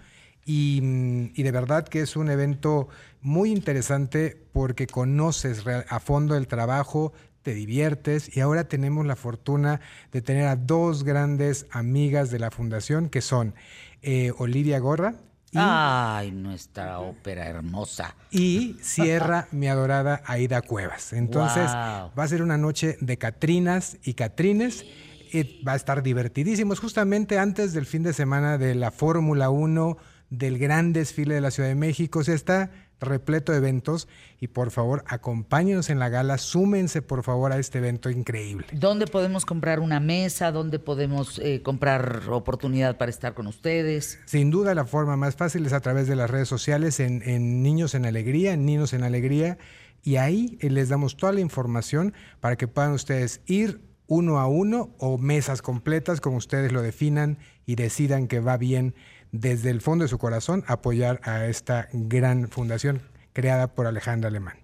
Y, 0.45 0.79
mm, 0.81 1.33
de 1.33 1.51
verdad 1.51 1.87
que 1.87 2.01
es 2.01 2.15
un 2.15 2.29
evento 2.29 2.87
muy 3.21 3.51
interesante 3.51 4.37
porque 4.53 4.87
conoces 4.87 5.63
a 5.67 5.99
fondo 5.99 6.35
el 6.35 6.47
trabajo, 6.47 7.13
te 7.43 7.53
diviertes 7.53 8.35
y 8.35 8.39
ahora 8.39 8.65
tenemos 8.65 9.05
la 9.05 9.15
fortuna 9.15 9.81
de 10.11 10.21
tener 10.21 10.47
a 10.47 10.55
dos 10.55 11.03
grandes 11.03 11.65
amigas 11.71 12.29
de 12.29 12.39
la 12.39 12.51
fundación 12.51 13.09
que 13.09 13.21
son 13.21 13.55
eh, 14.03 14.31
Olivia 14.37 14.79
Gorra, 14.79 15.15
Ay, 15.53 16.31
nuestra 16.31 16.99
ópera 16.99 17.47
hermosa. 17.47 18.15
Y 18.29 18.77
cierra 18.81 19.47
mi 19.51 19.67
adorada 19.67 20.21
Aida 20.25 20.61
Cuevas. 20.61 21.13
Entonces 21.13 21.69
va 21.71 22.11
a 22.15 22.27
ser 22.27 22.41
una 22.41 22.57
noche 22.57 22.97
de 23.01 23.17
Catrinas 23.17 23.97
y 24.03 24.13
Catrines. 24.13 24.85
Y 25.33 25.63
va 25.63 25.73
a 25.73 25.77
estar 25.77 26.03
divertidísimo. 26.03 26.75
Justamente 26.75 27.39
antes 27.39 27.73
del 27.73 27.85
fin 27.85 28.03
de 28.03 28.11
semana 28.11 28.57
de 28.57 28.75
la 28.75 28.91
Fórmula 28.91 29.49
1, 29.49 29.97
del 30.29 30.57
gran 30.57 30.91
desfile 30.91 31.35
de 31.35 31.41
la 31.41 31.51
Ciudad 31.51 31.69
de 31.69 31.75
México. 31.75 32.19
O 32.19 32.23
sea, 32.23 32.35
está 32.35 32.71
repleto 33.01 33.51
de 33.51 33.57
eventos 33.57 34.07
y 34.39 34.47
por 34.47 34.71
favor 34.71 35.03
acompáñenos 35.07 35.89
en 35.89 35.99
la 35.99 36.09
gala, 36.09 36.37
súmense 36.37 37.01
por 37.01 37.23
favor 37.23 37.51
a 37.51 37.57
este 37.57 37.79
evento 37.79 38.09
increíble. 38.09 38.67
¿Dónde 38.71 39.07
podemos 39.07 39.45
comprar 39.45 39.79
una 39.79 39.99
mesa? 39.99 40.51
¿Dónde 40.51 40.79
podemos 40.79 41.39
eh, 41.39 41.61
comprar 41.61 42.21
oportunidad 42.29 42.97
para 42.97 43.09
estar 43.09 43.33
con 43.33 43.47
ustedes? 43.47 44.19
Sin 44.25 44.51
duda 44.51 44.73
la 44.75 44.85
forma 44.85 45.17
más 45.17 45.35
fácil 45.35 45.65
es 45.65 45.73
a 45.73 45.81
través 45.81 46.07
de 46.07 46.15
las 46.15 46.29
redes 46.29 46.47
sociales 46.47 46.99
en, 46.99 47.21
en 47.23 47.61
Niños 47.61 47.95
en 47.95 48.05
Alegría, 48.05 48.53
en 48.53 48.65
Niños 48.65 48.93
en 48.93 49.03
Alegría 49.03 49.57
y 50.03 50.15
ahí 50.15 50.57
eh, 50.61 50.69
les 50.69 50.89
damos 50.89 51.17
toda 51.17 51.33
la 51.33 51.41
información 51.41 52.13
para 52.39 52.55
que 52.55 52.67
puedan 52.67 52.91
ustedes 52.93 53.41
ir 53.45 53.90
uno 54.11 54.39
a 54.39 54.47
uno 54.47 54.93
o 54.97 55.17
mesas 55.17 55.61
completas 55.61 56.19
como 56.19 56.35
ustedes 56.35 56.73
lo 56.73 56.81
definan 56.81 57.37
y 57.65 57.75
decidan 57.75 58.27
que 58.27 58.41
va 58.41 58.57
bien 58.57 58.93
desde 59.31 59.69
el 59.69 59.79
fondo 59.79 60.03
de 60.03 60.09
su 60.09 60.17
corazón 60.17 60.65
apoyar 60.67 61.21
a 61.23 61.45
esta 61.45 61.87
gran 61.93 62.49
fundación 62.49 63.01
creada 63.31 63.73
por 63.73 63.87
Alejandra 63.87 64.27
Alemán. 64.27 64.57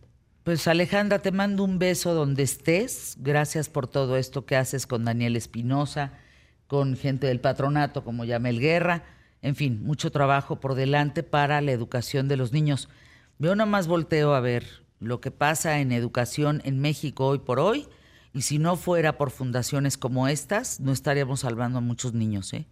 Pues 0.44 0.68
Alejandra, 0.68 1.19
te 1.19 1.32
mando 1.32 1.64
un 1.64 1.80
beso 1.80 2.14
donde 2.14 2.44
estés. 2.44 3.15
Gracias 3.19 3.69
por 3.69 3.88
todo 3.88 4.18
esto 4.18 4.45
que 4.45 4.57
haces 4.57 4.86
con 4.86 5.06
Daniel 5.06 5.38
Espinosa, 5.38 6.11
con 6.68 6.98
gente 6.98 7.28
del 7.28 7.40
patronato 7.40 8.03
como 8.03 8.26
Yamel 8.26 8.60
Guerra. 8.60 9.06
En 9.41 9.56
fin, 9.56 9.82
mucho 9.82 10.11
trabajo 10.11 10.60
por 10.60 10.76
delante 10.76 11.24
para 11.24 11.61
la 11.61 11.72
educación 11.72 12.28
de 12.28 12.36
los 12.36 12.52
niños. 12.52 12.90
Yo 13.40 13.56
nomás 13.56 13.88
volteo 13.88 14.36
a 14.36 14.41
ver 14.41 14.65
lo 14.99 15.22
que 15.22 15.32
pasa 15.32 15.80
en 15.80 15.94
educación 15.94 16.61
en 16.65 16.82
México 16.82 17.28
hoy 17.28 17.40
por 17.40 17.61
hoy. 17.61 17.88
Y 18.38 18.43
si 18.43 18.59
no 18.59 18.76
fuera 18.76 19.18
por 19.18 19.31
fundaciones 19.31 19.97
como 19.97 20.27
estas, 20.27 20.80
no 20.80 20.91
estaríamos 20.91 21.39
salvando 21.39 21.80
a 21.80 21.81
muchos 21.81 22.14
niños, 22.14 22.53
¿eh? 22.53 22.68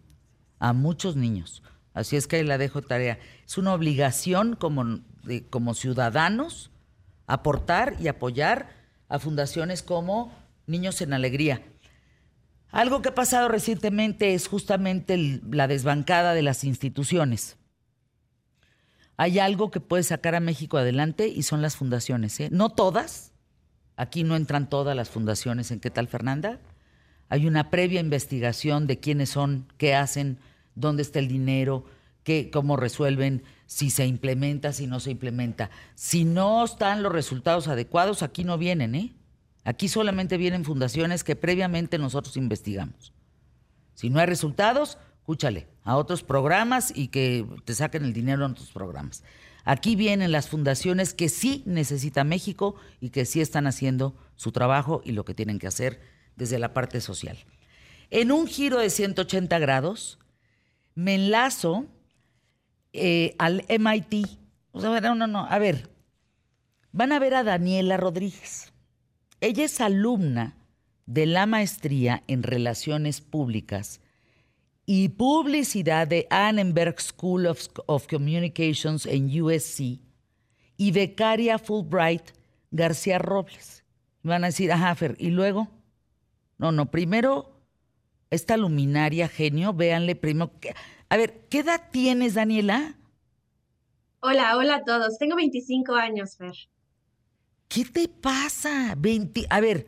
A 0.59 0.73
muchos 0.73 1.15
niños. 1.15 1.63
Así 1.95 2.17
es 2.17 2.27
que 2.27 2.35
ahí 2.35 2.43
la 2.43 2.59
dejo 2.59 2.83
tarea. 2.83 3.17
Es 3.47 3.57
una 3.57 3.73
obligación 3.73 4.55
como, 4.55 4.99
como 5.49 5.73
ciudadanos 5.73 6.69
aportar 7.25 7.95
y 7.99 8.09
apoyar 8.09 8.69
a 9.09 9.17
fundaciones 9.17 9.81
como 9.81 10.31
Niños 10.67 11.01
en 11.01 11.13
Alegría. 11.13 11.63
Algo 12.69 13.01
que 13.01 13.09
ha 13.09 13.15
pasado 13.15 13.47
recientemente 13.47 14.35
es 14.35 14.47
justamente 14.47 15.41
la 15.49 15.67
desbancada 15.67 16.35
de 16.35 16.43
las 16.43 16.63
instituciones. 16.63 17.57
Hay 19.17 19.39
algo 19.39 19.71
que 19.71 19.79
puede 19.79 20.03
sacar 20.03 20.35
a 20.35 20.39
México 20.39 20.77
adelante 20.77 21.27
y 21.27 21.41
son 21.41 21.63
las 21.63 21.75
fundaciones. 21.75 22.39
¿eh? 22.39 22.49
No 22.51 22.69
todas, 22.69 23.31
aquí 23.97 24.23
no 24.23 24.35
entran 24.35 24.69
todas 24.69 24.95
las 24.95 25.09
fundaciones 25.09 25.71
en 25.71 25.79
qué 25.79 25.89
tal 25.89 26.07
Fernanda. 26.07 26.59
Hay 27.29 27.47
una 27.47 27.69
previa 27.69 27.99
investigación 27.99 28.87
de 28.87 28.99
quiénes 28.99 29.29
son, 29.29 29.67
qué 29.77 29.95
hacen, 29.95 30.39
dónde 30.75 31.01
está 31.01 31.19
el 31.19 31.27
dinero, 31.27 31.85
qué, 32.23 32.49
cómo 32.51 32.77
resuelven, 32.77 33.43
si 33.65 33.89
se 33.89 34.05
implementa, 34.05 34.73
si 34.73 34.87
no 34.87 34.99
se 34.99 35.11
implementa. 35.11 35.69
Si 35.95 36.23
no 36.23 36.63
están 36.63 37.01
los 37.03 37.11
resultados 37.11 37.67
adecuados, 37.67 38.21
aquí 38.21 38.43
no 38.43 38.57
vienen, 38.57 38.95
¿eh? 38.95 39.13
Aquí 39.63 39.87
solamente 39.87 40.37
vienen 40.37 40.63
fundaciones 40.63 41.23
que 41.23 41.35
previamente 41.35 41.97
nosotros 41.97 42.37
investigamos. 42.37 43.13
Si 43.95 44.11
no 44.11 44.19
hay 44.19 44.27
resultados, 44.27 44.99
escúchale 45.17 45.67
a 45.83 45.97
otros 45.97 46.21
programas 46.21 46.91
y 46.95 47.07
que 47.07 47.45
te 47.63 47.73
saquen 47.73 48.05
el 48.05 48.13
dinero 48.13 48.45
en 48.45 48.51
otros 48.51 48.69
programas. 48.69 49.23
Aquí 49.65 49.95
vienen 49.95 50.31
las 50.31 50.47
fundaciones 50.47 51.15
que 51.15 51.27
sí 51.27 51.63
necesita 51.65 52.23
México 52.23 52.75
y 53.01 53.09
que 53.09 53.25
sí 53.25 53.41
están 53.41 53.65
haciendo 53.65 54.15
su 54.35 54.51
trabajo 54.51 55.01
y 55.03 55.11
lo 55.11 55.25
que 55.25 55.33
tienen 55.33 55.57
que 55.57 55.67
hacer 55.67 55.99
desde 56.35 56.59
la 56.59 56.71
parte 56.71 57.01
social. 57.01 57.37
En 58.11 58.31
un 58.31 58.45
giro 58.45 58.77
de 58.77 58.91
180 58.91 59.57
grados, 59.57 60.19
me 60.93 61.15
enlazo 61.15 61.87
eh, 62.93 63.35
al 63.39 63.65
MIT. 63.67 64.27
O 64.71 64.81
sea, 64.81 65.01
no, 65.01 65.15
no, 65.15 65.25
no. 65.25 65.47
A 65.49 65.57
ver, 65.57 65.89
van 66.91 67.11
a 67.11 67.19
ver 67.19 67.33
a 67.33 67.43
Daniela 67.43 67.97
Rodríguez. 67.97 68.71
Ella 69.41 69.65
es 69.65 69.81
alumna 69.81 70.55
de 71.07 71.25
la 71.25 71.47
maestría 71.47 72.23
en 72.27 72.43
Relaciones 72.43 73.19
Públicas 73.21 73.99
y 74.85 75.09
Publicidad 75.09 76.07
de 76.07 76.27
Annenberg 76.29 76.99
School 77.01 77.47
of, 77.47 77.67
of 77.87 78.07
Communications 78.07 79.05
en 79.05 79.41
USC 79.41 79.99
y 80.77 80.91
becaria 80.91 81.57
Fulbright 81.57 82.31
García 82.71 83.17
Robles. 83.17 83.83
van 84.21 84.43
a 84.43 84.47
decir, 84.47 84.71
ajá, 84.71 84.93
Fer, 84.95 85.15
¿y 85.19 85.29
luego? 85.29 85.69
No, 86.57 86.71
no, 86.71 86.91
primero 86.91 87.55
esta 88.29 88.57
luminaria 88.57 89.27
genio, 89.27 89.73
véanle 89.73 90.15
primero. 90.15 90.51
A 91.09 91.17
ver, 91.17 91.47
¿qué 91.49 91.59
edad 91.59 91.89
tienes, 91.91 92.33
Daniela? 92.33 92.95
Hola, 94.19 94.57
hola 94.57 94.77
a 94.77 94.83
todos. 94.83 95.17
Tengo 95.17 95.35
25 95.35 95.93
años, 95.95 96.35
Fer. 96.37 96.53
¿Qué 97.67 97.85
te 97.85 98.07
pasa? 98.07 98.95
A 99.49 99.59
ver, 99.59 99.87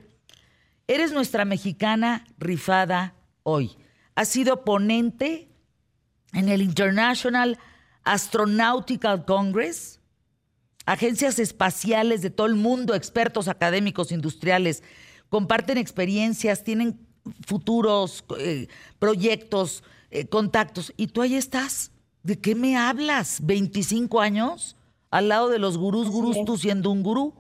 eres 0.88 1.12
nuestra 1.12 1.46
mexicana 1.46 2.26
rifada 2.38 3.16
hoy. 3.44 3.78
Has 4.18 4.30
sido 4.30 4.66
ponente 4.66 5.48
en 6.34 6.50
el 6.50 6.64
International 6.64 7.60
Astronautical 8.04 9.26
Congress, 9.26 10.00
agencias 10.88 11.38
espaciales 11.38 12.24
de 12.24 12.32
todo 12.32 12.48
el 12.48 12.56
mundo, 12.56 12.96
expertos 12.96 13.48
académicos, 13.48 14.12
industriales, 14.12 14.82
comparten 15.30 15.78
experiencias, 15.78 16.64
tienen 16.64 17.00
futuros 17.46 18.26
eh, 18.40 18.70
proyectos, 18.98 19.84
eh, 20.10 20.26
contactos, 20.26 20.94
y 20.98 21.06
tú 21.10 21.22
ahí 21.22 21.36
estás. 21.36 21.92
¿De 22.24 22.40
qué 22.40 22.56
me 22.56 22.76
hablas? 22.76 23.44
¿25 23.44 24.20
años? 24.20 24.78
Al 25.12 25.30
lado 25.30 25.50
de 25.50 25.60
los 25.60 25.78
gurús, 25.78 26.10
gurús, 26.10 26.44
tú 26.44 26.58
siendo 26.58 26.90
un 26.90 27.04
gurú. 27.04 27.36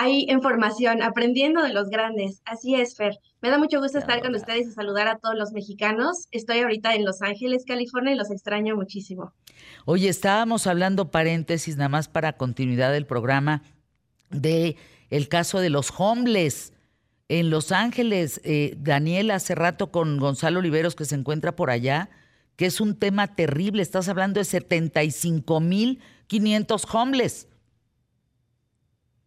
Hay 0.00 0.26
información, 0.28 1.02
aprendiendo 1.02 1.60
de 1.60 1.72
los 1.72 1.88
grandes. 1.88 2.40
Así 2.44 2.76
es, 2.76 2.94
Fer. 2.94 3.18
Me 3.42 3.50
da 3.50 3.58
mucho 3.58 3.80
gusto 3.80 3.98
estar 3.98 4.22
con 4.22 4.32
ustedes 4.32 4.68
y 4.68 4.70
saludar 4.70 5.08
a 5.08 5.18
todos 5.18 5.34
los 5.34 5.50
mexicanos. 5.50 6.28
Estoy 6.30 6.60
ahorita 6.60 6.94
en 6.94 7.04
Los 7.04 7.20
Ángeles, 7.20 7.64
California, 7.66 8.12
y 8.12 8.16
los 8.16 8.30
extraño 8.30 8.76
muchísimo. 8.76 9.32
Oye, 9.86 10.08
estábamos 10.08 10.68
hablando 10.68 11.10
paréntesis, 11.10 11.76
nada 11.76 11.88
más 11.88 12.06
para 12.06 12.34
continuidad 12.34 12.92
del 12.92 13.06
programa, 13.06 13.64
de 14.30 14.76
el 15.10 15.26
caso 15.26 15.58
de 15.58 15.70
los 15.70 15.92
homeless 15.98 16.72
en 17.28 17.50
Los 17.50 17.72
Ángeles, 17.72 18.40
eh, 18.44 18.76
Daniel, 18.78 19.32
hace 19.32 19.56
rato 19.56 19.90
con 19.90 20.18
Gonzalo 20.18 20.60
Oliveros 20.60 20.94
que 20.94 21.06
se 21.06 21.16
encuentra 21.16 21.56
por 21.56 21.70
allá, 21.70 22.08
que 22.54 22.66
es 22.66 22.80
un 22.80 22.94
tema 22.94 23.34
terrible. 23.34 23.82
Estás 23.82 24.08
hablando 24.08 24.38
de 24.38 24.46
75.500 24.46 26.86
homeless. 26.94 27.48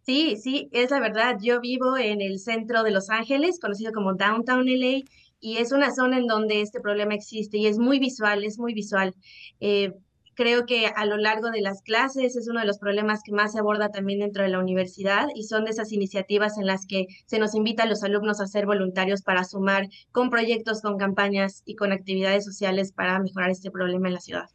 Sí, 0.04 0.36
sí, 0.38 0.70
es 0.72 0.90
la 0.92 1.00
verdad. 1.00 1.38
Yo 1.42 1.62
vivo 1.62 1.98
en 1.98 2.22
el 2.22 2.40
centro 2.40 2.84
de 2.84 2.92
Los 2.92 3.10
Ángeles, 3.10 3.60
conocido 3.60 3.92
como 3.92 4.16
Downtown 4.16 4.66
LA, 4.66 5.04
y 5.40 5.58
es 5.58 5.72
una 5.72 5.92
zona 5.92 6.18
en 6.18 6.28
donde 6.28 6.62
este 6.62 6.80
problema 6.80 7.16
existe 7.16 7.58
y 7.58 7.68
es 7.68 7.78
muy 7.78 8.00
visual, 8.00 8.44
es 8.44 8.58
muy 8.60 8.74
visual. 8.74 9.14
Eh, 9.60 9.94
creo 10.36 10.66
que 10.66 10.88
a 10.88 11.06
lo 11.06 11.18
largo 11.18 11.50
de 11.52 11.62
las 11.62 11.82
clases 11.82 12.36
es 12.36 12.48
uno 12.48 12.60
de 12.62 12.66
los 12.66 12.80
problemas 12.80 13.22
que 13.24 13.32
más 13.32 13.52
se 13.52 13.60
aborda 13.60 13.90
también 13.90 14.20
dentro 14.20 14.44
de 14.44 14.50
la 14.50 14.60
universidad 14.60 15.28
y 15.36 15.44
son 15.44 15.66
de 15.66 15.72
esas 15.72 15.92
iniciativas 15.92 16.58
en 16.58 16.66
las 16.68 16.86
que 16.86 17.08
se 17.26 17.40
nos 17.40 17.54
invita 17.54 17.84
a 17.84 17.88
los 17.88 18.04
alumnos 18.04 18.40
a 18.40 18.48
ser 18.48 18.66
voluntarios 18.66 19.22
para 19.24 19.44
sumar 19.44 19.88
con 20.12 20.30
proyectos, 20.30 20.82
con 20.82 20.98
campañas 20.98 21.64
y 21.66 21.76
con 21.76 21.92
actividades 21.92 22.46
sociales 22.46 22.92
para 22.92 23.20
mejorar 23.20 23.50
este 23.50 23.72
problema 23.72 24.08
en 24.08 24.14
la 24.14 24.20
ciudad. 24.20 24.50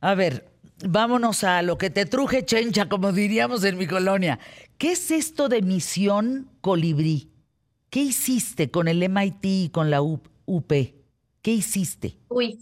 A 0.00 0.14
ver, 0.14 0.53
vámonos 0.82 1.44
a 1.44 1.62
lo 1.62 1.78
que 1.78 1.90
te 1.90 2.06
truje 2.06 2.44
chencha, 2.44 2.88
como 2.88 3.12
diríamos 3.12 3.64
en 3.64 3.78
mi 3.78 3.86
colonia. 3.86 4.38
¿Qué 4.78 4.92
es 4.92 5.10
esto 5.10 5.48
de 5.48 5.62
misión 5.62 6.48
colibrí? 6.60 7.30
¿Qué 7.90 8.00
hiciste 8.00 8.70
con 8.70 8.88
el 8.88 9.02
MIT 9.08 9.44
y 9.44 9.68
con 9.70 9.90
la 9.90 10.02
UP? 10.02 10.72
¿Qué 11.42 11.50
hiciste? 11.52 12.18
Uy, 12.28 12.58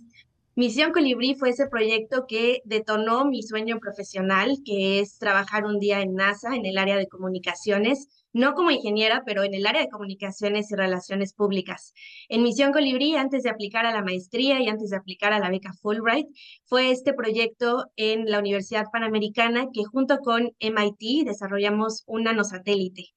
Misión 0.55 0.93
Colibrí 0.93 1.35
fue 1.35 1.49
ese 1.49 1.67
proyecto 1.67 2.27
que 2.29 2.61
detonó 2.67 3.25
mi 3.25 3.43
sueño 3.43 3.79
profesional, 3.79 4.59
que 4.67 5.01
es 5.01 5.19
trabajar 5.19 5.65
un 5.65 5.79
día 5.79 6.03
en 6.03 6.15
NASA, 6.15 6.55
en 6.55 6.67
el 6.67 6.77
área 6.77 6.99
de 6.99 7.09
comunicaciones, 7.09 8.22
no 8.33 8.55
como 8.55 8.71
ingeniera, 8.71 9.23
pero 9.25 9.43
en 9.43 9.55
el 9.55 9.67
área 9.67 9.83
de 9.83 9.89
comunicaciones 9.89 10.71
y 10.71 10.75
relaciones 10.75 11.35
públicas. 11.35 11.93
En 12.29 12.43
Misión 12.43 12.73
Colibrí, 12.73 13.15
antes 13.17 13.43
de 13.43 13.51
aplicar 13.51 13.87
a 13.87 13.93
la 13.93 14.03
maestría 14.03 14.61
y 14.61 14.69
antes 14.69 14.91
de 14.91 14.97
aplicar 14.97 15.33
a 15.33 15.39
la 15.39 15.51
beca 15.51 15.73
Fulbright, 15.73 16.29
fue 16.65 16.91
este 16.91 17.13
proyecto 17.13 17.87
en 17.97 18.31
la 18.31 18.39
Universidad 18.39 18.87
Panamericana 18.93 19.67
que 19.73 19.85
junto 19.85 20.19
con 20.19 20.53
MIT 20.59 21.27
desarrollamos 21.27 22.05
un 22.07 22.25
nanosatélite. 22.25 23.13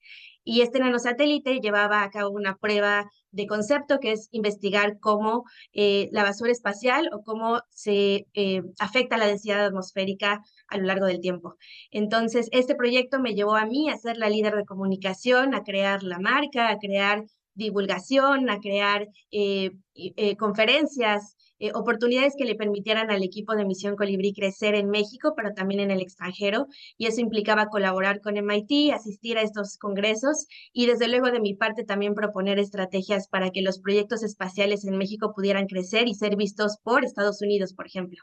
Y 0.48 0.60
este 0.60 0.78
nanosatélite 0.78 1.58
llevaba 1.58 2.04
a 2.04 2.10
cabo 2.10 2.30
una 2.30 2.56
prueba 2.56 3.10
de 3.32 3.48
concepto 3.48 3.98
que 3.98 4.12
es 4.12 4.28
investigar 4.30 5.00
cómo 5.00 5.42
eh, 5.72 6.08
la 6.12 6.22
basura 6.22 6.52
espacial 6.52 7.10
o 7.12 7.24
cómo 7.24 7.62
se 7.70 8.28
eh, 8.32 8.62
afecta 8.78 9.16
la 9.16 9.26
densidad 9.26 9.66
atmosférica 9.66 10.40
a 10.68 10.78
lo 10.78 10.84
largo 10.84 11.06
del 11.06 11.20
tiempo. 11.20 11.56
Entonces, 11.90 12.48
este 12.52 12.76
proyecto 12.76 13.18
me 13.18 13.34
llevó 13.34 13.56
a 13.56 13.66
mí 13.66 13.90
a 13.90 13.98
ser 13.98 14.18
la 14.18 14.30
líder 14.30 14.54
de 14.54 14.64
comunicación, 14.64 15.52
a 15.52 15.64
crear 15.64 16.04
la 16.04 16.20
marca, 16.20 16.70
a 16.70 16.78
crear 16.78 17.24
divulgación, 17.54 18.48
a 18.48 18.60
crear 18.60 19.08
eh, 19.32 19.72
conferencias, 20.38 21.36
eh, 21.58 21.70
oportunidades 21.74 22.34
que 22.36 22.44
le 22.44 22.54
permitieran 22.54 23.10
al 23.10 23.22
equipo 23.22 23.54
de 23.54 23.64
Misión 23.64 23.96
Colibrí 23.96 24.32
crecer 24.32 24.74
en 24.74 24.90
México, 24.90 25.32
pero 25.36 25.54
también 25.54 25.80
en 25.80 25.90
el 25.90 26.00
extranjero. 26.00 26.66
Y 26.98 27.06
eso 27.06 27.20
implicaba 27.20 27.68
colaborar 27.68 28.20
con 28.20 28.36
MIT, 28.36 28.92
asistir 28.92 29.38
a 29.38 29.42
estos 29.42 29.78
congresos 29.78 30.46
y 30.72 30.86
desde 30.86 31.08
luego 31.08 31.30
de 31.30 31.40
mi 31.40 31.54
parte 31.54 31.84
también 31.84 32.14
proponer 32.14 32.58
estrategias 32.58 33.28
para 33.28 33.50
que 33.50 33.62
los 33.62 33.78
proyectos 33.78 34.22
espaciales 34.22 34.84
en 34.84 34.98
México 34.98 35.32
pudieran 35.34 35.66
crecer 35.66 36.08
y 36.08 36.14
ser 36.14 36.36
vistos 36.36 36.78
por 36.82 37.04
Estados 37.04 37.40
Unidos, 37.40 37.72
por 37.72 37.86
ejemplo. 37.86 38.22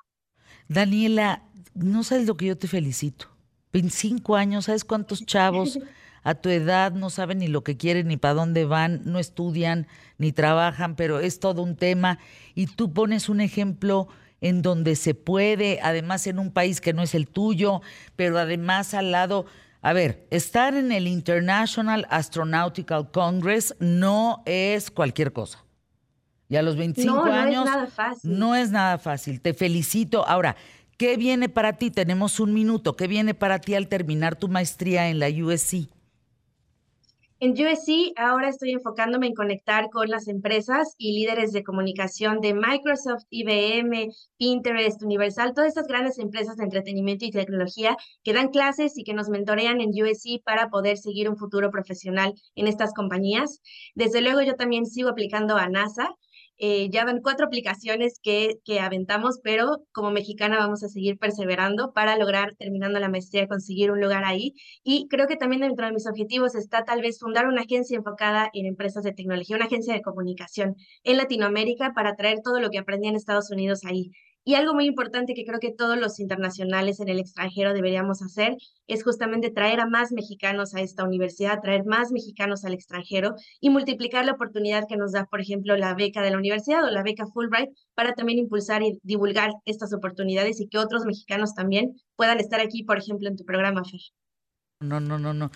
Daniela, 0.68 1.44
no 1.74 2.04
sabes 2.04 2.28
lo 2.28 2.38
que 2.38 2.46
yo 2.48 2.58
te 2.58 2.68
felicito. 2.68 3.28
25 3.74 4.36
años, 4.36 4.66
¿sabes 4.66 4.86
cuántos 4.86 5.26
chavos 5.26 5.80
a 6.24 6.36
tu 6.36 6.50
edad 6.50 6.94
no 6.94 7.10
saben 7.10 7.40
ni 7.40 7.48
lo 7.48 7.64
que 7.64 7.78
quieren, 7.78 8.08
ni 8.08 8.18
para 8.18 8.34
dónde 8.34 8.66
van, 8.66 9.02
no 9.06 9.20
estudian, 9.20 9.88
ni 10.18 10.32
trabajan, 10.32 10.96
pero 10.96 11.20
es 11.20 11.40
todo 11.40 11.62
un 11.62 11.76
tema. 11.76 12.20
Y 12.56 12.68
tú 12.68 12.94
pones 12.94 13.30
un 13.30 13.42
ejemplo 13.42 14.08
en 14.42 14.62
donde 14.62 14.96
se 14.96 15.16
puede, 15.16 15.80
además 15.82 16.28
en 16.28 16.40
un 16.40 16.52
país 16.52 16.82
que 16.82 16.94
no 16.94 17.02
es 17.02 17.16
el 17.16 17.28
tuyo, 17.28 17.82
pero 18.16 18.40
además 18.40 18.94
al 18.94 19.12
lado... 19.12 19.46
A 19.86 19.92
ver, 19.92 20.26
estar 20.32 20.76
en 20.76 20.94
el 20.94 21.08
International 21.08 22.08
Astronautical 22.10 23.12
Congress 23.12 23.76
no 23.80 24.42
es 24.46 24.90
cualquier 24.90 25.34
cosa. 25.34 25.66
Y 26.48 26.56
a 26.56 26.62
los 26.62 26.78
25 26.78 27.22
años 27.24 27.66
no 27.66 27.72
es 27.72 27.76
nada 27.76 27.88
fácil. 27.88 28.40
no 28.40 28.56
es 28.56 28.72
nada 28.72 28.98
fácil. 28.98 29.42
Te 29.42 29.54
felicito. 29.54 30.26
Ahora, 30.26 30.56
¿qué 30.98 31.18
viene 31.18 31.50
para 31.50 31.74
ti? 31.74 31.92
Tenemos 31.92 32.40
un 32.40 32.54
minuto. 32.54 32.96
¿Qué 32.96 33.08
viene 33.08 33.34
para 33.34 33.60
ti 33.60 33.76
al 33.76 33.90
terminar 33.90 34.38
tu 34.38 34.48
maestría 34.48 35.10
en 35.10 35.20
la 35.20 35.28
USC? 35.28 35.90
En 37.46 37.52
USC 37.52 38.14
ahora 38.16 38.48
estoy 38.48 38.72
enfocándome 38.72 39.28
en 39.28 39.34
conectar 39.34 39.90
con 39.90 40.08
las 40.08 40.30
empresas 40.30 40.96
y 40.98 41.12
líderes 41.20 41.52
de 41.52 41.62
comunicación 41.62 42.40
de 42.40 42.54
Microsoft, 42.54 43.26
IBM, 43.30 44.14
Pinterest, 44.38 45.04
Universal, 45.04 45.52
todas 45.54 45.68
estas 45.68 45.88
grandes 45.88 46.20
empresas 46.20 46.56
de 46.56 46.64
entretenimiento 46.64 47.26
y 47.26 47.32
tecnología 47.32 47.98
que 48.24 48.32
dan 48.32 48.48
clases 48.48 48.98
y 48.98 49.04
que 49.04 49.14
nos 49.14 49.28
mentorean 49.28 49.82
en 49.82 49.90
USC 49.90 50.42
para 50.46 50.70
poder 50.70 50.96
seguir 50.96 51.30
un 51.30 51.36
futuro 51.36 51.70
profesional 51.70 52.34
en 52.56 52.68
estas 52.68 52.94
compañías. 52.94 53.60
Desde 53.94 54.22
luego 54.22 54.42
yo 54.42 54.56
también 54.56 54.86
sigo 54.86 55.10
aplicando 55.10 55.58
a 55.58 55.68
NASA 55.68 56.16
eh, 56.58 56.90
ya 56.90 57.06
van 57.06 57.22
cuatro 57.22 57.48
aplicaciones 57.48 58.20
que, 58.22 58.56
que 58.64 58.80
aventamos, 58.80 59.40
pero 59.44 59.84
como 59.92 60.12
mexicana 60.12 60.58
vamos 60.58 60.84
a 60.84 60.88
seguir 60.90 61.18
perseverando 61.18 61.94
para 61.94 62.18
lograr, 62.18 62.56
terminando 62.56 63.00
la 63.00 63.10
maestría, 63.10 63.48
conseguir 63.48 63.92
un 63.92 64.02
lugar 64.02 64.24
ahí. 64.26 64.54
Y 64.84 65.08
creo 65.10 65.28
que 65.28 65.36
también 65.36 65.62
dentro 65.62 65.86
de 65.86 65.94
mis 65.94 66.08
objetivos 66.08 66.56
está 66.56 66.84
tal 66.86 67.02
vez 67.02 67.20
fundar 67.20 67.48
una 67.48 67.62
agencia 67.62 67.98
enfocada 67.98 68.50
en 68.54 68.66
empresas 68.66 69.04
de 69.04 69.14
tecnología, 69.14 69.56
una 69.56 69.66
agencia 69.66 69.94
de 69.94 70.02
comunicación 70.02 70.76
en 71.04 71.18
Latinoamérica 71.18 71.94
para 71.96 72.16
traer 72.16 72.40
todo 72.44 72.60
lo 72.60 72.70
que 72.70 72.80
aprendí 72.80 73.08
en 73.08 73.16
Estados 73.16 73.52
Unidos 73.52 73.86
ahí. 73.86 74.12
Y 74.46 74.56
algo 74.56 74.74
muy 74.74 74.86
importante 74.86 75.34
que 75.34 75.46
creo 75.46 75.60
que 75.60 75.72
todos 75.72 75.98
los 75.98 76.20
internacionales 76.20 77.00
en 77.00 77.08
el 77.08 77.20
extranjero 77.20 77.74
deberíamos 77.74 78.22
hacer 78.22 78.58
es 78.88 79.04
justamente 79.04 79.52
traer 79.52 79.80
a 79.80 79.88
más 79.88 80.12
mexicanos 80.12 80.76
a 80.76 80.82
esta 80.82 81.06
universidad, 81.06 81.62
traer 81.62 81.86
más 81.86 82.12
mexicanos 82.12 82.66
al 82.66 82.74
extranjero 82.74 83.36
y 83.62 83.70
multiplicar 83.70 84.26
la 84.26 84.34
oportunidad 84.34 84.84
que 84.88 84.98
nos 84.98 85.14
da, 85.14 85.26
por 85.26 85.40
ejemplo, 85.40 85.78
la 85.78 85.94
beca 85.96 86.22
de 86.22 86.32
la 86.32 86.38
universidad 86.38 86.84
o 86.84 86.92
la 86.92 87.04
beca 87.04 87.26
Fulbright 87.28 87.70
para 87.96 88.14
también 88.14 88.40
impulsar 88.40 88.84
y 88.84 89.00
divulgar 89.04 89.52
estas 89.66 89.94
oportunidades 89.94 90.60
y 90.60 90.68
que 90.68 90.78
otros 90.78 91.06
mexicanos 91.06 91.54
también 91.54 91.94
puedan 92.18 92.40
estar 92.40 92.60
aquí, 92.60 92.84
por 92.84 92.98
ejemplo, 92.98 93.30
en 93.30 93.38
tu 93.38 93.46
programa, 93.46 93.84
Fer. 93.86 94.02
No, 94.82 95.00
no, 95.00 95.18
no, 95.18 95.34
no. 95.34 95.52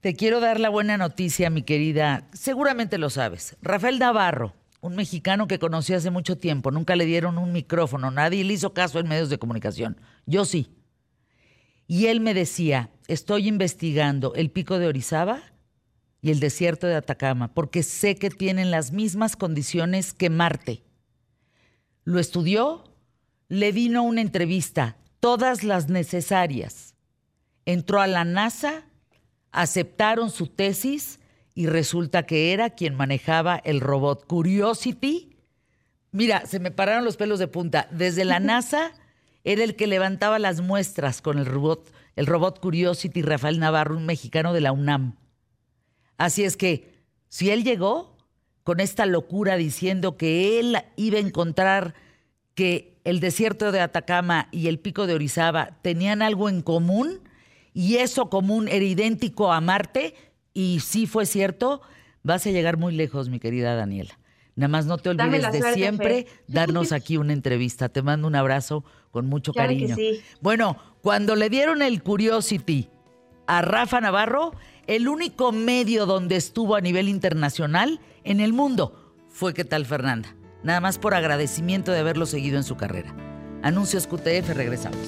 Te 0.00 0.14
quiero 0.14 0.40
dar 0.40 0.60
la 0.60 0.68
buena 0.68 0.98
noticia, 0.98 1.48
mi 1.48 1.62
querida. 1.62 2.28
Seguramente 2.32 2.98
lo 2.98 3.08
sabes. 3.08 3.56
Rafael 3.62 4.00
Navarro, 4.00 4.52
un 4.82 4.96
mexicano 4.96 5.46
que 5.46 5.60
conocí 5.60 5.94
hace 5.94 6.10
mucho 6.10 6.36
tiempo, 6.36 6.72
nunca 6.72 6.96
le 6.96 7.06
dieron 7.06 7.38
un 7.38 7.52
micrófono, 7.52 8.10
nadie 8.10 8.42
le 8.42 8.54
hizo 8.54 8.74
caso 8.74 8.98
en 8.98 9.08
medios 9.08 9.30
de 9.30 9.38
comunicación. 9.38 9.96
Yo 10.26 10.44
sí. 10.44 10.76
Y 11.86 12.06
él 12.06 12.20
me 12.20 12.34
decía, 12.34 12.90
estoy 13.06 13.46
investigando 13.46 14.34
el 14.34 14.50
pico 14.50 14.80
de 14.80 14.88
Orizaba 14.88 15.40
y 16.20 16.32
el 16.32 16.40
desierto 16.40 16.88
de 16.88 16.96
Atacama, 16.96 17.54
porque 17.54 17.84
sé 17.84 18.16
que 18.16 18.28
tienen 18.28 18.72
las 18.72 18.90
mismas 18.90 19.36
condiciones 19.36 20.12
que 20.12 20.30
Marte. 20.30 20.82
Lo 22.02 22.18
estudió, 22.18 22.82
le 23.48 23.70
vino 23.70 24.02
una 24.02 24.20
entrevista, 24.20 24.96
todas 25.20 25.62
las 25.62 25.90
necesarias. 25.90 26.96
Entró 27.66 28.00
a 28.00 28.08
la 28.08 28.24
NASA, 28.24 28.82
aceptaron 29.52 30.28
su 30.30 30.48
tesis 30.48 31.20
y 31.54 31.66
resulta 31.66 32.24
que 32.24 32.52
era 32.52 32.70
quien 32.70 32.94
manejaba 32.94 33.56
el 33.56 33.80
robot 33.80 34.26
Curiosity. 34.26 35.36
Mira, 36.10 36.46
se 36.46 36.60
me 36.60 36.70
pararon 36.70 37.04
los 37.04 37.16
pelos 37.16 37.38
de 37.38 37.48
punta. 37.48 37.88
Desde 37.90 38.24
la 38.24 38.40
NASA 38.40 38.92
era 39.44 39.64
el 39.64 39.76
que 39.76 39.86
levantaba 39.86 40.38
las 40.38 40.60
muestras 40.60 41.20
con 41.20 41.38
el 41.38 41.46
robot, 41.46 41.92
el 42.16 42.26
robot 42.26 42.60
Curiosity 42.60 43.22
Rafael 43.22 43.58
Navarro, 43.58 43.96
un 43.96 44.06
mexicano 44.06 44.52
de 44.52 44.60
la 44.60 44.72
UNAM. 44.72 45.16
Así 46.16 46.44
es 46.44 46.56
que, 46.56 46.92
si 47.28 47.50
él 47.50 47.64
llegó 47.64 48.16
con 48.62 48.80
esta 48.80 49.06
locura 49.06 49.56
diciendo 49.56 50.16
que 50.16 50.60
él 50.60 50.76
iba 50.96 51.18
a 51.18 51.22
encontrar 51.22 51.94
que 52.54 53.00
el 53.04 53.20
desierto 53.20 53.72
de 53.72 53.80
Atacama 53.80 54.48
y 54.52 54.68
el 54.68 54.78
pico 54.78 55.06
de 55.06 55.14
Orizaba 55.14 55.78
tenían 55.82 56.22
algo 56.22 56.48
en 56.48 56.62
común 56.62 57.20
y 57.74 57.96
eso 57.96 58.28
común 58.28 58.68
era 58.68 58.84
idéntico 58.84 59.52
a 59.52 59.60
Marte, 59.60 60.14
y 60.54 60.80
sí 60.80 61.06
fue 61.06 61.26
cierto, 61.26 61.82
vas 62.22 62.46
a 62.46 62.50
llegar 62.50 62.76
muy 62.76 62.94
lejos, 62.94 63.28
mi 63.28 63.40
querida 63.40 63.74
Daniela. 63.74 64.18
Nada 64.54 64.68
más 64.68 64.86
no 64.86 64.98
te 64.98 65.08
olvides 65.08 65.50
de 65.50 65.60
suerte, 65.60 65.74
siempre 65.74 66.24
Fer. 66.24 66.44
darnos 66.46 66.92
aquí 66.92 67.16
una 67.16 67.32
entrevista. 67.32 67.88
Te 67.88 68.02
mando 68.02 68.28
un 68.28 68.34
abrazo 68.34 68.84
con 69.10 69.26
mucho 69.26 69.52
Claro 69.52 69.70
que 69.70 69.74
cariño. 69.76 69.96
sí. 69.96 70.22
Bueno, 70.40 70.76
cuando 71.00 71.36
le 71.36 71.48
dieron 71.48 71.80
el 71.80 72.02
Curiosity 72.02 72.90
a 73.46 73.62
Rafa 73.62 74.00
Navarro, 74.00 74.52
el 74.86 75.08
único 75.08 75.52
medio 75.52 76.04
donde 76.06 76.36
estuvo 76.36 76.76
a 76.76 76.80
nivel 76.80 77.08
internacional 77.08 78.00
en 78.24 78.40
el 78.40 78.52
mundo 78.52 79.14
fue 79.28 79.54
¿Qué 79.54 79.64
tal 79.64 79.86
Fernanda? 79.86 80.36
Nada 80.62 80.80
más 80.80 80.98
por 80.98 81.14
agradecimiento 81.14 81.90
de 81.90 82.00
haberlo 82.00 82.26
seguido 82.26 82.58
en 82.58 82.64
su 82.64 82.76
carrera. 82.76 83.16
Anuncios 83.62 84.06
QTF, 84.06 84.50
regresamos. 84.50 84.98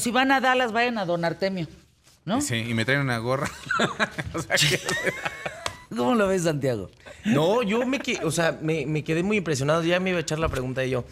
Si 0.00 0.10
van 0.10 0.32
a 0.32 0.40
Dallas, 0.40 0.72
vayan 0.72 0.98
a 0.98 1.04
Don 1.06 1.24
Artemio, 1.24 1.66
¿no? 2.24 2.40
Sí, 2.40 2.56
y 2.56 2.74
me 2.74 2.84
traen 2.84 3.00
una 3.02 3.18
gorra. 3.18 3.48
O 4.34 4.42
sea 4.42 4.56
que- 4.56 4.80
¿Cómo 5.96 6.14
lo 6.14 6.28
ves, 6.28 6.44
Santiago? 6.44 6.88
No, 7.24 7.62
yo 7.62 7.84
me, 7.86 7.98
que- 7.98 8.20
o 8.24 8.30
sea, 8.30 8.58
me, 8.62 8.86
me 8.86 9.02
quedé 9.04 9.22
muy 9.22 9.36
impresionado. 9.38 9.82
Ya 9.82 9.98
me 10.00 10.10
iba 10.10 10.18
a 10.18 10.22
echar 10.22 10.38
la 10.38 10.48
pregunta 10.48 10.84
y 10.84 10.90
yo, 10.90 11.04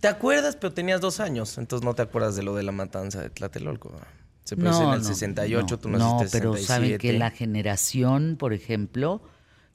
¿te 0.00 0.08
acuerdas? 0.08 0.56
Pero 0.56 0.72
tenías 0.72 1.00
dos 1.00 1.20
años, 1.20 1.58
entonces 1.58 1.84
no 1.84 1.94
te 1.94 2.02
acuerdas 2.02 2.34
de 2.36 2.42
lo 2.42 2.54
de 2.54 2.62
la 2.62 2.72
matanza 2.72 3.20
de 3.20 3.28
Tlatelolco. 3.30 3.92
Se 4.44 4.56
produce 4.56 4.82
en 4.82 4.90
el 4.90 5.04
68, 5.04 5.78
tú 5.78 5.88
no, 5.88 5.98
naciste 5.98 6.38
en 6.38 6.42
pero 6.42 6.52
67. 6.54 6.66
saben 6.66 6.98
que 6.98 7.12
la 7.18 7.30
generación, 7.30 8.36
por 8.38 8.52
ejemplo, 8.52 9.22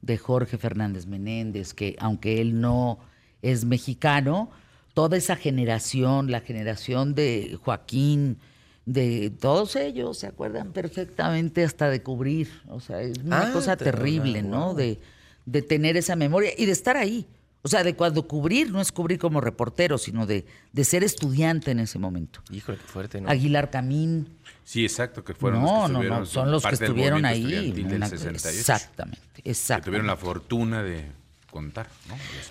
de 0.02 0.18
Jorge 0.18 0.58
Fernández 0.58 1.06
Menéndez, 1.06 1.74
que 1.74 1.96
aunque 2.00 2.42
él 2.42 2.60
no 2.60 3.00
es 3.42 3.64
mexicano, 3.64 4.50
toda 4.94 5.16
esa 5.18 5.36
generación, 5.36 6.32
la 6.32 6.42
generación 6.42 7.14
de 7.16 7.58
Joaquín, 7.64 8.40
de 8.88 9.30
todos 9.30 9.76
ellos, 9.76 10.18
se 10.18 10.28
acuerdan 10.28 10.72
perfectamente 10.72 11.64
hasta 11.64 11.90
de 11.90 12.02
cubrir. 12.02 12.50
O 12.70 12.80
sea, 12.80 13.02
es 13.02 13.18
una 13.20 13.42
Ah, 13.50 13.52
cosa 13.52 13.76
te- 13.78 13.84
terrible, 13.84 14.42
¿no? 14.42 14.74
De, 14.74 15.00
de 15.46 15.62
tener 15.62 15.98
esa 15.98 16.16
memoria 16.16 16.52
y 16.58 16.66
de 16.66 16.72
estar 16.72 16.96
ahí. 16.98 17.28
O 17.64 17.68
sea, 17.70 17.84
de 17.84 17.96
cuando 17.98 18.28
cubrir, 18.30 18.72
no 18.72 18.80
es 18.80 18.94
cubrir 18.94 19.20
como 19.20 19.42
reportero, 19.42 19.98
sino 19.98 20.26
de, 20.26 20.46
de 20.72 20.84
ser 20.86 21.04
estudiante 21.04 21.72
en 21.72 21.80
ese 21.80 22.00
momento. 22.00 22.40
Híjole, 22.50 22.78
qué 22.78 22.84
fuerte, 22.86 23.20
¿no? 23.20 23.30
Aguilar 23.30 23.70
Camín, 23.70 24.30
Sí, 24.64 24.84
exacto, 24.86 25.22
que 25.24 25.34
fueron 25.34 25.64
no, 25.64 25.66
los 25.66 25.74
que 25.74 25.80
no, 25.80 25.88
estuvieron. 26.00 26.20
no, 26.20 26.26
son 26.26 26.52
los 26.52 26.64
que 26.66 26.74
estuvieron 26.76 27.26
ahí. 27.26 27.42
estudiantil 27.44 27.88
del 27.88 27.96
una- 27.98 28.08
68, 28.10 28.50
Exactamente, 28.60 29.20
Que 29.44 29.50
exactamente. 29.52 29.86
tuvieron 29.86 30.08
la 30.08 30.16
fortuna 30.18 30.82
de 30.84 31.12
contar, 31.58 31.88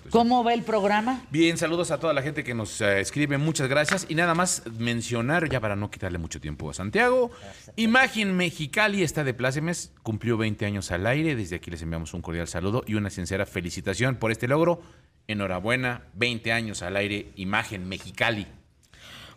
¿Cómo 0.09 0.43
va 0.43 0.53
el 0.53 0.63
programa? 0.63 1.21
Bien, 1.31 1.57
saludos 1.57 1.91
a 1.91 1.97
toda 1.97 2.11
la 2.11 2.21
gente 2.21 2.43
que 2.43 2.53
nos 2.53 2.81
eh, 2.81 2.99
escribe, 2.99 3.37
muchas 3.37 3.69
gracias. 3.69 4.05
Y 4.09 4.15
nada 4.15 4.35
más 4.35 4.63
mencionar, 4.77 5.47
ya 5.49 5.61
para 5.61 5.77
no 5.77 5.89
quitarle 5.89 6.17
mucho 6.17 6.41
tiempo 6.41 6.69
a 6.69 6.73
Santiago, 6.73 7.31
Imagen 7.77 8.35
Mexicali 8.35 9.03
está 9.03 9.23
de 9.23 9.33
plácemes, 9.33 9.93
cumplió 10.03 10.35
20 10.35 10.65
años 10.65 10.91
al 10.91 11.07
aire. 11.07 11.37
Desde 11.37 11.55
aquí 11.55 11.71
les 11.71 11.81
enviamos 11.81 12.13
un 12.13 12.21
cordial 12.21 12.49
saludo 12.49 12.83
y 12.85 12.95
una 12.95 13.09
sincera 13.09 13.45
felicitación 13.45 14.17
por 14.17 14.33
este 14.33 14.49
logro. 14.49 14.81
Enhorabuena, 15.29 16.03
20 16.15 16.51
años 16.51 16.81
al 16.81 16.97
aire, 16.97 17.31
Imagen 17.37 17.87
Mexicali. 17.87 18.45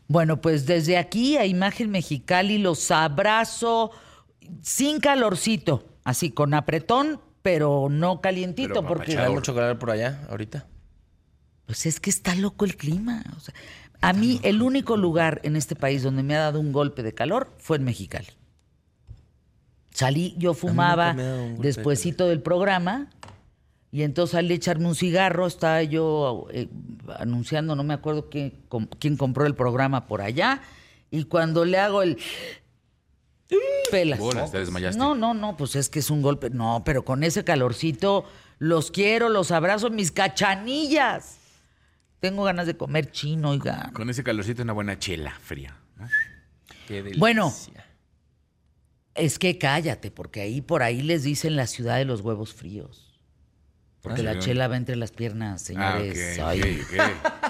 Bueno, 0.09 0.40
pues 0.40 0.66
desde 0.66 0.98
aquí 0.98 1.36
a 1.36 1.47
Imagen 1.47 1.92
Mexicali 1.92 2.59
los 2.59 2.90
abrazo 2.90 3.92
sin 4.62 4.98
calorcito, 4.98 5.84
así 6.02 6.32
con 6.32 6.55
apretón, 6.55 7.20
pero 7.42 7.88
no 7.90 8.20
calientito, 8.20 8.74
Pero 8.74 8.86
porque 8.86 9.16
¿Hay 9.18 9.32
mucho 9.32 9.54
calor 9.54 9.78
por 9.78 9.90
allá 9.90 10.26
ahorita? 10.28 10.66
pues 11.66 11.86
es 11.86 12.00
que 12.00 12.10
está 12.10 12.34
loco 12.34 12.64
el 12.64 12.76
clima. 12.76 13.22
o 13.36 13.40
sea, 13.40 13.54
a 14.00 14.12
mí 14.12 14.40
el 14.42 14.60
único 14.62 14.96
lugar 14.96 15.40
en 15.44 15.54
este 15.56 15.76
país 15.76 16.02
donde 16.02 16.22
me 16.22 16.34
ha 16.34 16.40
dado 16.40 16.58
un 16.60 16.72
golpe 16.72 17.02
de 17.02 17.14
calor 17.14 17.52
fue 17.58 17.76
en 17.76 17.84
Mexicali. 17.84 18.26
Salí, 19.92 20.34
yo 20.38 20.54
fumaba 20.54 21.08
golpe 21.12 21.22
de 21.22 21.56
despuesito 21.58 22.26
del 22.28 22.40
programa 22.40 23.10
y 23.92 24.02
entonces 24.02 24.36
al 24.36 24.50
echarme 24.50 24.86
un 24.86 24.94
cigarro 24.94 25.46
estaba 25.46 25.82
yo 25.82 26.46
eh, 26.52 26.68
anunciando, 27.18 27.74
no 27.74 27.82
me 27.82 27.94
acuerdo 27.94 28.30
quién, 28.30 28.52
com- 28.68 28.86
quién 28.98 29.16
compró 29.16 29.46
el 29.46 29.54
programa 29.56 30.06
por 30.06 30.22
allá 30.22 30.62
y 31.10 31.24
cuando 31.24 31.64
le 31.64 31.78
hago 31.78 32.02
el 32.02 32.18
pelas. 33.90 34.18
Bolas, 34.18 34.51
te 34.52 34.59
desmayaste. 34.59 34.98
No, 34.98 35.14
no, 35.14 35.35
no, 35.35 35.56
pues 35.56 35.77
es 35.77 35.89
que 35.89 35.98
es 35.98 36.10
un 36.10 36.22
golpe. 36.22 36.51
No, 36.51 36.82
pero 36.85 37.05
con 37.05 37.24
ese 37.24 37.44
calorcito 37.44 38.24
los 38.59 38.90
quiero, 38.90 39.28
los 39.28 39.51
abrazo, 39.51 39.90
mis 39.90 40.12
cachanillas. 40.12 41.39
Tengo 42.20 42.44
ganas 42.44 42.66
de 42.66 42.77
comer 42.77 43.10
chino, 43.10 43.51
oiga. 43.51 43.90
Con 43.94 44.10
ese 44.10 44.22
calorcito, 44.22 44.62
una 44.62 44.74
buena 44.74 44.98
chela 44.98 45.32
fría. 45.43 45.77
¿no? 45.97 46.06
Qué 46.86 47.02
delicia. 47.02 47.18
Bueno, 47.18 47.52
Es 49.14 49.39
que 49.39 49.59
cállate, 49.59 50.10
porque 50.10 50.40
ahí 50.43 50.60
por 50.60 50.82
ahí 50.82 51.02
les 51.02 51.22
dicen 51.24 51.56
la 51.56 51.66
ciudad 51.66 51.97
de 51.97 52.05
los 52.05 52.20
huevos 52.20 52.52
fríos. 52.55 53.09
Porque 54.02 54.22
Ah, 54.22 54.32
la 54.35 54.39
chela 54.39 54.66
va 54.66 54.77
entre 54.78 54.97
las 54.97 55.10
piernas, 55.12 55.62
Ah, 55.62 55.64
señores. 55.98 56.39
ok, 56.39 56.44
Ay. 56.47 56.60
ok, 56.62 56.94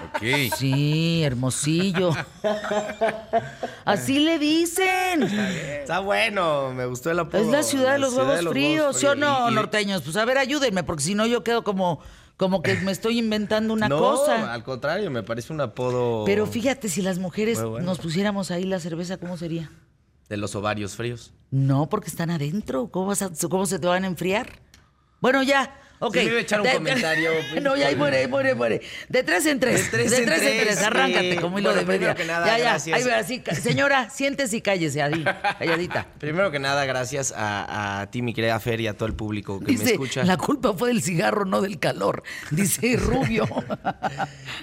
ok, 0.02 0.14
ok. 0.16 0.22
Sí, 0.58 1.22
hermosillo. 1.22 2.10
Así 3.84 4.18
le 4.18 4.38
dicen. 4.38 5.22
Está 5.22 6.00
bueno, 6.00 6.72
me 6.74 6.86
gustó 6.86 7.10
el 7.10 7.18
apodo. 7.20 7.40
Es 7.40 7.48
la 7.48 7.62
ciudad 7.62 7.92
de 7.94 7.98
los 8.00 8.14
ciudad 8.14 8.28
huevos 8.36 8.50
fríos, 8.50 8.96
¿sí 8.96 9.06
o 9.06 9.14
no, 9.14 9.50
norteños? 9.50 10.02
Pues 10.02 10.16
a 10.16 10.24
ver, 10.24 10.38
ayúdenme, 10.38 10.82
porque 10.82 11.02
si 11.02 11.14
no 11.14 11.26
yo 11.26 11.42
quedo 11.44 11.62
como, 11.64 12.00
como 12.36 12.62
que 12.62 12.74
me 12.76 12.92
estoy 12.92 13.18
inventando 13.18 13.72
una 13.72 13.88
no, 13.88 13.98
cosa. 13.98 14.52
al 14.52 14.64
contrario, 14.64 15.10
me 15.10 15.22
parece 15.22 15.52
un 15.52 15.60
apodo 15.60 16.24
Pero 16.24 16.46
fíjate, 16.46 16.88
si 16.88 17.02
las 17.02 17.18
mujeres 17.18 17.62
bueno. 17.62 17.86
nos 17.86 17.98
pusiéramos 17.98 18.50
ahí 18.50 18.64
la 18.64 18.80
cerveza, 18.80 19.16
¿cómo 19.18 19.36
sería? 19.36 19.70
de 20.28 20.36
los 20.36 20.54
ovarios 20.54 20.94
fríos. 20.94 21.32
No, 21.50 21.88
porque 21.88 22.06
están 22.08 22.30
adentro. 22.30 22.88
¿Cómo, 22.92 23.06
vas 23.06 23.20
a- 23.22 23.30
cómo 23.48 23.66
se 23.66 23.80
te 23.80 23.88
van 23.88 24.04
a 24.04 24.06
enfriar? 24.06 24.60
Bueno, 25.20 25.42
ya. 25.42 25.74
Ok. 26.02 26.14
Sí, 26.14 26.20
me 26.20 26.30
iba 26.30 26.38
a 26.38 26.40
echar 26.40 26.60
un 26.60 26.66
De- 26.66 26.72
comentario. 26.74 27.30
no, 27.62 27.76
ya 27.76 27.88
ahí 27.88 27.94
muere, 27.96 28.18
ahí 28.18 28.26
muere, 28.26 28.54
muere. 28.54 28.80
De 29.08 29.22
tres 29.22 29.44
en 29.46 29.60
tres. 29.60 29.92
De 29.92 29.98
tres 29.98 30.12
en 30.12 30.24
tres, 30.26 30.82
Arráncate 30.82 31.32
sí. 31.34 31.38
como 31.38 31.58
hilo 31.58 31.70
Bueno, 31.70 31.80
de 31.80 31.86
media. 31.86 32.14
primero 32.14 32.16
que 32.16 32.24
nada, 32.24 32.46
ya, 32.46 32.58
ya. 32.58 32.64
gracias. 32.70 32.96
Ahí 33.06 33.10
así. 33.12 33.42
Señora, 33.60 34.08
siéntese 34.10 34.56
y 34.56 34.60
cállese, 34.62 35.02
ahí, 35.02 35.22
calladita. 35.58 36.06
Primero 36.18 36.50
que 36.50 36.58
nada, 36.58 36.84
gracias 36.86 37.32
a, 37.36 38.00
a 38.00 38.10
ti, 38.10 38.22
mi 38.22 38.32
querida 38.34 38.58
Fer, 38.60 38.80
y 38.80 38.86
a 38.86 38.94
todo 38.94 39.06
el 39.06 39.14
público 39.14 39.60
que 39.60 39.72
me 39.76 39.84
escucha. 39.84 40.24
la 40.24 40.36
culpa 40.38 40.72
fue 40.72 40.88
del 40.88 41.02
cigarro, 41.02 41.44
no 41.44 41.60
del 41.60 41.78
calor. 41.78 42.22
Dice 42.50 42.96
Rubio. 42.96 43.46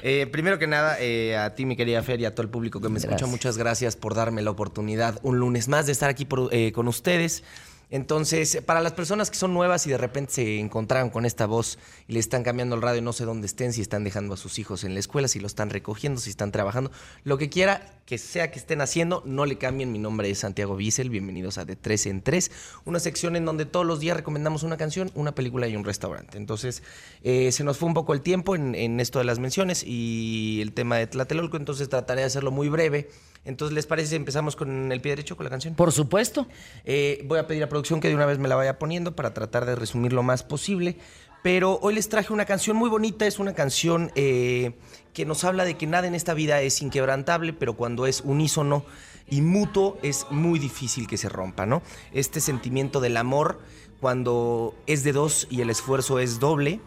Eh, 0.02 0.28
primero 0.32 0.58
que 0.60 0.68
nada, 0.68 0.98
eh, 1.00 1.38
a 1.38 1.54
ti, 1.56 1.66
mi 1.66 1.76
querida 1.76 2.02
Fer, 2.04 2.20
y 2.20 2.26
a 2.26 2.32
todo 2.34 2.42
el 2.44 2.50
público 2.50 2.82
que 2.82 2.90
me 2.90 2.98
escucha, 3.00 3.26
muchas 3.28 3.58
gracias 3.58 3.96
por 3.96 4.16
darme 4.16 4.42
la 4.42 4.52
oportunidad 4.52 5.20
un 5.24 5.38
lunes 5.40 5.68
más 5.68 5.86
de 5.86 5.92
estar 5.92 6.10
aquí 6.10 6.26
por- 6.26 6.50
eh, 6.52 6.72
con 6.72 6.88
ustedes. 6.88 7.44
Entonces, 7.90 8.62
para 8.66 8.82
las 8.82 8.92
personas 8.94 9.32
que 9.32 9.38
son 9.38 9.54
nuevas 9.54 9.88
y 9.88 9.90
de 9.90 9.98
repente 9.98 10.34
se 10.34 10.60
encontraron 10.60 11.10
con 11.10 11.26
esta 11.26 11.46
voz 11.46 11.80
y 12.08 12.14
le 12.14 12.20
están 12.20 12.44
cambiando 12.44 12.76
el 12.76 12.82
radio, 12.82 13.02
no 13.02 13.14
sé 13.14 13.24
dónde 13.24 13.48
estén, 13.48 13.72
si 13.72 13.82
están 13.82 14.04
dejando 14.04 14.34
a 14.34 14.38
sus 14.38 14.60
hijos 14.60 14.84
en 14.84 14.94
la 14.94 15.00
escuela, 15.00 15.30
si 15.30 15.40
lo 15.40 15.48
están 15.48 15.70
recogiendo, 15.70 16.20
si 16.20 16.30
están 16.30 16.52
trabajando, 16.52 16.92
lo 17.24 17.38
que 17.38 17.50
quiera 17.50 17.94
que 18.06 18.18
sea 18.18 18.52
que 18.52 18.60
estén 18.60 18.82
haciendo, 18.82 19.22
no 19.26 19.46
le 19.46 19.58
cambien. 19.58 19.92
Mi 19.92 20.00
nombre 20.00 20.30
es 20.30 20.40
Santiago 20.40 20.76
Bissell, 20.76 21.10
bienvenidos 21.10 21.58
a 21.58 21.66
De 21.66 21.76
Tres 21.76 22.06
en 22.06 22.22
Tres, 22.22 22.52
una 22.86 23.00
sección 23.00 23.36
en 23.36 23.46
donde 23.46 23.66
todos 23.66 23.86
los 23.86 24.00
días 24.00 24.18
recomendamos 24.18 24.64
una 24.64 24.78
canción, 24.78 25.12
una 25.14 25.34
película 25.34 25.68
y 25.68 25.76
un 25.76 25.84
restaurante. 25.84 26.38
Entonces, 26.38 26.84
eh, 27.24 27.52
se 27.52 27.64
nos 27.64 27.78
fue 27.78 27.88
un 27.88 27.94
poco 27.94 28.14
el 28.14 28.22
tiempo 28.22 28.56
en, 28.56 28.76
en 28.76 29.00
esto 29.00 29.20
de 29.20 29.26
las 29.26 29.40
menciones 29.40 29.84
y 29.86 30.60
el 30.62 30.74
tema 30.74 30.98
de 30.98 31.08
Tlatelolco, 31.08 31.58
entonces 31.58 31.90
trataré 31.90 32.22
de 32.22 32.28
hacerlo 32.28 32.52
muy 32.52 32.70
breve. 32.70 33.10
Entonces, 33.48 33.74
¿les 33.74 33.86
parece 33.86 34.10
si 34.10 34.16
empezamos 34.16 34.56
con 34.56 34.92
el 34.92 35.02
pie 35.02 35.14
derecho 35.14 35.38
con 35.38 35.46
la 35.46 35.50
canción? 35.50 35.74
Por 35.74 35.92
supuesto. 35.94 36.48
Eh, 36.84 37.24
voy 37.26 37.40
a 37.40 37.48
pedir 37.48 37.64
a 37.64 37.70
producción 37.70 38.02
que 38.02 38.10
de 38.10 38.16
una 38.16 38.26
vez 38.26 38.40
me 38.40 38.48
la 38.48 38.56
vaya 38.56 38.78
poniendo 38.78 39.16
para 39.16 39.34
tratar 39.34 39.66
de 39.66 39.76
resumir 39.76 40.12
lo 40.12 40.22
más 40.22 40.44
posible. 40.44 40.98
Pero 41.44 41.80
hoy 41.82 41.96
les 41.96 42.10
traje 42.10 42.34
una 42.34 42.46
canción 42.46 42.76
muy 42.76 42.90
bonita, 42.90 43.26
es 43.26 43.40
una 43.40 43.54
canción 43.54 44.12
eh, 44.16 44.74
que 45.14 45.26
nos 45.26 45.46
habla 45.46 45.64
de 45.64 45.78
que 45.78 45.88
nada 45.88 46.08
en 46.08 46.14
esta 46.14 46.34
vida 46.34 46.62
es 46.62 46.82
inquebrantable, 46.82 47.54
pero 47.54 47.76
cuando 47.76 48.06
es 48.06 48.22
unísono 48.22 48.84
y 49.30 49.42
mutuo 49.42 49.98
es 50.04 50.26
muy 50.30 50.60
difícil 50.60 51.08
que 51.08 51.16
se 51.16 51.30
rompa, 51.30 51.66
¿no? 51.66 51.82
Este 52.12 52.42
sentimiento 52.42 53.00
del 53.00 53.16
amor, 53.16 53.62
cuando 54.02 54.76
es 54.88 55.04
de 55.04 55.14
dos 55.14 55.48
y 55.50 55.62
el 55.62 55.70
esfuerzo 55.70 56.20
es 56.20 56.40
doble, 56.40 56.82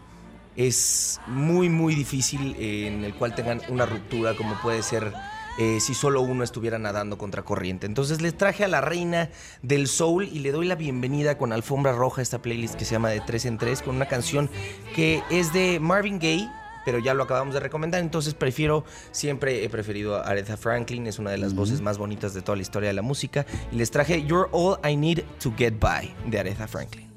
es 0.55 1.19
muy, 1.27 1.69
muy 1.69 1.95
difícil 1.95 2.55
eh, 2.59 2.87
en 2.87 3.03
el 3.03 3.15
cual 3.15 3.33
tengan 3.33 3.61
una 3.69 3.85
ruptura 3.85 4.35
como 4.35 4.59
puede 4.61 4.83
ser 4.83 5.11
eh, 5.57 5.79
si 5.79 5.93
solo 5.93 6.21
uno 6.21 6.43
estuviera 6.43 6.79
nadando 6.79 7.17
contra 7.17 7.43
corriente. 7.43 7.85
Entonces 7.85 8.21
les 8.21 8.35
traje 8.35 8.63
a 8.63 8.67
la 8.67 8.81
reina 8.81 9.29
del 9.61 9.87
soul 9.87 10.29
y 10.31 10.39
le 10.39 10.51
doy 10.51 10.67
la 10.67 10.75
bienvenida 10.75 11.37
con 11.37 11.53
alfombra 11.53 11.93
roja 11.93 12.21
a 12.21 12.23
esta 12.23 12.41
playlist 12.41 12.75
que 12.75 12.85
se 12.85 12.93
llama 12.93 13.09
De 13.09 13.21
3 13.21 13.45
en 13.45 13.57
3 13.57 13.81
con 13.81 13.95
una 13.95 14.07
canción 14.07 14.49
que 14.95 15.23
es 15.29 15.53
de 15.53 15.79
Marvin 15.79 16.19
Gaye. 16.19 16.49
Pero 16.83 16.97
ya 16.97 17.13
lo 17.13 17.21
acabamos 17.21 17.53
de 17.53 17.59
recomendar, 17.59 18.01
entonces 18.01 18.33
prefiero, 18.33 18.83
siempre 19.11 19.63
he 19.63 19.69
preferido 19.69 20.15
a 20.15 20.21
Aretha 20.21 20.57
Franklin, 20.57 21.05
es 21.05 21.19
una 21.19 21.29
de 21.29 21.37
las 21.37 21.53
voces 21.53 21.79
más 21.79 21.99
bonitas 21.99 22.33
de 22.33 22.41
toda 22.41 22.55
la 22.55 22.63
historia 22.63 22.89
de 22.89 22.93
la 22.93 23.03
música. 23.03 23.45
Y 23.71 23.75
les 23.75 23.91
traje 23.91 24.23
You're 24.23 24.49
All 24.51 24.79
I 24.83 24.97
Need 24.97 25.21
to 25.43 25.53
Get 25.55 25.75
By 25.79 26.11
de 26.25 26.39
Aretha 26.39 26.67
Franklin. 26.67 27.07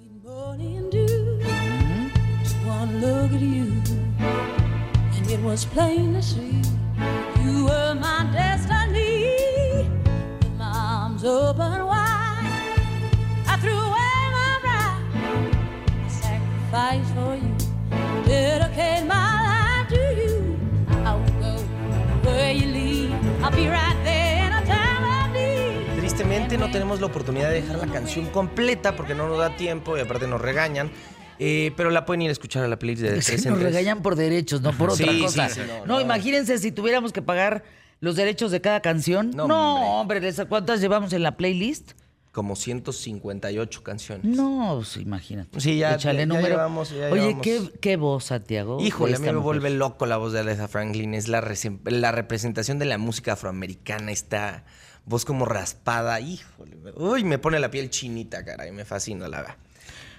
Tristemente 25.98 26.58
no 26.58 26.70
tenemos 26.70 27.00
la 27.00 27.06
oportunidad 27.06 27.48
de 27.48 27.62
dejar 27.62 27.76
la 27.76 27.86
canción 27.86 28.26
completa 28.26 28.96
porque 28.96 29.14
no 29.14 29.28
nos 29.28 29.38
da 29.38 29.56
tiempo 29.56 29.96
y 29.96 30.00
aparte 30.00 30.26
nos 30.26 30.40
regañan. 30.40 30.90
Eh, 31.39 31.73
pero 31.77 31.90
la 31.90 32.05
pueden 32.06 32.23
ir 32.23 32.28
a 32.28 32.32
escuchar 32.32 32.65
a 32.65 32.69
la 32.69 32.78
playlist 32.78 33.02
de 33.02 33.19
Es 33.19 33.27
que 33.27 33.32
3 33.32 33.47
en 33.47 33.51
nos 33.52 33.61
3. 33.61 33.73
regañan 33.74 34.02
por 34.02 34.16
derechos, 34.16 34.61
no 34.62 34.73
por 34.73 34.90
otra 34.90 35.11
Sí, 35.12 35.20
cosa. 35.20 35.48
sí, 35.48 35.61
no, 35.66 35.81
no, 35.81 35.86
no. 35.86 36.01
imagínense 36.01 36.59
si 36.59 36.70
tuviéramos 36.73 37.12
que 37.12 37.23
pagar 37.23 37.65
los 38.01 38.16
derechos 38.16 38.51
de 38.51 38.61
cada 38.61 38.81
canción. 38.81 39.31
No, 39.35 39.48
No, 39.48 40.01
hombre, 40.01 40.20
¿les- 40.20 40.40
¿cuántas 40.48 40.81
llevamos 40.81 41.12
en 41.12 41.23
la 41.23 41.36
playlist? 41.36 41.93
Como 42.32 42.56
158 42.56 43.82
canciones. 43.85 44.24
No, 44.24 44.74
pues, 44.78 44.97
imagínate. 44.97 45.61
Sí, 45.61 45.78
ya- 45.78 45.94
Échale 45.94 46.19
ya- 46.19 46.20
ya 46.23 46.27
número. 46.27 46.48
llevamos, 46.48 46.90
ya 46.90 47.09
Oye, 47.11 47.20
llevamos. 47.23 47.43
¿qué, 47.43 47.70
qué 47.81 47.97
voz, 47.97 48.24
Santiago. 48.24 48.78
Híjole, 48.81 49.15
a 49.15 49.19
mí 49.19 49.27
me 49.27 49.32
mujer. 49.32 49.43
vuelve 49.44 49.70
loco 49.70 50.05
la 50.06 50.16
voz 50.16 50.32
de 50.32 50.40
Aretha 50.40 50.66
Franklin. 50.66 51.15
Es 51.15 51.28
la, 51.28 51.40
rese- 51.40 51.78
la 51.85 52.11
representación 52.12 52.78
de 52.81 52.86
la 52.86 52.98
música 52.98 53.35
afroamericana. 53.35 54.11
Esta 54.11 54.65
voz 55.05 55.24
como 55.24 55.44
raspada. 55.44 56.20
Híjole. 56.20 56.77
Uy, 56.97 57.23
me 57.23 57.39
pone 57.39 57.61
la 57.61 57.70
piel 57.70 57.89
chinita, 57.90 58.44
caray. 58.44 58.73
Me 58.73 58.85
fascina, 58.85 59.28
la 59.28 59.36
verdad. 59.43 59.56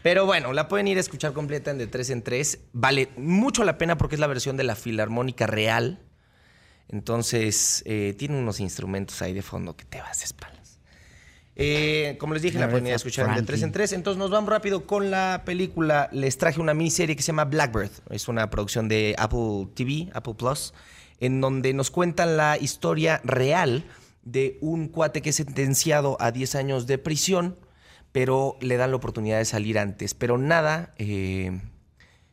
Pero 0.06 0.28
bueno, 0.28 0.54
la 0.54 0.68
pueden 0.68 0.88
ir 0.88 0.98
a 0.98 1.00
escuchar 1.00 1.34
completa 1.34 1.72
en 1.72 1.80
de 1.80 1.88
3 1.88 2.12
en 2.12 2.22
3. 2.22 2.60
Vale 2.74 3.10
mucho 3.18 3.64
la 3.64 3.80
pena 3.80 3.98
porque 3.98 4.14
es 4.14 4.20
la 4.20 4.28
versión 4.28 4.56
de 4.56 4.64
la 4.64 4.76
Filarmónica 4.76 5.48
Real. 5.48 6.00
Entonces, 6.90 7.82
eh, 7.88 8.14
tiene 8.16 8.38
unos 8.38 8.60
instrumentos 8.60 9.24
ahí 9.24 9.34
de 9.34 9.42
fondo 9.42 9.76
que 9.76 9.84
te 9.84 10.00
vas 10.00 10.20
de 10.20 10.26
espaldas. 10.26 10.80
Eh, 11.56 12.18
como 12.20 12.36
les 12.36 12.44
dije, 12.44 12.60
la 12.60 12.70
pueden 12.70 12.86
ir 12.86 12.94
a 12.94 12.98
escuchar 12.98 13.36
de 13.36 13.42
3 13.42 13.64
en. 13.64 13.72
3. 13.72 13.94
Entonces 13.94 14.20
nos 14.20 14.30
vamos 14.30 14.48
rápido 14.48 14.86
con 14.86 15.10
la 15.10 15.42
película. 15.44 16.08
Les 16.12 16.38
traje 16.38 16.62
una 16.62 16.76
miniserie 16.76 17.16
que 17.16 17.24
se 17.24 17.32
llama 17.32 17.46
Blackbird. 17.46 17.90
Es 18.12 18.28
una 18.28 18.48
producción 18.52 18.88
de 18.88 19.16
Apple 19.18 19.70
TV, 19.74 20.12
Apple 20.14 20.36
Plus, 20.36 20.76
en 21.20 21.42
donde 21.42 21.74
nos 21.74 21.90
cuentan 21.90 22.38
la 22.38 22.60
historia 22.60 23.22
real 23.24 23.84
de 24.22 24.60
un 24.62 24.88
cuate 24.88 25.24
que 25.24 25.32
es 25.32 25.38
sentenciado 25.38 26.16
a 26.20 26.30
10 26.30 26.54
años 26.54 26.86
de 26.86 27.00
prisión, 27.00 27.58
pero 28.16 28.56
le 28.62 28.78
dan 28.78 28.92
la 28.92 28.96
oportunidad 28.96 29.40
de 29.40 29.44
salir 29.46 29.78
antes. 29.78 30.14
Pero 30.14 30.38
nada, 30.38 30.94
eh, 30.98 31.60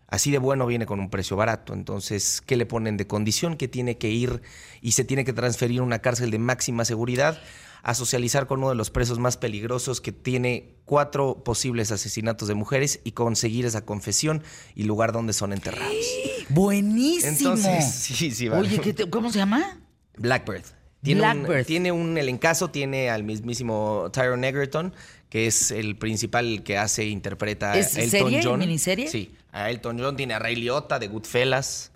así 0.07 0.31
de 0.31 0.39
bueno 0.39 0.65
viene 0.65 0.87
con 0.87 1.01
un 1.01 1.11
precio 1.11 1.37
barato. 1.37 1.75
Entonces, 1.75 2.41
¿qué 2.41 2.55
le 2.55 2.67
ponen 2.67 2.97
de 2.97 3.09
condición? 3.09 3.57
Que 3.57 3.67
tiene 3.67 3.99
que 3.99 4.09
ir 4.09 4.43
y 4.81 4.93
se 4.93 5.03
tiene 5.03 5.25
que 5.25 5.33
transferir 5.33 5.81
a 5.81 5.83
una 5.83 5.99
cárcel 5.99 6.31
de 6.31 6.39
máxima 6.39 6.85
seguridad 6.85 7.37
a 7.83 7.95
socializar 7.95 8.47
con 8.47 8.61
uno 8.61 8.69
de 8.69 8.77
los 8.77 8.91
presos 8.91 9.19
más 9.19 9.37
peligrosos 9.37 10.01
que 10.01 10.13
tiene 10.13 10.77
cuatro 10.85 11.43
posibles 11.43 11.91
asesinatos 11.91 12.47
de 12.47 12.55
mujeres 12.55 13.01
y 13.03 13.11
conseguir 13.11 13.67
esa 13.67 13.85
confesión 13.85 14.45
y 14.77 14.85
lugar 14.85 15.11
donde 15.11 15.33
son 15.33 15.53
enterrados. 15.53 15.93
Buenísimo. 16.49 17.33
Entonces, 17.33 17.85
sí, 17.93 18.31
sí, 18.31 18.49
vale. 18.49 18.69
Oye, 18.69 18.79
¿qué 18.81 18.93
te- 18.93 19.11
¿cómo 19.11 19.33
se 19.33 19.39
llama? 19.39 19.81
Blackbird. 20.17 20.63
Tiene 21.03 21.23
Un, 21.23 21.43
Blackbird. 21.43 21.67
tiene 21.67 21.91
un 21.91 22.17
elencazo, 22.17 22.71
tiene 22.71 23.11
al 23.11 23.25
mismísimo 23.25 24.11
Tyrone 24.13 24.49
Egerton, 24.49 24.95
que 25.33 25.47
es 25.47 25.71
el 25.71 25.97
principal 25.97 26.63
que 26.63 26.77
hace, 26.77 27.07
interpreta 27.07 27.73
a 27.73 27.79
¿Es 27.79 27.97
Elton 27.97 28.11
serie, 28.11 28.41
John. 28.45 28.59
miniserie? 28.59 29.09
Sí, 29.09 29.35
a 29.51 29.71
Elton 29.71 29.99
John, 29.99 30.15
tiene 30.15 30.35
a 30.35 30.39
Ray 30.39 30.57
Liotta 30.57 30.99
de 30.99 31.09
Goodfellas. 31.09 31.91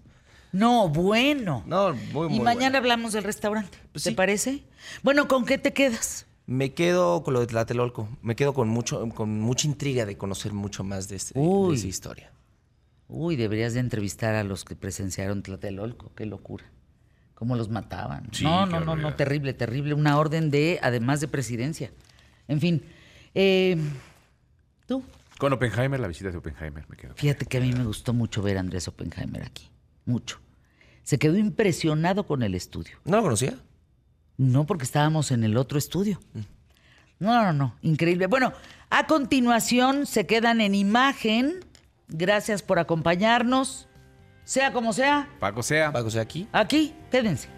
No, 0.52 0.88
bueno. 0.88 1.62
No, 1.66 1.92
muy, 1.92 2.30
muy 2.30 2.36
y 2.38 2.40
mañana 2.40 2.60
bueno. 2.64 2.78
hablamos 2.78 3.12
del 3.12 3.24
restaurante. 3.24 3.76
Pues 3.92 4.04
¿Te 4.04 4.10
sí. 4.10 4.16
parece? 4.16 4.62
Bueno, 5.02 5.28
¿con 5.28 5.44
qué 5.44 5.58
te 5.58 5.74
quedas? 5.74 6.24
Me 6.46 6.72
quedo 6.72 7.22
con 7.22 7.34
lo 7.34 7.40
de 7.40 7.46
Tlatelolco. 7.48 8.08
Me 8.22 8.36
quedo 8.36 8.54
con 8.54 8.70
mucho, 8.70 9.06
con 9.10 9.38
mucha 9.38 9.66
intriga 9.66 10.06
de 10.06 10.16
conocer 10.16 10.54
mucho 10.54 10.82
más 10.82 11.06
de, 11.10 11.16
este, 11.16 11.38
de 11.38 11.74
esa 11.74 11.86
historia. 11.86 12.32
Uy, 13.06 13.36
deberías 13.36 13.74
de 13.74 13.80
entrevistar 13.80 14.34
a 14.34 14.44
los 14.44 14.64
que 14.64 14.76
presenciaron 14.76 15.42
Tlatelolco. 15.42 16.10
Qué 16.14 16.24
locura. 16.24 16.64
Cómo 17.34 17.54
los 17.54 17.68
mataban. 17.68 18.30
Sí, 18.32 18.44
no, 18.44 18.64
no, 18.64 18.80
no, 18.80 18.96
no, 18.96 19.14
terrible, 19.14 19.52
terrible. 19.52 19.92
Una 19.92 20.18
orden 20.18 20.50
de, 20.50 20.78
además 20.80 21.20
de 21.20 21.28
presidencia. 21.28 21.90
En 22.48 22.60
fin. 22.62 22.82
Eh, 23.36 23.76
Tú, 24.86 25.02
Con 25.38 25.52
Oppenheimer, 25.52 26.00
la 26.00 26.08
visita 26.08 26.30
de 26.30 26.38
Oppenheimer, 26.38 26.84
me 26.88 26.96
quedo. 26.96 27.14
fíjate 27.14 27.44
que 27.46 27.58
a 27.58 27.60
mí 27.60 27.72
me 27.72 27.84
gustó 27.84 28.12
mucho 28.12 28.40
ver 28.42 28.56
a 28.56 28.60
Andrés 28.60 28.88
Oppenheimer 28.88 29.42
aquí. 29.42 29.68
Mucho. 30.06 30.38
Se 31.02 31.18
quedó 31.18 31.36
impresionado 31.36 32.26
con 32.26 32.42
el 32.42 32.54
estudio. 32.54 32.96
¿No 33.04 33.18
lo 33.18 33.22
conocía? 33.22 33.54
No, 34.38 34.64
porque 34.66 34.84
estábamos 34.84 35.30
en 35.30 35.44
el 35.44 35.56
otro 35.56 35.78
estudio. 35.78 36.20
No, 37.18 37.42
no, 37.44 37.52
no, 37.52 37.76
increíble. 37.82 38.26
Bueno, 38.26 38.52
a 38.90 39.06
continuación 39.06 40.06
se 40.06 40.26
quedan 40.26 40.60
en 40.60 40.74
imagen. 40.74 41.64
Gracias 42.08 42.62
por 42.62 42.78
acompañarnos. 42.78 43.88
Sea 44.44 44.72
como 44.72 44.92
sea, 44.92 45.28
Paco 45.40 45.62
sea. 45.62 45.92
Paco, 45.92 46.10
sea 46.10 46.22
aquí. 46.22 46.46
aquí, 46.52 46.94
quédense. 47.10 47.48